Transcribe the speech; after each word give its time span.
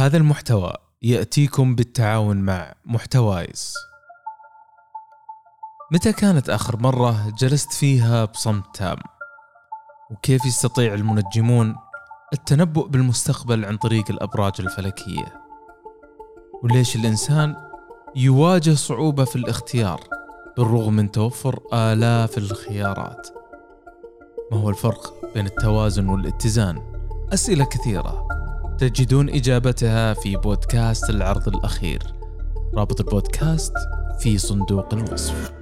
هذا 0.00 0.16
المحتوى 0.16 0.72
يأتيكم 1.02 1.74
بالتعاون 1.74 2.36
مع 2.36 2.74
محتوايز 2.84 3.74
متى 5.92 6.12
كانت 6.12 6.50
آخر 6.50 6.76
مرة 6.76 7.32
جلست 7.38 7.72
فيها 7.72 8.24
بصمت 8.24 8.64
تام؟ 8.74 8.96
وكيف 10.10 10.46
يستطيع 10.46 10.94
المنجمون 10.94 11.76
التنبؤ 12.32 12.86
بالمستقبل 12.88 13.64
عن 13.64 13.76
طريق 13.76 14.10
الأبراج 14.10 14.52
الفلكية؟ 14.60 15.42
وليش 16.62 16.96
الإنسان 16.96 17.56
يواجه 18.16 18.74
صعوبة 18.74 19.24
في 19.24 19.36
الاختيار 19.36 20.00
بالرغم 20.56 20.92
من 20.92 21.10
توفر 21.10 21.60
آلاف 21.72 22.38
الخيارات؟ 22.38 23.28
ما 24.52 24.58
هو 24.58 24.70
الفرق 24.70 25.14
بين 25.34 25.46
التوازن 25.46 26.08
والاتزان؟ 26.08 26.82
أسئلة 27.32 27.64
كثيرة 27.64 28.39
تجدون 28.80 29.28
إجابتها 29.28 30.14
في 30.14 30.36
بودكاست 30.36 31.10
العرض 31.10 31.48
الأخير. 31.48 32.14
رابط 32.74 33.00
البودكاست 33.00 33.72
في 34.20 34.38
صندوق 34.38 34.94
الوصف. 34.94 35.52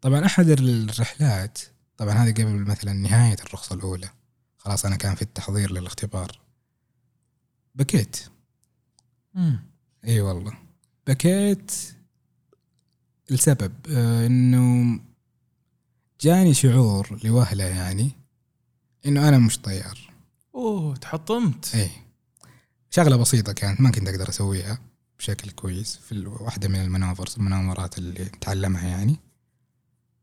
طبعا 0.00 0.26
أحد 0.26 0.48
الرحلات 0.48 1.58
طبعا 1.96 2.14
هذه 2.14 2.32
قبل 2.32 2.58
مثلا 2.58 2.92
نهاية 2.92 3.36
الرخصة 3.46 3.74
الأولى. 3.74 4.08
خلاص 4.58 4.84
أنا 4.84 4.96
كان 4.96 5.14
في 5.14 5.22
التحضير 5.22 5.72
للاختبار. 5.72 6.40
بكيت. 7.74 8.16
إي 10.04 10.20
والله. 10.20 10.52
بكيت 11.06 11.72
لسبب 13.30 13.72
آه 13.90 14.26
إنه 14.26 15.00
جاني 16.20 16.54
شعور 16.54 17.18
لوهلة 17.24 17.64
يعني 17.64 18.10
إنه 19.06 19.28
أنا 19.28 19.38
مش 19.38 19.58
طيار. 19.58 20.09
أوه 20.54 20.96
تحطمت. 20.96 21.74
اي 21.74 21.90
شغلة 22.90 23.16
بسيطة 23.16 23.52
كانت 23.52 23.80
ما 23.80 23.90
كنت 23.90 24.08
أقدر 24.08 24.28
أسويها 24.28 24.78
بشكل 25.18 25.50
كويس 25.50 25.96
في 25.96 26.26
واحدة 26.26 26.68
من 26.68 26.80
المناورز 26.80 27.34
المناورات 27.36 27.98
اللي 27.98 28.24
نتعلمها 28.24 28.88
يعني. 28.88 29.16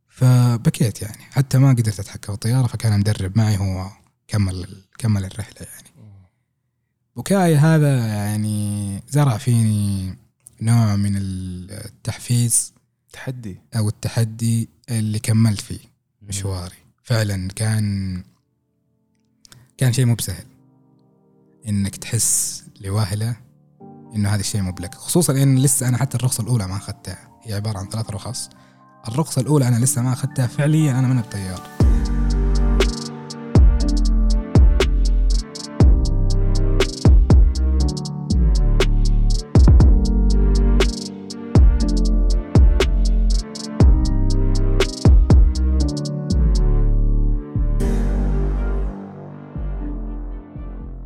فبكيت 0.07 1.01
يعني 1.01 1.23
حتى 1.23 1.57
ما 1.57 1.69
قدرت 1.69 1.99
أتحكم 1.99 2.23
في 2.23 2.29
الطيارة 2.33 2.67
فكان 2.67 2.99
مدرب 2.99 3.37
معي 3.37 3.57
هو 3.57 3.89
كمل 4.27 4.83
كمل 4.97 5.25
الرحلة 5.25 5.67
يعني. 5.73 5.87
بكائي 7.15 7.55
هذا 7.55 8.07
يعني 8.07 9.03
زرع 9.09 9.37
فيني 9.37 10.15
نوع 10.61 10.95
من 10.95 11.13
التحفيز 11.17 12.73
تحدي. 13.13 13.61
أو 13.75 13.89
التحدي 13.89 14.69
اللي 14.89 15.19
كملت 15.19 15.61
فيه 15.61 15.79
مشواري. 16.21 16.75
فعلا 17.03 17.47
كان 17.47 18.23
كان 19.77 19.93
شيء 19.93 20.05
مو 20.05 20.15
بسهل. 20.15 20.45
إنك 21.67 21.95
تحس 21.95 22.63
لوهله 22.81 23.35
إنه 24.15 24.29
هذا 24.29 24.39
الشيء 24.39 24.61
مو 24.61 24.71
بلك. 24.71 24.95
خصوصا 24.95 25.33
إن 25.33 25.59
لسه 25.59 25.87
أنا 25.87 25.97
حتى 25.97 26.17
الرخصة 26.17 26.43
الأولى 26.43 26.67
ما 26.67 26.75
أخذتها. 26.75 27.39
هي 27.43 27.53
عبارة 27.53 27.77
عن 27.77 27.89
ثلاث 27.89 28.09
رخص. 28.09 28.49
الرخصة 29.07 29.41
الأولى 29.41 29.67
أنا 29.67 29.85
لسه 29.85 30.01
ما 30.01 30.13
أخذتها. 30.13 30.47
فعليا 30.47 30.99
أنا 30.99 31.07
من 31.07 31.19
الطيار 31.19 31.76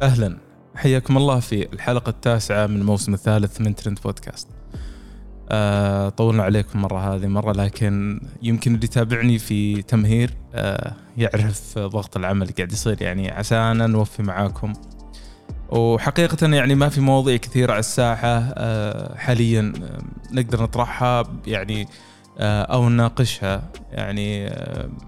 أهلا. 0.02 0.38
حياكم 0.76 1.18
الله 1.18 1.40
في 1.40 1.74
الحلقة 1.74 2.10
التاسعة 2.10 2.68
من 2.68 2.78
الموسم 2.78 3.14
الثالث 3.14 3.62
من 3.62 3.76
ترند 3.76 4.00
بودكاست. 4.04 4.48
آه 5.50 6.10
طولنا 6.10 6.44
عليكم 6.44 6.82
مرة 6.82 7.16
هذه 7.16 7.28
مرة 7.28 7.52
لكن 7.52 8.22
يمكن 8.42 8.76
اللي 8.76 8.86
يتابعني 8.86 9.40
في 9.40 9.82
تمهير 9.82 10.34
آه 10.54 10.94
يعرف 11.18 11.78
ضغط 11.78 12.18
العمل 12.18 12.42
اللي 12.42 12.54
قاعد 12.54 12.72
يصير. 12.72 13.02
يعني 13.02 13.32
عشان 13.32 13.92
نوفي 13.92 14.24
معاكم. 14.24 14.74
وحقيقة 15.70 16.48
يعني 16.48 16.76
ما 16.76 16.90
في 16.90 17.02
مواضيع 17.02 17.38
كثيرة 17.38 17.72
على 17.72 17.80
الساحة 17.80 18.28
آه 18.54 19.16
حاليا 19.18 19.74
نقدر 20.32 20.64
نطرحها 20.64 21.24
يعني 21.48 21.88
أو 22.40 22.90
نناقشها. 22.90 23.72
يعني 23.92 24.48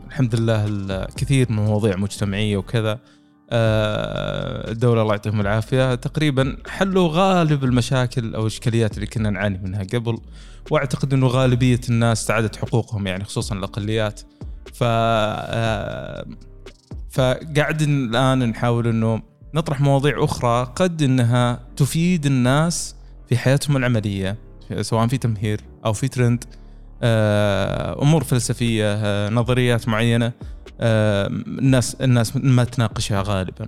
الحمد 0.08 0.36
لله 0.36 0.66
الكثير 0.68 1.52
من 1.52 1.66
مواضيع 1.66 1.96
مجتمعية 1.96 2.58
وكذا. 2.58 3.00
الدولة 3.54 5.02
الله 5.02 5.14
يعطيهم 5.14 5.42
العافية. 5.42 5.96
تقريبا 5.96 6.58
حلوا 6.68 7.10
غالب 7.12 7.64
المشاكل 7.64 8.36
أو 8.36 8.42
الإشكاليات 8.42 8.96
اللي 8.96 9.08
كنا 9.08 9.30
نعاني 9.30 9.58
منها 9.64 9.84
قبل 9.84 10.18
وأعتقد 10.72 11.14
أنه 11.14 11.28
غالبية 11.28 11.80
الناس 11.90 12.22
استعادت 12.22 12.56
حقوقهم 12.56 13.08
يعني 13.08 13.24
خصوصا 13.24 13.56
الأقليات. 13.56 14.22
ف 14.74 14.84
آه، 14.84 16.26
فقاعد 17.12 17.82
الآن 17.82 18.50
نحاول 18.50 18.88
أنه 18.88 19.22
نطرح 19.54 19.82
مواضيع 19.82 20.24
أخرى 20.24 20.74
قد 20.76 21.02
أنها 21.02 21.60
تفيد 21.76 22.26
الناس 22.26 22.96
في 23.30 23.38
حياتهم 23.38 23.78
العملية 23.78 24.38
سواء 24.82 25.08
في 25.08 25.18
تمهير 25.18 25.62
أو 25.86 25.94
في 25.94 26.08
ترند 26.08 26.44
آه، 27.04 28.02
أمور 28.02 28.24
فلسفية 28.24 29.30
نظريات 29.30 29.88
معينة. 29.88 30.32
الناس 30.80 31.96
الناس 31.96 32.36
ما 32.36 32.64
تناقشها 32.64 33.24
غالبا. 33.26 33.68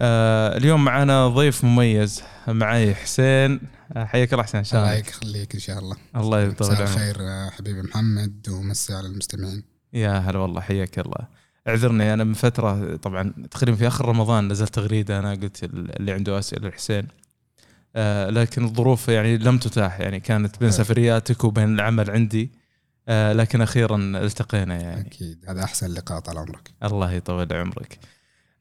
آه، 0.00 0.56
اليوم 0.56 0.84
معنا 0.84 1.28
ضيف 1.28 1.64
مميز 1.64 2.22
معي 2.48 2.94
حسين. 2.94 3.60
آه، 3.96 4.04
حياك 4.04 4.32
الله 4.32 4.44
حسين 4.44 4.62
الله 4.74 4.92
يخليك 4.92 5.54
إن 5.54 5.60
شاء 5.60 5.78
الله. 5.78 5.96
الله 6.16 6.40
يطول 6.40 6.74
عمرك 6.74 6.88
خير 6.88 7.16
آه، 7.20 7.50
حبيبي 7.50 7.82
محمد 7.82 8.48
ومسي 8.48 8.94
على 8.94 9.06
المستمعين. 9.06 9.62
يا 9.92 10.18
هلا 10.18 10.38
والله 10.38 10.60
حياك 10.60 10.98
الله. 10.98 11.28
اعذرني 11.68 12.14
أنا 12.14 12.24
من 12.24 12.34
فترة 12.34 12.96
طبعا 12.96 13.34
تقريبا 13.50 13.76
في 13.76 13.86
آخر 13.86 14.08
رمضان 14.08 14.48
نزلت 14.48 14.74
تغريده 14.74 15.18
أنا 15.18 15.30
قلت 15.30 15.64
اللي 15.64 16.12
عنده 16.12 16.38
أسئلة 16.38 16.68
لحسين. 16.68 17.08
آه 17.96 18.30
لكن 18.30 18.64
الظروف 18.64 19.08
يعني 19.08 19.38
لم 19.38 19.58
تتاح 19.58 20.00
يعني 20.00 20.20
كانت 20.20 20.60
بين 20.60 20.70
سفرياتك 20.70 21.44
وبين 21.44 21.74
العمل 21.74 22.10
عندي. 22.10 22.63
آه 23.08 23.32
لكن 23.32 23.60
أخيرا 23.60 23.96
التقينا 23.96 24.80
يعني. 24.80 25.00
أكيد. 25.00 25.44
هذا 25.48 25.64
أحسن 25.64 25.90
لقاء 25.90 26.20
طال 26.20 26.38
عمرك. 26.38 26.70
الله 26.82 27.12
يطول 27.12 27.52
عمرك. 27.52 27.98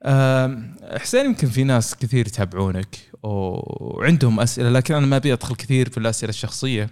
آه 0.04 0.74
حسين 0.98 1.26
يمكن 1.26 1.48
في 1.50 1.64
ناس 1.64 1.96
كثير 1.96 2.28
يتابعونك 2.28 2.96
وعندهم 3.24 4.40
أسئلة 4.40 4.70
لكن 4.70 4.96
أنا 4.96 5.06
ما 5.06 5.16
أبي 5.16 5.34
أدخل 5.34 5.56
كثير 5.56 5.90
في 5.90 5.98
الأسئلة 5.98 6.30
الشخصية. 6.30 6.90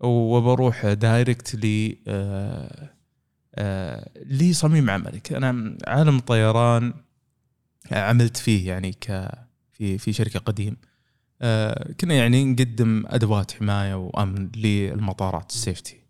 وبروح 0.00 0.86
دايركت 0.86 1.54
ل 1.54 1.96
آه 2.08 2.90
آه 3.54 4.10
لصميم 4.26 4.90
عملك. 4.90 5.32
أنا 5.32 5.76
عالم 5.86 6.16
الطيران 6.16 6.94
عملت 7.92 8.36
فيه 8.36 8.68
يعني 8.68 8.92
ك 8.92 9.28
في 9.72 9.98
في 9.98 10.12
شركة 10.12 10.40
قديم. 10.40 10.76
آه 11.42 11.92
كنا 12.00 12.14
يعني 12.14 12.44
نقدم 12.44 13.04
أدوات 13.06 13.52
حماية 13.52 13.94
وأمن 13.94 14.50
للمطارات 14.56 15.50
السيفتي 15.50 16.01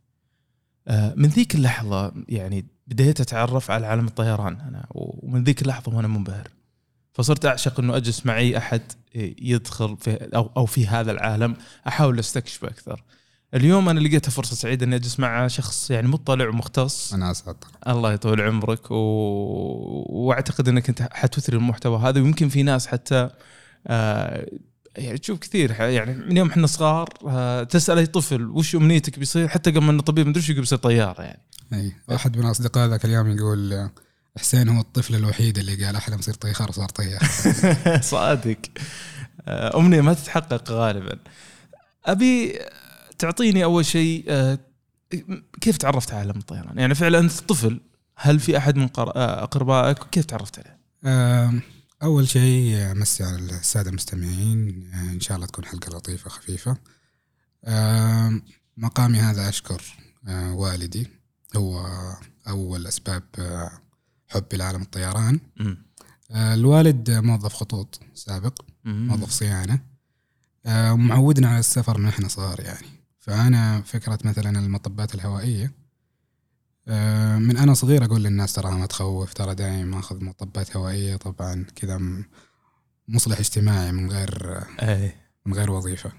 من 0.90 1.28
ذيك 1.28 1.54
اللحظة 1.54 2.12
يعني 2.28 2.66
بديت 2.86 3.20
أتعرف 3.20 3.70
على 3.70 3.86
عالم 3.86 4.06
الطيران 4.06 4.60
أنا 4.60 4.86
ومن 4.90 5.44
ذيك 5.44 5.62
اللحظة 5.62 5.96
وأنا 5.96 6.08
منبهر. 6.08 6.48
فصرت 7.12 7.46
أعشق 7.46 7.80
إنه 7.80 7.96
أجلس 7.96 8.26
معي 8.26 8.58
أحد 8.58 8.82
يدخل 9.14 9.96
في 9.96 10.28
أو 10.34 10.50
أو 10.56 10.66
في 10.66 10.86
هذا 10.86 11.12
العالم 11.12 11.56
أحاول 11.86 12.18
أستكشفه 12.18 12.68
أكثر. 12.68 13.02
اليوم 13.54 13.88
أنا 13.88 14.00
لقيتها 14.00 14.30
فرصة 14.30 14.56
سعيدة 14.56 14.86
إني 14.86 14.96
أجلس 14.96 15.20
مع 15.20 15.48
شخص 15.48 15.90
يعني 15.90 16.08
مطلع 16.08 16.48
ومختص. 16.48 17.14
أنا 17.14 17.30
اسعد 17.30 17.56
الله 17.88 18.12
يطول 18.12 18.40
عمرك 18.40 18.90
و... 18.90 18.96
وأعتقد 20.08 20.68
إنك 20.68 20.88
أنت 20.88 21.08
حتثري 21.12 21.56
المحتوى 21.56 21.98
هذا 21.98 22.20
ويمكن 22.20 22.48
في 22.48 22.62
ناس 22.62 22.86
حتى 22.86 23.30
آه 23.86 24.46
يعني 24.96 25.18
تشوف 25.18 25.38
كثير 25.38 25.70
يعني 25.70 26.14
من 26.14 26.36
يوم 26.36 26.50
إحنا 26.50 26.66
صغار 26.66 27.08
آه، 27.26 27.62
تسأل 27.62 27.98
أي 27.98 28.06
طفل 28.06 28.46
وش 28.46 28.74
أمنيتك 28.74 29.18
بيصير 29.18 29.48
حتى 29.48 29.70
قبل 29.70 29.80
ما 29.80 29.92
انه 29.92 30.02
طبيب 30.02 30.26
مدري 30.26 30.44
يقول 30.44 30.60
بيصير 30.60 30.78
طيار 30.78 31.16
يعني. 31.18 31.42
أي 31.72 31.92
واحد 32.08 32.36
من 32.36 32.46
أصدقاء 32.46 32.88
ذاك 32.88 33.04
اليوم 33.04 33.36
يقول 33.36 33.90
حسين 34.38 34.68
هو 34.68 34.80
الطفل 34.80 35.14
الوحيد 35.14 35.58
اللي 35.58 35.84
قال 35.84 35.96
احلم 35.96 36.18
اصير 36.18 36.34
طيار 36.34 36.68
وصار 36.68 36.88
طيار. 36.88 37.20
صادق. 38.00 38.58
آه، 39.46 39.78
أمنية 39.78 40.00
ما 40.00 40.14
تتحقق 40.14 40.70
غالبا. 40.70 41.18
أبي 42.06 42.58
تعطيني 43.18 43.64
أول 43.64 43.86
شيء 43.86 44.24
آه، 44.28 44.58
كيف 45.60 45.76
تعرفت 45.76 46.10
على 46.10 46.20
عالم 46.20 46.38
الطيران؟ 46.38 46.78
يعني 46.78 46.94
فعلا 46.94 47.18
أنت 47.18 47.32
طفل 47.32 47.80
هل 48.16 48.40
في 48.40 48.56
أحد 48.56 48.76
من 48.76 48.88
أقربائك؟ 48.96 49.98
كيف 49.98 50.24
تعرفت 50.24 50.58
عليه؟ 50.58 50.78
أول 52.02 52.28
شيء 52.28 52.92
أمسي 52.92 53.24
على 53.24 53.36
السادة 53.36 53.90
المستمعين 53.90 54.90
إن 54.94 55.20
شاء 55.20 55.36
الله 55.36 55.46
تكون 55.46 55.64
حلقة 55.64 55.96
لطيفة 55.96 56.30
خفيفة. 56.30 56.76
مقامي 58.76 59.18
هذا 59.18 59.48
أشكر 59.48 59.82
آه، 60.28 60.54
والدي. 60.54 61.08
هو 61.56 61.86
أول 62.48 62.86
أسباب 62.86 63.22
آه، 63.38 63.70
حبي 64.28 64.56
لعالم 64.56 64.82
الطيران. 64.82 65.40
آه، 66.30 66.54
الوالد 66.54 67.10
موظف 67.10 67.54
خطوط 67.54 68.00
سابق. 68.14 68.64
موظف 68.84 69.30
صيانة. 69.30 69.80
آه، 70.66 70.94
معودنا 70.94 71.48
على 71.48 71.58
السفر 71.58 71.98
من 71.98 72.08
إحنا 72.08 72.28
صغار 72.28 72.60
يعني. 72.60 72.86
فأنا 73.20 73.82
فكرة 73.82 74.18
مثلا 74.24 74.58
المطبات 74.58 75.14
الهوائية 75.14 75.64
آه، 75.64 75.81
من 77.38 77.56
أنا 77.56 77.74
صغير 77.74 78.04
أقول 78.04 78.22
للناس 78.24 78.52
ترى 78.52 78.70
ما 78.72 78.86
تخوف 78.86 79.32
ترى 79.34 79.54
دايم 79.54 79.94
آخذ 79.94 80.24
مطبات 80.24 80.76
هوائية 80.76 81.16
طبعا 81.16 81.66
كذا 81.76 81.98
م- 81.98 82.24
مصلح 83.08 83.38
اجتماعي 83.38 83.92
من 83.92 84.10
غير 84.10 84.60
إيه. 84.82 85.16
من 85.46 85.54
غير 85.54 85.70
وظيفة. 85.70 86.12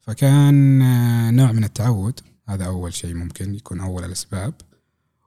فكان 0.00 0.82
آه، 0.82 1.30
نوع 1.30 1.52
من 1.52 1.64
التعود 1.64 2.20
هذا 2.48 2.64
أول 2.66 2.94
شيء 2.94 3.14
ممكن 3.14 3.54
يكون 3.54 3.80
أول 3.80 4.04
الأسباب. 4.04 4.54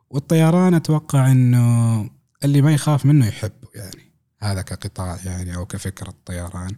والطيران 0.09 0.73
أتوقع 0.73 1.31
إنه 1.31 2.09
اللي 2.43 2.61
ما 2.61 2.73
يخاف 2.73 3.05
منه 3.05 3.27
يحبه 3.27 3.67
يعني. 3.75 4.11
هذا 4.39 4.61
كقطاع 4.61 5.19
يعني 5.25 5.55
أو 5.55 5.65
كفكرة 5.65 6.13
طيران 6.25 6.75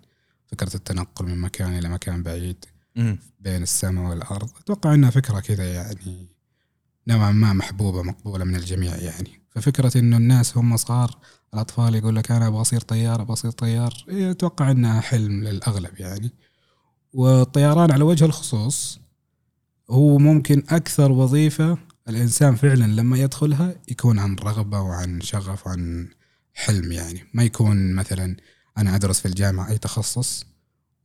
فكرة 0.47 0.75
التنقل 0.75 1.25
من 1.25 1.37
مكان 1.37 1.77
إلى 1.77 1.89
مكان 1.89 2.23
بعيد 2.23 2.65
مم. 2.95 3.17
بين 3.39 3.63
السماء 3.63 4.09
والأرض. 4.09 4.49
أتوقع 4.59 4.93
إنها 4.93 5.09
فكرة 5.09 5.39
كذا 5.39 5.73
يعني 5.73 6.27
نوعا 7.11 7.31
ما 7.31 7.53
محبوبة 7.53 8.03
مقبولة 8.03 8.45
من 8.45 8.55
الجميع 8.55 8.95
يعني. 8.95 9.41
ففكرة 9.49 9.97
إنه 9.97 10.17
الناس 10.17 10.57
هم 10.57 10.77
صغار 10.77 11.17
الأطفال 11.53 11.95
يقول 11.95 12.15
لك 12.15 12.31
أنا 12.31 12.47
أبغى 12.47 12.61
أصير 12.61 12.81
طيار 12.81 13.21
أبغى 13.21 13.33
أصير 13.33 13.51
طيار 13.51 14.05
إيه، 14.09 14.31
أتوقع 14.31 14.71
إنها 14.71 15.01
حلم 15.01 15.43
للأغلب 15.43 15.99
يعني. 15.99 16.31
والطيران 17.13 17.91
على 17.91 18.03
وجه 18.03 18.25
الخصوص 18.25 18.99
هو 19.89 20.17
ممكن 20.17 20.63
أكثر 20.69 21.11
وظيفة 21.11 21.77
الإنسان 22.09 22.55
فعلا 22.55 22.85
لما 22.85 23.17
يدخلها 23.17 23.75
يكون 23.87 24.19
عن 24.19 24.35
رغبة 24.35 24.81
وعن 24.81 25.21
شغف 25.21 25.67
وعن 25.67 26.07
حلم 26.53 26.91
يعني. 26.91 27.23
ما 27.33 27.43
يكون 27.43 27.93
مثلا 27.93 28.35
أنا 28.77 28.95
أدرس 28.95 29.19
في 29.19 29.25
الجامعة 29.27 29.69
أي 29.69 29.77
تخصص 29.77 30.45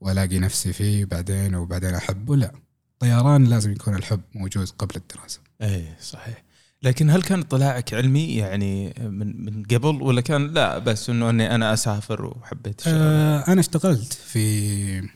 وألاقي 0.01 0.39
نفسي 0.39 0.73
فيه 0.73 1.05
بعدين 1.05 1.55
وبعدين 1.55 1.95
أحبه 1.95 2.37
لا. 2.37 2.53
طيران 2.99 3.45
لازم 3.45 3.73
يكون 3.73 3.95
الحب 3.95 4.21
موجود 4.35 4.69
قبل 4.79 4.97
الدراسة. 4.97 5.46
إيه 5.63 5.97
صحيح. 6.01 6.45
لكن 6.83 7.11
هل 7.11 7.23
كان 7.23 7.41
اطلاعك 7.41 7.95
علمي 7.95 8.35
يعني 8.37 8.95
من 8.99 9.45
من 9.45 9.63
قبل 9.65 10.03
ولا 10.03 10.21
كان 10.21 10.47
لا 10.47 10.79
بس 10.79 11.11
إنه 11.11 11.31
إني 11.31 11.55
أنا 11.55 11.73
أسافر 11.75 12.25
وحبيت 12.25 12.81
الشغل؟ 12.81 12.95
آه 12.95 13.53
أنا 13.53 13.61
اشتغلت 13.61 14.13
في 14.13 15.09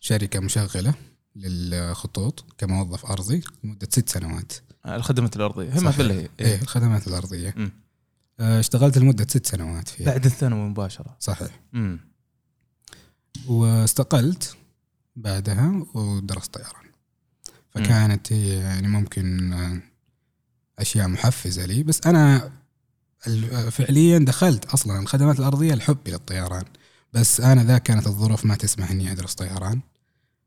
شركة 0.00 0.40
مشغلة 0.40 0.94
للخطوط 1.36 2.44
كموظف 2.58 3.06
أرضي 3.06 3.42
لمدة 3.64 3.88
ست 3.90 4.08
سنوات. 4.08 4.52
الخدمات 4.86 5.36
الأرضية. 5.36 5.68
هي 5.74 5.80
ما 5.80 5.90
صحيح. 5.90 6.06
في 6.06 6.12
هي 6.12 6.28
إيه. 6.40 6.62
الخدمات 6.62 7.08
الأرضية. 7.08 7.54
مم. 7.56 7.72
آه 8.40 8.60
اشتغلت 8.60 8.98
لمدة 8.98 9.24
ست 9.28 9.46
سنوات 9.46 9.88
فيها. 9.88 10.06
بعد 10.06 10.24
الثانوي 10.24 10.68
مباشرة. 10.68 11.16
صحيح. 11.20 11.60
امم 11.74 12.00
واستقلت 13.48 14.56
بعدها 15.16 15.84
ودرست 15.94 16.54
طيران. 16.54 16.89
فكانت 17.74 18.32
هي 18.32 18.48
يعني 18.56 18.88
ممكن 18.88 19.52
آه، 19.52 19.80
أشياء 20.78 21.08
محفزة 21.08 21.66
لي. 21.66 21.82
بس 21.82 22.00
أنا 22.06 22.52
ال- 23.26 23.72
فعليا 23.72 24.18
دخلت 24.18 24.64
أصلا 24.64 25.00
الخدمات 25.00 25.38
الأرضية 25.38 25.74
لحبي 25.74 26.10
للطيران 26.10 26.64
بس 27.12 27.40
أنا 27.40 27.64
ذاك 27.64 27.82
كانت 27.82 28.06
الظروف 28.06 28.44
ما 28.44 28.54
تسمح 28.54 28.90
إني 28.90 29.12
أدرس 29.12 29.34
طيران 29.34 29.80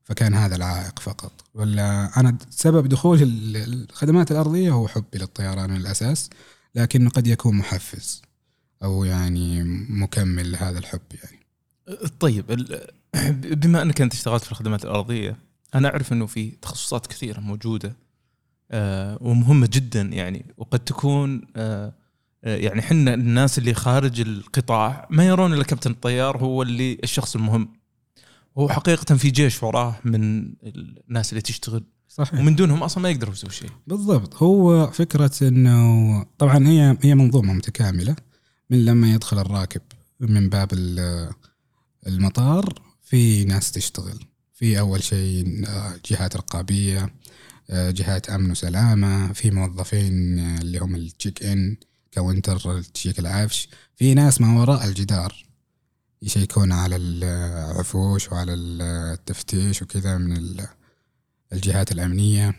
فكان 0.04 0.34
هذا 0.34 0.56
العائق 0.56 1.00
فقط. 1.00 1.32
ولا 1.54 2.20
أنا 2.20 2.38
سبب 2.50 2.88
دخول 2.88 3.22
ال- 3.22 3.58
الخدمات 3.90 4.32
الأرضية 4.32 4.72
هو 4.72 4.88
حبي 4.88 5.18
للطيران 5.18 5.70
من 5.70 5.78
الأساس 5.78 6.30
لكنه 6.76 7.10
قد 7.10 7.28
يكون 7.28 7.56
محفز 7.56 8.22
أو 8.84 9.04
يعني 9.04 9.64
مكمل 9.90 10.52
لهذا 10.52 10.80
الحب 10.80 11.02
يعني. 11.24 11.40
طيب 12.20 12.46
بما 13.62 13.82
أنك 13.82 14.02
أنت 14.02 14.14
اشتغلت 14.14 14.44
في 14.44 14.52
الخدمات 14.52 14.86
الأرضية 14.86 15.38
أنا 15.76 15.88
أعرف 15.90 16.14
إنه 16.14 16.26
في 16.26 16.52
تخصصات 16.52 17.08
كثيرة 17.08 17.40
موجودة 17.40 17.96
آه، 18.72 19.18
ومهمة 19.22 19.70
جدا 19.72 20.02
يعني 20.02 20.46
وقد 20.58 20.80
تكون 20.80 21.42
آه، 21.56 21.94
آه، 22.44 22.56
يعني 22.58 22.82
حنا 22.82 23.14
الناس 23.14 23.58
اللي 23.58 23.74
خارج 23.74 24.22
القطاع 24.22 25.08
ما 25.10 25.26
يرون 25.28 25.54
إلا 25.54 25.64
كابتن 25.64 25.92
الطيار 25.92 26.38
هو 26.38 26.62
اللي 26.62 26.98
الشخص 27.04 27.36
المهم. 27.36 27.70
هو 28.58 28.70
حقيقة 28.70 29.16
في 29.16 29.30
جيش 29.32 29.64
وراه 29.64 29.96
من 30.06 30.44
الناس 30.64 31.30
اللي 31.30 31.42
تشتغل. 31.42 31.84
صحيح. 32.08 32.40
ومن 32.40 32.56
دونهم 32.56 32.84
أصلا 32.84 33.04
ما 33.04 33.10
يقدروا 33.10 33.34
يسووا 33.34 33.52
شيء. 33.52 33.70
بالضبط. 33.88 34.44
هو 34.44 34.88
فكرة 34.92 35.32
إنه 35.42 36.24
طبعا 36.38 36.68
هي 36.68 36.98
هي 37.02 37.16
منظومة 37.16 37.54
متكاملة 37.54 38.16
من 38.70 38.86
لما 38.86 39.14
يدخل 39.14 39.40
الراكب 39.40 39.82
من 40.20 40.50
باب 40.50 40.70
ال- 40.74 41.30
المطار 42.08 42.74
في 43.04 43.44
ناس 43.46 43.72
تشتغل. 43.72 44.20
في 44.64 44.80
أول 44.80 45.04
شيء 45.04 45.64
آه، 45.68 45.94
جهات 46.12 46.36
رقابية 46.36 47.14
آه، 47.70 47.92
جهات 47.92 48.30
أمن 48.30 48.52
وسلامة 48.52 49.34
في 49.34 49.52
موظفين 49.52 50.40
آه، 50.40 50.58
اللي 50.62 50.80
هم 50.80 50.96
ال 50.96 51.44
check-in 51.44 51.78
counter 52.12 52.82
check 52.82 53.20
العفش 53.20 53.70
في 53.96 54.14
ناس 54.14 54.42
ما 54.42 54.60
وراء 54.62 54.86
الجدار 54.88 55.46
يشيكون 56.22 56.72
على 56.72 56.96
العفوش 56.96 58.32
وعلى 58.32 58.54
التفتيش 58.54 59.82
وكذا 59.82 60.18
من 60.18 60.38
ال- 60.38 60.68
الجهات 61.54 61.92
الأمنية 61.92 62.56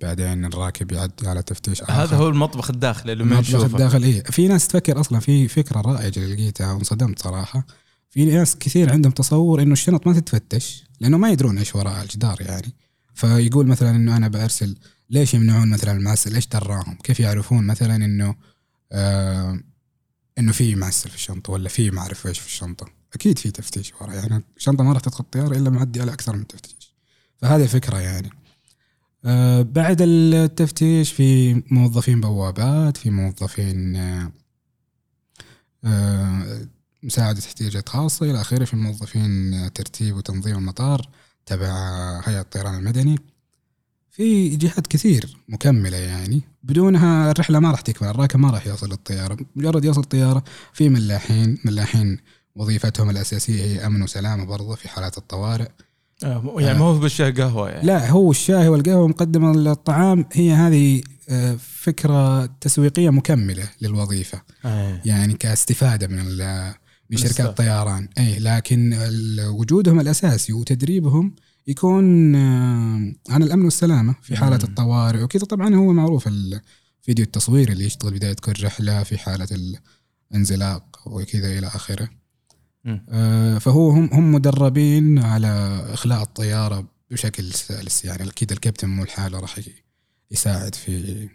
بعدين 0.00 0.44
الراكب 0.44 0.92
يعدي 0.92 1.28
على 1.28 1.42
تفتيش 1.42 1.82
آخر. 1.82 1.92
هذا 1.92 2.16
هو 2.16 2.28
المطبخ 2.28 2.70
الداخلي 2.70 3.12
اللي 3.12 3.24
ما 3.24 3.30
المطبخ 3.32 3.48
نشوفه 3.48 3.66
الداخل 3.66 4.02
إيه. 4.02 4.22
في 4.22 4.48
ناس 4.48 4.68
تفكر 4.68 5.00
أصلا 5.00 5.20
في 5.20 5.48
فكرة 5.48 5.80
رائجة 5.80 6.18
اللي 6.20 6.34
لقيتها 6.34 6.72
وانصدمت 6.72 7.22
صراحة 7.22 7.66
في 8.14 8.24
ناس 8.24 8.56
كثير 8.56 8.92
عندهم 8.92 9.12
تصور 9.12 9.62
إنه 9.62 9.72
الشنط 9.72 10.06
ما 10.06 10.20
تتفتش 10.20 10.84
لأنه 11.00 11.18
ما 11.18 11.30
يدرون 11.30 11.58
إيش 11.58 11.74
وراء 11.74 12.02
الجدار 12.02 12.36
يعني. 12.40 12.72
فيقول 13.14 13.66
مثلا 13.66 13.90
إنه 13.90 14.16
أنا 14.16 14.28
برسل 14.28 14.76
ليش 15.10 15.34
يمنعون 15.34 15.70
مثلا 15.70 15.92
المعسل؟ 15.92 16.34
إيش 16.34 16.46
دراهم؟ 16.46 16.98
كيف 17.02 17.20
يعرفون 17.20 17.66
مثلا 17.66 17.96
إنه 17.96 18.34
آه 18.92 19.60
إنه 20.38 20.52
في 20.52 20.74
معسل 20.74 21.10
في 21.10 21.16
الشنطة 21.16 21.52
ولا 21.52 21.68
في 21.68 21.90
ما 21.90 22.00
اعرف 22.00 22.26
إيش 22.26 22.38
في 22.38 22.46
الشنطة؟ 22.46 22.86
أكيد 23.14 23.38
في 23.38 23.50
تفتيش 23.50 23.92
ورا 24.00 24.12
يعني. 24.12 24.44
الشنطة 24.56 24.84
ما 24.84 24.92
راح 24.92 25.02
تدخل 25.02 25.24
الطيارة 25.24 25.56
إلا 25.56 25.70
معدي 25.70 26.00
على 26.00 26.12
أكثر 26.12 26.36
من 26.36 26.46
تفتيش. 26.46 26.94
فهذه 27.36 27.62
الفكرة 27.62 27.98
يعني. 27.98 28.30
آه، 29.24 29.62
بعد 29.62 29.96
التفتيش 30.00 31.12
في 31.12 31.62
موظفين 31.70 32.20
بوابات 32.20 32.96
في 32.96 33.10
موظفين 33.10 33.96
آه، 33.96 34.32
آه، 35.84 36.66
مساعدة 37.04 37.40
احتياجات 37.46 37.88
خاصة 37.88 38.30
إلى 38.30 38.40
آخره 38.40 38.64
في 38.64 38.76
موظفين 38.76 39.54
آه، 39.54 39.68
ترتيب 39.68 40.16
وتنظيم 40.16 40.56
المطار 40.56 41.08
تبع 41.46 41.68
هيئة 42.24 42.40
الطيران 42.40 42.74
المدني. 42.74 43.18
في 44.10 44.48
جهات 44.48 44.86
كثير 44.86 45.36
مكملة 45.48 45.96
يعني 45.96 46.42
بدونها 46.62 47.30
الرحلة 47.30 47.58
ما 47.58 47.70
راح 47.70 47.80
تكمل 47.80 48.08
الراكب 48.08 48.40
ما 48.40 48.50
راح 48.50 48.66
يوصل 48.66 48.88
للطيارة 48.90 49.36
مجرد 49.56 49.84
يوصل 49.84 50.00
الطيارة 50.00 50.44
في 50.72 50.88
ملاحين 50.88 51.58
ملاحين 51.64 52.18
وظيفتهم 52.56 53.10
الأساسية 53.10 53.64
هي 53.64 53.86
أمن 53.86 54.02
وسلامة 54.02 54.44
برضه 54.44 54.74
في 54.74 54.88
حالات 54.88 55.18
الطوارئ. 55.18 55.68
آه، 56.24 56.54
يعني 56.58 56.78
ما 56.78 56.84
هو 56.84 56.98
بالشاي 56.98 57.30
قهوة 57.30 57.70
يعني. 57.70 57.86
لا 57.86 58.10
هو 58.10 58.30
الشاي 58.30 58.68
والقهوة 58.68 59.08
مقدمة 59.08 59.72
الطعام 59.72 60.24
هي 60.32 60.52
هذه 60.52 61.02
آه، 61.28 61.56
فكرة 61.60 62.46
تسويقية 62.46 63.10
مكملة 63.10 63.68
للوظيفة. 63.80 64.42
آه. 64.64 65.00
يعني 65.04 65.34
كاستفادة 65.34 66.06
من 66.06 66.20
من 67.14 67.28
شركات. 67.28 67.46
الطيران 67.46 68.08
اي 68.18 68.38
لكن 68.38 68.94
وجودهم 69.40 70.00
الأساسي 70.00 70.52
وتدريبهم 70.52 71.34
يكون 71.66 72.34
آه، 72.34 73.12
عن 73.28 73.42
الأمن 73.42 73.64
والسلامة 73.64 74.14
في 74.22 74.36
حالة 74.36 74.56
مم. 74.56 74.64
الطوارئ 74.64 75.22
وكذا 75.22 75.44
طبعا 75.44 75.74
هو 75.74 75.92
معروف 75.92 76.28
الفيديو 76.28 77.24
التصويري 77.24 77.72
اللي 77.72 77.84
يشتغل 77.84 78.14
بداية 78.14 78.34
كل 78.34 78.64
رحلة 78.64 79.02
في 79.02 79.18
حالة 79.18 79.48
الانزلاق 80.30 81.00
وكذا 81.06 81.58
إلى 81.58 81.66
آخره. 81.66 82.08
آه، 83.08 83.58
فهو 83.58 83.90
هم 83.90 84.10
هم 84.12 84.32
مدربين 84.32 85.18
على 85.18 85.82
إخلاء 85.92 86.22
الطيارة 86.22 86.86
بشكل 87.10 87.52
سلس 87.52 88.04
يعني 88.04 88.28
أكيد 88.30 88.52
الكابتن 88.52 88.88
مو 88.88 89.04
لحاله 89.04 89.38
راح 89.38 89.60
يساعد 90.30 90.74
في 90.74 91.28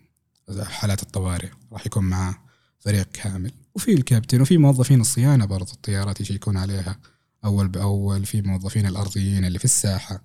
حالات 0.64 1.04
الطوارئ 1.04 1.50
راح 1.72 1.86
يكون 1.86 2.04
معاه 2.04 2.36
فريق 2.80 3.08
كامل 3.14 3.52
وفي 3.80 3.94
الكابتن 3.94 4.42
وفي 4.42 4.58
موظفين 4.58 5.02
الصيانة 5.02 5.46
برضو 5.46 5.72
الطيارات 5.74 6.22
يشيكون 6.22 6.58
عليها. 6.58 7.00
أول 7.46 7.68
باول 7.68 8.26
في 8.26 8.42
موظفين 8.42 8.86
الأرضيين 8.86 9.46
اللي 9.46 9.60
في 9.60 9.66
الساحة. 9.66 10.22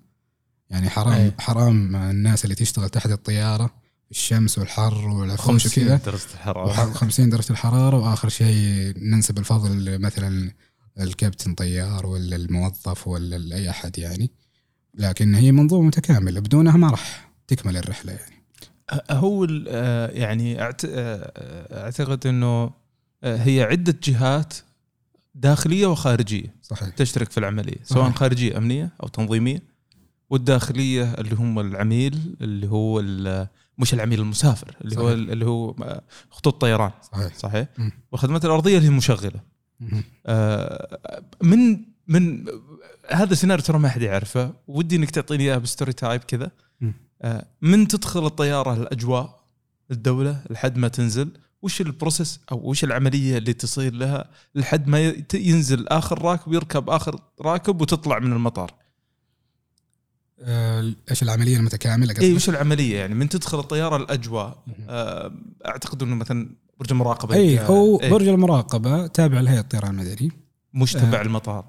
يعني 0.69 0.89
حرام 0.89 1.13
أي. 1.13 1.31
حرام 1.39 1.95
الناس 1.95 2.43
اللي 2.43 2.55
تشتغل 2.55 2.89
تحت 2.89 3.11
الطيارة 3.11 3.69
الشمس 4.11 4.57
والحر 4.57 5.35
50 5.37 5.83
وكذا. 5.83 5.95
درجة 6.05 6.23
الحرارة. 6.33 6.67
وح- 6.69 6.93
50 6.93 7.29
درجة 7.29 7.49
الحرارة 7.51 7.97
وآخر 7.99 8.29
شيء 8.29 8.93
ننسب 8.97 9.37
الفضل 9.39 9.99
مثلا 9.99 10.51
الكابتن 10.99 11.53
طيار 11.53 12.05
ولا 12.05 12.35
الموظف 12.35 13.07
ولا 13.07 13.55
أي 13.55 13.69
أحد 13.69 13.97
يعني. 13.99 14.31
لكن 14.93 15.35
هي 15.35 15.51
منظومة 15.51 15.87
متكاملة 15.87 16.39
بدونها 16.39 16.77
ما 16.77 16.89
راح 16.89 17.31
تكمل 17.47 17.77
الرحلة 17.77 18.11
يعني. 18.13 18.35
هو 19.11 19.43
ال- 19.43 19.65
آه، 19.69 20.07
يعني 20.11 20.57
أعت- 20.57 20.85
آه، 20.85 21.83
أعتقد 21.85 22.27
إنه 22.27 22.47
آه، 22.47 22.73
هي 23.25 23.63
عدة 23.63 23.95
جهات 24.03 24.53
داخلية 25.35 25.87
وخارجية 25.87 26.55
صحيح 26.61 26.89
تشترك 26.89 27.31
في 27.31 27.37
العملية 27.37 27.77
سواء 27.83 28.03
صحيح. 28.03 28.15
خارجية 28.15 28.57
أمنية 28.57 28.93
أو 29.03 29.07
تنظيمية 29.07 29.63
والداخلية 30.29 31.13
اللي 31.13 31.35
هم 31.35 31.59
العميل 31.59 32.35
اللي 32.41 32.67
هو 32.67 33.01
مش 33.77 33.93
العميل 33.93 34.19
المسافر 34.19 34.77
اللي 34.81 34.95
هو 34.97 35.13
صحيح. 35.13 35.29
اللي 35.31 35.45
هو 35.45 35.75
خطوط 36.29 36.61
طيران 36.61 36.91
صحيح 37.11 37.33
صحيح. 37.37 37.67
والخدمات 38.11 38.45
الأرضية 38.45 38.77
اللي 38.77 38.87
هي 38.89 38.91
مشغلة 38.93 39.39
مهم. 39.79 40.03
آه، 40.25 40.99
من 41.41 41.79
من 42.07 42.45
هذا 43.11 43.33
سيناريو 43.33 43.63
ترى 43.63 43.79
ما 43.79 43.89
حد 43.89 44.01
يعرفه 44.01 44.53
ودي 44.67 44.95
إنك 44.95 45.11
تعطيني 45.11 45.43
إياه 45.43 45.57
ب 45.57 45.63
story 45.63 45.93
type 45.93 46.21
كذا. 46.21 46.51
آه، 47.21 47.45
من 47.61 47.87
تدخل 47.87 48.25
الطيارة 48.25 48.73
الأجواء 48.73 49.39
الدولة 49.91 50.41
لحد 50.49 50.77
ما 50.77 50.87
تنزل 50.87 51.29
وش 51.65 51.81
ال 51.81 51.88
process 51.88 52.39
أو 52.51 52.69
وش 52.69 52.83
العملية 52.83 53.37
اللي 53.37 53.53
تصير 53.53 53.93
لها 53.93 54.29
لحد 54.55 54.87
ما 54.87 55.13
ينزل 55.33 55.87
آخر 55.87 56.21
راكب 56.21 56.53
يركب 56.53 56.89
آخر 56.89 57.19
راكب 57.41 57.81
وتطلع 57.81 58.19
من 58.19 58.33
المطار؟ 58.33 58.73
آه، 60.39 60.93
إيش 61.09 61.23
العملية 61.23 61.57
المتكاملة 61.57 62.15
اي؟ 62.21 62.33
وش 62.33 62.49
العملية؟ 62.49 62.99
يعني 62.99 63.15
من 63.15 63.29
تدخل 63.29 63.59
الطيارة 63.59 63.95
الأجواء 63.95 64.63
آه، 64.89 65.33
أعتقد 65.67 66.03
إنه 66.03 66.15
مثلا 66.15 66.49
برج 66.79 66.91
المراقبة 66.91 67.35
اي 67.35 67.59
آه، 67.59 67.65
هو 67.65 67.99
إيه، 68.01 68.09
برج 68.09 68.27
المراقبة 68.27 69.07
تابع 69.07 69.39
لهيئة 69.39 69.59
الطيران 69.59 69.99
المدني. 69.99 70.31
مش 70.73 70.93
تبع 70.93 71.19
آه. 71.19 71.21
المطار. 71.21 71.65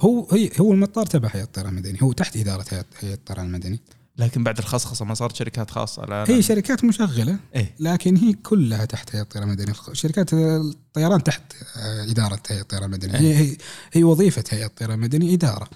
هو 0.00 0.28
هي 0.32 0.50
هو 0.60 0.72
المطار 0.72 1.06
تبع 1.06 1.28
هيئة 1.32 1.44
الطيران 1.44 1.70
المدني 1.70 2.02
هو 2.02 2.12
تحت 2.12 2.36
إدارة 2.36 2.64
هيئة 2.70 3.14
الطيران 3.14 3.46
المدني. 3.46 3.80
لكن 4.20 4.44
بعد 4.44 4.58
الخصخصة 4.58 5.04
ما 5.04 5.14
صارت 5.14 5.36
شركات 5.36 5.70
خاصة 5.70 6.04
الان 6.04 6.26
هي 6.34 6.42
شركات 6.42 6.84
مشغلة 6.84 7.36
إيه. 7.54 7.74
لكن 7.80 8.16
هي 8.16 8.32
كلها 8.32 8.84
تحت 8.84 9.14
هيئه 9.14 9.22
الطيران 9.22 9.48
المدني 9.48 9.74
شركات 9.92 10.32
الطيران 10.34 11.22
تحت 11.24 11.42
آه، 11.76 12.02
إدارة 12.10 12.40
هيئه 12.50 12.60
الطيران 12.60 12.84
المدني 12.84 13.18
هي 13.18 13.34
هي, 13.36 13.56
هي 13.92 14.04
وظيفة 14.04 14.44
هيئة 14.50 14.66
الطيران 14.66 14.94
المدني 14.94 15.34
إدارة. 15.34 15.68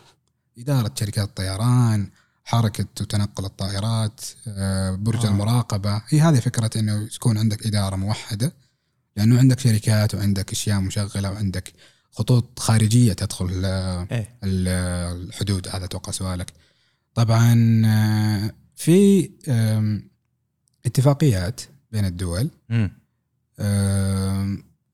إدارة 0.59 0.93
شركات 1.01 1.29
الطيران 1.29 2.09
حركة 2.45 2.87
وتنقل 3.01 3.45
الطائرات 3.45 4.21
آه، 4.49 4.91
برج 4.95 5.27
آه. 5.27 5.29
المراقبة. 5.31 6.03
هي 6.09 6.21
هذه 6.21 6.41
فكرة 6.41 6.71
إنه 6.81 7.09
تكون 7.09 7.39
عندك 7.39 7.67
إدارة 7.67 7.97
موحدة 7.97 8.53
لأنه 9.17 9.39
عندك 9.39 9.59
شركات 9.61 10.15
وعندك 10.15 10.53
أشياء 10.53 10.81
مشغلة 10.81 11.31
وعندك 11.31 11.73
خطوط 12.13 12.59
خارجية 12.59 13.13
تدخل 13.13 13.63
آه، 13.65 14.03
ال- 14.45 14.69
الحدود. 15.29 15.69
هذا 15.69 15.85
أتوقع 15.85 16.13
سؤالك. 16.13 16.53
طبعا 17.15 17.83
آه، 17.87 18.55
في 18.77 19.31
اتفاقيات 20.87 21.61
بين 21.93 22.05
الدول. 22.05 22.51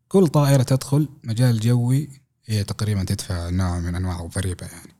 كل 0.08 0.28
طائرة 0.28 0.62
تدخل 0.62 1.08
مجال 1.24 1.60
جوي 1.60 2.08
هي 2.46 2.64
تقريبا 2.64 3.04
تدفع 3.04 3.50
نوع 3.50 3.80
من 3.80 3.94
أنواع 3.94 4.24
الضريبة 4.24 4.66
يعني. 4.66 4.92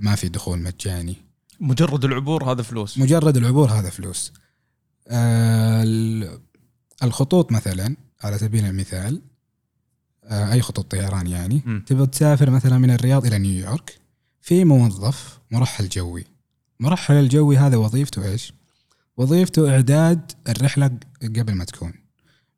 ما 0.00 0.14
في 0.14 0.28
دخول 0.28 0.58
مجاني. 0.58 1.16
مجرد 1.60 2.04
العبور 2.04 2.52
هذا 2.52 2.62
فلوس. 2.62 2.98
مجرد 2.98 3.36
العبور 3.36 3.70
هذا 3.70 3.90
فلوس. 3.90 4.32
آه، 5.08 5.82
ال- 5.82 6.40
الخطوط 7.02 7.52
مثلا 7.52 7.96
على 8.22 8.38
سبيل 8.38 8.64
المثال 8.64 9.22
آه، 10.24 10.52
أي 10.52 10.60
خطوط 10.62 10.90
طيران 10.90 11.26
يعني. 11.26 11.62
تبغى 11.86 12.06
تسافر 12.06 12.50
مثلا 12.50 12.78
من 12.78 12.90
الرياض 12.90 13.26
إلى 13.26 13.38
نيويورك 13.38 13.98
في 14.40 14.64
موظف 14.64 15.40
مرحل 15.50 15.88
جوي. 15.88 16.24
مرحل 16.80 17.14
الجوي 17.14 17.56
هذا 17.56 17.76
وظيفته 17.76 18.24
إيش؟ 18.24 18.52
وظيفته 19.16 19.70
إعداد 19.70 20.32
الرحلة 20.48 20.98
قبل 21.22 21.54
ما 21.54 21.64
تكون. 21.64 21.94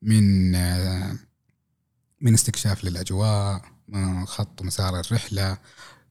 من 0.02 0.54
آه، 0.54 1.16
من 2.20 2.34
استكشاف 2.34 2.84
للأجواء 2.84 3.62
خط 4.24 4.62
مسار 4.62 5.00
الرحلة 5.00 5.58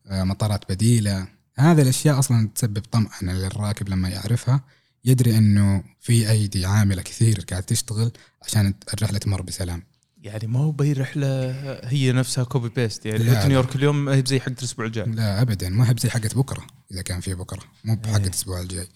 آه، 0.07 0.23
مطارات 0.23 0.71
بديلة. 0.71 1.27
هذه 1.55 1.81
الأشياء 1.81 2.19
أصلا 2.19 2.49
تسبب 2.55 2.83
طمأنة 2.91 3.33
للراكب 3.33 3.89
لما 3.89 4.09
يعرفها. 4.09 4.61
يدري 5.05 5.37
إنه 5.37 5.83
في 5.99 6.29
أيدي 6.31 6.65
عاملة 6.65 7.01
كثير 7.01 7.45
قاعد 7.49 7.63
تشتغل 7.63 8.11
عشان 8.41 8.73
الرحلة 8.93 9.17
تمر 9.17 9.41
بسلام. 9.41 9.83
يعني 10.25 10.47
ما 10.47 10.59
هو 10.59 10.71
بأي 10.71 10.93
رحلة 10.93 11.51
هي 11.83 12.11
نفسها 12.11 12.43
copy 12.43 12.69
paste 12.69 13.05
يعني 13.05 13.23
رحله. 13.23 13.47
نيويورك 13.47 13.75
اليوم 13.75 14.05
ما 14.05 14.15
هي 14.15 14.21
بزي 14.21 14.39
حق 14.39 14.49
الأسبوع 14.49 14.85
الجاي. 14.85 15.05
لا 15.05 15.41
ابدا. 15.41 15.69
ما 15.69 15.89
هي 15.89 15.93
بزي 15.93 16.09
حقت 16.09 16.35
بكرة 16.35 16.67
إذا 16.91 17.01
كان 17.01 17.19
في 17.19 17.33
بكرة. 17.33 17.63
مو 17.83 17.95
بحقت 17.95 18.19
إيه. 18.19 18.27
الأسبوع 18.27 18.61
الجاي. 18.61 18.87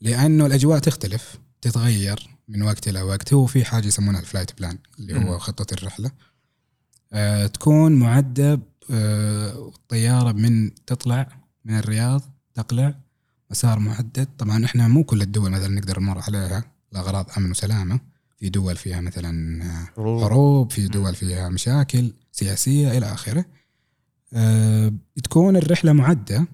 لأنه 0.00 0.46
الأجواء 0.46 0.78
تختلف 0.78 1.38
تتغير 1.60 2.28
من 2.48 2.62
وقت 2.62 2.88
إلى 2.88 3.02
وقت. 3.02 3.34
هو 3.34 3.46
في 3.46 3.64
حاجة 3.64 3.86
يسمونها 3.86 4.20
ال 4.20 4.25
flight 4.25 4.58
plan 4.58 4.78
اللي. 4.98 5.14
هو 5.14 5.38
خطة 5.38 5.74
الرحلة. 5.74 6.10
آه 7.12 7.46
تكون 7.46 7.92
معدة 7.92 8.60
آه 8.90 9.68
الطياره 9.68 10.32
من 10.32 10.74
تطلع 10.74 11.28
من 11.64 11.78
الرياض 11.78 12.22
تقلع 12.54 12.94
مسار 13.50 13.78
محدد. 13.78 14.28
طبعا 14.38 14.64
إحنا 14.64 14.88
مو 14.88 15.04
كل 15.04 15.22
الدول 15.22 15.50
مثلا 15.50 15.68
نقدر 15.68 16.00
نمر 16.00 16.18
عليها 16.18 16.64
لاغراض 16.92 17.30
أمن 17.36 17.50
وسلامة. 17.50 18.00
في 18.36 18.48
دول 18.48 18.76
فيها 18.76 19.00
مثلا 19.00 19.62
حروب. 19.96 20.72
في 20.72 20.88
دول 20.88 21.14
فيها 21.14 21.48
مشاكل 21.48 22.12
سياسية 22.32 22.98
إلى 22.98 23.06
آخره. 23.06 23.44
آه، 24.32 24.92
تكون 25.24 25.56
الرحلة 25.56 25.92
معدة 25.92 26.46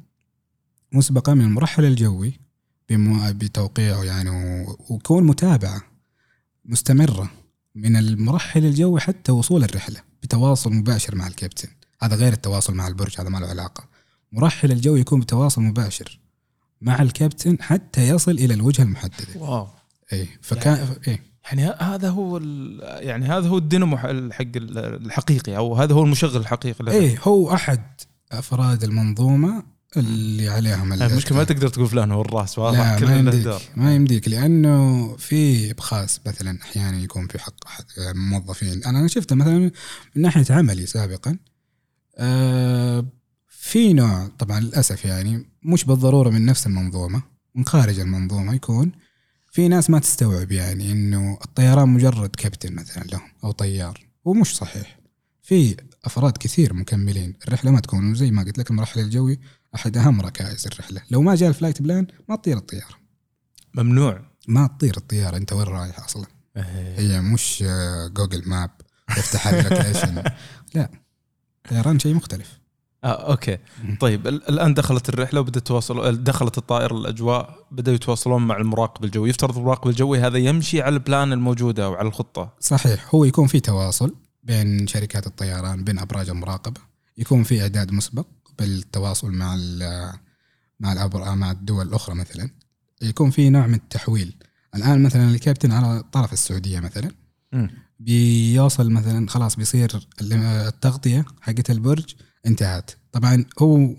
مسبقا 0.92 1.34
من 1.34 1.44
المرحل 1.44 1.84
الجوي 1.84 2.40
بتوقيعه 3.30 4.04
يعني 4.04 4.30
ويكون 4.90 5.24
متابعة 5.24 5.82
مستمرة 6.64 7.30
من 7.74 7.96
المرحل 7.96 8.64
الجوي 8.64 9.00
حتى 9.00 9.32
وصول 9.32 9.64
الرحلة 9.64 10.00
بتواصل 10.22 10.72
مباشر 10.72 11.14
مع 11.14 11.26
الكابتن. 11.26 11.68
هذا 12.02 12.16
غير 12.16 12.32
التواصل 12.32 12.74
مع 12.74 12.88
البرج 12.88 13.20
هذا 13.20 13.28
ما 13.28 13.38
له 13.38 13.46
علاقة. 13.46 13.84
مرحل 14.32 14.72
الجوي 14.72 15.00
يكون 15.00 15.20
بتواصل 15.20 15.62
مباشر 15.62 16.20
مع 16.80 17.02
الكابتن 17.02 17.62
حتى 17.62 18.08
يصل 18.08 18.30
إلى 18.30 18.54
الوجهة 18.54 18.82
المحددة. 18.82 19.26
واو. 19.36 19.68
اي 20.12 20.28
فكان 20.40 20.96
اي 21.08 21.18
يعني 21.44 21.64
هذا 21.66 22.08
هو 22.10 22.36
ال- 22.36 22.80
يعني 23.06 23.26
هذا 23.26 23.48
هو 23.48 23.58
الدينامو 23.58 23.96
الحق 23.96 24.42
ال- 24.56 24.78
الحقيقي 25.06 25.56
أو 25.56 25.74
هذا 25.74 25.94
هو 25.94 26.02
المشغل 26.02 26.36
الحقيقي. 26.36 26.92
إيه 26.92 27.18
هو 27.22 27.54
أحد 27.54 27.82
أفراد 28.32 28.84
المنظومة 28.84 29.62
اللي 29.96 30.48
عليهم 30.48 30.92
ال- 30.92 31.02
المشكلة 31.02 31.38
ما 31.38 31.44
تقدر 31.44 31.68
تقول 31.68 31.86
فلان 31.88 32.10
هو 32.12 32.20
الراس 32.20 32.58
واضح 32.58 32.78
لا 32.78 32.98
كل 32.98 33.06
ما 33.06 33.16
يمديك. 33.18 33.54
ما 33.76 33.94
يمديك 33.94 34.28
لأنه 34.28 35.16
في 35.16 35.70
إبخاس 35.70 36.20
مثلا 36.26 36.58
أحيانا 36.62 36.98
يكون 37.00 37.26
في 37.28 37.38
حق 37.38 37.66
أحد 37.66 37.84
موظفين 38.14 38.84
أنا 38.84 39.08
شفته 39.08 39.36
مثلا 39.36 39.58
من 40.16 40.22
ناحية 40.22 40.44
عملي 40.50 40.86
سابقا 40.86 41.36
آه، 42.16 43.04
في 43.48 43.92
نوع 43.92 44.28
طبعا 44.38 44.60
للأسف 44.60 45.04
يعني 45.04 45.46
مش 45.62 45.84
بالضرورة 45.84 46.30
من 46.30 46.46
نفس 46.46 46.66
المنظومة 46.66 47.22
من 47.54 47.64
خارج 47.64 48.00
المنظومة 48.00 48.54
يكون 48.54 48.92
في 49.52 49.68
ناس 49.68 49.90
ما 49.90 49.98
تستوعب 49.98 50.52
يعني 50.52 50.92
إنه 50.92 51.38
الطيران 51.44 51.88
مجرد 51.88 52.36
كابتن 52.36 52.74
مثلا 52.74 53.02
لهم 53.04 53.28
أو 53.44 53.52
طيار 53.52 54.06
هو 54.26 54.32
مش 54.32 54.56
صحيح. 54.56 54.98
في 55.42 55.76
أفراد 56.04 56.38
كثير 56.38 56.74
مكملين 56.74 57.34
الرحلة 57.48 57.70
ما 57.70 57.80
تكون 57.80 58.14
زي 58.14 58.30
ما 58.30 58.42
قلت 58.42 58.58
لك 58.58 58.70
المرحل 58.70 59.00
الجوي 59.00 59.40
أحد 59.74 59.96
أهم 59.96 60.20
ركائز 60.20 60.66
الرحلة. 60.66 61.02
لو 61.10 61.22
ما 61.22 61.34
جاء 61.34 61.48
ال 61.48 61.53
flight 61.53 61.82
plan 61.82 62.06
ما 62.28 62.36
تطير 62.36 62.56
الطيارة. 62.56 62.94
ممنوع. 63.74 64.30
ما 64.48 64.66
تطير 64.66 64.96
الطيارة 64.96 65.36
أنت 65.36 65.52
وين 65.52 65.66
رايح 65.66 66.00
أصلا؟ 66.00 66.26
إيه. 66.56 66.98
هي 66.98 67.20
مش 67.20 67.64
Google 68.06 68.48
Map 68.48 68.70
تفتح 69.08 69.46
ال 69.46 69.55
location 69.55 70.22
لا 70.74 70.90
طيران 71.70 71.98
شيء 71.98 72.14
مختلف. 72.14 72.61
آه 73.04 73.30
okay. 73.30 73.58
طيب 74.00 74.26
ال- 74.26 74.48
الآن 74.48 74.74
دخلت 74.74 75.08
الرحلة 75.08 75.40
وبدأت 75.40 75.66
تواصل 75.66 76.24
دخلت 76.24 76.58
الطائره 76.58 76.94
الأجواء 76.98 77.66
بدأوا 77.70 77.96
يتواصلون 77.96 78.42
مع 78.46 78.56
المراقب 78.56 79.04
الجوي. 79.04 79.30
يفترض 79.30 79.58
المراقب 79.58 79.90
الجوي 79.90 80.18
هذا 80.20 80.38
يمشي 80.38 80.82
على 80.82 80.94
ال 80.94 81.02
plan 81.02 81.32
الموجودة 81.32 81.84
أو 81.84 81.94
على 81.94 82.08
الخطة. 82.08 82.54
صحيح. 82.60 83.14
هو 83.14 83.24
يكون 83.24 83.46
في 83.46 83.60
تواصل 83.60 84.14
بين 84.42 84.86
شركات 84.86 85.26
الطيران 85.26 85.84
بين 85.84 85.98
أبراج 85.98 86.28
المراقبة. 86.28 86.80
يكون 87.18 87.42
في 87.42 87.62
إعداد 87.62 87.92
مسبق 87.92 88.26
بالتواصل 88.58 89.30
مع 89.32 89.56
مع 90.80 90.92
الأبر... 90.92 91.34
مع 91.34 91.50
الدول 91.50 91.88
الأخرى 91.88 92.14
مثلا. 92.14 92.50
يكون 93.02 93.30
في 93.30 93.50
نوع 93.50 93.66
من 93.66 93.74
التحويل. 93.74 94.34
الآن 94.74 95.02
مثلا 95.02 95.30
الكابتن 95.30 95.72
على 95.72 96.02
طرف 96.12 96.32
السعودية 96.32 96.80
مثلا 96.80 97.10
مم. 97.52 97.70
بيوصل 98.00 98.90
مثلا 98.90 99.28
خلاص 99.28 99.56
بيصير 99.56 99.90
ال- 100.20 100.32
التغطية 100.42 101.24
حقت 101.40 101.70
البرج 101.70 102.14
انتهت. 102.46 102.90
طبعا 103.12 103.44
هو 103.58 103.96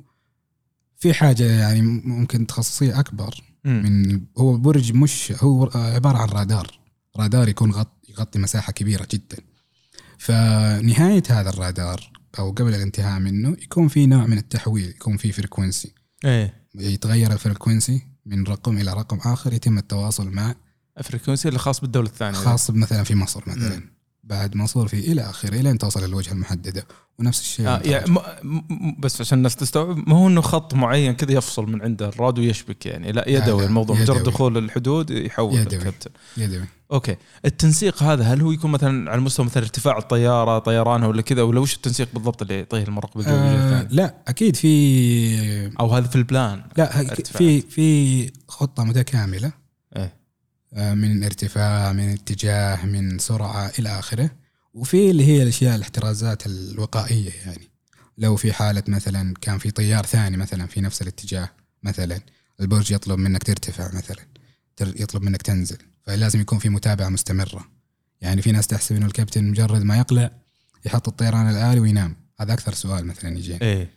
في 0.98 1.14
حاجة 1.14 1.44
يعني 1.44 1.82
ممكن 1.82 2.48
تخصصيه 2.48 3.00
أكبر. 3.00 3.44
من 3.66 4.22
هو 4.38 4.58
برج 4.58 4.94
مش 4.94 5.34
هو 5.38 5.70
عبارة 5.76 6.18
عن 6.18 6.28
رادار. 6.28 6.80
رادار 7.18 7.50
يكون 7.50 7.72
غط 7.72 7.92
يغطي 8.10 8.40
مساحة 8.40 8.74
كبيرة 8.74 9.08
جدا. 9.12 9.38
فنهاية 10.18 11.24
هذا 11.30 11.50
الرادار 11.50 12.12
أو 12.40 12.52
قبل 12.52 12.74
الانتهاء 12.74 13.20
منه 13.20 13.50
يكون 13.50 13.88
في 13.88 14.06
نوع 14.06 14.26
من 14.26 14.38
التحويل 14.38 14.90
يكون 14.90 15.18
في 15.18 15.32
frequency 15.32 15.94
إيه. 16.26 16.68
يتغير 16.76 17.34
ال 17.34 17.40
frequency 17.40 18.02
من 18.26 18.44
رقم 18.44 18.78
إلى 18.78 18.94
رقم 18.94 19.18
آخر 19.18 19.54
يتم 19.54 19.78
التواصل 19.78 20.30
مع 20.30 20.56
ال 20.98 21.03
frequency 21.03 21.48
اللي 21.48 21.60
خاص 21.60 21.82
بالدولة 21.82 22.08
الثانية. 22.08 22.38
خاص 22.38 22.72
مثلا 22.72 23.04
في 23.04 23.16
مصر 23.16 23.44
مثلا. 23.48 23.76
مم. 23.76 23.93
بعد 24.24 24.56
منصور 24.56 24.88
فيه 24.88 25.12
إلى 25.12 25.22
آخره 25.22 25.60
الين 25.60 25.78
توصل 25.78 26.04
للوجهه 26.08 26.32
المحدده 26.32 26.88
ونفس 27.20 27.42
الشيء 27.42 27.68
آه 27.68 27.82
يعني 27.86 28.12
م- 28.12 28.18
م- 28.70 28.96
بس 29.00 29.22
عشان 29.22 29.38
الناس 29.38 29.56
تستوعب 29.56 30.10
ما 30.10 30.16
هو 30.16 30.28
إنه 30.28 30.42
خط 30.42 30.74
معين 30.74 31.14
كذا 31.14 31.32
يفصل 31.32 31.72
من 31.72 31.82
عنده 31.82 32.08
الرادار 32.10 32.40
ويشبك 32.40 32.86
يعني. 32.86 33.12
لا 33.12 33.30
يدوي 33.30 33.62
لا، 33.62 33.68
الموضوع. 33.68 33.96
مجرد. 34.02 34.24
دخول 34.24 34.58
الحدود 34.58 35.10
يحول 35.10 35.54
يدوي. 35.60 35.78
الكابتن. 35.80 36.12
يدوي. 36.38 36.66
okay. 36.92 37.16
التنسيق 37.46 38.04
هذا 38.04 38.24
هل 38.24 38.42
هو 38.42 38.52
يكون 38.52 38.72
مثلا 38.72 39.12
على 39.12 39.22
مستوى 39.22 39.46
مثلا 39.46 39.64
ارتفاع 39.64 39.98
الطيارة 39.98 40.60
طيرانها 40.60 41.08
ولا 41.08 41.22
كذا؟ 41.22 41.42
ولا 41.42 41.60
وش 41.60 41.76
التنسيق 41.76 42.08
بالضبط 42.14 42.42
اللي 42.42 42.58
يعطيه 42.58 42.84
المراقب 42.84 43.20
الجوي 43.20 43.34
آه؟ 43.36 43.88
لا 43.92 44.16
أكيد 44.28 44.56
في 44.56 45.72
أو 45.80 45.90
هذا 45.96 46.08
في 46.08 46.16
البلان. 46.16 46.64
لا. 46.78 47.04
في 47.16 47.62
في 47.62 48.32
خطة 48.48 48.84
متكاملة. 48.84 49.52
إيه. 49.96 50.23
من 50.76 51.24
ارتفاع 51.24 51.94
من 51.94 52.10
اتجاه 52.10 52.86
من 52.86 53.20
سرعة 53.20 53.72
إلى 53.80 54.00
آخره. 54.00 54.30
وفي 54.74 55.12
اللي 55.12 55.26
هي 55.26 55.44
الأشياء 55.44 55.76
الاحترازات 55.76 56.46
الوقائية 56.46 57.32
يعني. 57.46 57.70
لو 58.18 58.36
في 58.36 58.54
حالة 58.54 58.84
مثلا 58.88 59.34
كان 59.42 59.58
في 59.58 59.72
طيار 59.72 60.06
ثاني 60.06 60.38
مثلا 60.38 60.68
في 60.68 60.82
نفس 60.82 61.02
الاتجاه 61.02 61.50
مثلا 61.84 62.20
البرج 62.62 62.92
يطلب 62.92 63.20
منك 63.20 63.44
ترتفع 63.44 63.92
مثلا 63.94 64.26
يطلب 64.82 65.24
منك 65.24 65.42
تنزل. 65.42 65.78
فلازم 66.06 66.42
يكون 66.42 66.60
في 66.60 66.70
متابعة 66.70 67.10
مستمرة. 67.10 67.68
يعني 68.22 68.42
في 68.42 68.52
ناس 68.52 68.68
تحسب 68.68 68.96
إنه 68.96 69.06
الكابتن 69.06 69.44
مجرد 69.44 69.84
ما 69.84 69.98
يقلع 69.98 70.32
يحط 70.86 71.08
الطيران 71.08 71.50
الآلي 71.50 71.80
وينام. 71.80 72.16
هذا 72.40 72.54
أكثر 72.54 72.74
سؤال 72.74 73.06
مثلا 73.06 73.38
يجينا 73.38 73.62
إيه. 73.62 73.90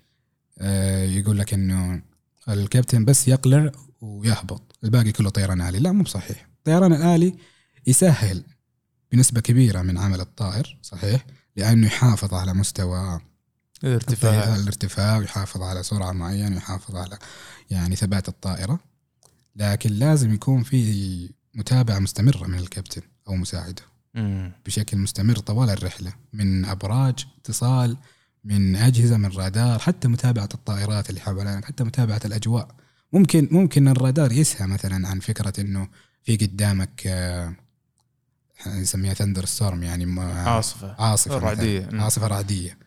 آه، 0.59 1.05
يقول 1.05 1.39
لك 1.39 1.55
إنه 1.55 2.03
الكابتن 2.49 3.05
بس 3.05 3.29
يقلع 3.29 3.73
ويهبط 4.01 4.77
الباقي 4.85 5.13
كله 5.13 5.31
طيران 5.31 5.61
آلي. 5.61 5.79
لا 5.79 5.93
مو 5.93 6.03
بصحيح. 6.03 6.56
الطيران 6.67 6.93
الآلي 6.93 7.35
يسهل 7.87 8.45
بنسبة 9.13 9.41
كبيرة 9.41 9.83
من 9.83 9.99
عمل 9.99 10.21
الطائر 10.21 10.79
صحيح؟ 10.83 11.27
لأنه 11.57 11.87
يحافظ 11.87 12.35
على 12.35 12.55
مستوى 12.55 13.21
ارتفاع 13.85 14.57
الارتفاع 14.57 15.17
ويحافظ 15.19 15.63
على 15.63 15.83
سرعة 15.83 16.13
معينة 16.13 16.55
ويحافظ 16.55 16.97
على 16.97 17.19
يعني 17.71 17.97
ثبات 17.97 18.29
الطائرة. 18.29 18.79
لكن 19.57 19.91
لازم 19.91 20.35
يكون 20.35 20.63
في 20.63 21.31
متابعة 21.55 21.99
مستمرة 21.99 22.47
من 22.47 22.59
الكابتن 22.59 23.03
أو 23.29 23.37
مساعده 23.37 23.83
مم. 24.15 24.53
بشكل 24.67 24.97
مستمر 24.97 25.37
طوال 25.37 25.71
الرحلة 25.71 26.13
من 26.33 26.65
أبراج 26.65 27.27
اتصال 27.39 27.97
من 28.45 28.77
أجهزة 28.77 29.17
من 29.17 29.29
رادار 29.29 29.79
حتى 29.79 30.09
متابعة 30.09 30.49
الطائرات 30.55 31.11
اللي 31.11 31.21
حوالينك 31.21 31.65
حتى 31.65 31.85
متابعة 31.85 32.21
الأجواء. 32.25 32.69
ممكن 33.13 33.49
ممكن 33.51 33.89
الرادار 33.89 34.33
يسهى 34.33 34.67
مثلا 34.67 35.09
عن 35.09 35.21
فكرة 35.21 35.61
إنه 35.61 35.89
في 36.27 36.37
قدامك 36.37 37.03
آه، 37.07 37.55
نسميها 38.67 39.15
ثندر 39.15 39.45
ستورم 39.45 39.83
يعني 39.83 40.21
عاصفة. 40.99 41.39
رعدية. 41.39 41.89
مم. 41.93 42.01
عاصفة 42.01 42.27
رعدية 42.27 42.79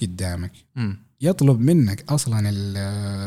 قدامك 0.00 0.52
مم. 0.76 0.98
يطلب 1.20 1.60
منك 1.60 2.12
أصلا 2.12 2.48
ال- 2.48 2.76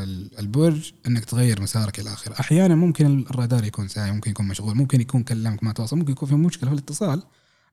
ال- 0.10 0.40
البرج 0.40 0.92
إنك 1.08 1.26
تغير 1.26 1.62
مسارك 1.62 2.00
إلى 2.00 2.14
آخره، 2.14 2.40
أحيانا 2.40 2.76
ممكن 2.76 3.20
الرادار 3.30 3.64
يكون 3.64 3.88
ساعي، 3.88 4.12
ممكن 4.12 4.32
يكون 4.32 4.48
مشغول، 4.48 4.76
ممكن 4.76 5.02
يكون 5.02 5.24
كلمك 5.24 5.64
ما 5.64 5.72
تواصل، 5.74 5.98
ممكن 5.98 6.12
يكون 6.12 6.30
في 6.30 6.36
مشكلة 6.36 6.70
في 6.70 6.76
الاتصال. 6.76 7.24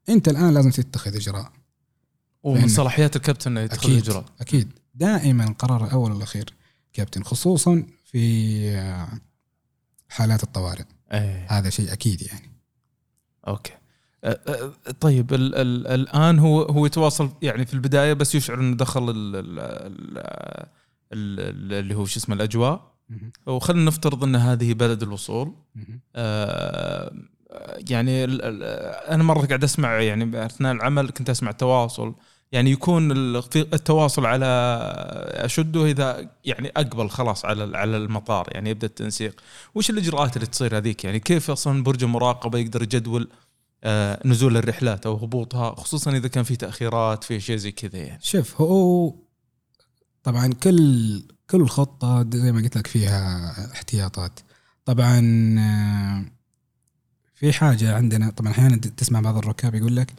أنت 0.08 0.28
الآن 0.28 0.54
لازم 0.54 0.70
تتخذ 0.70 1.16
إجراء، 1.16 1.52
ومن 2.42 2.68
صلاحيات 2.68 3.16
الكابتن 3.16 3.50
إنه 3.50 3.60
يتخذ 3.60 3.78
أكيد 3.78 4.02
إجراء 4.02 4.24
أكيد 4.40 4.72
دائما 4.94 5.44
القرار 5.44 5.84
الأول 5.84 6.12
والأخير 6.12 6.54
كابتن 6.92 7.22
خصوصا 7.22 7.82
في 8.04 8.68
آه، 8.70 9.08
حالات 10.08 10.42
الطوارئ، 10.42 10.84
إيه. 11.12 11.46
هذا 11.50 11.70
شيء 11.70 11.92
أكيد 11.92 12.23
يعني. 12.23 12.61
أوكي. 13.49 13.73
أه، 14.25 14.40
أه، 14.49 14.90
طيب 15.00 15.34
ال 15.34 15.54
ال 15.54 15.87
الآن 15.87 16.38
هو 16.38 16.62
هو 16.62 16.87
يتواصل 16.87 17.30
يعني 17.42 17.66
في 17.66 17.75
البداية 17.75 18.12
بس 18.12 18.34
يشعر 18.34 18.61
إنه 18.61 18.76
دخل 18.76 19.11
ال 19.11 19.37
ال 19.37 19.58
ال 21.12 21.40
ال 21.40 21.73
اللي 21.73 21.94
هو 21.94 22.04
شو 22.04 22.18
اسمه 22.20 22.34
الأجواء. 22.34 22.94
وخلينا 23.46 23.84
نفترض 23.84 24.25
إن 24.25 24.37
هذه 24.37 24.75
بلد 24.75 25.02
الوصول. 25.02 25.54
آه، 26.17 27.12
يعني 27.90 28.25
أنا 28.25 29.23
مرة 29.23 29.47
قاعد 29.47 29.64
أسمع 29.64 30.00
يعني 30.00 30.47
أثناء 30.47 30.73
العمل 30.73 31.10
كنت 31.10 31.30
أسمع 31.30 31.50
تواصل 31.50 32.14
يعني 32.52 32.71
يكون 32.71 33.13
التواصل 33.57 34.26
على 34.26 34.47
أشده 35.35 35.87
إذا 35.87 36.30
يعني 36.45 36.73
أقبل 36.76 37.11
خلاص 37.11 37.45
على 37.45 37.76
على 37.76 37.97
المطار 37.97 38.49
يعني 38.50 38.71
يبدأ 38.71 38.87
التنسيق. 38.87 39.41
وش 39.75 39.91
الإجراءات 39.91 40.37
اللي 40.37 40.47
تصير 40.47 40.76
هذيك؟ 40.76 41.04
يعني 41.04 41.21
كيف 41.21 41.50
أصلا 41.50 41.83
برج 41.83 42.04
المراقبه 42.04 42.59
يقدر 42.59 42.83
يجدول 42.83 43.28
آه، 43.85 44.21
نزول 44.25 44.57
الرحلات 44.57 45.07
أو 45.07 45.15
هبوطها 45.15 45.75
خصوصا 45.75 46.11
إذا 46.11 46.28
كان 46.28 46.45
في 46.45 46.57
تأخيرات 46.57 47.25
في 47.25 47.41
شيء 47.41 47.57
زي 47.57 47.73
كذا 47.73 47.99
يعني؟ 47.99 48.21
شوف 48.23 48.61
هو 48.61 49.15
طبعا 50.23 50.52
كل 50.63 51.23
كل 51.50 51.67
خطة 51.69 52.26
زي 52.30 52.52
ما 52.52 52.61
قلت 52.61 52.76
لك 52.76 52.87
فيها 52.87 53.50
احتياطات. 53.73 54.41
طبعا 54.85 55.21
آه، 55.59 56.25
في 57.35 57.52
حاجة 57.52 57.97
عندنا 57.97 58.30
طبعا 58.30 58.52
أحيانا 58.52 58.76
تسمع 58.76 59.21
بعض 59.21 59.37
الركاب 59.37 59.75
يقول 59.75 59.97
لك 59.97 60.13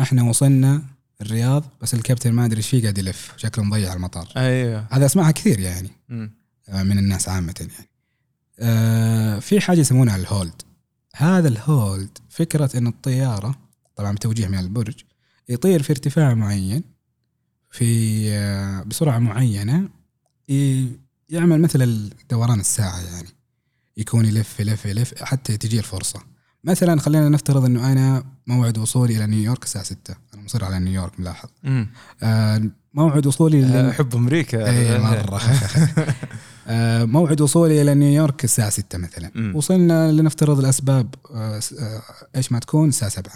إحنا 0.00 0.22
وصلنا 0.22 0.82
الرياض 1.22 1.64
بس 1.82 1.94
الكابتن 1.94 2.32
ما 2.32 2.44
أدري 2.44 2.56
إيش 2.58 2.68
فيه 2.68 2.82
قاعد 2.82 2.98
يلف 2.98 3.32
شكله 3.36 3.64
مضيع 3.64 3.92
المطار. 3.92 4.28
أيوه. 4.36 4.86
هذا 4.90 5.06
اسمعها 5.06 5.30
كثير 5.30 5.60
يعني. 5.60 5.90
مم. 6.08 6.30
آه، 6.68 6.82
من 6.82 6.98
الناس 6.98 7.28
عامة 7.28 7.54
يعني. 7.60 7.88
آه، 8.60 9.38
في 9.38 9.60
حاجة 9.60 9.80
يسمونها 9.80 10.16
الهولد. 10.16 10.62
هذا 11.16 11.48
الهولد 11.48 12.18
فكرة 12.28 12.78
إن 12.78 12.86
الطيارة 12.86 13.54
طبعا 13.96 14.12
بتوجيه 14.12 14.46
من 14.48 14.58
البرج 14.58 14.94
يطير 15.48 15.82
في 15.82 15.90
ارتفاع 15.90 16.34
معين 16.34 16.82
في 17.70 18.24
آه، 18.32 18.82
بسرعة 18.82 19.18
معينة 19.18 19.88
ي- 20.48 20.88
يعمل 21.28 21.60
مثل 21.60 22.10
دوران 22.30 22.60
الساعة 22.60 23.00
يعني. 23.00 23.28
يكون 23.96 24.24
يلف 24.24 24.60
يلف 24.60 24.86
يلف 24.86 25.22
حتى 25.22 25.56
تجي 25.56 25.78
الفرصة. 25.78 26.20
مثلا 26.64 27.00
خلينا 27.00 27.28
نفترض 27.28 27.64
إنه 27.64 27.92
أنا 27.92 28.24
موعد 28.46 28.78
وصولي 28.78 29.16
إلى 29.16 29.26
نيويورك 29.26 29.62
الساعة 29.64 29.84
6 29.84 30.10
أنا 30.12 30.18
مصر 30.48 30.64
على 30.64 30.78
نيويورك 30.78 31.20
ملاحظ. 31.20 31.48
آه، 32.22 32.70
موعد 32.94 33.26
وصولي 33.26 33.60
لل- 33.62 33.88
أحب 33.88 34.14
أمريكا. 34.16 34.70
اي 34.70 34.98
مرة. 35.08 35.40
آه، 36.66 37.04
موعد 37.04 37.40
وصولي 37.40 37.82
إلى 37.82 37.94
نيويورك 37.94 38.44
الساعة 38.44 38.70
6 38.70 38.98
مثلا. 38.98 39.30
مم. 39.34 39.56
وصلنا 39.56 40.12
لنفترض 40.12 40.58
الأسباب. 40.58 41.14
آه، 41.30 41.60
آه، 41.80 42.02
إيش 42.36 42.52
ما 42.52 42.58
تكون؟ 42.58 42.88
الساعة 42.88 43.10
7 43.10 43.32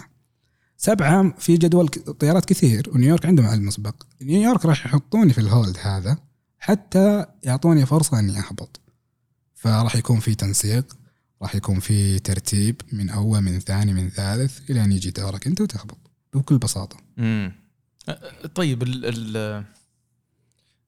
7 0.77 1.33
في 1.39 1.57
جدول 1.57 1.87
طيارات 2.19 2.45
كثير 2.45 2.89
ونيويورك 2.93 3.25
عندهم 3.25 3.45
علم 3.45 3.65
مسبق 3.65 3.95
نيويورك 4.21 4.65
راح 4.65 4.85
يحطوني 4.85 5.33
في 5.33 5.41
الهولد 5.41 5.77
هذا 5.81 6.17
حتى 6.59 7.25
يعطوني 7.43 7.85
فرصة 7.85 8.19
إني 8.19 8.39
أهبط. 8.39 8.79
فراح 9.55 9.95
يكون 9.95 10.19
في 10.19 10.35
تنسيق 10.35 10.85
راح 11.41 11.55
يكون 11.55 11.79
في 11.79 12.19
ترتيب 12.19 12.81
من 12.91 13.09
أول 13.09 13.41
من 13.41 13.59
ثاني 13.59 13.93
من 13.93 14.09
ثالث 14.09 14.59
إلى 14.69 14.83
أن 14.83 14.91
يجي 14.91 15.11
دورك 15.11 15.47
أنت 15.47 15.61
وتهبط. 15.61 15.97
بكل 16.33 16.57
بساطة. 16.57 16.97
مم. 17.17 17.51
أه، 18.09 18.47
طيب 18.55 18.83
ال 18.83 19.05
ال 19.05 19.63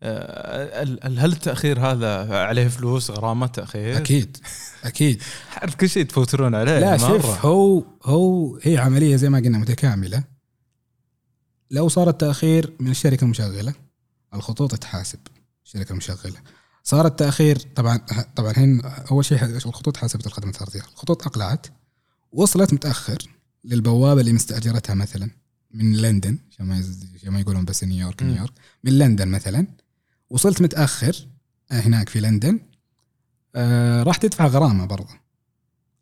ال- 0.03 1.19
هل 1.19 1.31
التأخير 1.31 1.79
هذا 1.79 2.37
عليه 2.37 2.67
فلوس؟ 2.67 3.11
غرامة 3.11 3.47
تأخير؟ 3.47 3.97
أكيد 3.97 4.37
أكيد. 4.83 5.23
عارف 5.57 5.75
كل 5.75 5.89
شيء 5.89 6.05
تفوترون 6.05 6.55
عليه 6.55 6.79
لا. 6.79 6.97
شوف 6.97 7.45
هو 7.45 7.83
هو 8.03 8.57
هي 8.61 8.77
عملية 8.77 9.15
زي 9.15 9.29
ما 9.29 9.37
قلنا 9.37 9.57
متكاملة. 9.57 10.23
لو 11.71 11.87
صار 11.87 12.09
التأخير 12.09 12.73
من 12.79 12.91
الشركة 12.91 13.23
المشغلة 13.23 13.73
الخطوط 14.33 14.75
تحاسب 14.75 15.19
الشركة 15.65 15.91
المشغلة. 15.91 16.39
صار 16.83 17.05
التأخير 17.07 17.57
طبعا 17.75 17.97
طبعا 18.35 18.53
هن 18.57 18.81
أول 19.11 19.25
شيء 19.25 19.43
الخطوط 19.43 19.97
حاسبت 19.97 20.27
الخدمات 20.27 20.55
الارضيه 20.55 20.79
الخطوط 20.79 21.27
أقلعت 21.27 21.67
وصلت 22.31 22.73
متأخر. 22.73 23.17
للبوابة 23.65 24.21
اللي 24.21 24.33
مستأجرتها 24.33 24.93
مثلا 24.93 25.29
من 25.71 25.97
لندن 25.97 26.37
عشان 26.51 26.65
ما 26.65 26.83
ما 27.23 27.39
يقولون 27.39 27.65
بس 27.65 27.83
نيويورك. 27.83 28.23
نيويورك 28.23 28.53
من 28.83 28.97
لندن 28.97 29.27
مثلا. 29.27 29.67
وصلت 30.29 30.61
متأخر 30.61 31.27
آه، 31.71 31.79
هناك 31.79 32.09
في 32.09 32.19
لندن. 32.19 32.59
آه 33.55 34.03
راح 34.03 34.17
تدفع 34.17 34.47
غرامة 34.47 34.85
برضه. 34.85 35.13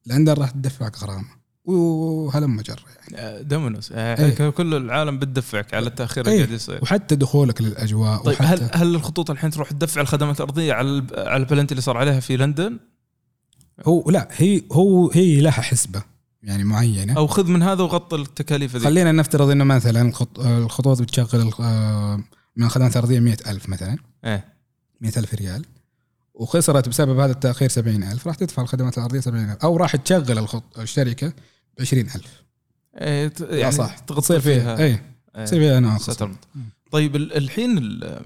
لندن 0.05 0.33
راح 0.33 0.49
تدفعك 0.49 0.97
غرامة. 0.97 1.43
وهلم 1.65 2.61
جر 2.61 2.83
يعني. 2.95 3.17
أه، 3.17 3.41
دومينوس. 3.41 3.91
أه، 3.91 4.25
إيه. 4.25 4.49
كل 4.49 4.73
العالم 4.73 5.19
بتدفعك 5.19 5.73
على 5.73 5.87
التأخير 5.87 6.25
اللي 6.25 6.35
إيه. 6.35 6.43
قاعد 6.43 6.55
يصير. 6.55 6.79
وحتى 6.81 7.15
دخولك 7.15 7.61
للأجواء 7.61 8.17
طيب 8.17 8.41
وحتى 8.41 8.63
هل 8.63 8.69
هل 8.73 8.95
الخطوط 8.95 9.31
الحين 9.31 9.51
تروح 9.51 9.71
تدفع 9.71 10.01
الخدمات 10.01 10.37
الأرضية 10.37 10.73
على 10.73 11.07
على 11.17 11.43
البلنتي 11.43 11.71
اللي 11.71 11.81
صار 11.81 11.97
عليها 11.97 12.19
في 12.19 12.37
لندن؟ 12.37 12.79
هو 13.85 14.11
لا 14.11 14.27
هي 14.31 14.61
هو 14.71 15.11
هي 15.11 15.41
لها 15.41 15.51
حسبة. 15.51 16.12
يعني 16.43 16.63
معينة. 16.63 17.13
أو 17.17 17.27
خذ 17.27 17.47
من 17.51 17.63
هذا 17.63 17.83
وغطي 17.83 18.15
التكاليف 18.15 18.75
ذي 18.75 18.83
خلينا 18.85 19.11
نفترض 19.11 19.49
إنه 19.49 19.63
مثلا 19.63 20.01
الخط- 20.09 20.39
الخطوط 20.39 21.01
بتشغل 21.01 21.51
آه، 21.59 22.15
من 22.55 22.65
الخدمات 22.65 22.91
الارضيه 22.91 23.19
100000 23.19 23.69
مثلا. 23.69 23.97
إيه. 24.25 24.45
100000 25.01 25.33
ريال. 25.33 25.65
وخسرت 26.33 26.89
بسبب 26.89 27.19
هذا 27.19 27.31
التأخير 27.31 27.69
70000 27.69 28.27
راح 28.27 28.35
تدفع 28.35 28.61
الخدمات 28.61 28.97
الأرضية 28.97 29.19
70000 29.19 29.57
أو 29.63 29.77
راح 29.77 29.95
تشغل 29.95 30.37
الخط 30.37 30.79
الشركة 30.79 31.27
ب 31.77 31.81
20000 31.81 32.43
إيه 32.97 33.27
ت- 33.27 33.41
لا 33.41 33.55
يعني 33.57 33.71
صح. 33.71 33.97
تصير 33.99 34.39
فيها. 34.39 34.77
إيه. 34.77 35.13
تصير 35.45 35.59
فيها 35.59 35.97
سترد. 35.97 36.35
طيب 36.91 37.15
ال- 37.15 37.37
الحين 37.37 37.77
ال- 37.77 38.21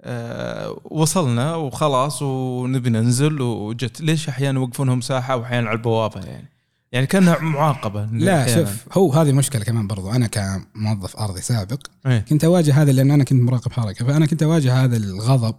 آه، 0.00 0.80
وصلنا 0.84 1.54
وخلاص 1.54 2.22
ونبي 2.22 2.90
ننزل 2.90 3.40
وجت. 3.42 4.00
ليش 4.00 4.28
أحيانا 4.28 4.60
يوقفونهم 4.60 5.00
ساحة 5.00 5.36
واحيانا 5.36 5.68
على 5.68 5.76
البوابة 5.76 6.20
يعني؟ 6.20 6.48
يعني 6.94 7.06
كأنها 7.06 7.38
معاقبة 7.38 8.04
لا 8.04 8.42
أحياناً. 8.42 8.64
شوف 8.64 8.98
هو 8.98 9.12
هذه 9.12 9.32
مشكلة 9.32 9.64
كمان 9.64 9.86
برضو. 9.86 10.10
أنا 10.10 10.26
كموظف 10.26 11.16
أرضي 11.16 11.40
سابق 11.40 11.86
إيه. 12.06 12.18
كنت 12.18 12.44
أواجه 12.44 12.82
هذا 12.82 12.92
لأن 12.92 13.10
أنا 13.10 13.24
كنت 13.24 13.42
مراقب 13.42 13.72
حركة. 13.72 14.06
فأنا 14.06 14.26
كنت 14.26 14.42
أواجه 14.42 14.84
هذا 14.84 14.96
الغضب 14.96 15.56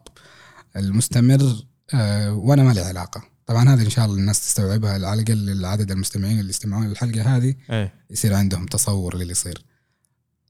المستمر 0.76 1.66
آه، 1.94 2.34
وأنا 2.34 2.64
ما 2.64 2.74
لي 2.74 2.82
علاقة. 2.82 3.24
طبعا 3.46 3.70
هذا 3.70 3.84
إن 3.84 3.90
شاء 3.90 4.06
الله 4.06 4.18
الناس 4.18 4.40
تستوعبها 4.40 4.94
على 4.94 5.14
الأقل 5.14 5.50
العدد 5.50 5.92
المستمعين 5.92 6.40
اللي 6.40 6.50
يستمعون 6.50 6.88
للحلقه 6.88 7.38
هذه 7.38 7.56
إيه. 7.70 7.94
يصير 8.10 8.34
عندهم 8.34 8.66
تصور 8.66 9.18
للي 9.18 9.32
يصير. 9.32 9.66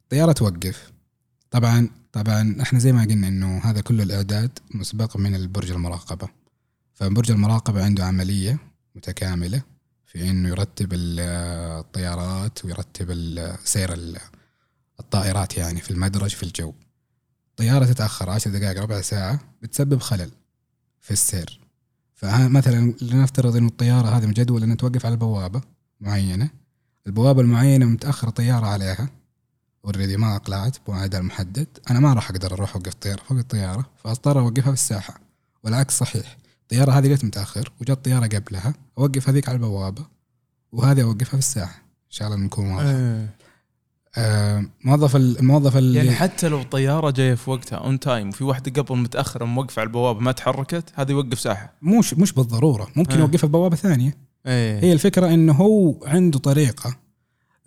طيارة 0.10 0.32
توقف. 0.32 0.92
طبعا 1.52 1.90
طبعا 2.12 2.56
إحنا 2.62 2.80
زي 2.80 2.92
ما 2.92 3.04
قلنا 3.04 3.28
إنه 3.28 3.58
هذا 3.58 3.82
كله 3.82 4.04
الإعداد 4.04 4.60
مسبق 4.72 5.18
من 5.18 5.36
البرج 5.36 5.72
المراقبة. 5.72 6.28
فبرج 6.94 7.32
المراقبة 7.32 7.84
عنده 7.84 8.06
عملية 8.06 8.58
متكاملة. 8.96 9.75
في 10.16 10.30
إنه 10.30 10.50
يرتب 10.50 10.94
ال- 10.94 11.20
الطيارات 11.80 12.66
ويرتب 12.66 13.12
سير 13.64 13.94
ال- 13.94 14.18
الطائرات 15.00 15.58
يعني 15.58 15.82
في 15.82 15.92
المدرج 15.92 16.30
في 16.30 16.44
الجو. 16.44 16.74
طيارة 17.58 17.86
تتأخر 17.86 18.30
عشر 18.30 18.50
دقائق 18.50 18.82
ربع 18.82 19.02
ساعة 19.02 19.40
بتسبب 19.62 20.02
خلل 20.02 20.32
في 21.02 21.12
السير. 21.12 21.60
فمثلا 22.14 22.94
لنفترض 23.02 23.56
إنه 23.56 23.68
الطيارة 23.68 24.08
هذه 24.08 24.26
مجدول 24.26 24.64
إنها 24.64 24.76
توقف 24.76 25.06
على 25.06 25.16
بوابة 25.16 25.62
معينة. 26.02 26.50
البوابة 27.08 27.42
المعينة 27.42 27.86
متاخر 27.86 28.30
طيارة 28.30 28.66
عليها. 28.66 29.10
already 29.86 30.18
ما 30.18 30.36
أقلعت 30.36 30.78
بموعدها 30.88 31.20
المحدد. 31.20 31.68
أنا 31.90 32.00
ما 32.00 32.14
راح 32.14 32.30
أقدر 32.30 32.54
أروح 32.54 32.76
أوقف 32.76 32.94
طياره 32.94 33.22
فوق 33.24 33.38
الطياره 33.38 33.90
فأضطر 34.04 34.40
أوقفها 34.40 34.64
في 34.64 34.74
الساحه 34.74 35.20
والعكس 35.64 35.98
صحيح. 35.98 36.38
الطياره 36.66 36.92
هذه 36.92 37.08
جت 37.08 37.26
متأخر 37.26 37.72
وجت 37.82 38.06
طيارة 38.06 38.28
قبلها. 38.28 38.74
أوقف 38.98 39.30
هذيك 39.30 39.50
على 39.50 39.56
البوابة 39.56 40.06
وهذه 40.72 41.02
أوقفها 41.02 41.28
في 41.30 41.34
الساحة. 41.38 41.76
إن 41.86 42.12
شاء 42.12 42.28
الله 42.28 42.40
نكون 42.46 42.72
واضح 42.72 42.86
إيه. 42.90 43.36
آه 44.18 44.66
موظف 44.84 45.16
ال- 45.16 45.40
الموظف 45.40 45.78
اللي 45.78 45.98
يعني 45.98 46.12
حتى 46.12 46.48
لو 46.48 46.64
طيارة 46.64 47.10
جاية 47.12 47.36
في 47.36 47.50
وقتها 47.50 47.76
on 47.78 48.00
time 48.00 48.30
وفي 48.30 48.44
واحدة 48.44 48.82
قبل 48.82 48.98
متأخرة 48.98 49.46
موقفة 49.46 49.80
على 49.80 49.88
البوابة 49.88 50.20
ما 50.20 50.32
تحركت 50.32 50.92
هذا 50.96 51.12
يوقف 51.12 51.40
ساحة. 51.40 51.74
مش 51.82 52.14
مش 52.14 52.32
بالضرورة. 52.34 52.88
ممكن 52.96 53.14
آه. 53.16 53.20
يوقفها 53.20 53.48
ببوابة 53.48 53.76
ثانية. 53.76 54.18
إيه. 54.46 54.80
هي 54.84 54.94
الفكرة 54.94 55.34
إنه 55.34 55.54
هو 55.54 56.06
عنده 56.06 56.40
طريقة 56.40 56.96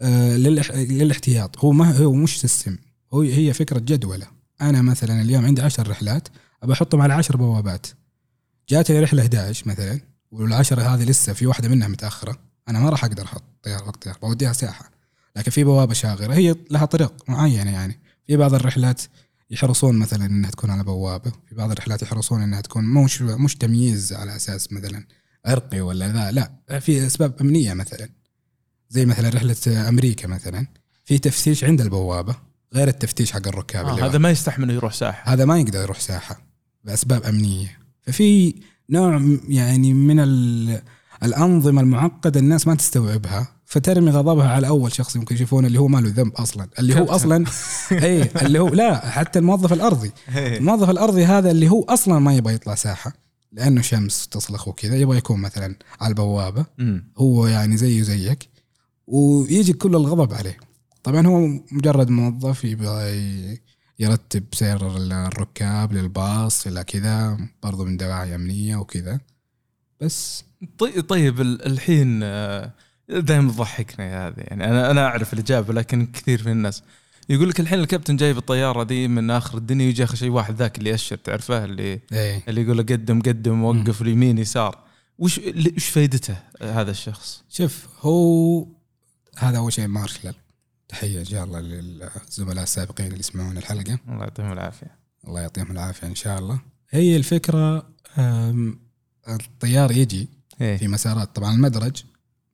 آه، 0.00 0.37
للإح- 0.37 0.74
للاحتياط. 0.74 1.58
هو 1.58 1.72
ما 1.72 1.96
هو 1.98 2.12
مش 2.12 2.40
سيستم 2.40 2.76
هو 3.14 3.20
هي 3.20 3.52
فكرة 3.52 3.78
جدولة. 3.78 4.26
أنا 4.61 4.82
مثلا 4.82 5.20
اليوم 5.20 5.44
عندي 5.44 5.62
عشر 5.62 5.88
رحلات 5.90 6.28
أبى 6.62 6.72
أحطهم 6.72 7.00
على 7.00 7.14
عشر 7.14 7.37
بوابات. 7.37 7.87
جاتني 8.70 9.00
رحلة 9.00 9.22
11 9.22 9.68
مثلا 9.68 10.00
والعشرة 10.31 10.83
هذه 10.83 11.04
لسه 11.04 11.33
في 11.33 11.46
واحدة 11.46 11.68
منها 11.68 11.88
متأخرة. 11.88 12.38
أنا 12.68 12.78
ما 12.81 12.90
راح 12.90 13.04
أقدر 13.04 13.24
أحط 13.24 13.44
طياره 13.62 13.87
وقت 13.87 14.02
طياره 14.02 14.18
بوديها 14.18 14.52
ساحه 14.52 14.90
لكن 15.37 15.50
في 15.50 15.64
بوابة 15.64 15.94
شاغرة 15.94 16.35
هي 16.35 16.54
لها 16.70 16.85
طريق 16.85 17.12
معينة 17.28 17.70
يعني. 17.72 18.00
في 18.26 18.37
بعض 18.37 18.54
الرحلات 18.54 19.02
يحرصون 19.50 19.98
مثلا 19.98 20.26
إنها 20.26 20.50
تكون 20.50 20.70
على 20.70 20.85
بوابة 20.85 21.33
في 21.48 21.54
بعض 21.54 21.70
الرحلات 21.70 22.02
يحرصون 22.02 22.42
إنها 22.42 22.61
تكون 22.61 22.85
مش 22.85 23.22
مش 23.22 23.57
تمييز 23.57 24.12
على 24.12 24.37
أساس 24.37 24.72
مثلا 24.72 25.04
عرقي 25.46 25.81
ولا 25.81 26.12
ذا 26.12 26.31
لا. 26.31 26.81
في 26.81 27.07
أسباب 27.07 27.35
أمنية 27.40 27.74
مثلا. 27.74 28.09
زي 28.90 29.07
مثلا 29.07 29.28
رحلة 29.28 29.88
أمريكا 29.88 30.28
مثلا. 30.28 30.66
في 31.04 31.18
تفتيش 31.18 31.64
عند 31.64 31.81
البوابة 31.81 32.37
غير 32.74 32.88
التفتيش 32.88 33.33
حق 33.33 33.48
الركاب 33.48 33.87
آه 33.87 33.90
اللي 33.90 34.02
هذا 34.02 34.18
ما 34.18 34.31
يستحمل 34.31 34.70
يروح 34.70 34.92
ساحة. 34.92 35.33
هذا 35.33 35.44
ما 35.44 35.59
يقدر 35.59 35.81
يروح 35.81 36.00
ساحة 36.00 36.40
بأسباب 36.85 37.24
أمنية. 37.24 37.78
ففي 38.09 38.55
نوع 38.90 39.23
يعني 39.49 39.92
من 39.94 40.21
ال- 40.21 40.83
الأنظمة 41.23 41.81
المعقدة 41.81 42.40
الناس 42.40 42.66
ما 42.66 42.75
تستوعبها 42.75 43.49
فترمي 43.66 44.11
غضبها 44.11 44.49
على 44.49 44.68
أول 44.68 44.92
شخص 44.92 45.16
يمكن 45.16 45.35
يشوفونه 45.35 45.66
اللي 45.66 45.79
هو 45.81 45.88
ما 45.88 45.99
له 45.99 46.09
ذنب 46.16 46.33
أصلا 46.33 46.68
اللي 46.79 47.01
هو. 47.01 47.05
أصلا 47.05 47.44
اي 47.92 48.23
اللي 48.42 48.59
هو 48.59 48.68
لا 48.68 49.11
حتى 49.11 49.38
الموظف 49.38 49.73
الأرضي 49.73 50.11
الموظف 50.37 50.90
الأرضي 50.90 51.25
هذا 51.25 51.51
اللي 51.51 51.68
هو 51.71 51.83
أصلا 51.83 52.18
ما 52.18 52.35
يبغى 52.35 52.55
يطلع 52.55 52.75
ساحة 52.75 53.12
لأنه 53.53 53.81
شمس 53.83 54.29
تصلخ 54.29 54.68
وكذا 54.68 54.97
يبغى 54.97 55.18
يكون 55.18 55.40
مثلا 55.40 55.75
على 56.01 56.11
البوابة. 56.11 56.66
هو 57.18 57.47
يعني 57.47 57.77
زيه 57.77 58.03
زيك 58.03 58.49
ويجي 59.07 59.73
كل 59.73 59.97
الغضب 59.97 60.35
عليه 60.35 60.57
طبعا 61.03 61.27
هو 61.27 61.47
مجرد 61.73 62.11
موظف 62.11 62.64
يبغى 62.64 63.59
يرتب 63.98 64.44
سير 64.52 64.96
الركاب 65.26 65.92
للباص 65.92 66.66
إلى 66.66 66.84
كذا 66.84 67.38
برضو 67.62 67.84
من 67.84 67.96
دواعي 67.96 68.34
أمنية 68.34 68.76
وكذا. 68.76 69.20
بس. 70.00 70.44
طي- 70.78 71.02
طيب 71.02 71.40
ال- 71.40 71.66
الحين 71.66 72.20
دائما 73.08 73.52
تضحكنا 73.52 74.26
هذا 74.26 74.34
يعني 74.38 74.64
أنا 74.64 74.90
أنا 74.90 75.06
أعرف 75.06 75.32
الإجابة 75.32 75.74
لكن 75.74 76.06
كثير 76.06 76.42
من 76.46 76.52
الناس. 76.52 76.82
يقول 77.28 77.48
لك 77.48 77.61
الحين 77.61 77.80
الكابتن 77.80 78.16
جايب 78.16 78.38
الطيارة 78.38 78.82
دي 78.82 79.08
من 79.08 79.30
آخر 79.30 79.58
الدنيا 79.58 79.87
ويجي 79.87 80.04
آخر 80.04 80.14
شيء 80.14 80.30
واحد 80.30 80.54
ذاك 80.54 80.78
اللي 80.78 80.90
يشر 80.90 81.16
تعرفه؟ 81.16 81.64
اللي 81.64 82.00
إيه. 82.12 82.42
اللي 82.48 82.62
يقول 82.62 82.76
له 82.76 82.82
قدم 82.82 83.22
قدم 83.22 83.64
وقف 83.64 84.02
اليمين 84.02 84.38
يسار. 84.38 84.78
وش 85.18 85.40
وش 85.76 85.88
فائدته 85.88 86.37
آه، 86.62 86.80
هذا 86.80 86.90
الشخص؟ 86.90 87.42
شوف 87.50 87.87
هو 88.00 88.66
هذا 89.38 89.58
أول 89.58 89.72
شيء 89.72 89.87
مارشال 89.87 90.34
تحية 90.88 91.20
إن 91.20 91.24
شاء 91.24 91.44
الله 91.44 91.61
للزملاء 91.61 92.62
السابقين 92.62 93.07
اللي 93.07 93.18
يسمعون 93.18 93.59
الحلقة. 93.59 93.98
الله 94.09 94.22
يعطيهم 94.24 94.53
العافية. 94.53 94.98
الله 95.27 95.40
يعطيهم 95.40 95.70
العافية 95.70 96.07
إن 96.07 96.14
شاء 96.14 96.38
الله. 96.38 96.61
هي 96.90 97.16
الفكرة 97.16 97.90
الطيار 99.29 99.90
يجي 99.90 100.29
إيه. 100.61 100.77
في 100.77 100.88
مسارات. 100.88 101.37
طبعا 101.37 101.55
المدرج 101.55 102.05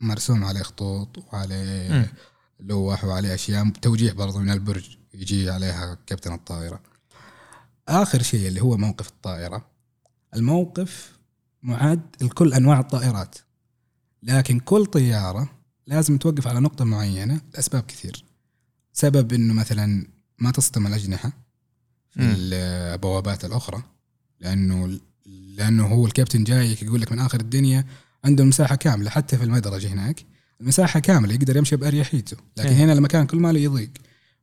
مرسوم 0.00 0.44
عليه 0.44 0.62
خطوط 0.62 1.18
وعليه. 1.32 2.12
لوح 2.60 3.04
وعليه 3.04 3.34
أشياء. 3.34 3.68
توجيه 3.68 4.12
برضو 4.12 4.38
من 4.38 4.50
البرج 4.50 4.96
يجي 5.14 5.50
عليها 5.50 5.98
كابتن 6.06 6.32
الطائرة. 6.32 6.80
آخر 7.88 8.22
شيء 8.22 8.48
اللي 8.48 8.60
هو 8.60 8.76
موقف 8.76 9.08
الطائرة. 9.08 9.66
الموقف 10.34 11.18
معد 11.62 12.16
لكل 12.20 12.54
أنواع 12.54 12.80
الطائرات. 12.80 13.38
لكن 14.22 14.60
كل 14.60 14.86
طيارة 14.86 15.50
لازم 15.86 16.18
توقف 16.18 16.46
على 16.46 16.60
نقطة 16.60 16.84
معينة 16.84 17.40
لأسباب 17.54 17.82
كثير 17.82 18.24
سبب 18.92 19.32
إنه 19.32 19.54
مثلا 19.54 20.06
ما 20.38 20.50
تصطم 20.50 20.86
الأجنحة 20.86 21.32
في 22.10 22.20
مم. 22.20 22.34
البوابات 22.36 23.44
الأخرى 23.44 23.82
لأنه 24.40 25.00
لأنه 25.26 25.86
هو 25.86 26.06
الكابتن 26.06 26.44
جايك 26.44 26.82
يقول 26.82 27.00
لك 27.00 27.12
من 27.12 27.18
آخر 27.18 27.40
الدنيا 27.40 27.84
عنده 28.24 28.44
مساحه 28.44 28.74
كاملة 28.76 29.10
حتى 29.10 29.38
في 29.38 29.44
المدرج 29.44 29.86
هناك 29.86 30.24
المساحة 30.60 31.00
كاملة 31.00 31.34
يقدر 31.34 31.56
يمشي 31.56 31.76
باريحيته 31.76 32.36
لكن 32.56 32.68
إيه. 32.68 32.84
هنا 32.84 32.92
المكان 32.92 33.26
كل 33.26 33.36
ماله 33.36 33.60
يضيق 33.60 33.90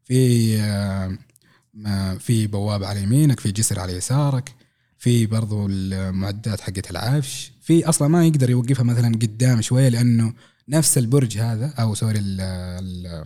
في 0.03 0.57
آه، 0.61 2.13
في 2.19 2.47
بوابة 2.47 2.87
على 2.87 3.03
يمينك 3.03 3.39
في 3.39 3.51
جسر 3.51 3.79
على 3.79 3.93
يسارك 3.93 4.55
في 4.97 5.25
برضو 5.25 5.67
المعدات 5.69 6.61
حقت 6.61 6.91
العفش 6.91 7.51
في 7.61 7.89
أصلا 7.89 8.07
ما 8.07 8.25
يقدر 8.25 8.49
يوقفها 8.49 8.83
مثلا 8.83 9.07
قدام 9.07 9.61
شوية 9.61 9.89
لأنه 9.89 10.33
نفس 10.71 10.97
البرج 10.97 11.37
هذا 11.37 11.67
أو 11.79 11.95
سوري 11.95 12.19
ال- 12.19 12.41
ال- 12.41 13.25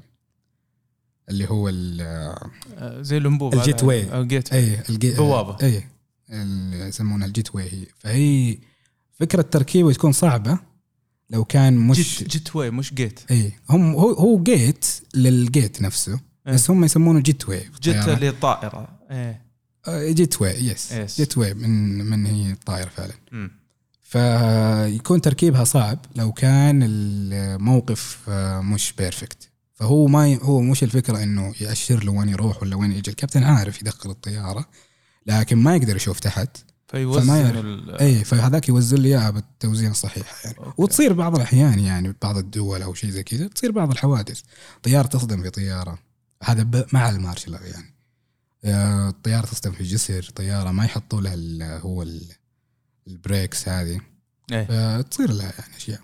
اللي 1.29 1.49
هو 1.49 1.69
ال- 1.69 3.05
زي 3.05 3.17
الانبوبه 3.17 3.60
ال 3.60 3.64
jet. 3.64 3.84
way. 3.84 4.13
أو 4.15 4.23
jet 4.23 4.53
اي 4.53 4.79
الجي... 4.89 5.12
بوابة. 5.13 5.58
اي 5.67 5.84
يسمونها 6.88 7.27
ال 7.27 7.35
jet 7.35 7.55
way 7.55 7.69
هي 7.73 7.86
فهي 7.99 8.58
فكرة 9.19 9.41
تركيبه 9.41 9.93
تكون 9.93 10.12
صعبة 10.12 10.60
لو 11.29 11.45
كان 11.45 11.77
مش 11.77 12.19
jet 12.19 12.29
jet 12.31 12.55
way 12.55 12.71
مش 12.71 12.93
jet 12.93 13.19
اي 13.31 13.51
هم 13.69 13.91
هو 13.95 14.12
هو 14.13 14.43
jet 14.43 14.86
لل 15.13 15.41
jet 15.41 15.81
نفسه 15.81 16.19
بس 16.45 16.71
هم 16.71 16.84
يسمونه 16.84 17.19
jet 17.19 17.49
way 17.49 17.60
في 17.60 17.79
jet. 17.81 17.95
اللي 18.08 18.29
الطائره 18.29 18.88
إيه 19.12 19.41
jet 20.12 20.41
way 20.41 20.65
yes 20.65 20.91
yes. 20.91 21.17
jet 21.17 21.38
way 21.38 21.53
من 21.53 21.97
من 22.05 22.25
هي 22.25 22.51
الطائرة 22.51 22.89
فعلا 22.89 23.13
مم. 23.31 23.51
فيكون 24.07 25.21
تركيبها 25.21 25.63
صعب 25.63 25.99
لو 26.15 26.31
كان 26.31 26.79
الموقف 26.83 28.17
آه، 28.29 28.61
مش 28.61 28.93
perfect 28.97 29.49
فهو 29.73 30.07
ما 30.07 30.27
ي... 30.27 30.39
هو 30.41 30.61
مش 30.61 30.83
الفكرة 30.83 31.23
إنه 31.23 31.53
يأشر 31.61 32.03
له 32.03 32.11
وين 32.11 32.29
يروح 32.29 32.61
ولا 32.61 32.75
وين 32.75 32.91
يجي. 32.91 33.11
الكابتن 33.11 33.43
عارف 33.43 33.81
يدخل 33.81 34.09
الطيارة 34.09 34.65
لكن 35.25 35.57
ما 35.57 35.75
يقدر 35.75 35.95
يشوف 35.95 36.19
تحت. 36.19 36.57
فيوزن 36.87 37.21
فما 37.21 37.39
يعرف. 37.41 37.57
ال- 37.57 37.97
اي 37.99 38.23
فهذاك 38.23 38.69
يوزن 38.69 38.97
لي 38.97 39.07
إياها 39.09 39.29
بالتوزيع 39.29 39.89
الصحيح 39.91 40.45
يعني. 40.45 40.57
okay. 40.58 40.71
وتصير 40.77 41.13
بعض 41.13 41.35
الأحيان 41.35 41.79
يعني 41.79 42.15
بعض 42.21 42.37
الدول 42.37 42.81
أو 42.81 42.93
شيء 42.93 43.09
زي 43.09 43.23
كذا 43.23 43.47
تصير 43.47 43.71
بعض 43.71 43.91
الحوادث. 43.91 44.41
طيارة 44.83 45.07
تصدم 45.07 45.41
في 45.43 45.49
طيارة. 45.49 45.99
هذا 46.43 46.63
ب- 46.63 46.85
مع 46.93 47.09
المارشل 47.09 47.53
يعني. 47.53 47.95
آه، 48.65 49.13
طيارة 49.23 49.45
تصدم 49.45 49.71
في 49.71 49.83
جسر 49.83 50.29
طيارة 50.35 50.71
ما 50.71 50.85
يحطوا 50.85 51.21
لها 51.21 51.33
ال- 51.33 51.79
هو 51.81 52.01
ال- 52.03 52.27
ال 53.08 53.16
brakes 53.16 53.69
هذه. 53.69 54.01
إيه. 54.51 54.65
فتصير 55.01 55.31
لها 55.31 55.53
يعني 55.59 55.75
أشياء. 55.77 55.99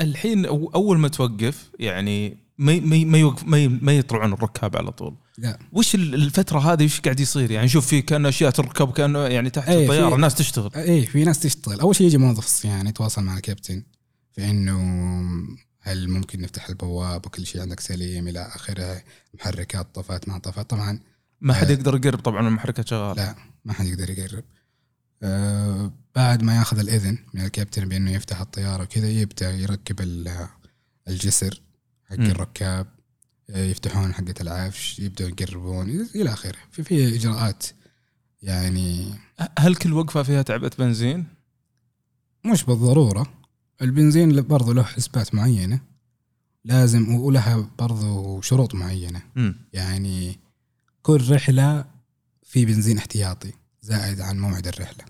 الحين 0.00 0.46
أول 0.46 0.98
ما 0.98 1.08
توقف 1.08 1.70
يعني 1.78 2.36
ما 2.58 2.80
ما 2.80 3.04
ما 3.04 3.18
يوقف 3.18 3.44
ما, 3.44 3.68
ما 3.68 3.92
يطلعون 3.92 4.32
الركاب 4.32 4.76
على 4.76 4.92
طول. 4.92 5.14
لا. 5.38 5.58
وش 5.72 5.94
ال- 5.94 6.14
الفترة 6.14 6.58
هذه 6.72 6.84
وش 6.84 7.00
قاعد 7.00 7.20
يصير؟ 7.20 7.50
يعني 7.50 7.68
شوف 7.68 7.86
في 7.86 8.02
كأن 8.02 8.26
أشياء 8.26 8.50
تركب 8.50 8.92
كانه 8.92 9.18
يعني 9.18 9.50
تحت 9.50 9.68
إيه، 9.68 9.84
الطيارة 9.84 10.14
الناس 10.14 10.34
تشتغل. 10.34 10.70
إيه 10.76 11.06
في 11.06 11.24
ناس 11.24 11.40
تشتغل. 11.40 11.80
أول 11.80 11.96
شيء 11.96 12.06
يجي 12.06 12.18
موظف 12.18 12.44
الصيانه 12.44 12.88
يتواصل 12.88 13.22
مع 13.24 13.36
الكابتن 13.36 13.82
في 14.32 14.50
إنه 14.50 14.80
هل 15.80 16.08
ممكن 16.10 16.40
نفتح 16.40 16.68
البواب 16.68 17.26
وكل 17.26 17.46
شيء 17.46 17.60
عندك 17.60 17.80
سليم 17.80 18.28
إلى 18.28 18.40
آخره 18.54 19.02
محركات 19.34 19.94
طفت 19.94 20.28
ما 20.28 20.38
طفت 20.38 20.70
طبعا 20.70 21.00
ما 21.40 21.54
حد 21.54 21.66
آه. 21.66 21.72
يقدر 21.72 21.94
يقرب 21.96 22.18
طبعا 22.18 22.48
المحركات 22.48 22.88
شغالة. 22.88 23.14
لا 23.24 23.34
ما 23.64 23.72
حد 23.72 23.86
يقدر 23.86 24.10
يقرب. 24.10 24.44
آه 25.22 25.92
بعد 26.14 26.42
ما 26.42 26.56
ياخذ 26.56 26.78
الإذن 26.78 27.18
من 27.34 27.40
الكابتن 27.44 27.88
بإنه 27.88 28.10
يفتح 28.10 28.40
الطيارة 28.40 28.82
وكذا 28.82 29.10
يبدأ 29.10 29.50
يركب 29.50 30.00
ال- 30.00 30.48
الجسر 31.08 31.60
حق 32.10 32.18
مم. 32.18 32.26
الركاب 32.26 32.86
آه، 33.50 33.64
يفتحون 33.64 34.14
حقة 34.14 34.34
العفش 34.40 34.98
يبدأوا 34.98 35.30
يقربون 35.30 35.90
إلى 36.14 36.32
آخره 36.32 36.58
في 36.70 36.82
في 36.82 37.16
إجراءات 37.16 37.66
يعني 38.42 39.14
هل 39.58 39.74
كل 39.76 39.92
وقفة 39.92 40.22
فيها 40.22 40.42
تعبئة 40.42 40.70
بنزين؟ 40.78 41.26
مش 42.46 42.64
بالضرورة 42.64 43.32
البنزين 43.82 44.42
برضو 44.42 44.72
له 44.72 44.82
حسبات 44.82 45.34
معينة 45.34 45.80
لازم 46.64 47.14
ولها 47.14 47.70
برضو 47.78 48.40
شروط 48.40 48.74
معينة 48.74 49.22
امم 49.36 49.54
يعني 49.72 50.38
كل 51.02 51.30
رحلة 51.30 51.84
في 52.42 52.64
بنزين 52.64 52.98
احتياطي 52.98 53.52
زائد 53.82 54.20
عن 54.20 54.38
موعد 54.38 54.66
الرحلة. 54.66 55.04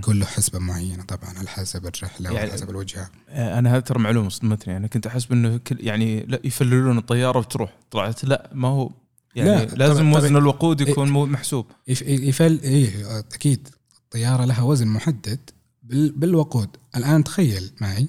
كله 0.00 0.26
حسبة 0.26 0.58
معينة 0.58 1.02
طبعا 1.04 1.38
على 1.38 1.48
حسب 1.48 1.86
الرحلة 1.86 2.24
يعني- 2.30 2.36
وعلى 2.36 2.52
حسب 2.52 2.70
الوجهة. 2.70 3.10
آه، 3.28 3.58
أنا 3.58 3.70
هذا 3.72 3.80
ترى 3.80 3.98
معلومة 4.02 4.28
صدمتني 4.28 4.76
أنا 4.76 4.86
كنت 4.86 5.06
أحسب 5.06 5.32
إنه 5.32 5.56
كل 5.56 5.76
يعني 5.80 6.20
لا 6.20 6.40
يفللون 6.44 6.98
الطيارة 6.98 7.38
وتروح. 7.38 7.76
طلعت 7.90 8.24
لا 8.24 8.50
ما 8.54 8.68
هو 8.68 8.90
يعني 9.34 9.50
لا، 9.66 9.74
لازم 9.74 10.12
طبعاً- 10.12 10.16
وزن 10.16 10.28
طبعاً. 10.28 10.40
الوقود 10.42 10.80
يكون 10.80 11.10
مو 11.10 11.26
محسوب. 11.26 11.66
يف- 11.88 12.02
يفل 12.02 12.60
إيه 12.60 13.18
أكيد. 13.18 13.68
الطيارة 14.04 14.44
لها 14.44 14.62
وزن 14.62 14.86
محدد 14.88 15.50
بال- 15.82 16.12
بالوقود. 16.12 16.68
الآن 16.96 17.24
تخيل 17.24 17.70
معي 17.80 18.08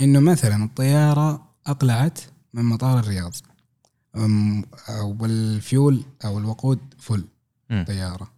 إنه 0.00 0.20
مثلا 0.20 0.64
الطيارة 0.64 1.48
أقلعت 1.66 2.18
من 2.54 2.64
مطار 2.64 2.98
الرياض. 2.98 3.34
بالفيول 5.12 6.02
أو 6.24 6.38
الوقود 6.38 6.78
full. 6.98 7.24
طيارة. 7.86 8.30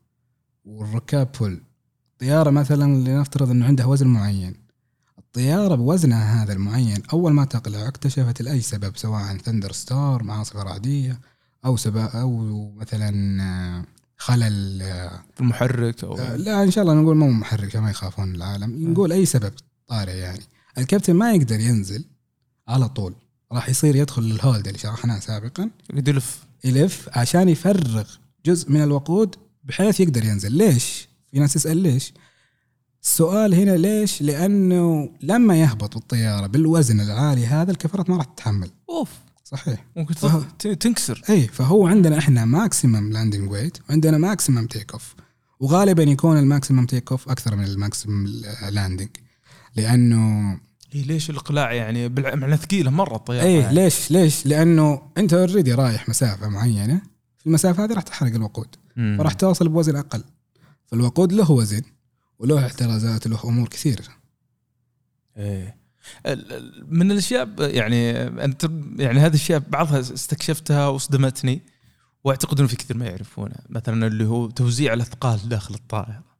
والركاب 0.65 1.29
full. 1.37 1.61
طيارة 2.21 2.51
مثلا 2.51 2.85
لنفترض 2.85 3.51
إنه 3.51 3.67
عندها 3.67 3.87
وزن 3.87 4.07
معين. 4.07 4.55
الطيارة 5.19 5.75
بوزنها 5.75 6.43
هذا 6.43 6.53
المعين 6.53 7.03
أول 7.13 7.33
ما 7.33 7.45
تقلع 7.45 7.89
اكتشفت 7.89 8.43
لأي 8.43 8.61
سبب 8.61 8.97
سواء 8.97 9.37
thunder 9.37 9.73
star 9.73 10.31
عاصفة 10.31 10.63
رعدية 10.63 11.21
أو 11.65 11.77
سبب 11.77 11.97
أو 11.97 12.73
مثلا 12.77 13.43
آه، 13.43 13.85
خلل 14.17 14.83
آه، 14.83 15.21
في 15.35 15.41
المحرك 15.41 16.05
أو 16.05 16.19
آه، 16.19 16.37
لا 16.37 16.63
إن 16.63 16.71
شاء 16.71 16.83
الله 16.83 16.95
نقول 16.95 17.17
مو 17.17 17.31
محرك 17.31 17.69
عشان 17.69 17.83
ما 17.83 17.91
يخافون 17.91 18.35
العالم. 18.35 18.93
نقول 18.93 19.13
أي 19.13 19.27
سبب 19.27 19.53
طارئ 19.89 20.17
يعني. 20.17 20.43
الكابتن 20.79 21.15
ما 21.15 21.33
يقدر 21.33 21.61
ينزل 21.61 22.05
على 22.69 22.89
طول. 22.89 23.15
راح 23.53 23.69
يصير 23.69 23.97
يدخل 23.97 24.23
للهولد 24.23 24.67
اللي 24.67 24.79
شرحناه 24.79 25.19
سابقا. 25.19 25.71
يلف 25.95 26.45
يلف 26.65 27.09
عشان 27.13 27.49
يفرغ 27.49 28.05
جزء 28.47 28.71
من 28.71 28.83
الوقود 28.83 29.37
بحيث 29.65 30.01
يقدر 30.01 30.25
ينزل. 30.25 30.53
ليش؟ 30.53 31.10
في 31.33 31.39
ناس 31.39 31.53
تسال 31.55 31.77
ليش؟ 31.77 32.13
السؤال 33.03 33.55
هنا 33.55 33.77
ليش؟ 33.77 34.23
لأنه 34.23 35.11
لما 35.23 35.61
يهبط 35.61 35.95
بالطياره 35.95 36.47
بالوزن 36.47 37.01
العالي 37.01 37.47
هذا 37.47 37.71
الكفرات 37.71 38.11
ما 38.11 38.17
راح 38.17 38.25
تتحمل. 38.25 38.71
أوف. 38.91 39.11
صحيح. 39.45 39.85
ممكن 39.97 40.15
فهو- 40.15 40.43
ت- 40.59 40.67
تنكسر. 40.69 41.23
اي 41.31 41.47
فهو 41.49 41.87
عندنا 41.87 42.19
إحنا 42.19 42.45
maximum 42.45 43.13
landing 43.13 43.51
weight 43.51 43.79
وعندنا 43.89 44.19
maximum 44.19 44.67
takeoff 44.67 45.15
وغالبا 45.61 46.03
يكون 46.03 46.39
ال 46.39 46.87
maximum 46.87 47.11
takeoff 47.13 47.29
أكثر 47.29 47.57
من 47.57 47.65
ال 47.65 47.72
maximum 47.72 48.27
landing 48.71 49.09
لأنه 49.77 50.53
إيه 50.95 51.03
ليش 51.05 51.31
الإقلاع 51.31 51.73
يعني 51.73 52.09
بالع- 52.09 52.35
معنى 52.35 52.57
ثقيلة 52.57 52.91
مرة 52.91 53.17
الطيارة. 53.17 53.45
اي 53.47 53.55
يعني. 53.55 53.75
ليش؟ 53.75 54.11
ليش؟ 54.11 54.47
لأنه 54.47 55.03
أنت 55.19 55.33
already 55.35 55.75
رايح 55.75 56.09
مسافة 56.09 56.49
معينة 56.49 57.01
في 57.39 57.47
المسافة 57.47 57.85
هذه 57.85 57.93
راح 57.93 58.03
تحرق 58.03 58.35
الوقود. 58.35 58.69
فراح 59.19 59.33
توصل 59.33 59.69
بوزن 59.69 59.97
أقل. 59.97 60.25
فالوقود 60.91 61.33
له 61.33 61.51
وزن 61.51 61.83
وله 62.39 62.67
احترازات 62.67 63.27
وله 63.27 63.45
أمور 63.45 63.69
كثيره 63.69 64.09
إيه. 65.37 65.81
من 66.87 67.13
الأشياء 67.13 67.49
يعني 67.59 68.21
أنت 68.45 68.71
يعني 68.97 69.21
هذه 69.21 69.29
الأشياء 69.29 69.59
بعضها 69.59 70.01
استكشفتها 70.01 70.89
واصدمتني 70.89 71.63
وأعتقد 72.25 72.59
إنه 72.59 72.69
في 72.69 72.77
كثير 72.77 72.97
ما 72.97 73.07
يعرفونها 73.07 73.61
مثلا 73.69 74.07
اللي 74.07 74.25
هو 74.27 74.51
توزيع 74.51 74.93
الأثقال 74.93 75.49
داخل 75.49 75.75
الطائرة. 75.75 76.31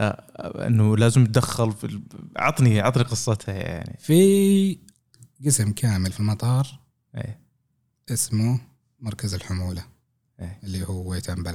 آه، 0.00 0.04
آه، 0.04 0.66
إنه 0.66 0.96
لازم 0.96 1.26
تدخل 1.26 1.72
في 1.72 2.00
عطني 2.36 2.80
عطني 2.80 3.02
قصتها 3.02 3.54
يعني. 3.54 3.96
في 4.00 4.78
قسم 5.46 5.72
كامل 5.72 6.12
في 6.12 6.20
المطار 6.20 6.80
إيه. 7.14 7.40
اسمه 8.10 8.60
مركز 9.00 9.34
الحمولة 9.34 9.84
إيه. 10.40 10.60
اللي 10.64 10.88
هو 10.88 11.10
ويت 11.10 11.30
اند 11.30 11.48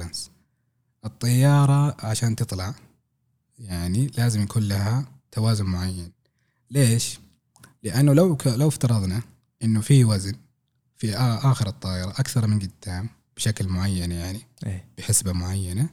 الطيارة 1.04 1.96
عشان 2.06 2.36
تطلع 2.36 2.74
يعني 3.58 4.06
لازم 4.06 4.42
يكون 4.42 4.62
لها 4.62 5.04
توازن 5.32 5.64
معين. 5.64 6.12
ليش؟ 6.70 7.18
لأنه 7.82 8.12
لو 8.14 8.36
ك... 8.36 8.46
لو 8.46 8.68
افترضنا 8.68 9.22
إنه 9.62 9.80
في 9.80 10.04
وزن 10.04 10.34
في 10.98 11.12
آ- 11.12 11.16
آخر 11.46 11.68
الطائرة 11.68 12.10
أكثر 12.10 12.46
من 12.46 12.58
قدام 12.58 13.08
بشكل 13.36 13.68
معين 13.68 14.12
يعني 14.12 14.40
إيه. 14.66 14.84
بحسبة 14.98 15.32
معينة 15.32 15.88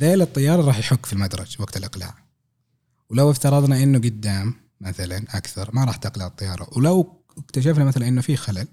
ذيل 0.00 0.22
الطيارة 0.22 0.62
راح 0.62 0.78
يحك 0.78 1.06
في 1.06 1.12
المدرج 1.12 1.56
وقت 1.60 1.76
الإقلاع. 1.76 2.14
ولو 3.10 3.30
افترضنا 3.30 3.82
إنه 3.82 3.98
قدام 3.98 4.54
مثلا 4.80 5.16
أكثر 5.30 5.70
ما 5.74 5.84
راح 5.84 5.96
تقلع 5.96 6.26
الطيارة. 6.26 6.68
ولو 6.78 7.22
اكتشفنا 7.38 7.84
مثلا 7.84 8.08
إنه 8.08 8.20
في 8.20 8.36
خلل 8.36 8.68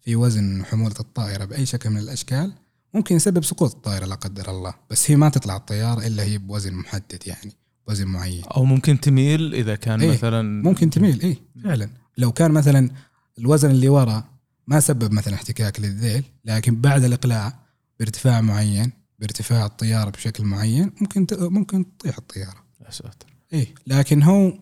في 0.00 0.16
وزن 0.16 0.64
حمولة 0.64 0.94
الطائرة 1.00 1.44
بأي 1.44 1.66
شكل 1.66 1.90
من 1.90 1.98
الأشكال 1.98 2.52
ممكن 2.94 3.16
يسبب 3.16 3.44
سقوط 3.44 3.74
الطائرة 3.74 4.06
لا 4.06 4.14
قدر 4.14 4.50
الله 4.50 4.74
بس 4.90 5.10
هي 5.10 5.16
ما 5.16 5.28
تطلع 5.28 5.56
الطيارة 5.56 6.06
إلا 6.06 6.22
هي 6.22 6.38
بوزن 6.38 6.74
محدد 6.74 7.22
يعني 7.26 7.52
وزن 7.88 8.06
معين. 8.06 8.44
أو 8.44 8.64
ممكن 8.64 9.00
تميل 9.00 9.54
إذا 9.54 9.74
كان 9.74 10.00
إيه، 10.00 10.12
مثلا 10.12 10.62
ممكن 10.62 10.90
تميل 10.90 11.20
اي 11.20 11.36
فعلا. 11.64 11.90
لو 12.18 12.32
كان 12.32 12.50
مثلا 12.50 12.90
الوزن 13.38 13.70
اللي 13.70 13.88
ورا 13.88 14.24
ما 14.66 14.80
سبب 14.80 15.12
مثلا 15.12 15.34
احتكاك 15.34 15.80
للذيل 15.80 16.24
لكن 16.44 16.80
بعد 16.80 17.04
الإقلاع 17.04 17.58
بارتفاع 17.98 18.40
معين 18.40 18.92
بارتفاع 19.18 19.66
الطيارة 19.66 20.10
بشكل 20.10 20.44
معين 20.44 20.92
ممكن. 21.00 21.26
ممكن 21.32 21.96
تطيح 21.98 22.18
الطيارة. 22.18 22.64
يا 22.86 22.90
ساتر 22.90 23.26
إيه 23.52 23.74
لكن 23.86 24.22
هو 24.22 24.52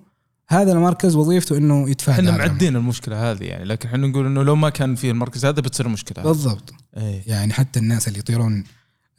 هذا 0.48 0.72
المركز 0.72 1.16
وظيفته 1.16 1.56
إنه 1.56 1.90
يتفادى 1.90 2.30
إحنا. 2.30 2.46
معدين 2.46 2.76
المشكلة 2.76 3.30
هذه 3.30 3.44
يعني 3.44 3.64
لكن 3.64 3.88
إحنا 3.88 4.06
نقول 4.06 4.26
إنه 4.26 4.42
لو 4.42 4.56
ما 4.56 4.70
كان 4.70 4.94
في 4.94 5.10
المركز 5.10 5.44
هذا 5.44 5.60
بتصير 5.60 5.88
مشكلة. 5.88 6.24
بالضبط. 6.24 6.74
إيه. 6.96 7.22
يعني 7.26 7.52
حتى 7.52 7.78
الناس 7.80 8.08
اللي 8.08 8.18
يطيرون 8.18 8.64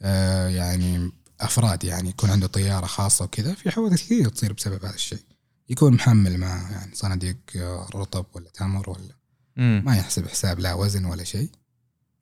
آه 0.02 0.48
يعني 0.48 1.10
أفراد 1.40 1.84
يعني 1.84 2.08
يكون 2.08 2.30
عنده 2.30 2.46
طيارة 2.46 2.86
خاصة 2.86 3.24
وكذا 3.24 3.54
في 3.54 3.70
حوادث 3.70 4.02
كثير 4.02 4.28
تصير 4.28 4.52
بسبب 4.52 4.84
هذا 4.84 4.94
الشيء. 4.94 5.24
يكون 5.70 5.92
محمل 5.92 6.38
مع 6.38 6.70
يعني 6.70 6.94
صناديق 6.94 7.36
آه، 7.56 7.86
رطب 7.94 8.26
ولا 8.34 8.50
تمر 8.54 8.90
ولا 8.90 9.14
مم. 9.56 9.82
ما 9.86 9.96
يحسب 9.96 10.28
حساب 10.28 10.58
لا 10.58 10.74
وزن 10.74 11.04
ولا 11.04 11.24
شيء 11.24 11.50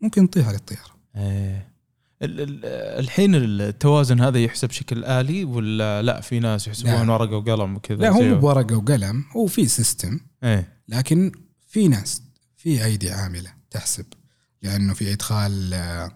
ممكن 0.01 0.31
تطيح 0.31 0.49
على 0.49 0.57
الطيارة. 0.57 0.97
إيه. 1.17 1.76
الحين 2.23 3.35
التوازن 3.35 4.21
هذا 4.21 4.39
يحسب 4.39 4.69
بشكل 4.69 5.05
آلي 5.05 5.45
ولا 5.45 6.03
لا؟ 6.03 6.21
في 6.21 6.41
ناس 6.41 6.67
يحسبون. 6.69 7.09
ورقة 7.09 7.37
وقلم 7.37 7.77
وكذا 7.77 7.97
لا 7.97 8.11
هو 8.11 8.23
مو 8.23 8.39
بورقة 8.39 8.77
وقلم 8.77 9.25
هو 9.37 9.47
في 9.47 9.67
سيستم 9.67 10.21
إيه. 10.45 10.77
لكن 10.89 11.33
في 11.69 11.89
ناس 11.89 12.23
في 12.57 12.85
أيدي 12.85 13.11
عاملة 13.11 13.51
تحسب 13.71 14.07
لأنه 14.63 14.95
في 14.95 15.13
إدخال 15.13 15.75
آه، 15.75 16.11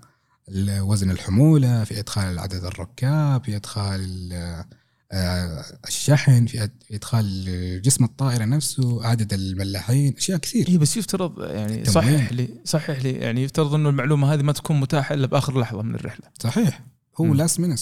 وزن 0.82 1.10
الحمولة 1.10 1.84
في 1.84 1.98
إدخال 2.00 2.38
عدد 2.38 2.64
الركاب 2.64 3.44
في 3.44 3.56
إدخال 3.56 4.32
آه، 4.32 4.36
آه، 4.36 4.66
الشحن 5.12 6.46
في 6.46 6.70
إدخال 6.92 7.82
جسم 7.82 8.04
الطائرة 8.04 8.44
نفسه 8.44 9.06
عدد 9.06 9.32
الملاحين 9.32 10.16
أشياء 10.16 10.38
كثير. 10.38 10.68
إيه 10.68 10.78
بس 10.78 10.96
يفترض 10.96 11.40
يعني. 11.40 11.84
صحح 11.84 12.32
لي 12.32 12.48
صحح 12.64 13.02
لي 13.02 13.12
يعني 13.12 13.42
يفترض 13.42 13.74
إنه 13.74 13.88
المعلومة 13.88 14.34
هذه 14.34 14.42
ما 14.42 14.52
تكون 14.52 14.80
متاحة 14.80 15.14
إلا 15.14 15.26
بآخر 15.26 15.60
لحظة 15.60 15.82
من 15.82 15.94
الرحلة. 15.94 16.26
صحيح. 16.42 16.82
هو. 17.20 17.34
last 17.34 17.60
minute 17.60 17.80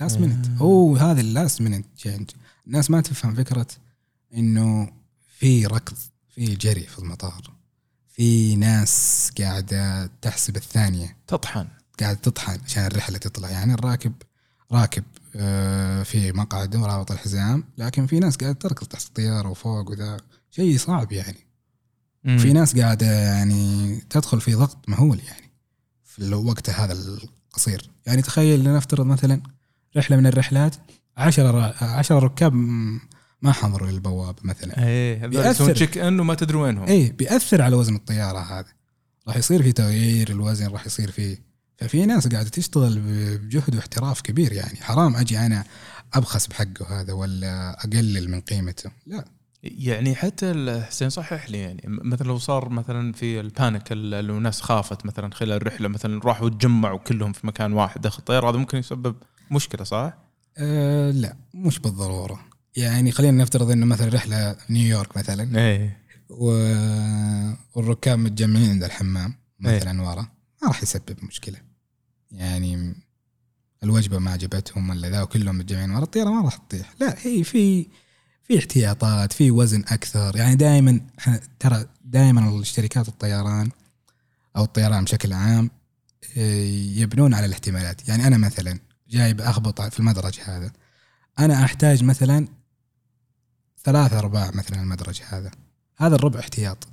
last 0.00 0.16
آه. 0.16 0.20
minute 0.20 0.46
هو 0.58 0.96
هذا 0.96 1.20
ال 1.20 1.28
last 1.28 1.60
minute 1.60 1.86
change 1.96 2.30
الناس 2.66 2.90
ما 2.90 3.00
تفهم 3.00 3.34
فكرة 3.34 3.66
إنه 4.34 4.92
في 5.38 5.66
ركض 5.66 5.96
في 6.28 6.54
جري 6.54 6.80
في 6.80 6.98
المطار. 6.98 7.42
في 8.08 8.56
ناس 8.56 9.30
قاعدة 9.40 10.10
تحسب 10.22 10.56
الثانية. 10.56 11.16
تطحن. 11.26 11.66
قاعدة 12.00 12.18
تطحن 12.18 12.58
عشان 12.64 12.86
الرحلة 12.86 13.18
تطلع. 13.18 13.50
يعني 13.50 13.74
الراكب 13.74 14.12
راكب 14.72 15.04
آه، 15.04 15.19
في 16.04 16.32
مقعده 16.34 16.78
ورابط 16.78 17.12
الحزام 17.12 17.64
لكن 17.78 18.06
في 18.06 18.18
ناس 18.18 18.36
قاعدة 18.36 18.58
تركض 18.58 18.86
تحت 18.86 19.06
الطيارة 19.06 19.48
وفوق 19.48 19.90
وذا 19.90 20.16
شيء 20.50 20.78
صعب 20.78 21.12
يعني. 21.12 21.46
مم. 22.24 22.38
في 22.38 22.52
ناس 22.52 22.78
قاعدة 22.78 23.06
يعني 23.06 23.96
تدخل 24.10 24.40
في 24.40 24.54
ضغط 24.54 24.88
مهول 24.88 25.20
يعني 25.28 25.52
في 26.04 26.18
الوقت 26.18 26.70
هذا 26.70 26.92
القصير. 26.92 27.90
يعني 28.06 28.22
تخيل 28.22 28.64
لنفترض 28.64 29.06
مثلا 29.06 29.42
رحلة 29.96 30.16
من 30.16 30.26
الرحلات 30.26 30.76
10 31.16 31.74
10 31.84 32.18
ركاب 32.18 32.54
ما 33.42 33.52
حضروا 33.52 33.90
للبوابه 33.90 34.38
مثلا. 34.42 34.86
إيه 34.86 35.26
بيأثر. 35.26 35.72
check 35.74 35.98
in 35.98 36.20
وما 36.20 36.34
تدري 36.34 36.56
وينهم. 36.58 36.86
اي 36.86 37.08
بيأثر 37.08 37.62
على 37.62 37.76
وزن 37.76 37.94
الطيارة 37.94 38.38
هذا. 38.38 38.68
راح 39.28 39.36
يصير 39.36 39.62
في 39.62 39.72
تغيير 39.72 40.30
الوزن 40.30 40.66
راح 40.66 40.86
يصير 40.86 41.10
فيه 41.10 41.49
ففي 41.80 42.06
ناس 42.06 42.28
قاعدة 42.28 42.48
تشتغل 42.48 42.98
بجهد 43.38 43.76
واحتراف 43.76 44.20
كبير 44.20 44.52
يعني. 44.52 44.76
حرام 44.82 45.16
أجي 45.16 45.38
أنا 45.38 45.64
أبخس 46.14 46.46
بحقه 46.46 47.00
هذا 47.00 47.12
ولا 47.12 47.70
أقلل 47.84 48.30
من 48.30 48.40
قيمته. 48.40 48.90
لا. 49.06 49.24
يعني 49.62 50.14
حتى 50.14 50.82
حسين 50.88 51.10
صحح 51.10 51.50
لي 51.50 51.58
يعني. 51.58 51.82
مثلا 51.86 52.26
لو 52.26 52.38
صار 52.38 52.68
مثلا 52.68 53.12
في 53.12 53.40
ال 53.40 53.49
panic 53.49 53.92
ال- 53.92 54.24
لو 54.24 54.38
الناس 54.38 54.60
خافت 54.60 55.06
مثلا 55.06 55.34
خلال 55.34 55.52
الرحلة 55.52 55.88
مثلا 55.88 56.20
راحوا 56.24 56.48
تجمعوا 56.48 56.98
كلهم 56.98 57.32
في 57.32 57.46
مكان 57.46 57.72
واحد 57.72 58.00
داخل 58.00 58.18
الطياره 58.18 58.50
هذا 58.50 58.56
ممكن 58.56 58.78
يسبب 58.78 59.16
مشكلة 59.50 59.84
صح؟ 59.84 60.14
أه 60.58 61.10
لا. 61.10 61.36
مش 61.54 61.78
بالضرورة. 61.78 62.40
يعني 62.76 63.12
خلينا 63.12 63.42
نفترض 63.42 63.70
إنه 63.70 63.86
مثلا 63.86 64.08
رحلة 64.14 64.56
نيويورك 64.70 65.16
مثلا. 65.16 65.58
إيه. 65.58 66.00
والركاب 67.74 68.18
متجمعين 68.18 68.70
عند 68.70 68.84
الحمام 68.84 69.34
مثلا 69.60 70.02
ورا. 70.02 70.28
ما 70.62 70.68
راح 70.68 70.82
يسبب 70.82 71.16
مشكلة. 71.22 71.69
يعني 72.32 72.94
الوجبة 73.82 74.18
ما 74.18 74.30
عجبتهم 74.30 74.90
ولا 74.90 75.10
ذا 75.10 75.22
وكلهم 75.22 75.58
متجمعين 75.58 75.90
ورا 75.90 76.02
الطيارة 76.02 76.30
ما 76.30 76.42
راح 76.42 76.56
تطيح. 76.56 76.94
لا 77.00 77.16
هي 77.18 77.44
في 77.44 77.86
في 78.44 78.58
احتياطات 78.58 79.32
في 79.32 79.50
وزن 79.50 79.80
أكثر. 79.80 80.36
يعني 80.36 80.56
دائما 80.56 81.00
ترى 81.58 81.86
دائما 82.04 82.60
الشركات 82.60 83.08
الطيران 83.08 83.70
أو 84.56 84.64
الطيران 84.64 85.04
بشكل 85.04 85.32
عام 85.32 85.70
إيه، 86.36 87.00
يبنون 87.00 87.34
على 87.34 87.46
الاحتمالات. 87.46 88.08
يعني 88.08 88.26
أنا 88.26 88.36
مثلا 88.36 88.78
جايب 89.08 89.40
أخبط 89.40 89.82
في 89.82 90.00
المدرج 90.00 90.40
هذا. 90.44 90.72
أنا 91.38 91.64
أحتاج 91.64 92.04
مثلا 92.04 92.48
ثلاثة 93.84 94.18
أرباع 94.18 94.50
مثلا 94.54 94.82
المدرج 94.82 95.20
هذا. 95.28 95.50
هذا 95.96 96.14
الربع 96.16 96.40
احتياط. 96.40 96.88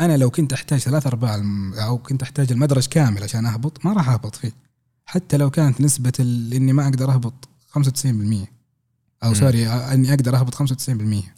أنا 0.00 0.16
لو 0.16 0.30
كنت 0.30 0.52
أحتاج 0.52 0.78
ثلاثة 0.78 1.08
أرباع 1.08 1.42
أو 1.74 1.98
كنت 1.98 2.22
أحتاج 2.22 2.52
المدرج 2.52 2.86
كامل 2.86 3.22
عشان 3.22 3.46
أهبط 3.46 3.86
ما 3.86 3.92
راح 3.92 4.08
أهبط 4.08 4.36
فيه. 4.36 4.65
حتى 5.06 5.36
لو 5.36 5.50
كانت 5.50 5.80
نسبة 5.80 6.12
إني 6.20 6.72
ما 6.72 6.84
أقدر 6.84 7.10
أهبط 7.12 7.48
95% 7.68 7.76
أو 9.24 9.28
مم. 9.28 9.34
سوري 9.34 9.68
إني 9.68 10.10
أقدر 10.10 10.36
أهبط 10.36 10.54
95% 10.54 10.60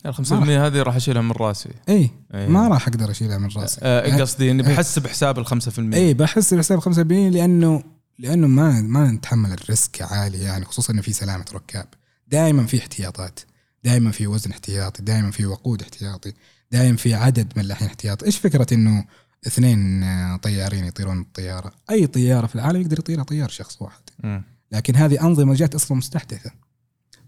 ال 0.06 0.14
5% 0.14 0.32
هذه 0.32 0.82
راح 0.82 0.96
أشيلها 0.96 1.22
من 1.22 1.30
راسي. 1.32 1.68
إي 1.88 2.10
إيه. 2.34 2.48
ما 2.48 2.68
راح 2.68 2.88
أقدر 2.88 3.10
أشيلها 3.10 3.38
من 3.38 3.48
راسي. 3.56 3.80
يعني- 3.80 4.20
قصدي 4.22 4.50
إني 4.50 4.66
إيه. 4.68 4.74
بحسب 4.74 5.06
حساب 5.06 5.38
ال 5.38 5.46
5% 5.46 5.94
إي 5.94 6.14
بحس 6.14 6.54
بحساب 6.54 6.80
5% 6.80 7.30
لأنه 7.30 7.82
لأنه 8.18 8.46
ما 8.46 8.80
ما 8.80 9.10
نتحمل 9.10 9.52
الريسك 9.52 10.02
عالي 10.02 10.38
يعني 10.42 10.64
خصوصا 10.64 10.92
إنه 10.92 11.02
في 11.02 11.12
سلامة 11.12 11.44
ركاب. 11.54 11.86
دائما 12.28 12.66
في 12.66 12.78
احتياطات. 12.78 13.40
دائما 13.84 14.10
في 14.10 14.26
وزن 14.26 14.50
احتياطي. 14.50 15.02
دائما 15.02 15.30
في 15.30 15.46
وقود 15.46 15.82
احتياطي. 15.82 16.32
دائما 16.72 16.96
في 16.96 17.14
عدد 17.14 17.52
ملاحين 17.56 17.88
احتياطي. 17.88 18.26
إيش 18.26 18.38
فكرة 18.38 18.74
إنه 18.74 19.04
اثنين 19.46 20.04
طيارين 20.36 20.84
يطيرون 20.84 21.20
الطيارة. 21.20 21.72
أي 21.90 22.06
طيارة 22.06 22.46
في 22.46 22.54
العالم 22.54 22.80
يقدر 22.80 22.98
يطيرها 22.98 23.24
طيار 23.24 23.48
شخص 23.48 23.82
واحد. 23.82 24.02
مم. 24.24 24.42
لكن 24.72 24.96
هذه 24.96 25.20
أنظمة 25.20 25.54
جات 25.54 25.74
أصلا 25.74 25.96
مستحدثة 25.96 26.50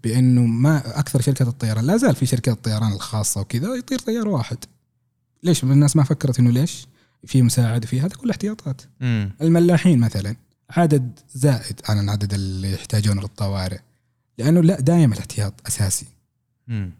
بأنه 0.03 0.41
ما 0.41 0.99
أكثر 0.99 1.21
شركات 1.21 1.47
الطيران 1.47 1.85
لا 1.85 1.97
زال 1.97 2.15
في 2.15 2.25
شركات 2.25 2.55
الطيران 2.57 2.91
الخاصة 2.93 3.41
وكذا 3.41 3.75
يطير 3.75 3.99
طيار 3.99 4.27
واحد. 4.27 4.57
ليش؟ 5.43 5.63
الناس 5.63 5.95
ما 5.95 6.03
فكرت 6.03 6.39
إنه 6.39 6.51
ليش 6.51 6.87
في 7.25 7.41
مساعد 7.41 7.85
في 7.85 8.01
هذا 8.01 8.15
كله 8.15 8.31
احتياطات. 8.31 8.81
مم. 8.99 9.31
الملاحين 9.41 9.99
مثلا 9.99 10.35
عدد 10.69 11.19
زائد 11.33 11.81
عن 11.89 11.99
العدد 11.99 12.33
اللي 12.33 12.73
يحتاجون 12.73 13.19
للطوارئ. 13.19 13.79
لأنه 14.37 14.61
لا 14.61 14.79
دائما 14.79 15.13
الاحتياط 15.13 15.53
أساسي. 15.67 16.07
مم. 16.67 16.91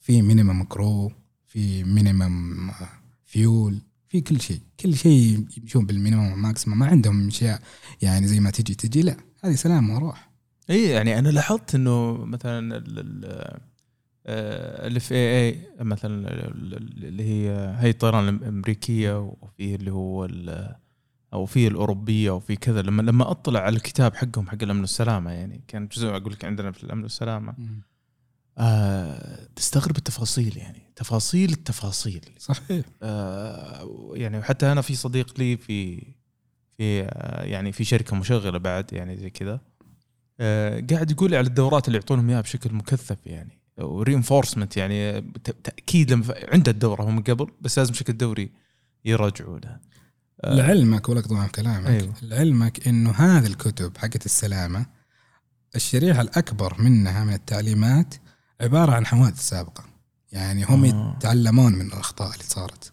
في 0.00 0.22
minimum 0.22 0.64
crew 0.64 1.12
في 1.46 1.84
minimum 1.84 2.70
fuel 3.26 3.82
في 4.08 4.20
كل 4.20 4.40
شيء 4.40 4.60
كل 4.80 4.94
شيء 4.96 5.46
يمشون 5.58 5.86
بال 5.86 5.96
minimum 5.96 6.30
وال 6.30 6.41
maximum 6.41 6.78
ما 6.78 6.86
عندهم 6.86 7.26
أشياء 7.28 7.60
يعني 8.02 8.26
زي 8.26 8.40
ما 8.40 8.50
تجي 8.50 8.74
تجي 8.74 9.02
لا 9.02 9.16
هذه 9.44 9.54
سلام 9.54 9.90
وروح. 9.90 10.30
إي 10.70 10.88
يعني 10.88 11.18
أنا 11.18 11.28
لاحظت 11.28 11.74
إنه 11.74 12.12
مثلا 12.24 12.76
ال- 12.76 12.98
ال- 12.98 13.60
الاف 14.86 15.12
اي 15.12 15.48
اي 15.48 15.58
مثلا 15.80 16.28
ال- 16.30 16.74
ال- 16.74 17.04
اللي 17.04 17.22
هي 17.22 17.74
هي 17.78 17.90
الطيران 17.90 18.28
الأمريكية 18.28 19.20
وفي 19.20 19.74
اللي 19.74 19.92
هو 19.92 20.28
أو 21.32 21.46
في 21.46 21.66
الأوروبية 21.66 22.30
وفي 22.30 22.56
كذا 22.56 22.82
لما 22.82 23.02
لما 23.02 23.30
أطلع 23.30 23.60
على 23.60 23.76
الكتاب 23.76 24.14
حقهم 24.16 24.48
حق 24.48 24.58
الأمن 24.62 24.80
والسلامة 24.80 25.30
يعني 25.30 25.60
كان 25.68 25.88
جزء 25.88 26.08
أقول 26.08 26.32
لك 26.32 26.44
عندنا 26.44 26.72
في 26.72 26.84
الأمن 26.84 27.02
والسلامة. 27.02 27.54
آه 28.58 29.48
تستغرب 29.56 29.96
التفاصيل 29.96 30.56
يعني. 30.56 30.92
تفاصيل 30.96 31.52
التفاصيل. 31.52 32.20
صحيح. 32.38 32.86
آه، 33.02 34.12
يعني 34.14 34.42
حتى 34.42 34.72
أنا 34.72 34.80
في 34.80 34.94
صديق 34.94 35.38
لي 35.38 35.56
في 35.56 36.00
في 36.76 37.02
آه، 37.02 37.44
يعني 37.44 37.72
في 37.72 37.84
شركة 37.84 38.16
مشغلة 38.16 38.58
بعد 38.58 38.92
يعني 38.92 39.16
زي 39.16 39.30
كذا. 39.30 39.60
آه، 40.40 40.84
قاعد 40.90 41.10
يقول 41.10 41.34
على 41.34 41.46
الدورات 41.46 41.88
اللي 41.88 41.98
يعطونهم 41.98 42.30
إياها 42.30 42.40
بشكل 42.40 42.74
مكثف 42.74 43.26
يعني. 43.26 43.58
ورينفورسمنت 43.78 44.76
يعني 44.76 45.20
تأكيد 45.64 46.12
لما 46.12 46.34
عنده 46.52 46.72
الدورة 46.72 47.10
من 47.10 47.22
قبل 47.22 47.46
بس 47.60 47.78
لازم 47.78 47.92
بشكل 47.92 48.16
دوري 48.16 48.50
يرجعوا 49.04 49.58
له 49.58 49.78
آه، 50.44 50.54
لعلمك 50.54 51.08
ولك 51.08 51.26
طبعا 51.26 51.46
كلامك. 51.46 51.86
أيوه. 51.86 52.14
لعلمك 52.22 52.88
إنه 52.88 53.10
هذه 53.10 53.46
الكتب 53.46 53.96
حقت 53.96 54.26
السلامة 54.26 54.86
الشريحه 55.76 56.20
الأكبر 56.20 56.82
منها 56.82 57.24
من 57.24 57.32
التعليمات 57.32 58.14
عبارة 58.60 58.92
عن 58.92 59.06
حوادث 59.06 59.48
سابقه 59.48 59.84
يعني 60.32 60.64
هم 60.64 60.84
آه. 60.84 61.14
يتعلمون 61.16 61.72
من 61.72 61.86
الأخطاء 61.86 62.32
اللي 62.32 62.44
صارت. 62.44 62.92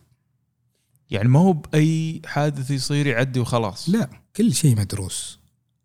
يعني 1.10 1.28
ما 1.30 1.40
هو 1.40 1.54
بأي 1.54 2.22
حادث 2.26 2.72
يصير 2.72 3.08
يعدي 3.08 3.40
وخلاص. 3.40 3.90
لا 3.90 4.10
كل 4.36 4.54
شيء 4.54 4.80
مدروس. 4.80 5.40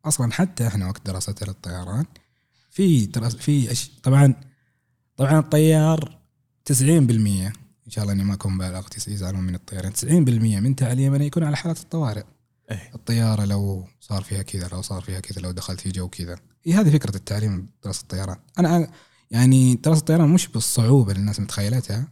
أصلا 0.05 0.33
حتى 0.33 0.67
إحنا 0.67 0.89
وقت 0.89 1.07
دراستنا 1.07 1.49
للطيران 1.49 2.05
في 2.71 3.07
درس 3.07 3.37
في 3.37 3.73
أش... 3.73 3.91
طبعا 4.03 4.35
طبعا 5.17 5.39
الطيار 5.39 6.19
90% 6.73 6.81
إن 6.81 7.53
شاء 7.89 8.03
الله 8.05 8.13
إني 8.15 8.25
ما 8.25 8.35
أكون 8.35 8.59
بالغت 8.59 9.09
يزعلون 9.09 9.41
من 9.41 9.55
الطيارين 9.55 9.93
90% 9.93 10.05
من 10.63 10.77
تعليمنا 10.77 11.25
يكون 11.25 11.45
على 11.45 11.57
حالات 11.57 11.79
الطوارئ. 11.79 12.23
إيه. 12.71 12.91
الطيارة 12.95 13.45
لو 13.45 13.87
صار 14.01 14.23
فيها 14.23 14.43
كذا 14.43 14.69
لو 14.73 14.83
صار 14.83 15.03
فيها 15.03 15.21
كذا 15.21 15.41
لو 15.41 15.51
دخلت 15.51 15.81
في 15.81 15.89
جو 15.89 16.09
كذا. 16.09 16.39
هي 16.65 16.75
هذه 16.75 16.91
فكرة 16.91 17.17
التعليم 17.17 17.69
دراسه 17.85 18.03
الطيران. 18.03 18.37
أنا 18.59 18.87
أنا- 18.87 18.91
يعني 19.31 19.75
دراسه 19.75 20.01
الطيران 20.01 20.29
مش 20.29 20.49
بالصعوبة 20.49 21.11
اللي 21.13 21.21
الناس 21.21 21.41
متخيلتها 21.41 22.09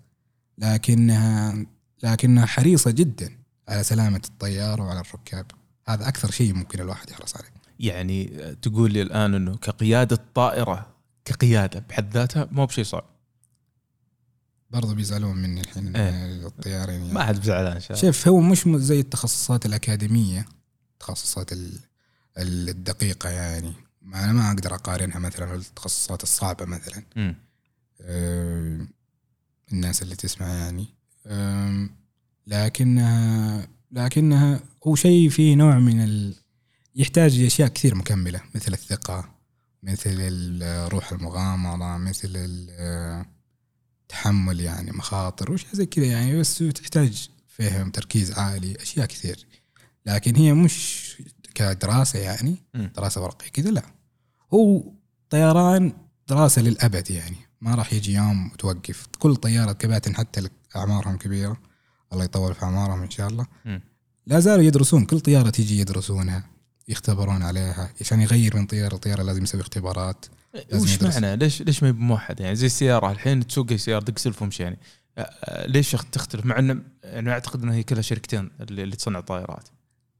لكنها 0.59 1.67
لكنها 2.03 2.47
حريصة 2.47 2.91
جدا 2.91 3.39
على 3.69 3.83
سلامة 3.83 4.23
الطيار 4.29 4.81
وعلى 4.83 5.01
الركاب 5.01 5.47
هذا 5.89 6.09
أكثر 6.09 6.31
شيء 6.31 6.55
ممكن 6.55 6.81
الواحد 6.81 7.11
يحرص 7.11 7.37
عليه 7.37 7.49
يعني 7.81 8.25
تقول 8.63 8.93
لي 8.93 9.03
الآن 9.03 9.35
إنه 9.35 9.57
كقيادة 9.57 10.19
طائره 10.35 10.87
كقيادة 11.25 11.81
بحد 11.89 12.13
ذاتها 12.15 12.49
مو 12.53 12.67
بشيء 12.67 12.85
صعب 12.85 13.05
برضو 14.71 14.95
بيزعلون 14.95 15.37
مني 15.37 15.61
الحين 15.61 15.97
إيه. 15.97 16.47
الطيارين 16.47 17.01
يعني. 17.01 17.13
ما 17.13 17.25
حد 17.25 17.41
بزعلان 17.41 17.73
إن 17.73 17.81
شاء 17.81 17.91
الله 17.99 18.13
شوف 18.13 18.29
هو 18.29 18.41
مش 18.41 18.65
زي 18.69 19.01
التخصصات 19.01 19.67
الأكاديمية 19.67 20.45
التخصصات 20.93 21.53
ال- 21.53 21.79
ال- 22.39 22.69
الدقيقة 22.69 23.29
يعني 23.29 23.73
ما 24.09 24.25
أنا 24.25 24.33
ما 24.33 24.49
أقدر 24.49 24.75
أقارنها 24.75 25.19
مثلا 25.19 25.47
بالتخصصات 25.53 26.23
الصعبة 26.23 26.65
مثلا. 26.65 27.03
أه، 28.03 28.87
الناس 29.73 30.03
اللي 30.03 30.17
تسمع 30.17 30.49
يعني. 30.49 30.87
أم، 31.27 31.91
لكنها 32.47 33.69
لكنها 33.93 34.61
هو 34.87 34.95
شيء 34.95 35.29
فيه 35.29 35.55
نوع 35.55 35.79
من 35.79 36.01
ال... 36.05 36.35
يحتاج 36.95 37.41
أشياء 37.41 37.69
كثير 37.69 37.95
مكملة 37.95 38.41
مثل 38.55 38.73
الثقة 38.73 39.35
مثل 39.83 40.59
روح 40.89 41.13
المغامرة 41.13 41.97
مثل 41.97 42.33
ال- 42.35 43.25
تحمل 44.09 44.61
يعني 44.61 44.91
مخاطر 44.93 45.53
وش 45.53 45.67
زي 45.73 45.87
كذا 45.87 46.05
يعني. 46.07 46.39
بس 46.41 46.59
تحتاج 46.59 47.29
فهم 47.47 47.91
تركيز 47.91 48.33
عالي 48.33 48.83
أشياء 48.83 49.07
كثير. 49.07 49.47
لكن 50.07 50.37
هي 50.37 50.53
مش 50.55 51.09
كدراسة 51.55 52.19
يعني 52.19 52.57
مم. 52.75 52.93
دراسة 52.97 53.23
ورقية 53.23 53.49
كذا 53.49 53.71
لا. 53.71 53.83
هو 54.55 54.83
طيران 55.31 55.93
دراسة 56.29 56.63
للأبد 56.63 57.11
يعني. 57.11 57.37
ما 57.61 57.75
راح 57.75 57.93
يجي 57.93 58.13
يوم 58.15 58.53
وتوقف 58.53 59.07
كل 59.19 59.37
طيارة 59.37 59.73
كباتن 59.73 60.17
حتى 60.17 60.41
اللي 60.41 60.51
أعمارهم 60.77 61.17
كبيرة. 61.17 61.57
الله 62.13 62.25
يطول 62.25 62.55
في 62.55 62.63
أعمارهم 62.63 63.03
إن 63.03 63.11
شاء 63.11 63.29
الله. 63.29 63.47
لا 64.27 64.41
زالوا 64.41 64.65
يدرسون. 64.65 65.05
كل 65.05 65.21
طيارة 65.21 65.51
تيجي 65.51 65.81
يدرسونها. 65.81 66.45
يختبرون 66.89 67.43
عليها. 67.43 67.93
عشان 68.01 68.21
يغير 68.21 68.57
من 68.57 68.67
طيارة 68.67 68.95
لطيارة 68.97 69.23
لازم 69.23 69.43
يسوي 69.43 69.61
اختبارات. 69.61 70.27
لازم 70.73 70.85
وش 70.85 70.95
يدرس. 70.95 71.15
معنى؟ 71.15 71.37
ليش 71.37 71.63
ليش 71.63 71.83
ما 71.83 71.93
موحد 71.93 72.41
يعني؟ 72.41 72.57
زي 72.57 72.67
السيارة. 72.67 73.13
الحين 73.13 73.47
تسوق 73.47 73.75
سياره 73.75 74.05
دق 74.05 74.19
سلف 74.19 74.61
يعني. 74.61 74.79
ليش 75.67 75.91
تختلف؟ 75.91 76.47
مع 76.47 76.59
انه 76.59 76.83
يعني 77.05 77.31
أعتقد 77.31 77.63
انها 77.63 77.75
هي 77.75 77.83
كلها 77.83 78.03
شركتين 78.03 78.51
اللي, 78.61 78.83
اللي 78.83 78.97
تصنع 78.97 79.21
طائرات. 79.21 79.69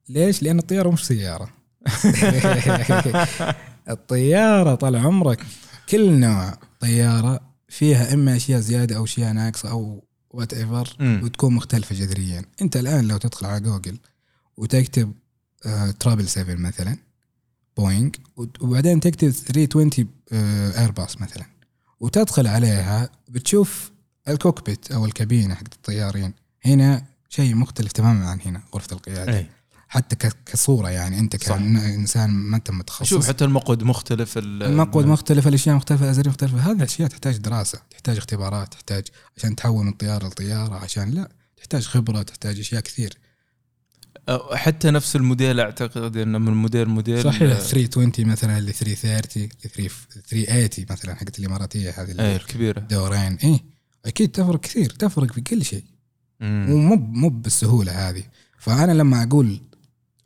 ليش؟ 0.09 0.43
لأن 0.43 0.59
الطيارة 0.59 0.91
مش 0.91 1.07
سيارة. 1.07 1.49
الطيارة 3.91 4.75
طال 4.75 4.97
عمرك. 4.97 5.47
كل 5.89 6.13
نوع 6.13 6.59
طيارة 6.81 7.41
فيها 7.69 8.15
إما 8.15 8.37
أشياء 8.37 8.61
زيادة 8.61 8.97
أو 8.97 9.05
أشياء 9.05 9.33
ناقصة 9.33 9.71
أو 9.71 10.05
whatever 10.31 10.97
وتكون 11.01 11.55
مختلفة 11.55 11.95
جذريا. 11.95 12.45
أنت 12.63 12.77
الآن 12.77 13.09
لو 13.09 13.17
تدخل 13.17 13.47
على 13.47 13.61
جوجل 13.61 13.99
وتكتب 14.57 15.13
triple 16.01 16.29
7 16.29 16.55
مثلا 16.55 16.97
بوينج 17.77 18.17
وبعدين 18.61 19.01
تكتب 19.01 19.31
320 19.31 20.09
Airbus 20.79 21.21
مثلا 21.21 21.45
وتدخل 22.01 22.47
عليها 22.47 23.11
بتشوف 23.29 23.91
ال 24.29 24.37
cockpit 24.37 24.93
أو 24.93 25.05
الكابينة 25.05 25.55
حق 25.55 25.65
الطيارين. 25.73 26.33
هنا 26.67 27.05
شيء 27.29 27.55
مختلف 27.55 27.93
تماما 27.93 28.29
عن 28.29 28.39
هنا 28.47 28.63
غرفة 28.75 28.97
القيادة. 28.97 29.39
أي. 29.39 29.47
حتى 29.89 30.31
كصورة 30.47 30.89
يعني 30.89 31.19
أنت 31.19 31.37
كإنسان 31.37 32.31
ما 32.31 32.57
أنت 32.57 32.71
متخصص. 32.71 33.11
شوف 33.11 33.29
حتى 33.29 33.45
المقود 33.45 33.83
مختلف 33.83 34.39
المقود 34.39 35.07
مختلف 35.07 35.49
الأشياء 35.49 35.77
مختلفة 35.77 36.05
الازرار 36.05 36.29
مختلفة. 36.29 36.59
هذه 36.59 36.77
الأشياء 36.77 37.09
تحتاج 37.09 37.37
دراسة 37.37 37.81
تحتاج 37.91 38.17
اختبارات 38.17 38.73
تحتاج 38.73 39.05
عشان 39.37 39.57
تحول 39.57 39.85
من 39.85 39.93
طيارة 39.93 40.27
لطيارة 40.27 40.75
عشان 40.75 41.11
لا 41.11 41.29
تحتاج 41.57 41.83
خبرة 41.83 42.23
تحتاج 42.23 42.59
أشياء 42.59 42.81
كثير. 42.81 43.19
حتى 44.53 44.91
نفس 44.91 45.17
الموديل 45.17 45.61
أعتقد 45.61 46.17
انه 46.17 46.39
من 46.39 46.53
موديل 46.53 46.89
موديل 46.89 47.25
صحيح 47.25 47.59
320 47.59 48.29
مثلا 48.31 48.59
اللي 48.59 48.73
330 48.73 49.49
380 49.49 50.87
مثلا 50.91 51.15
حقت 51.15 51.39
الإماراتية 51.39 51.91
هذه 51.91 52.21
اي 52.21 52.37
الكبيرة. 52.37 52.81
دورين. 52.81 53.39
اي 53.45 53.61
أكيد 54.05 54.29
تفرق 54.29 54.61
كثير 54.61 54.91
تفرق 54.91 55.33
في 55.33 55.41
كل 55.41 55.65
شيء. 55.65 55.85
ومو 56.43 56.97
مو 56.97 57.29
بالسهولة 57.29 58.09
هذه. 58.09 58.25
فأنا 58.59 58.93
لما 58.93 59.23
أقول 59.23 59.61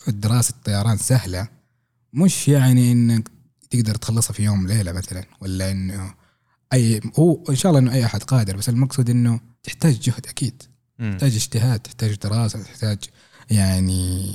دراسة 0.09 0.51
الطيران 0.53 0.97
سهلة 0.97 1.49
مش 2.13 2.49
يعني 2.49 2.93
إنك 2.93 3.31
تقدر 3.71 3.95
تخلصها 3.95 4.33
في 4.33 4.43
يوم 4.43 4.67
ليلة 4.67 4.93
مثلا 4.93 5.25
ولا 5.41 5.71
إنه 5.71 6.15
أي 6.73 7.01
هو 7.19 7.45
إن 7.51 7.55
شاء 7.57 7.71
الله 7.71 7.81
إنه 7.81 7.93
أي 7.93 8.05
أحد 8.05 8.23
قادر 8.23 8.57
بس 8.57 8.69
المقصد 8.69 9.11
إنه 9.11 9.41
تحتاج 9.63 10.01
جهد 10.01 10.27
أكيد 10.27 10.63
تحتاج 10.99 11.35
اجتهاد 11.35 11.81
تحتاج 11.81 12.15
دراسة 12.15 12.63
تحتاج 12.63 12.99
يعني 13.51 14.35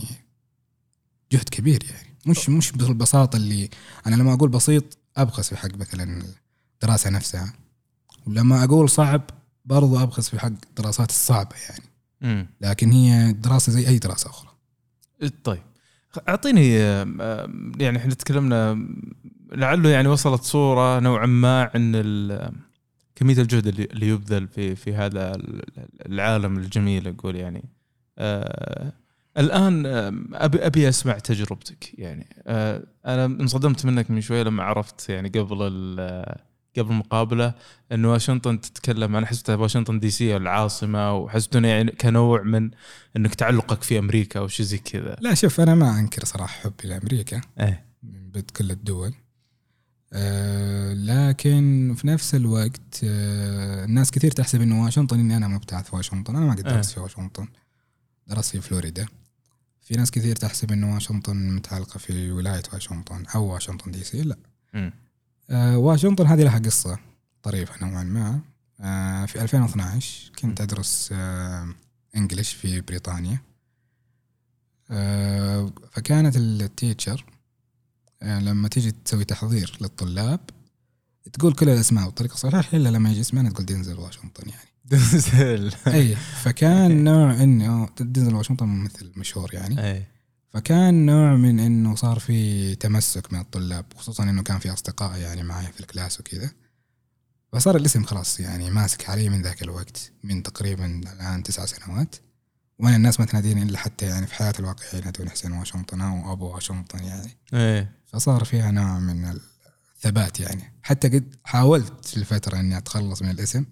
جهد 1.32 1.50
كبير 1.50 1.84
يعني. 1.84 2.08
مش 2.26 2.50
مش 2.50 2.72
بالبساطة 2.72 3.36
اللي 3.36 3.70
أنا 4.08 4.16
لما 4.16 4.34
أقول 4.34 4.50
بسيط 4.50 4.98
أبخس 5.18 5.50
في 5.50 5.58
حق 5.58 5.76
مثلا 5.76 6.24
الدراسة 6.74 7.10
نفسها 7.10 7.54
ولما 8.28 8.64
أقول 8.64 8.90
صعب 8.90 9.22
برضو 9.66 10.04
أبخس 10.04 10.30
في 10.30 10.40
حق 10.40 10.52
الدراسات 10.70 11.10
الصعبة 11.10 11.56
يعني. 11.70 11.84
مم. 12.22 12.48
لكن 12.62 12.92
هي 12.92 13.34
دراسة 13.34 13.72
زي 13.72 13.88
أي 13.88 14.00
دراسة 14.00 14.30
أخرى. 14.30 14.47
طيب. 15.44 15.62
أعطيني 16.30 16.76
يعني 17.80 17.98
إحنا 17.98 18.14
تكلمنا 18.14 18.88
لعله 19.52 19.90
يعني 19.90 20.08
وصلت 20.08 20.44
صورة 20.44 21.00
نوعا 21.00 21.26
ما 21.26 21.72
عن 21.76 21.96
كمية 23.16 23.38
الجهد 23.38 23.68
اللي 23.68 24.08
يبذل 24.08 24.48
في 24.48 24.76
في 24.76 24.94
هذا 24.94 25.38
العالم 26.06 26.58
الجميل 26.58 27.08
أقول 27.08 27.36
يعني. 27.36 27.70
آه 28.18 28.94
الآن 29.38 29.86
أبي 30.34 30.66
أبي 30.66 30.90
أسمع 30.90 31.14
تجربتك 31.14 32.00
يعني. 32.00 32.28
آه 32.48 32.84
أنا 33.06 33.26
انصدمت 33.26 33.86
منك 33.86 34.12
من 34.12 34.22
شوية 34.22 34.44
لما 34.44 34.64
عرفت 34.64 35.10
يعني 35.10 35.30
قبل 35.30 35.58
قبل 36.80 36.92
المقابله 36.92 37.54
انه 37.92 38.12
واشنطن 38.12 38.62
تتكلم 38.62 39.16
أنا 39.16 39.26
حسبتها 39.26 39.56
واشنطن 39.56 40.00
DC 40.00 40.38
العاصمه 40.38 41.14
وحسبت 41.14 41.56
انه 41.56 41.68
يعني 41.68 41.92
كنوع 41.92 42.42
من 42.42 42.72
انك 43.18 43.36
تعلقك 43.36 43.84
في 43.84 44.00
أمريكا 44.00 44.40
أو 44.40 44.48
شيء 44.48 44.66
زي 44.66 44.78
كذا. 44.78 45.16
لا 45.20 45.34
شوف 45.34 45.62
أنا 45.62 45.76
ما 45.76 46.00
أنكر 46.00 46.26
صراحة 46.26 46.60
حبي 46.60 46.88
لأمريكا. 46.88 47.42
إيه. 47.60 47.88
كل 48.56 48.72
الدول. 48.72 49.14
أه 50.14 50.94
لكن 50.94 51.94
في 51.98 52.08
نفس 52.08 52.36
الوقت 52.36 53.04
أه 53.04 53.86
الناس 53.86 54.12
كثير 54.12 54.32
تحسب 54.32 54.62
إنه 54.62 54.84
واشنطن 54.84 55.20
إني 55.20 55.38
أنا 55.38 55.48
مبتعث 55.48 55.90
في 55.90 55.96
واشنطن. 55.96 56.36
أنا 56.36 56.46
ما 56.46 56.54
قد 56.54 56.64
درست 56.64 56.92
في 56.92 57.00
واشنطن. 57.00 57.48
درست 58.28 58.52
في 58.52 58.62
فلوريدا. 58.62 59.06
في 59.82 59.96
ناس 59.96 60.12
كثير 60.12 60.36
تحسب 60.36 60.72
إنه 60.72 60.94
واشنطن 60.94 61.56
متعلقة 61.56 61.98
في 61.98 62.32
ولاية 62.32 62.64
واشنطن 62.74 63.24
أو 63.36 63.46
واشنطن 63.54 63.92
DC. 63.92 64.22
لا. 64.22 64.36
آه 64.76 64.94
واشنطن 65.52 66.28
هذه 66.28 66.44
لها 66.44 66.60
قصة 66.60 67.00
طريفة 67.44 67.88
نوعا 67.88 68.04
ما. 68.04 68.40
آه 68.80 69.26
في 69.26 69.42
2012 69.42 70.32
كنت 70.40 70.62
أدرس 70.62 71.10
آه 71.14 71.68
إنجليش 72.16 72.54
في 72.54 72.82
بريطانيا. 72.82 73.38
آه 74.92 75.72
فكانت 75.92 76.36
التيتشر 76.38 77.26
آه 78.22 78.40
لما 78.40 78.68
تيجي 78.68 78.92
تسوي 78.92 79.26
تحضير 79.26 79.78
للطلاب 79.82 80.40
تقول 81.34 81.54
كل 81.54 81.70
الأسماء 81.70 82.06
بالطريقة 82.06 82.34
الصحيحة 82.34 82.78
إلا 82.78 82.90
لما 82.90 83.12
يجي 83.12 83.22
اسمنا 83.22 83.50
تقول 83.50 83.66
دينزل 83.66 84.00
واشنطن 84.00 84.50
يعني. 84.50 84.70
دينزل. 84.86 85.74
أي 85.88 86.16
فكان 86.16 87.04
نوع 87.04 87.44
إنه 87.44 87.90
دينزل 88.00 88.36
واشنطن 88.36 88.66
ممثل 88.68 89.12
مشهور 89.16 89.54
يعني. 89.54 89.92
أي 89.92 90.04
فكان 90.58 91.06
نوع 91.06 91.36
من 91.36 91.60
إنه 91.60 91.96
صار 91.96 92.20
في 92.20 92.76
تمسك 92.76 93.34
من 93.34 93.40
الطلاب 93.40 93.86
خصوصا 93.96 94.24
إنه 94.24 94.44
كان 94.44 94.60
في 94.60 94.74
أصدقاء 94.74 95.20
يعني 95.20 95.44
معي 95.44 95.66
في 95.66 95.80
الكلاس 95.80 96.20
وكذا. 96.20 96.52
فصار 97.54 97.76
الاسم 97.76 98.04
خلاص 98.04 98.40
يعني 98.40 98.70
ماسك 98.70 99.10
علي 99.10 99.30
من 99.30 99.42
ذاك 99.42 99.64
الوقت 99.64 100.12
من 100.24 100.44
تقريبا 100.44 100.86
الآن 100.86 101.44
تسع 101.44 101.66
سنوات. 101.66 102.16
وأنا 102.80 102.96
الناس 102.96 103.20
ما 103.20 103.26
تناديني 103.26 103.64
إلا 103.64 103.78
حتى 103.78 104.06
يعني 104.06 104.28
في 104.28 104.34
حياتي 104.34 104.60
الواقعية 104.60 105.02
ينادوني 105.02 105.30
حسين 105.30 105.52
واشنطن 105.52 106.02
أو 106.02 106.34
أبو 106.34 106.54
واشنطن 106.54 107.04
يعني. 107.04 107.38
إيه. 107.54 107.92
فصار 108.06 108.44
فيها 108.44 108.72
نوع 108.72 109.00
من 109.00 109.40
الثبات 109.96 110.40
يعني. 110.40 110.74
حتى 110.84 111.10
قد 111.10 111.36
حاولت 111.44 112.06
في 112.06 112.18
الفترة 112.18 112.60
إني 112.60 112.78
أتخلص 112.78 113.22
من 113.22 113.30
الاسم 113.30 113.66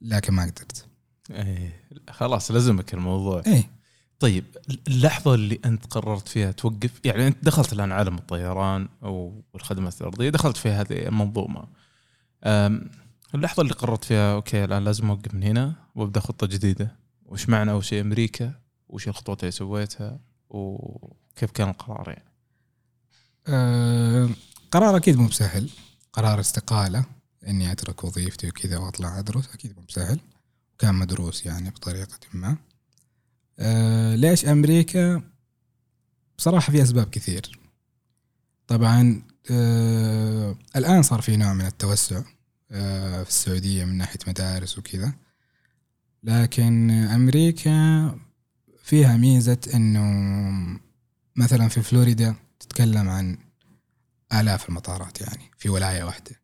لكن 0.00 0.34
ما 0.34 0.42
قدرت. 0.42 0.86
إيه. 1.30 1.86
خلاص 2.10 2.50
لزمك 2.50 2.94
الموضوع. 2.94 3.42
إيه. 3.46 3.81
طيب 4.22 4.44
اللحظة 4.88 5.34
اللي 5.34 5.60
أنت 5.64 5.86
قررت 5.86 6.28
فيها 6.28 6.52
توقف 6.52 6.90
يعني 7.04 7.26
أنت 7.26 7.44
دخلت 7.44 7.72
الآن 7.72 7.92
عالم 7.92 8.14
الطيران 8.14 8.88
أو 9.02 9.42
الخدمات 9.54 10.00
الأرضية 10.00 10.30
دخلت 10.30 10.56
في 10.56 10.68
هذه 10.68 11.08
المنظومة. 11.08 11.66
اللحظة 13.34 13.62
اللي 13.62 13.74
قررت 13.74 14.04
فيها 14.04 14.34
أوكي 14.34 14.64
الآن 14.64 14.84
لازم 14.84 15.10
أوقف 15.10 15.34
من 15.34 15.42
هنا 15.42 15.74
وأبدأ 15.94 16.20
خطة 16.20 16.46
جديدة. 16.46 16.96
وش 17.26 17.48
معنى 17.48 17.70
أول 17.70 17.84
شيء 17.84 18.00
أمريكا؟ 18.00 18.54
وش 18.88 19.08
الخطوات 19.08 19.40
اللي 19.40 19.50
سويتها؟ 19.50 20.20
وكيف 20.50 21.50
كان 21.50 21.68
القرار 21.68 22.08
يعني؟ 22.08 22.32
أه 23.48 24.28
قرار 24.70 24.96
أكيد 24.96 25.16
مو 25.16 25.28
بسهل. 25.28 25.70
قرار 26.12 26.40
استقالة 26.40 27.04
إني 27.46 27.72
أترك 27.72 28.04
وظيفتي 28.04 28.48
وكذا 28.48 28.78
وأطلع 28.78 29.18
أدرس 29.18 29.48
أكيد 29.54 29.76
مو 29.76 29.82
بسهل. 29.88 30.18
وكان 30.74 30.94
مدروس 30.94 31.46
يعني 31.46 31.70
بطريقة 31.70 32.18
ما. 32.32 32.56
آه 33.58 34.14
ليش 34.14 34.44
أمريكا؟ 34.44 35.22
بصراحة 36.38 36.72
في 36.72 36.82
أسباب 36.82 37.10
كثير. 37.10 37.58
طبعا 38.66 39.22
آه 39.50 40.56
الآن 40.76 41.02
صار 41.02 41.20
في 41.20 41.36
نوع 41.36 41.52
من 41.52 41.66
التوسع 41.66 42.22
آه 42.70 43.22
في 43.22 43.28
السعودية 43.28 43.84
من 43.84 43.98
ناحية 43.98 44.18
مدارس 44.26 44.78
وكذا. 44.78 45.12
لكن 46.22 46.90
أمريكا 46.90 48.14
فيها 48.82 49.16
ميزة 49.16 49.58
إنه 49.74 50.02
مثلا 51.36 51.68
في 51.68 51.82
فلوريدا 51.82 52.34
تتكلم 52.60 53.08
عن 53.08 53.38
آلاف 54.32 54.68
المطارات 54.68 55.20
يعني 55.20 55.50
في 55.58 55.68
ولاية 55.68 56.04
واحدة. 56.04 56.42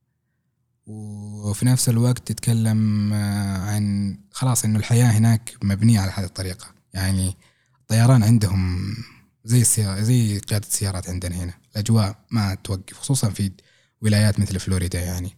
وفي 0.86 1.66
نفس 1.66 1.88
الوقت 1.88 2.32
تتكلم 2.32 3.12
آه، 3.12 3.58
عن 3.58 4.16
خلاص 4.32 4.64
إنه 4.64 4.78
الحياة 4.78 5.06
هناك 5.06 5.56
مبنية 5.62 6.00
على 6.00 6.12
هذه 6.12 6.24
الطريقة. 6.24 6.77
يعني 6.98 7.36
الطيران 7.80 8.22
عندهم 8.22 8.94
زي 9.44 9.60
السيارة 9.60 10.00
زي 10.02 10.38
قيادة 10.38 10.66
السيارات 10.66 11.08
عندنا 11.08 11.36
هنا. 11.36 11.54
الأجواء 11.72 12.16
ما 12.30 12.54
توقف 12.54 12.98
خصوصا 12.98 13.30
في 13.30 13.52
ولايات 14.02 14.40
مثل 14.40 14.60
فلوريدا 14.60 15.00
يعني. 15.00 15.36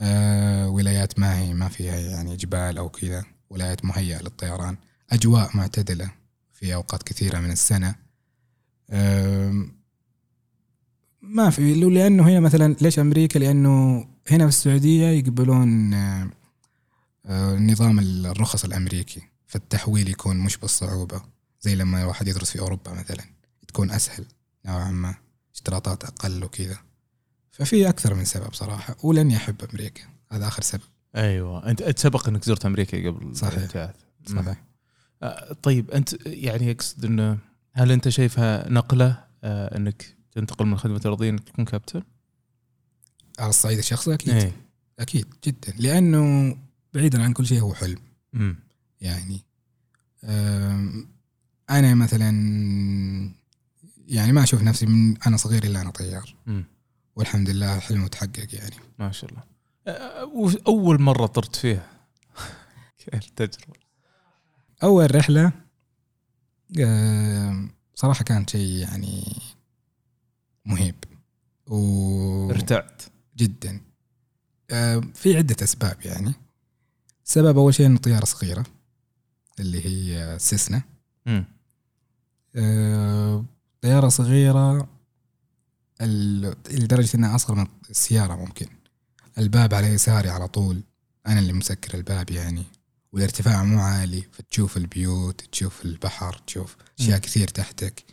آه 0.00 0.68
ولايات 0.68 1.18
ما 1.18 1.38
هي 1.38 1.54
ما 1.54 1.68
فيها 1.68 1.96
يعني 1.96 2.36
جبال 2.36 2.78
أو 2.78 2.88
كذا 2.88 3.24
ولايات 3.50 3.84
مهيئة 3.84 4.22
للطيران. 4.22 4.76
أجواء 5.10 5.56
معتدلة 5.56 6.10
في 6.52 6.74
أوقات 6.74 7.02
كثيرة 7.02 7.38
من 7.40 7.50
السنة. 7.50 7.94
آه 8.90 9.66
ما 11.22 11.50
في 11.50 11.74
لأنه 11.74 12.28
هنا 12.28 12.40
مثلا 12.40 12.76
ليش 12.80 12.98
أمريكا؟ 12.98 13.38
لأنه 13.38 14.06
هنا 14.30 14.44
في 14.44 14.48
السعودية 14.48 15.06
يقبلون 15.06 15.94
آه, 15.94 16.30
آه، 17.26 17.58
نظام 17.58 17.98
الرخص 17.98 18.64
الأمريكي. 18.64 19.22
فالتحويل 19.46 20.08
يكون 20.08 20.36
مش 20.36 20.56
بالصعوبة 20.56 21.22
زي 21.60 21.74
لما 21.74 22.04
واحد 22.04 22.28
يدرس 22.28 22.50
في 22.50 22.60
أوروبا 22.60 22.92
مثلا 22.92 23.24
تكون 23.68 23.90
أسهل 23.90 24.24
نوعا 24.66 24.90
ما 24.90 25.14
اشتراطات 25.54 26.04
أقل 26.04 26.44
وكذا. 26.44 26.78
ففي 27.50 27.88
أكثر 27.88 28.14
من 28.14 28.24
سبب 28.24 28.54
صراحة 28.54 28.96
ولاني 29.02 29.36
أحب 29.36 29.64
أمريكا. 29.72 30.02
هذا 30.32 30.46
آخر 30.48 30.62
سبب. 30.62 30.82
انت 31.16 31.82
أنت 31.82 31.98
سبق 31.98 32.28
إنك 32.28 32.44
زرت 32.44 32.66
أمريكا 32.66 33.10
قبل 33.10 33.36
صحيح. 33.36 33.54
الابتعاث 33.54 33.94
مم. 34.28 34.42
صحيح 34.42 34.64
آه، 35.22 35.52
طيب 35.62 35.90
أنت 35.90 36.26
يعني 36.26 36.70
اقصد 36.70 37.04
إنه 37.04 37.38
هل 37.72 37.92
أنت 37.92 38.08
شايفها 38.08 38.68
نقلة 38.70 39.24
آه، 39.44 39.76
إنك 39.76 40.16
تنتقل 40.32 40.66
من 40.66 40.78
خدمة 40.78 40.96
الأرضية 41.04 41.30
إنك 41.30 41.48
تكون 41.48 41.64
كابتن؟ 41.64 42.02
على 43.38 43.48
الصعيد 43.50 43.78
الشخصي 43.78 44.14
أكيد. 44.14 44.34
إيه. 44.34 44.52
أكيد 44.98 45.26
جدا. 45.44 45.74
لأنه 45.78 46.56
بعيدا 46.94 47.22
عن 47.22 47.32
كل 47.32 47.46
شيء 47.46 47.60
هو 47.60 47.74
حلم. 47.74 47.98
امم 48.34 48.56
يعني. 49.00 49.44
أم، 50.24 51.08
أنا 51.70 51.94
مثلا 51.94 52.30
يعني 54.06 54.32
ما 54.32 54.42
أشوف 54.42 54.62
نفسي 54.62 54.86
من 54.86 55.22
أنا 55.22 55.36
صغير 55.36 55.64
إلا 55.64 55.80
أنا 55.80 55.90
طيار. 55.90 56.36
والحمد 57.16 57.50
لله 57.50 57.78
حلم 57.78 58.04
متحقق 58.04 58.54
يعني. 58.54 58.74
ما 58.98 59.12
شاء 59.12 59.30
الله. 59.30 59.42
آه، 59.86 60.24
وش 60.24 60.56
أول 60.56 61.02
مرة 61.02 61.26
طرت 61.26 61.56
فيها؟ 61.56 61.90
أول 64.82 65.14
رحلة 65.14 65.52
أم، 66.80 67.70
صراحة 67.94 68.24
كانت 68.24 68.50
شيء 68.50 68.68
يعني 68.70 69.36
مهيب. 70.66 70.94
و 71.66 72.50
ارتعت. 72.50 73.02
جدا. 73.36 73.80
في 75.14 75.36
عدة 75.36 75.56
أسباب 75.62 75.96
يعني. 76.04 76.32
سبب 77.24 77.58
أول 77.58 77.74
شيء 77.74 77.86
إنه 77.86 77.98
طيارة 77.98 78.24
صغيرة. 78.24 78.64
اللي 79.60 79.86
هي 79.86 80.38
سيسنا. 80.38 80.82
آه، 82.56 83.44
طيارة 83.82 84.08
صغيرة 84.08 84.88
ال- 86.00 86.56
لدرجة 86.70 87.16
إنها 87.16 87.34
أصغر 87.34 87.54
من 87.54 87.66
السيارة 87.90 88.34
ممكن. 88.36 88.66
الباب 89.38 89.74
على 89.74 89.86
يساري 89.86 90.28
على 90.30 90.48
طول. 90.48 90.82
أنا 91.26 91.38
اللي 91.40 91.52
مسكر 91.52 91.94
الباب 91.98 92.30
يعني. 92.30 92.64
والارتفاع 93.12 93.62
مو 93.64 93.80
عالي 93.80 94.22
فتشوف 94.32 94.76
البيوت 94.76 95.40
تشوف 95.52 95.84
البحر 95.84 96.42
تشوف 96.46 96.76
أشياء 96.98 97.16
مم. 97.16 97.22
كثير 97.22 97.48
تحتك. 97.48 98.04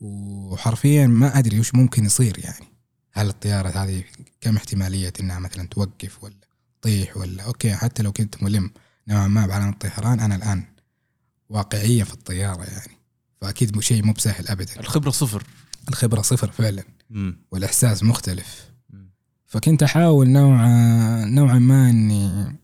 وحرفيا 0.00 1.06
ما 1.06 1.38
أدري 1.38 1.60
وش 1.60 1.74
ممكن 1.74 2.04
يصير 2.04 2.38
يعني. 2.38 2.66
هل 3.12 3.28
الطيارة 3.28 3.68
هذه 3.68 4.04
كم 4.40 4.56
احتمالية 4.56 5.12
إنها 5.20 5.38
مثلا 5.38 5.68
توقف 5.68 6.24
ولا 6.24 6.34
تطيح 6.80 7.16
ولا؟ 7.16 7.42
أوكي 7.42 7.74
حتى 7.74 8.02
لو 8.02 8.12
كنت 8.12 8.42
ملم. 8.42 8.70
نوعا 9.08 9.26
ما 9.26 9.46
بعالم 9.46 9.68
الطيران 9.68 10.20
أنا 10.20 10.34
الآن 10.34 10.64
واقعية 11.48 12.04
في 12.04 12.12
الطيارة 12.14 12.64
يعني. 12.64 12.98
فأكيد 13.40 13.74
مو 13.74 13.80
شيء 13.80 14.04
مو 14.04 14.12
بسهل 14.12 14.48
أبدا. 14.48 14.80
الخبرة 14.80 15.10
صفر. 15.10 15.42
الخبرة 15.88 16.22
صفر 16.22 16.50
فعلا. 16.50 16.82
امم 17.10 17.38
والإحساس 17.50 18.02
مختلف. 18.02 18.70
فكنت 19.46 19.82
أحاول 19.82 20.28
نوعا 20.28 21.24
نوعا 21.24 21.58
ما 21.58 21.90
إني 21.90 22.56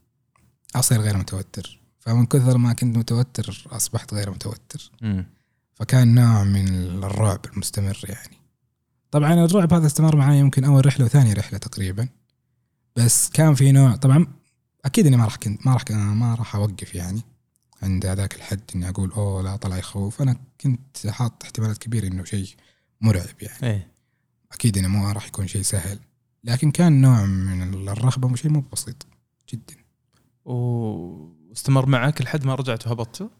أصير 0.76 1.00
غير 1.00 1.16
متوتر. 1.16 1.80
فمن 1.98 2.26
كثر 2.26 2.58
ما 2.58 2.72
كنت 2.72 2.96
متوتر 2.96 3.66
أصبحت 3.70 4.14
غير 4.14 4.30
متوتر. 4.30 4.90
امم 5.02 5.26
فكان 5.74 6.14
نوع 6.14 6.44
من 6.44 6.68
الرعب 7.04 7.40
المستمر 7.52 8.00
يعني. 8.04 8.36
طبعا 9.10 9.34
الرعب 9.44 9.74
هذا 9.74 9.86
استمر 9.86 10.16
معي 10.16 10.38
يمكن 10.38 10.64
أول 10.64 10.86
رحلة 10.86 11.04
وثاني 11.04 11.32
رحلة 11.32 11.58
تقريبا. 11.58 12.08
بس 12.96 13.30
كان 13.30 13.54
في 13.54 13.72
نوع 13.72 13.96
طبعا 13.96 14.26
أكيد 14.84 15.06
إني 15.06 15.16
ما 15.16 15.24
راح 15.24 15.36
كنت 15.36 15.66
ما 15.66 15.72
راح 15.72 15.90
ما 15.90 16.34
راح 16.34 16.56
أوقف 16.56 16.94
يعني 16.94 17.22
عند 17.82 18.06
هذاك 18.06 18.34
الحد 18.34 18.60
إني 18.74 18.88
أقول 18.88 19.10
أوه 19.10 19.42
لا 19.42 19.56
طلع 19.56 19.76
يخوف. 19.76 20.22
أنا 20.22 20.36
كنت 20.60 21.06
حاط 21.06 21.42
احتمالات 21.42 21.78
كبيرة 21.78 22.06
إنه 22.06 22.24
شيء 22.24 22.48
مرعب 23.00 23.42
يعني. 23.42 23.62
إيه. 23.62 23.92
أكيد 24.52 24.78
إنه 24.78 24.88
مو 24.88 25.10
راح 25.10 25.26
يكون 25.26 25.46
شيء 25.46 25.62
سهل. 25.62 25.98
لكن 26.44 26.70
كان 26.70 27.00
نوع 27.00 27.24
من 27.24 27.88
الرهبه 27.88 28.32
وشيء 28.32 28.50
مو 28.50 28.64
بسيط 28.72 29.06
جدا. 29.52 29.74
واستمر 30.44 31.86
معك 31.86 32.22
لحد 32.22 32.44
ما 32.44 32.54
رجعت 32.54 32.86
وهبطت؟ 32.86 33.30